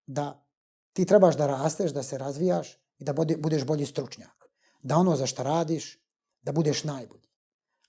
da 0.05 0.47
ti 0.93 1.05
trebaš 1.05 1.37
da 1.37 1.47
rasteš, 1.47 1.91
da 1.91 2.03
se 2.03 2.17
razvijaš 2.17 2.73
i 2.97 3.03
da 3.03 3.13
budeš 3.37 3.65
bolji 3.65 3.85
stručnjak. 3.85 4.49
Da 4.81 4.97
ono 4.97 5.15
za 5.15 5.25
što 5.25 5.43
radiš, 5.43 5.99
da 6.41 6.51
budeš 6.51 6.83
najbolji. 6.83 7.29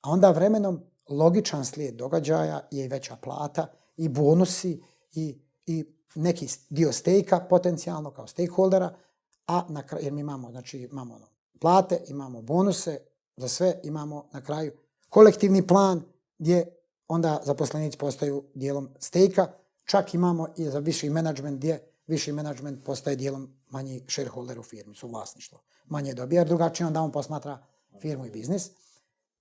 A 0.01 0.11
onda 0.11 0.31
vremenom 0.31 0.81
logičan 1.09 1.65
slijed 1.65 1.95
događaja 1.95 2.69
je 2.71 2.85
i 2.85 2.89
veća 2.89 3.17
plata 3.17 3.67
i 3.97 4.09
bonusi 4.09 4.83
i, 5.13 5.43
i 5.67 5.85
neki 6.15 6.49
dio 6.71 6.93
stejka 6.93 7.47
potencijalno 7.51 8.11
kao 8.11 8.27
stakeholdera, 8.27 8.97
a 9.47 9.65
na 9.69 9.83
kraju, 9.83 10.05
jer 10.05 10.13
mi 10.13 10.21
imamo, 10.21 10.51
znači 10.51 10.79
imamo 10.79 11.15
ono, 11.15 11.27
plate, 11.61 12.01
imamo 12.09 12.43
bonuse, 12.43 12.99
za 13.37 13.49
sve 13.49 13.81
imamo 13.83 14.29
na 14.33 14.41
kraju 14.41 14.73
kolektivni 15.09 15.67
plan 15.67 16.03
gdje 16.39 16.67
onda 17.09 17.41
zaposlenici 17.45 17.99
postaju 17.99 18.45
dijelom 18.55 18.89
stejka, 18.99 19.47
čak 19.85 20.15
imamo 20.15 20.49
i 20.57 20.65
za 20.65 20.79
viši 20.79 21.11
menadžment 21.11 21.59
gdje 21.59 21.81
viši 22.07 22.33
menadžment 22.33 22.85
postaje 22.85 23.17
dijelom 23.17 23.55
manji 23.71 24.05
shareholder 24.09 24.59
u 24.59 24.63
firmi, 24.63 24.95
su 24.95 25.09
vlasništvo. 25.09 25.61
Manje 25.87 26.15
dobija, 26.15 26.41
jer 26.41 26.49
drugačije 26.49 26.87
onda 26.87 27.03
on 27.03 27.13
posmatra 27.13 27.59
firmu 28.01 28.27
i 28.27 28.31
biznis. 28.31 28.71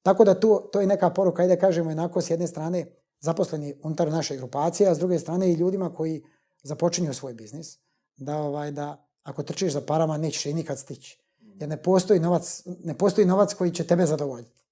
Tako 0.02 0.24
da 0.24 0.40
tu, 0.40 0.70
to 0.72 0.82
je 0.82 0.88
neka 0.88 1.10
poruka, 1.10 1.42
ajde 1.42 1.60
kažemo 1.60 1.90
jednako 1.90 2.22
s 2.22 2.30
jedne 2.30 2.48
strane 2.48 2.86
zaposleni 3.20 3.76
unutar 3.84 4.12
naše 4.12 4.38
grupacije, 4.38 4.90
a 4.90 4.96
s 4.96 5.00
druge 5.00 5.20
strane 5.20 5.52
i 5.52 5.54
ljudima 5.54 5.94
koji 5.94 6.24
započinju 6.64 7.14
svoj 7.14 7.34
biznis, 7.34 7.78
da, 8.18 8.38
ovaj, 8.38 8.72
da 8.72 9.08
ako 9.24 9.44
trčiš 9.44 9.74
za 9.74 9.82
parama 9.82 10.18
nećeš 10.18 10.46
i 10.46 10.54
nikad 10.54 10.80
stići. 10.80 11.20
Jer 11.60 11.70
ne 11.70 11.84
postoji 11.84 12.20
novac, 12.20 12.64
ne 12.84 12.98
postoji 12.98 13.28
novac 13.28 13.54
koji 13.54 13.72
će 13.72 13.88
tebe 13.88 14.06
zadovoljiti. 14.06 14.64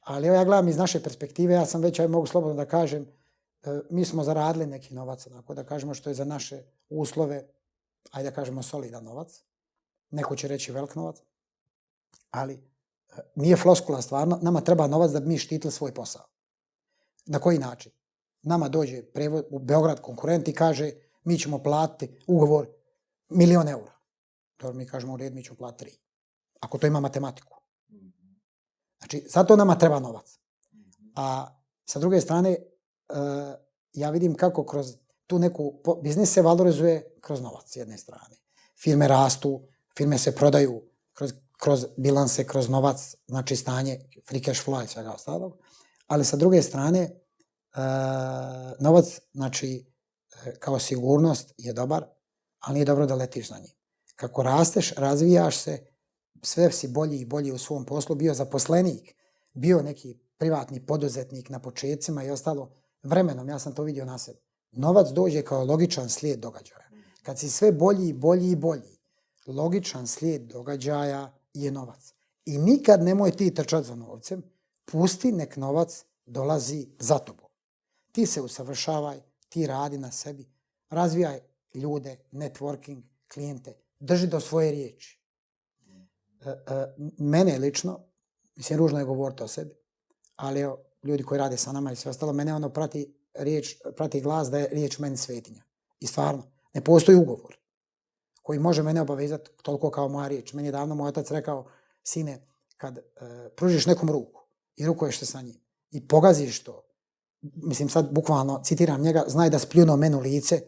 Ali 0.00 0.26
ja 0.26 0.44
gledam 0.44 0.68
iz 0.68 0.76
naše 0.76 1.02
perspektive, 1.02 1.54
ja 1.54 1.66
sam 1.66 1.82
već, 1.82 2.00
aj 2.00 2.08
mogu 2.08 2.26
slobodno 2.26 2.56
da 2.56 2.68
kažem, 2.68 3.06
e, 3.62 3.80
mi 3.90 4.04
smo 4.04 4.24
zaradili 4.24 4.66
neki 4.66 4.94
novac, 4.94 5.26
onako 5.26 5.54
da 5.54 5.64
kažemo 5.64 5.94
što 5.94 6.10
je 6.10 6.14
za 6.14 6.24
naše 6.24 6.62
uslove, 6.88 7.48
ajde 8.10 8.30
da 8.30 8.34
kažemo 8.34 8.62
solidan 8.62 9.04
novac. 9.04 9.42
Neko 10.10 10.36
će 10.36 10.48
reći 10.48 10.72
velik 10.72 10.94
novac, 10.94 11.16
ali 12.30 12.54
e, 12.54 12.60
nije 13.34 13.56
floskula 13.56 14.02
stvarno, 14.02 14.38
nama 14.42 14.60
treba 14.60 14.86
novac 14.86 15.10
da 15.10 15.20
bi 15.20 15.28
mi 15.28 15.38
štitili 15.38 15.72
svoj 15.72 15.94
posao. 15.94 16.24
Na 17.26 17.38
koji 17.38 17.58
način? 17.58 17.92
Nama 18.42 18.68
dođe 18.68 19.02
prevo, 19.02 19.42
u 19.50 19.58
Beograd 19.58 20.00
konkurent 20.00 20.48
i 20.48 20.54
kaže 20.54 20.92
mi 21.24 21.38
ćemo 21.38 21.62
platiti 21.62 22.18
ugovor 22.26 22.66
milion 23.28 23.68
eura. 23.68 23.92
To 24.56 24.72
mi 24.72 24.86
kažemo 24.86 25.14
u 25.14 25.16
red, 25.16 25.34
mi 25.34 25.44
ćemo 25.44 25.56
platiti 25.56 25.84
tri. 25.84 25.98
Ako 26.60 26.78
to 26.78 26.86
ima 26.86 27.00
matematiku. 27.00 27.56
Znači, 28.98 29.26
zato 29.28 29.56
nama 29.56 29.78
treba 29.78 30.00
novac. 30.00 30.38
A 31.14 31.46
sa 31.84 31.98
druge 31.98 32.20
strane, 32.20 32.56
uh, 33.08 33.16
ja 33.92 34.10
vidim 34.10 34.34
kako 34.34 34.66
kroz 34.66 34.96
tu 35.26 35.38
neku, 35.38 35.72
biznis 36.02 36.32
se 36.32 36.42
valorizuje 36.42 37.16
kroz 37.20 37.40
novac 37.40 37.70
s 37.70 37.76
jedne 37.76 37.98
strane. 37.98 38.36
Firme 38.82 39.08
rastu, 39.08 39.68
firme 39.96 40.18
se 40.18 40.34
prodaju 40.34 40.82
kroz, 41.12 41.32
kroz 41.58 41.86
bilanse, 41.96 42.46
kroz 42.46 42.68
novac, 42.68 43.14
znači 43.26 43.56
stanje, 43.56 44.00
free 44.28 44.42
cash 44.42 44.66
flow 44.66 44.84
i 44.84 44.88
svega 44.88 45.12
ostalog. 45.12 45.58
Ali 46.06 46.24
sa 46.24 46.36
druge 46.36 46.62
strane, 46.62 47.10
uh, 47.10 47.82
novac, 48.80 49.20
znači, 49.32 49.86
e, 50.46 50.54
kao 50.58 50.78
sigurnost 50.78 51.54
je 51.58 51.72
dobar, 51.72 52.04
ali 52.64 52.74
nije 52.74 52.84
dobro 52.84 53.06
da 53.06 53.14
letiš 53.14 53.50
na 53.50 53.58
njim. 53.58 53.72
Kako 54.16 54.42
rasteš, 54.42 54.92
razvijaš 54.92 55.58
se, 55.58 55.86
sve 56.42 56.72
si 56.72 56.88
bolji 56.88 57.20
i 57.20 57.24
bolji 57.24 57.52
u 57.52 57.58
svom 57.58 57.84
poslu, 57.84 58.14
bio 58.14 58.34
zaposlenik, 58.34 59.14
bio 59.52 59.82
neki 59.82 60.18
privatni 60.38 60.86
poduzetnik 60.86 61.48
na 61.48 61.58
početcima 61.58 62.24
i 62.24 62.30
ostalo, 62.30 62.72
vremenom, 63.02 63.48
ja 63.48 63.58
sam 63.58 63.72
to 63.72 63.82
vidio 63.82 64.04
na 64.04 64.18
sebi. 64.18 64.40
Novac 64.72 65.08
dođe 65.08 65.42
kao 65.42 65.64
logičan 65.64 66.08
slijed 66.08 66.40
događaja. 66.40 66.90
Kad 67.22 67.38
si 67.38 67.50
sve 67.50 67.72
bolji 67.72 68.08
i 68.08 68.12
bolji 68.12 68.50
i 68.50 68.56
bolji, 68.56 68.98
logičan 69.46 70.06
slijed 70.06 70.42
događaja 70.42 71.32
je 71.54 71.70
novac. 71.70 72.14
I 72.44 72.58
nikad 72.58 73.02
nemoj 73.02 73.30
ti 73.30 73.54
trčati 73.54 73.86
za 73.86 73.94
novcem, 73.94 74.42
pusti 74.84 75.32
nek 75.32 75.56
novac 75.56 76.04
dolazi 76.26 76.88
za 76.98 77.18
tobom. 77.18 77.48
Ti 78.12 78.26
se 78.26 78.40
usavršavaj, 78.40 79.20
ti 79.48 79.66
radi 79.66 79.98
na 79.98 80.10
sebi, 80.10 80.48
razvijaj 80.90 81.40
ljude, 81.74 82.16
networking, 82.32 83.02
klijente, 83.32 83.74
drži 84.00 84.26
do 84.26 84.40
svoje 84.40 84.70
riječi. 84.70 85.20
E, 86.44 86.50
e, 86.50 86.94
mene 87.18 87.58
lično, 87.58 88.00
mislim, 88.56 88.78
ružno 88.78 88.98
je 88.98 89.04
govoriti 89.04 89.42
o 89.42 89.48
sebi, 89.48 89.74
ali 90.36 90.60
evo, 90.60 90.78
ljudi 91.02 91.22
koji 91.22 91.38
rade 91.38 91.56
sa 91.56 91.72
nama 91.72 91.92
i 91.92 91.96
sve 91.96 92.10
ostalo, 92.10 92.32
mene 92.32 92.54
ono 92.54 92.68
prati, 92.68 93.14
riječ, 93.34 93.76
prati 93.96 94.20
glas 94.20 94.50
da 94.50 94.58
je 94.58 94.68
riječ 94.72 94.98
meni 94.98 95.16
svetinja. 95.16 95.62
I 96.00 96.06
stvarno, 96.06 96.42
ne 96.74 96.84
postoji 96.84 97.18
ugovor 97.18 97.56
koji 98.42 98.58
može 98.58 98.82
mene 98.82 99.00
obavezati 99.00 99.50
toliko 99.62 99.90
kao 99.90 100.08
moja 100.08 100.28
riječ. 100.28 100.52
Meni 100.52 100.68
je 100.68 100.72
davno 100.72 100.94
moj 100.94 101.08
otac 101.08 101.30
rekao, 101.30 101.66
sine, 102.02 102.46
kad 102.76 102.98
e, 102.98 103.02
pružiš 103.56 103.86
nekom 103.86 104.10
ruku 104.10 104.40
i 104.76 104.86
rukuješ 104.86 105.18
se 105.18 105.26
sa 105.26 105.42
njim 105.42 105.60
i 105.90 106.08
pogaziš 106.08 106.64
to, 106.64 106.82
mislim 107.42 107.88
sad 107.88 108.12
bukvalno 108.12 108.60
citiram 108.64 109.00
njega, 109.00 109.24
znaj 109.26 109.50
da 109.50 109.58
spljuno 109.58 109.96
menu 109.96 110.20
lice 110.20 110.62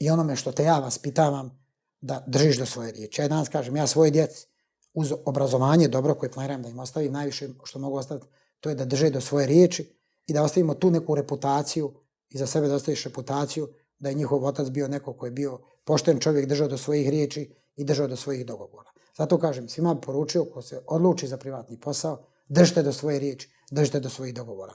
i 0.00 0.10
onome 0.10 0.36
što 0.36 0.52
te 0.52 0.64
ja 0.64 0.78
vas 0.78 0.98
pitavam 0.98 1.60
da 2.00 2.24
držiš 2.26 2.58
do 2.58 2.66
svoje 2.66 2.92
riječi. 2.92 3.22
Ja 3.22 3.28
danas 3.28 3.48
kažem, 3.48 3.76
ja 3.76 3.86
svoje 3.86 4.10
djeci 4.10 4.46
uz 4.94 5.12
obrazovanje 5.24 5.88
dobro 5.88 6.14
koje 6.14 6.32
planiram 6.32 6.62
da 6.62 6.68
im 6.68 6.78
ostavim, 6.78 7.12
najviše 7.12 7.48
što 7.64 7.78
mogu 7.78 7.96
ostaviti, 7.96 8.26
to 8.60 8.68
je 8.68 8.74
da 8.74 8.84
drže 8.84 9.10
do 9.10 9.20
svoje 9.20 9.46
riječi 9.46 9.96
i 10.26 10.32
da 10.32 10.42
ostavimo 10.42 10.74
tu 10.74 10.90
neku 10.90 11.14
reputaciju 11.14 11.94
i 12.30 12.38
za 12.38 12.46
sebe 12.46 12.68
da 12.68 12.74
ostaviš 12.74 13.04
reputaciju 13.04 13.68
da 13.98 14.08
je 14.08 14.14
njihov 14.14 14.44
otac 14.44 14.68
bio 14.68 14.88
neko 14.88 15.12
koji 15.12 15.28
je 15.28 15.32
bio 15.32 15.58
pošten 15.84 16.20
čovjek, 16.20 16.46
držao 16.46 16.68
do 16.68 16.78
svojih 16.78 17.08
riječi 17.08 17.54
i 17.76 17.84
držao 17.84 18.08
do 18.08 18.16
svojih 18.16 18.46
dogovora. 18.46 18.90
Zato 19.18 19.38
kažem, 19.38 19.68
svima 19.68 19.94
poručio 19.94 20.44
ko 20.44 20.62
se 20.62 20.82
odluči 20.86 21.28
za 21.28 21.36
privatni 21.36 21.80
posao, 21.80 22.26
držite 22.48 22.82
do 22.82 22.92
svoje 22.92 23.18
riječi, 23.18 23.50
držite 23.70 24.00
do 24.00 24.08
svojih 24.08 24.34
dogovora. 24.34 24.74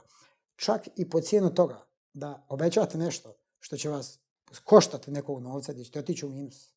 Čak 0.56 0.88
i 0.96 1.10
po 1.10 1.20
cijenu 1.20 1.54
toga 1.54 1.86
da 2.12 2.46
obećate 2.48 2.98
nešto 2.98 3.34
što 3.58 3.76
će 3.76 3.88
vas 3.88 4.18
koštati 4.64 5.10
nekog 5.10 5.42
novca 5.42 5.72
gdje 5.72 5.84
ćete 5.84 5.98
otići 5.98 6.26
u 6.26 6.28
minus. 6.28 6.76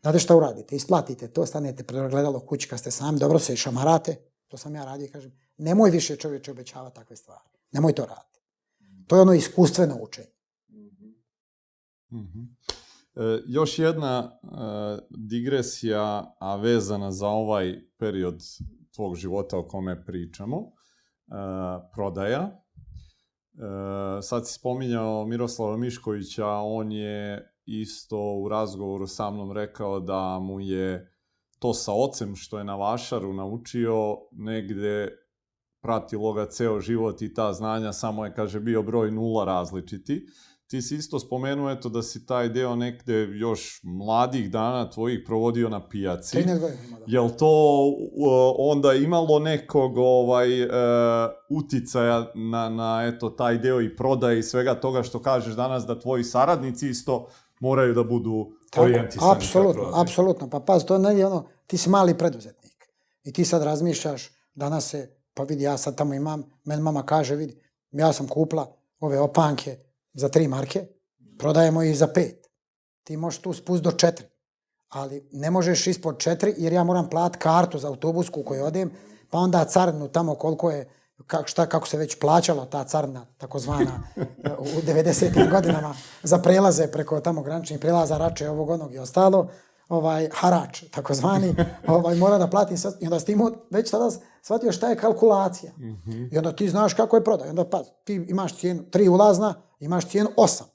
Znate 0.00 0.18
šta 0.18 0.36
uradite? 0.36 0.76
Isplatite 0.76 1.28
to, 1.28 1.46
stanete 1.46 1.84
pregledalo 1.84 2.40
kući 2.40 2.68
kad 2.68 2.78
ste 2.78 2.90
sami, 2.90 3.18
dobro 3.18 3.38
se 3.38 3.56
šamarate, 3.56 4.16
to 4.48 4.56
sam 4.56 4.74
ja 4.74 4.84
radio 4.84 5.04
i 5.04 5.10
kažem, 5.10 5.32
nemoj 5.56 5.90
više 5.90 6.16
čovječe 6.16 6.50
obećava 6.50 6.90
takve 6.90 7.16
stvari. 7.16 7.48
Nemoj 7.72 7.92
to 7.92 8.06
raditi. 8.06 8.40
To 9.06 9.16
je 9.16 9.22
ono 9.22 9.32
iskustveno 9.32 9.98
učenje. 10.02 10.28
Mm 12.12 12.16
-hmm. 12.16 12.46
e, 13.14 13.42
još 13.46 13.78
jedna 13.78 14.38
e, 14.42 14.48
digresija, 15.10 16.34
a 16.40 16.56
vezana 16.56 17.12
za 17.12 17.28
ovaj 17.28 17.80
period 17.98 18.42
tvog 18.94 19.16
života 19.16 19.58
o 19.58 19.68
kome 19.68 20.04
pričamo, 20.04 20.56
e, 20.56 21.32
prodaja. 21.94 22.65
E, 23.56 24.22
sad 24.22 24.48
si 24.48 24.52
spominjao 24.52 25.26
Miroslava 25.26 25.76
Miškovića, 25.76 26.46
on 26.48 26.92
je 26.92 27.52
isto 27.66 28.18
u 28.18 28.48
razgovoru 28.48 29.06
sa 29.06 29.30
mnom 29.30 29.52
rekao 29.52 30.00
da 30.00 30.38
mu 30.38 30.60
je 30.60 31.12
to 31.58 31.74
sa 31.74 31.92
ocem 31.92 32.36
što 32.36 32.58
je 32.58 32.64
na 32.64 32.76
Vašaru 32.76 33.32
naučio 33.32 34.16
negde 34.32 35.08
pratilo 35.82 36.32
ga 36.32 36.46
ceo 36.46 36.80
život 36.80 37.22
i 37.22 37.34
ta 37.34 37.52
znanja, 37.52 37.92
samo 37.92 38.24
je, 38.24 38.34
kaže, 38.34 38.60
bio 38.60 38.82
broj 38.82 39.10
nula 39.10 39.44
različiti. 39.44 40.26
Ti 40.66 40.82
si 40.82 40.96
isto 40.96 41.18
spomenuo 41.18 41.70
eto 41.70 41.88
da 41.88 42.02
si 42.02 42.26
taj 42.26 42.48
deo 42.48 42.76
nekde 42.76 43.28
još 43.32 43.80
mladih 43.82 44.50
dana 44.50 44.90
tvojih 44.90 45.22
provodio 45.26 45.68
na 45.68 45.88
pijaci. 45.88 46.36
13 46.36 46.60
godina 46.60 46.82
ima 46.88 46.98
da. 46.98 47.04
Jel 47.06 47.30
to 47.38 47.82
uh, 47.88 48.54
onda 48.58 48.92
imalo 48.92 49.38
nekog 49.38 49.98
ovaj 49.98 50.62
uh, 50.62 50.70
uticaja 51.50 52.32
na, 52.34 52.68
na 52.68 53.10
eto 53.14 53.30
taj 53.30 53.58
deo 53.58 53.80
i 53.80 53.96
prodaje 53.96 54.38
i 54.38 54.42
svega 54.42 54.74
toga 54.80 55.02
što 55.02 55.22
kažeš 55.22 55.54
danas 55.54 55.86
da 55.86 56.00
tvoji 56.00 56.24
saradnici 56.24 56.88
isto 56.88 57.26
moraju 57.60 57.94
da 57.94 58.04
budu 58.04 58.52
orijentisani. 58.76 59.32
Apsolutno, 59.36 59.90
apsolutno. 59.94 60.50
Pa 60.50 60.60
paz, 60.60 60.84
to 60.84 60.98
ne 60.98 61.26
ono, 61.26 61.46
ti 61.66 61.76
si 61.76 61.90
mali 61.90 62.18
preduzetnik. 62.18 62.86
I 63.24 63.32
ti 63.32 63.44
sad 63.44 63.62
razmišljaš, 63.62 64.30
danas 64.54 64.90
se, 64.90 65.16
pa 65.34 65.42
vidi, 65.42 65.64
ja 65.64 65.76
sad 65.76 65.96
tamo 65.96 66.14
imam, 66.14 66.42
men 66.64 66.80
mama 66.80 67.02
kaže, 67.02 67.36
vidi, 67.36 67.60
ja 67.92 68.12
sam 68.12 68.28
kupla 68.28 68.66
ove 69.00 69.20
opanke 69.20 69.85
za 70.16 70.28
tri 70.28 70.48
marke, 70.48 70.86
prodajemo 71.38 71.82
ih 71.82 71.98
za 71.98 72.06
pet. 72.06 72.46
Ti 73.04 73.16
možeš 73.16 73.40
tu 73.40 73.52
spust 73.52 73.82
do 73.82 73.92
četiri. 73.92 74.26
Ali 74.88 75.28
ne 75.32 75.50
možeš 75.50 75.86
ispod 75.86 76.18
četiri, 76.18 76.54
jer 76.58 76.72
ja 76.72 76.84
moram 76.84 77.10
plat 77.10 77.36
kartu 77.36 77.78
za 77.78 77.88
autobusku 77.88 78.42
koju 78.42 78.64
odem, 78.64 78.90
pa 79.30 79.38
onda 79.38 79.64
carnu 79.64 80.08
tamo 80.08 80.34
koliko 80.34 80.70
je 80.70 80.88
kako, 81.26 81.48
šta, 81.48 81.66
kako 81.66 81.88
se 81.88 81.98
već 81.98 82.18
plaćala 82.18 82.66
ta 82.66 82.84
carna, 82.84 83.26
takozvana, 83.38 84.02
u 84.76 84.80
90. 84.80 85.50
godinama, 85.50 85.94
za 86.22 86.38
prelaze 86.38 86.86
preko 86.86 87.20
tamo 87.20 87.42
graničnih 87.42 87.80
prelaza, 87.80 88.18
rače 88.18 88.50
ovog 88.50 88.70
onog 88.70 88.94
i 88.94 88.98
ostalo, 88.98 89.48
ovaj, 89.88 90.28
harač, 90.32 90.84
takozvani, 90.90 91.54
ovaj, 91.88 92.16
mora 92.16 92.38
da 92.38 92.46
plati, 92.46 92.76
sad, 92.76 92.96
i 93.00 93.04
onda 93.04 93.20
ti 93.20 93.36
već 93.70 93.90
sada 93.90 94.10
shvatio 94.42 94.72
šta 94.72 94.88
je 94.88 94.96
kalkulacija. 94.96 95.72
Mm 95.78 96.02
-hmm. 96.06 96.34
I 96.34 96.38
onda 96.38 96.52
ti 96.52 96.68
znaš 96.68 96.94
kako 96.94 97.16
je 97.16 97.24
prodaj. 97.24 97.46
I 97.46 97.50
onda 97.50 97.64
pa, 97.64 97.82
ti 98.04 98.14
imaš 98.28 98.56
cijenu 98.56 98.90
tri 98.90 99.08
ulazna, 99.08 99.54
imaš 99.80 100.08
cijenu 100.08 100.30
osam. 100.36 100.66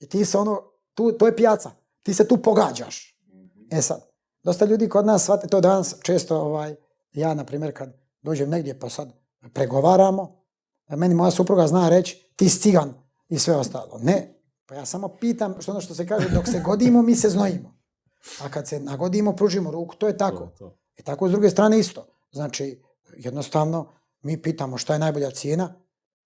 I 0.00 0.08
ti 0.08 0.24
se 0.24 0.38
ono, 0.38 0.62
tu, 0.94 1.12
to 1.12 1.26
je 1.26 1.36
pijaca, 1.36 1.70
ti 2.02 2.14
se 2.14 2.28
tu 2.28 2.36
pogađaš. 2.36 3.18
Mm 3.26 3.36
-hmm. 3.36 3.78
E 3.78 3.82
sad, 3.82 4.08
dosta 4.42 4.64
ljudi 4.64 4.88
kod 4.88 5.06
nas 5.06 5.22
shvate 5.22 5.48
to 5.48 5.60
danas, 5.60 5.94
često, 6.02 6.40
ovaj, 6.40 6.74
ja, 7.12 7.34
na 7.34 7.44
primjer, 7.44 7.76
kad 7.76 7.92
dođem 8.22 8.50
negdje, 8.50 8.78
pa 8.78 8.88
sad, 8.88 9.08
pregovaramo, 9.52 10.44
meni 10.88 11.14
moja 11.14 11.30
supruga 11.30 11.66
zna 11.66 11.88
reći 11.88 12.32
ti 12.36 12.48
si 12.48 12.60
cigan 12.60 12.94
i 13.28 13.38
sve 13.38 13.56
ostalo. 13.56 13.98
Ne, 14.02 14.34
pa 14.66 14.74
ja 14.74 14.84
samo 14.84 15.08
pitam 15.08 15.54
što 15.60 15.72
ono 15.72 15.80
što 15.80 15.94
se 15.94 16.06
kaže, 16.06 16.28
dok 16.28 16.46
se 16.48 16.60
godimo, 16.60 17.02
mi 17.02 17.14
se 17.14 17.28
znojimo. 17.28 17.77
A 18.42 18.48
kad 18.48 18.68
se 18.68 18.80
nagodimo, 18.80 19.32
pružimo 19.32 19.70
ruku, 19.70 19.94
to 19.96 20.06
je 20.06 20.18
tako. 20.18 20.38
To, 20.38 20.54
to. 20.58 20.76
I 20.96 21.02
tako 21.02 21.28
s 21.28 21.30
druge 21.30 21.50
strane 21.50 21.78
isto. 21.78 22.06
Znači, 22.32 22.82
jednostavno 23.16 23.92
mi 24.22 24.42
pitamo 24.42 24.78
šta 24.78 24.92
je 24.92 24.98
najbolja 24.98 25.30
cijena 25.30 25.74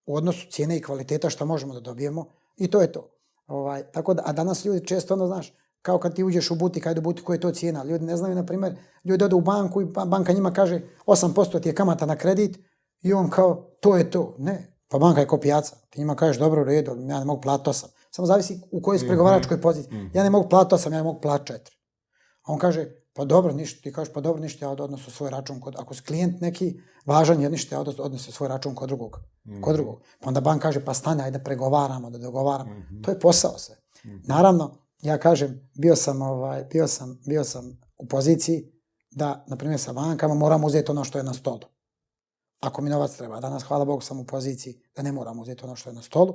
u 0.06 0.16
odnosu 0.16 0.50
cijene 0.50 0.76
i 0.76 0.82
kvaliteta 0.82 1.30
što 1.30 1.46
možemo 1.46 1.74
da 1.74 1.80
dobijemo 1.80 2.26
i 2.56 2.70
to 2.70 2.80
je 2.80 2.92
to. 2.92 3.08
Ovaj, 3.46 3.82
tako 3.92 4.14
da, 4.14 4.22
a 4.26 4.32
danas 4.32 4.64
ljudi 4.64 4.86
često 4.86 5.14
ono, 5.14 5.26
znaš, 5.26 5.52
kao 5.82 5.98
kad 5.98 6.14
ti 6.14 6.24
uđeš 6.24 6.50
u 6.50 6.54
butik, 6.54 6.86
ajde 6.86 7.00
u 7.00 7.02
butik, 7.02 7.24
koja 7.24 7.34
je 7.34 7.40
to 7.40 7.50
cijena. 7.50 7.84
Ljudi 7.84 8.04
ne 8.04 8.16
znaju, 8.16 8.34
na 8.34 8.46
primjer, 8.46 8.76
ljudi 9.04 9.24
odu 9.24 9.36
u 9.36 9.40
banku 9.40 9.82
i 9.82 9.86
banka 10.06 10.32
njima 10.32 10.52
kaže 10.52 10.80
8% 11.06 11.60
ti 11.60 11.68
je 11.68 11.74
kamata 11.74 12.06
na 12.06 12.16
kredit 12.16 12.58
i 13.02 13.12
on 13.12 13.30
kao, 13.30 13.70
to 13.80 13.96
je 13.96 14.10
to. 14.10 14.34
Ne, 14.38 14.76
pa 14.88 14.98
banka 14.98 15.20
je 15.20 15.26
ko 15.26 15.38
pijaca. 15.38 15.76
Ti 15.90 16.00
njima 16.00 16.14
kažeš, 16.14 16.38
dobro, 16.38 16.62
u 16.62 16.64
redu, 16.64 16.90
ja 16.90 17.18
ne 17.18 17.24
mogu 17.24 17.40
platiti 17.40 17.70
8. 17.70 17.86
Samo 18.10 18.26
zavisi 18.26 18.60
u 18.70 18.82
kojoj 18.82 18.98
si 18.98 19.06
pregovaračkoj 19.06 19.56
mhm. 19.56 19.62
poziciji. 19.62 19.98
Mhm. 19.98 20.06
Ja 20.14 20.22
ne 20.22 20.30
mogu 20.30 20.48
platiti 20.48 20.74
8, 20.74 20.92
ja 20.92 20.96
ne 20.96 21.02
mogu 21.02 21.20
platiti 21.20 21.52
4. 21.52 21.81
A 22.42 22.52
on 22.52 22.58
kaže, 22.58 22.86
pa 23.14 23.24
dobro, 23.24 23.52
ništa, 23.52 23.82
ti 23.82 23.92
kažeš, 23.92 24.12
pa 24.14 24.20
dobro, 24.20 24.42
ništa, 24.42 24.64
ja 24.64 24.70
odnosu 24.70 25.10
svoj 25.10 25.30
račun 25.30 25.60
kod, 25.60 25.76
ako 25.78 25.94
si 25.94 26.02
klijent 26.02 26.40
neki 26.40 26.80
važan 27.06 27.42
je 27.42 27.50
ništa, 27.50 27.74
ja 27.74 27.80
odnosu 27.80 28.32
svoj 28.32 28.48
račun 28.48 28.74
kod 28.74 28.88
drugog, 28.88 29.20
mm. 29.44 29.60
kod 29.60 29.74
drugog. 29.74 30.00
Pa 30.20 30.28
onda 30.28 30.40
bank 30.40 30.62
kaže, 30.62 30.84
pa 30.84 30.94
stane, 30.94 31.24
ajde 31.24 31.38
pregovaramo, 31.38 32.10
da 32.10 32.18
dogovaramo. 32.18 32.70
Mm-hmm. 32.70 33.02
To 33.02 33.10
je 33.10 33.20
posao 33.20 33.58
se. 33.58 33.72
Mm-hmm. 33.72 34.22
Naravno, 34.24 34.78
ja 35.02 35.18
kažem, 35.18 35.70
bio 35.74 35.96
sam, 35.96 36.22
ovaj, 36.22 36.64
bio 36.64 36.86
sam, 36.86 37.20
bio 37.26 37.44
sam 37.44 37.80
u 37.98 38.06
poziciji 38.06 38.72
da, 39.10 39.44
na 39.48 39.56
primjer, 39.56 39.80
sa 39.80 39.92
bankama 39.92 40.34
moram 40.34 40.64
uzeti 40.64 40.90
ono 40.90 41.04
što 41.04 41.18
je 41.18 41.24
na 41.24 41.34
stolu. 41.34 41.60
Ako 42.60 42.82
mi 42.82 42.90
novac 42.90 43.16
treba. 43.16 43.40
Danas, 43.40 43.62
hvala 43.62 43.84
Bogu, 43.84 44.00
sam 44.00 44.20
u 44.20 44.24
poziciji 44.24 44.80
da 44.96 45.02
ne 45.02 45.12
moram 45.12 45.40
uzeti 45.40 45.64
ono 45.64 45.76
što 45.76 45.90
je 45.90 45.94
na 45.94 46.02
stolu. 46.02 46.34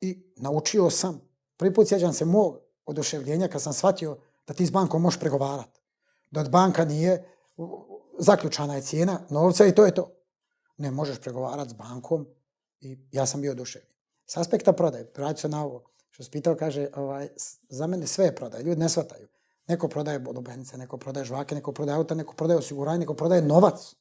I 0.00 0.32
naučio 0.36 0.90
sam, 0.90 1.20
prvi 1.56 1.74
put 1.74 1.88
sjećam 1.88 2.12
se 2.12 2.24
mog 2.24 2.58
oduševljenja 2.86 3.48
kad 3.48 3.62
sam 3.62 3.72
shvatio 3.72 4.18
da 4.48 4.54
ti 4.54 4.66
s 4.66 4.70
bankom 4.70 5.02
možeš 5.02 5.20
pregovarati. 5.20 5.80
Da 6.30 6.40
od 6.40 6.50
banka 6.50 6.84
nije, 6.84 7.24
zaključana 8.18 8.74
je 8.74 8.82
cijena 8.82 9.20
novca 9.30 9.66
i 9.66 9.74
to 9.74 9.84
je 9.84 9.94
to. 9.94 10.10
Ne 10.76 10.90
možeš 10.90 11.20
pregovarati 11.20 11.70
s 11.70 11.72
bankom 11.72 12.26
i 12.80 12.98
ja 13.12 13.26
sam 13.26 13.40
bio 13.40 13.52
oduševljen. 13.52 13.92
S 14.26 14.36
aspekta 14.36 14.72
prodaje, 14.72 15.12
vraću 15.16 15.40
se 15.40 15.48
na 15.48 15.64
ovo, 15.64 15.84
što 16.10 16.24
si 16.24 16.30
pitao, 16.30 16.56
kaže, 16.56 16.88
ovaj, 16.96 17.28
za 17.68 17.86
mene 17.86 18.06
sve 18.06 18.24
je 18.24 18.34
prodaje, 18.34 18.64
ljudi 18.64 18.80
ne 18.80 18.88
shvataju. 18.88 19.28
Neko 19.66 19.88
prodaje 19.88 20.18
bodobenice, 20.18 20.78
neko 20.78 20.96
prodaje 20.96 21.24
žvake, 21.24 21.54
neko 21.54 21.72
prodaje 21.72 21.96
auta, 21.96 22.14
neko 22.14 22.34
prodaje 22.34 22.58
osiguranje, 22.58 22.98
neko 22.98 23.14
prodaje 23.14 23.42
novac. 23.42 23.94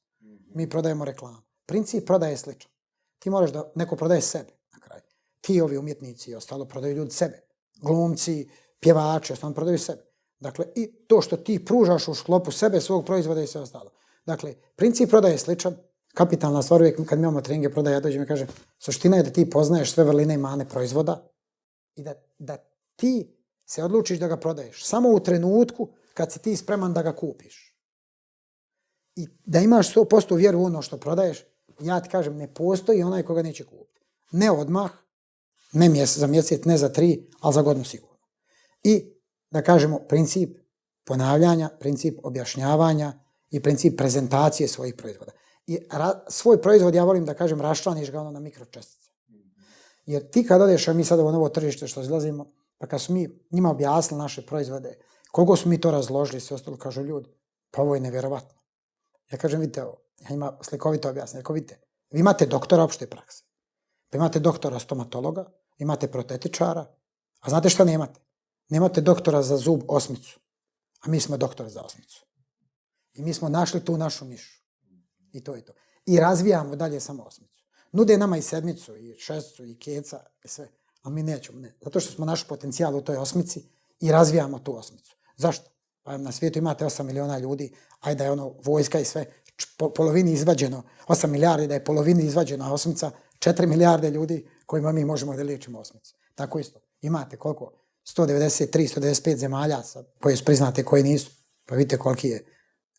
Mi 0.55 0.69
prodajemo 0.69 1.05
reklamu. 1.05 1.37
Princip 1.65 2.05
prodaje 2.05 2.33
je 2.33 2.37
sličan. 2.37 2.71
Ti 3.19 3.29
moraš 3.29 3.51
da 3.51 3.71
neko 3.75 3.95
prodaje 3.95 4.21
sebe 4.21 4.51
na 4.73 4.79
kraju. 4.79 5.01
Ti 5.41 5.61
ovi 5.61 5.77
umjetnici 5.77 6.31
i 6.31 6.35
ostalo 6.35 6.65
prodaju 6.65 6.95
ljudi 6.95 7.11
sebe. 7.11 7.41
Glumci, 7.81 8.49
pjevači, 8.79 9.33
ostalo 9.33 9.53
prodaju 9.53 9.79
sebe. 9.79 10.06
Dakle, 10.39 10.65
i 10.75 10.91
to 11.07 11.21
što 11.21 11.37
ti 11.37 11.65
pružaš 11.65 12.07
u 12.07 12.15
sklopu 12.15 12.51
sebe, 12.51 12.81
svog 12.81 13.05
proizvoda 13.05 13.41
i 13.41 13.47
sve 13.47 13.61
ostalo. 13.61 13.91
Dakle, 14.25 14.55
princip 14.75 15.09
prodaje 15.09 15.33
je 15.33 15.37
sličan. 15.37 15.75
Kapitalna 16.13 16.61
stvar 16.61 16.81
uvijek 16.81 17.05
kad 17.09 17.19
mi 17.19 17.23
imamo 17.23 17.41
treninge 17.41 17.69
prodaje, 17.69 17.93
ja 17.93 17.99
dođem 17.99 18.23
i 18.23 18.27
kažem, 18.27 18.47
suština 18.79 19.17
je 19.17 19.23
da 19.23 19.29
ti 19.29 19.49
poznaješ 19.49 19.91
sve 19.93 20.03
vrline 20.03 20.33
i 20.33 20.37
mane 20.37 20.69
proizvoda 20.69 21.29
i 21.95 22.03
da, 22.03 22.13
da 22.39 22.57
ti 22.95 23.37
se 23.65 23.83
odlučiš 23.83 24.19
da 24.19 24.27
ga 24.27 24.37
prodaješ. 24.37 24.85
Samo 24.85 25.09
u 25.09 25.19
trenutku 25.19 25.89
kad 26.13 26.31
si 26.31 26.39
ti 26.39 26.55
spreman 26.55 26.93
da 26.93 27.01
ga 27.01 27.15
kupiš. 27.15 27.75
I 29.15 29.27
da 29.45 29.59
imaš 29.59 29.93
100% 29.93 30.35
vjeru 30.35 30.59
u 30.59 30.63
ono 30.65 30.81
što 30.81 30.97
prodaješ, 30.97 31.43
ja 31.81 31.99
ti 31.99 32.09
kažem, 32.09 32.37
ne 32.37 32.53
postoji 32.53 33.03
onaj 33.03 33.23
koga 33.23 33.41
neće 33.41 33.65
kupiti. 33.65 34.05
Ne 34.31 34.51
odmah, 34.51 34.91
ne 35.73 35.89
mjesec, 35.89 36.17
za 36.17 36.27
mjesec, 36.27 36.65
ne 36.65 36.77
za 36.77 36.89
tri, 36.89 37.29
ali 37.39 37.53
za 37.53 37.61
godinu 37.61 37.85
sigurno. 37.85 38.17
I 38.83 39.16
da 39.51 39.61
kažemo 39.61 39.99
princip 39.99 40.57
ponavljanja, 41.05 41.69
princip 41.79 42.19
objašnjavanja 42.23 43.13
i 43.49 43.63
princip 43.63 43.97
prezentacije 43.97 44.67
svojih 44.67 44.95
proizvoda. 44.97 45.31
I 45.67 45.79
ra, 45.91 46.23
svoj 46.29 46.61
proizvod, 46.61 46.95
ja 46.95 47.03
volim 47.03 47.25
da 47.25 47.33
kažem, 47.33 47.61
raščlaniš 47.61 48.11
ga 48.11 48.21
ono 48.21 48.31
na 48.31 48.39
mikročestice. 48.39 49.11
Jer 50.05 50.29
ti 50.29 50.43
kad 50.47 50.61
odeš, 50.61 50.87
a 50.87 50.93
mi 50.93 51.03
sada 51.03 51.23
u 51.23 51.31
novo 51.31 51.49
tržište 51.49 51.87
što 51.87 52.01
izlazimo, 52.01 52.45
pa 52.77 52.87
kad 52.87 53.01
smo 53.01 53.15
mi 53.15 53.29
njima 53.51 53.71
objasnili 53.71 54.21
naše 54.21 54.45
proizvode, 54.45 54.97
koliko 55.31 55.55
smo 55.55 55.69
mi 55.69 55.81
to 55.81 55.91
razložili, 55.91 56.39
sve 56.39 56.55
ostalo 56.55 56.77
kažu 56.77 57.01
ljudi, 57.01 57.29
pa 57.71 57.81
ovo 57.81 57.95
je 57.95 58.01
nevjerovatno. 58.01 58.59
Ja 59.31 59.37
kažem, 59.37 59.59
vidite 59.59 59.83
ovo, 59.83 59.97
ja 60.19 60.29
njima 60.29 60.57
slikovito 60.61 61.09
objasnim, 61.09 61.39
ako 61.39 61.53
vidite, 61.53 61.79
vi 62.11 62.19
imate 62.19 62.45
doktora 62.45 62.83
opšte 62.83 63.07
prakse, 63.07 63.43
pa 64.09 64.17
imate 64.17 64.39
doktora 64.39 64.79
stomatologa, 64.79 65.45
imate 65.77 66.07
protetičara, 66.07 66.85
a 67.39 67.49
znate 67.49 67.69
šta 67.69 67.83
nemate? 67.83 68.26
Nemate 68.69 69.01
doktora 69.01 69.43
za 69.43 69.57
zub 69.57 69.81
osmicu, 69.87 70.39
a 71.01 71.09
mi 71.09 71.19
smo 71.19 71.37
doktori 71.37 71.69
za 71.69 71.81
osmicu. 71.81 72.25
I 73.13 73.21
mi 73.21 73.33
smo 73.33 73.49
našli 73.49 73.85
tu 73.85 73.97
našu 73.97 74.25
nišu. 74.25 74.61
I 75.31 75.43
to 75.43 75.55
je 75.55 75.65
to. 75.65 75.73
I 76.05 76.19
razvijamo 76.19 76.75
dalje 76.75 76.99
samo 76.99 77.23
osmicu. 77.23 77.63
Nude 77.91 78.17
nama 78.17 78.37
i 78.37 78.41
sedmicu, 78.41 78.95
i 78.95 79.15
šestcu, 79.19 79.65
i 79.65 79.79
keca, 79.79 80.23
i 80.43 80.47
sve. 80.47 80.67
A 81.03 81.09
mi 81.09 81.23
nećemo, 81.23 81.59
ne. 81.59 81.75
Zato 81.81 81.99
što 81.99 82.13
smo 82.13 82.25
naš 82.25 82.47
potencijal 82.47 82.95
u 82.95 83.01
toj 83.01 83.17
osmici 83.17 83.63
i 83.99 84.11
razvijamo 84.11 84.59
tu 84.59 84.77
osmicu. 84.77 85.15
Zašto? 85.37 85.69
Pa 86.03 86.17
na 86.17 86.31
svijetu 86.31 86.59
imate 86.59 86.85
8 86.85 87.03
miliona 87.03 87.37
ljudi, 87.37 87.75
ajde 87.99 88.23
je 88.23 88.31
ono 88.31 88.55
vojska 88.63 88.99
i 88.99 89.05
sve, 89.05 89.25
po, 89.77 89.89
polovini 89.89 90.31
izvađeno, 90.31 90.83
8 91.07 91.27
milijardi 91.27 91.67
da 91.67 91.73
je 91.73 91.85
polovini 91.85 92.23
izvađena 92.23 92.73
osmica, 92.73 93.11
4 93.39 93.65
milijarde 93.65 94.09
ljudi 94.09 94.49
kojima 94.65 94.91
mi 94.91 95.05
možemo 95.05 95.35
da 95.35 95.43
liječimo 95.43 95.79
osmicu. 95.79 96.15
Tako 96.35 96.59
isto. 96.59 96.79
Imate 97.01 97.37
koliko? 97.37 97.71
193, 98.15 98.99
195 98.99 99.35
zemalja 99.35 99.81
koje 100.19 100.35
su 100.35 100.45
priznate, 100.45 100.83
koje 100.83 101.03
nisu. 101.03 101.31
Pa 101.65 101.75
vidite 101.75 101.97
koliki 101.97 102.27
je, 102.27 102.45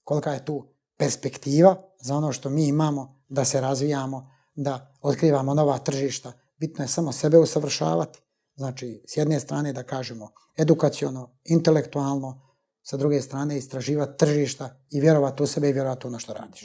kolika 0.05 0.32
je 0.32 0.44
tu 0.44 0.74
perspektiva 0.97 1.76
za 2.01 2.16
ono 2.16 2.32
što 2.32 2.51
mi 2.51 2.66
imamo 2.66 3.22
da 3.28 3.44
se 3.44 3.60
razvijamo, 3.60 4.30
da 4.55 4.94
otkrivamo 5.02 5.55
nova 5.55 5.78
tržišta. 5.78 6.32
Bitno 6.56 6.85
je 6.85 6.89
samo 6.89 7.12
sebe 7.12 7.39
usavršavati. 7.39 8.18
Znači, 8.56 9.02
s 9.06 9.16
jedne 9.16 9.40
strane 9.40 9.72
da 9.72 9.82
kažemo 9.82 10.30
edukaciono, 10.56 11.39
intelektualno, 11.44 12.48
sa 12.82 12.97
druge 12.97 13.22
strane 13.22 13.59
istraživati 13.59 14.18
tržišta 14.18 14.80
i 14.90 15.01
vjerovati 15.01 15.43
u 15.43 15.47
sebe 15.47 15.68
i 15.68 15.72
vjerovati 15.72 16.06
u 16.06 16.09
ono 16.09 16.18
što 16.18 16.32
radiš. 16.32 16.64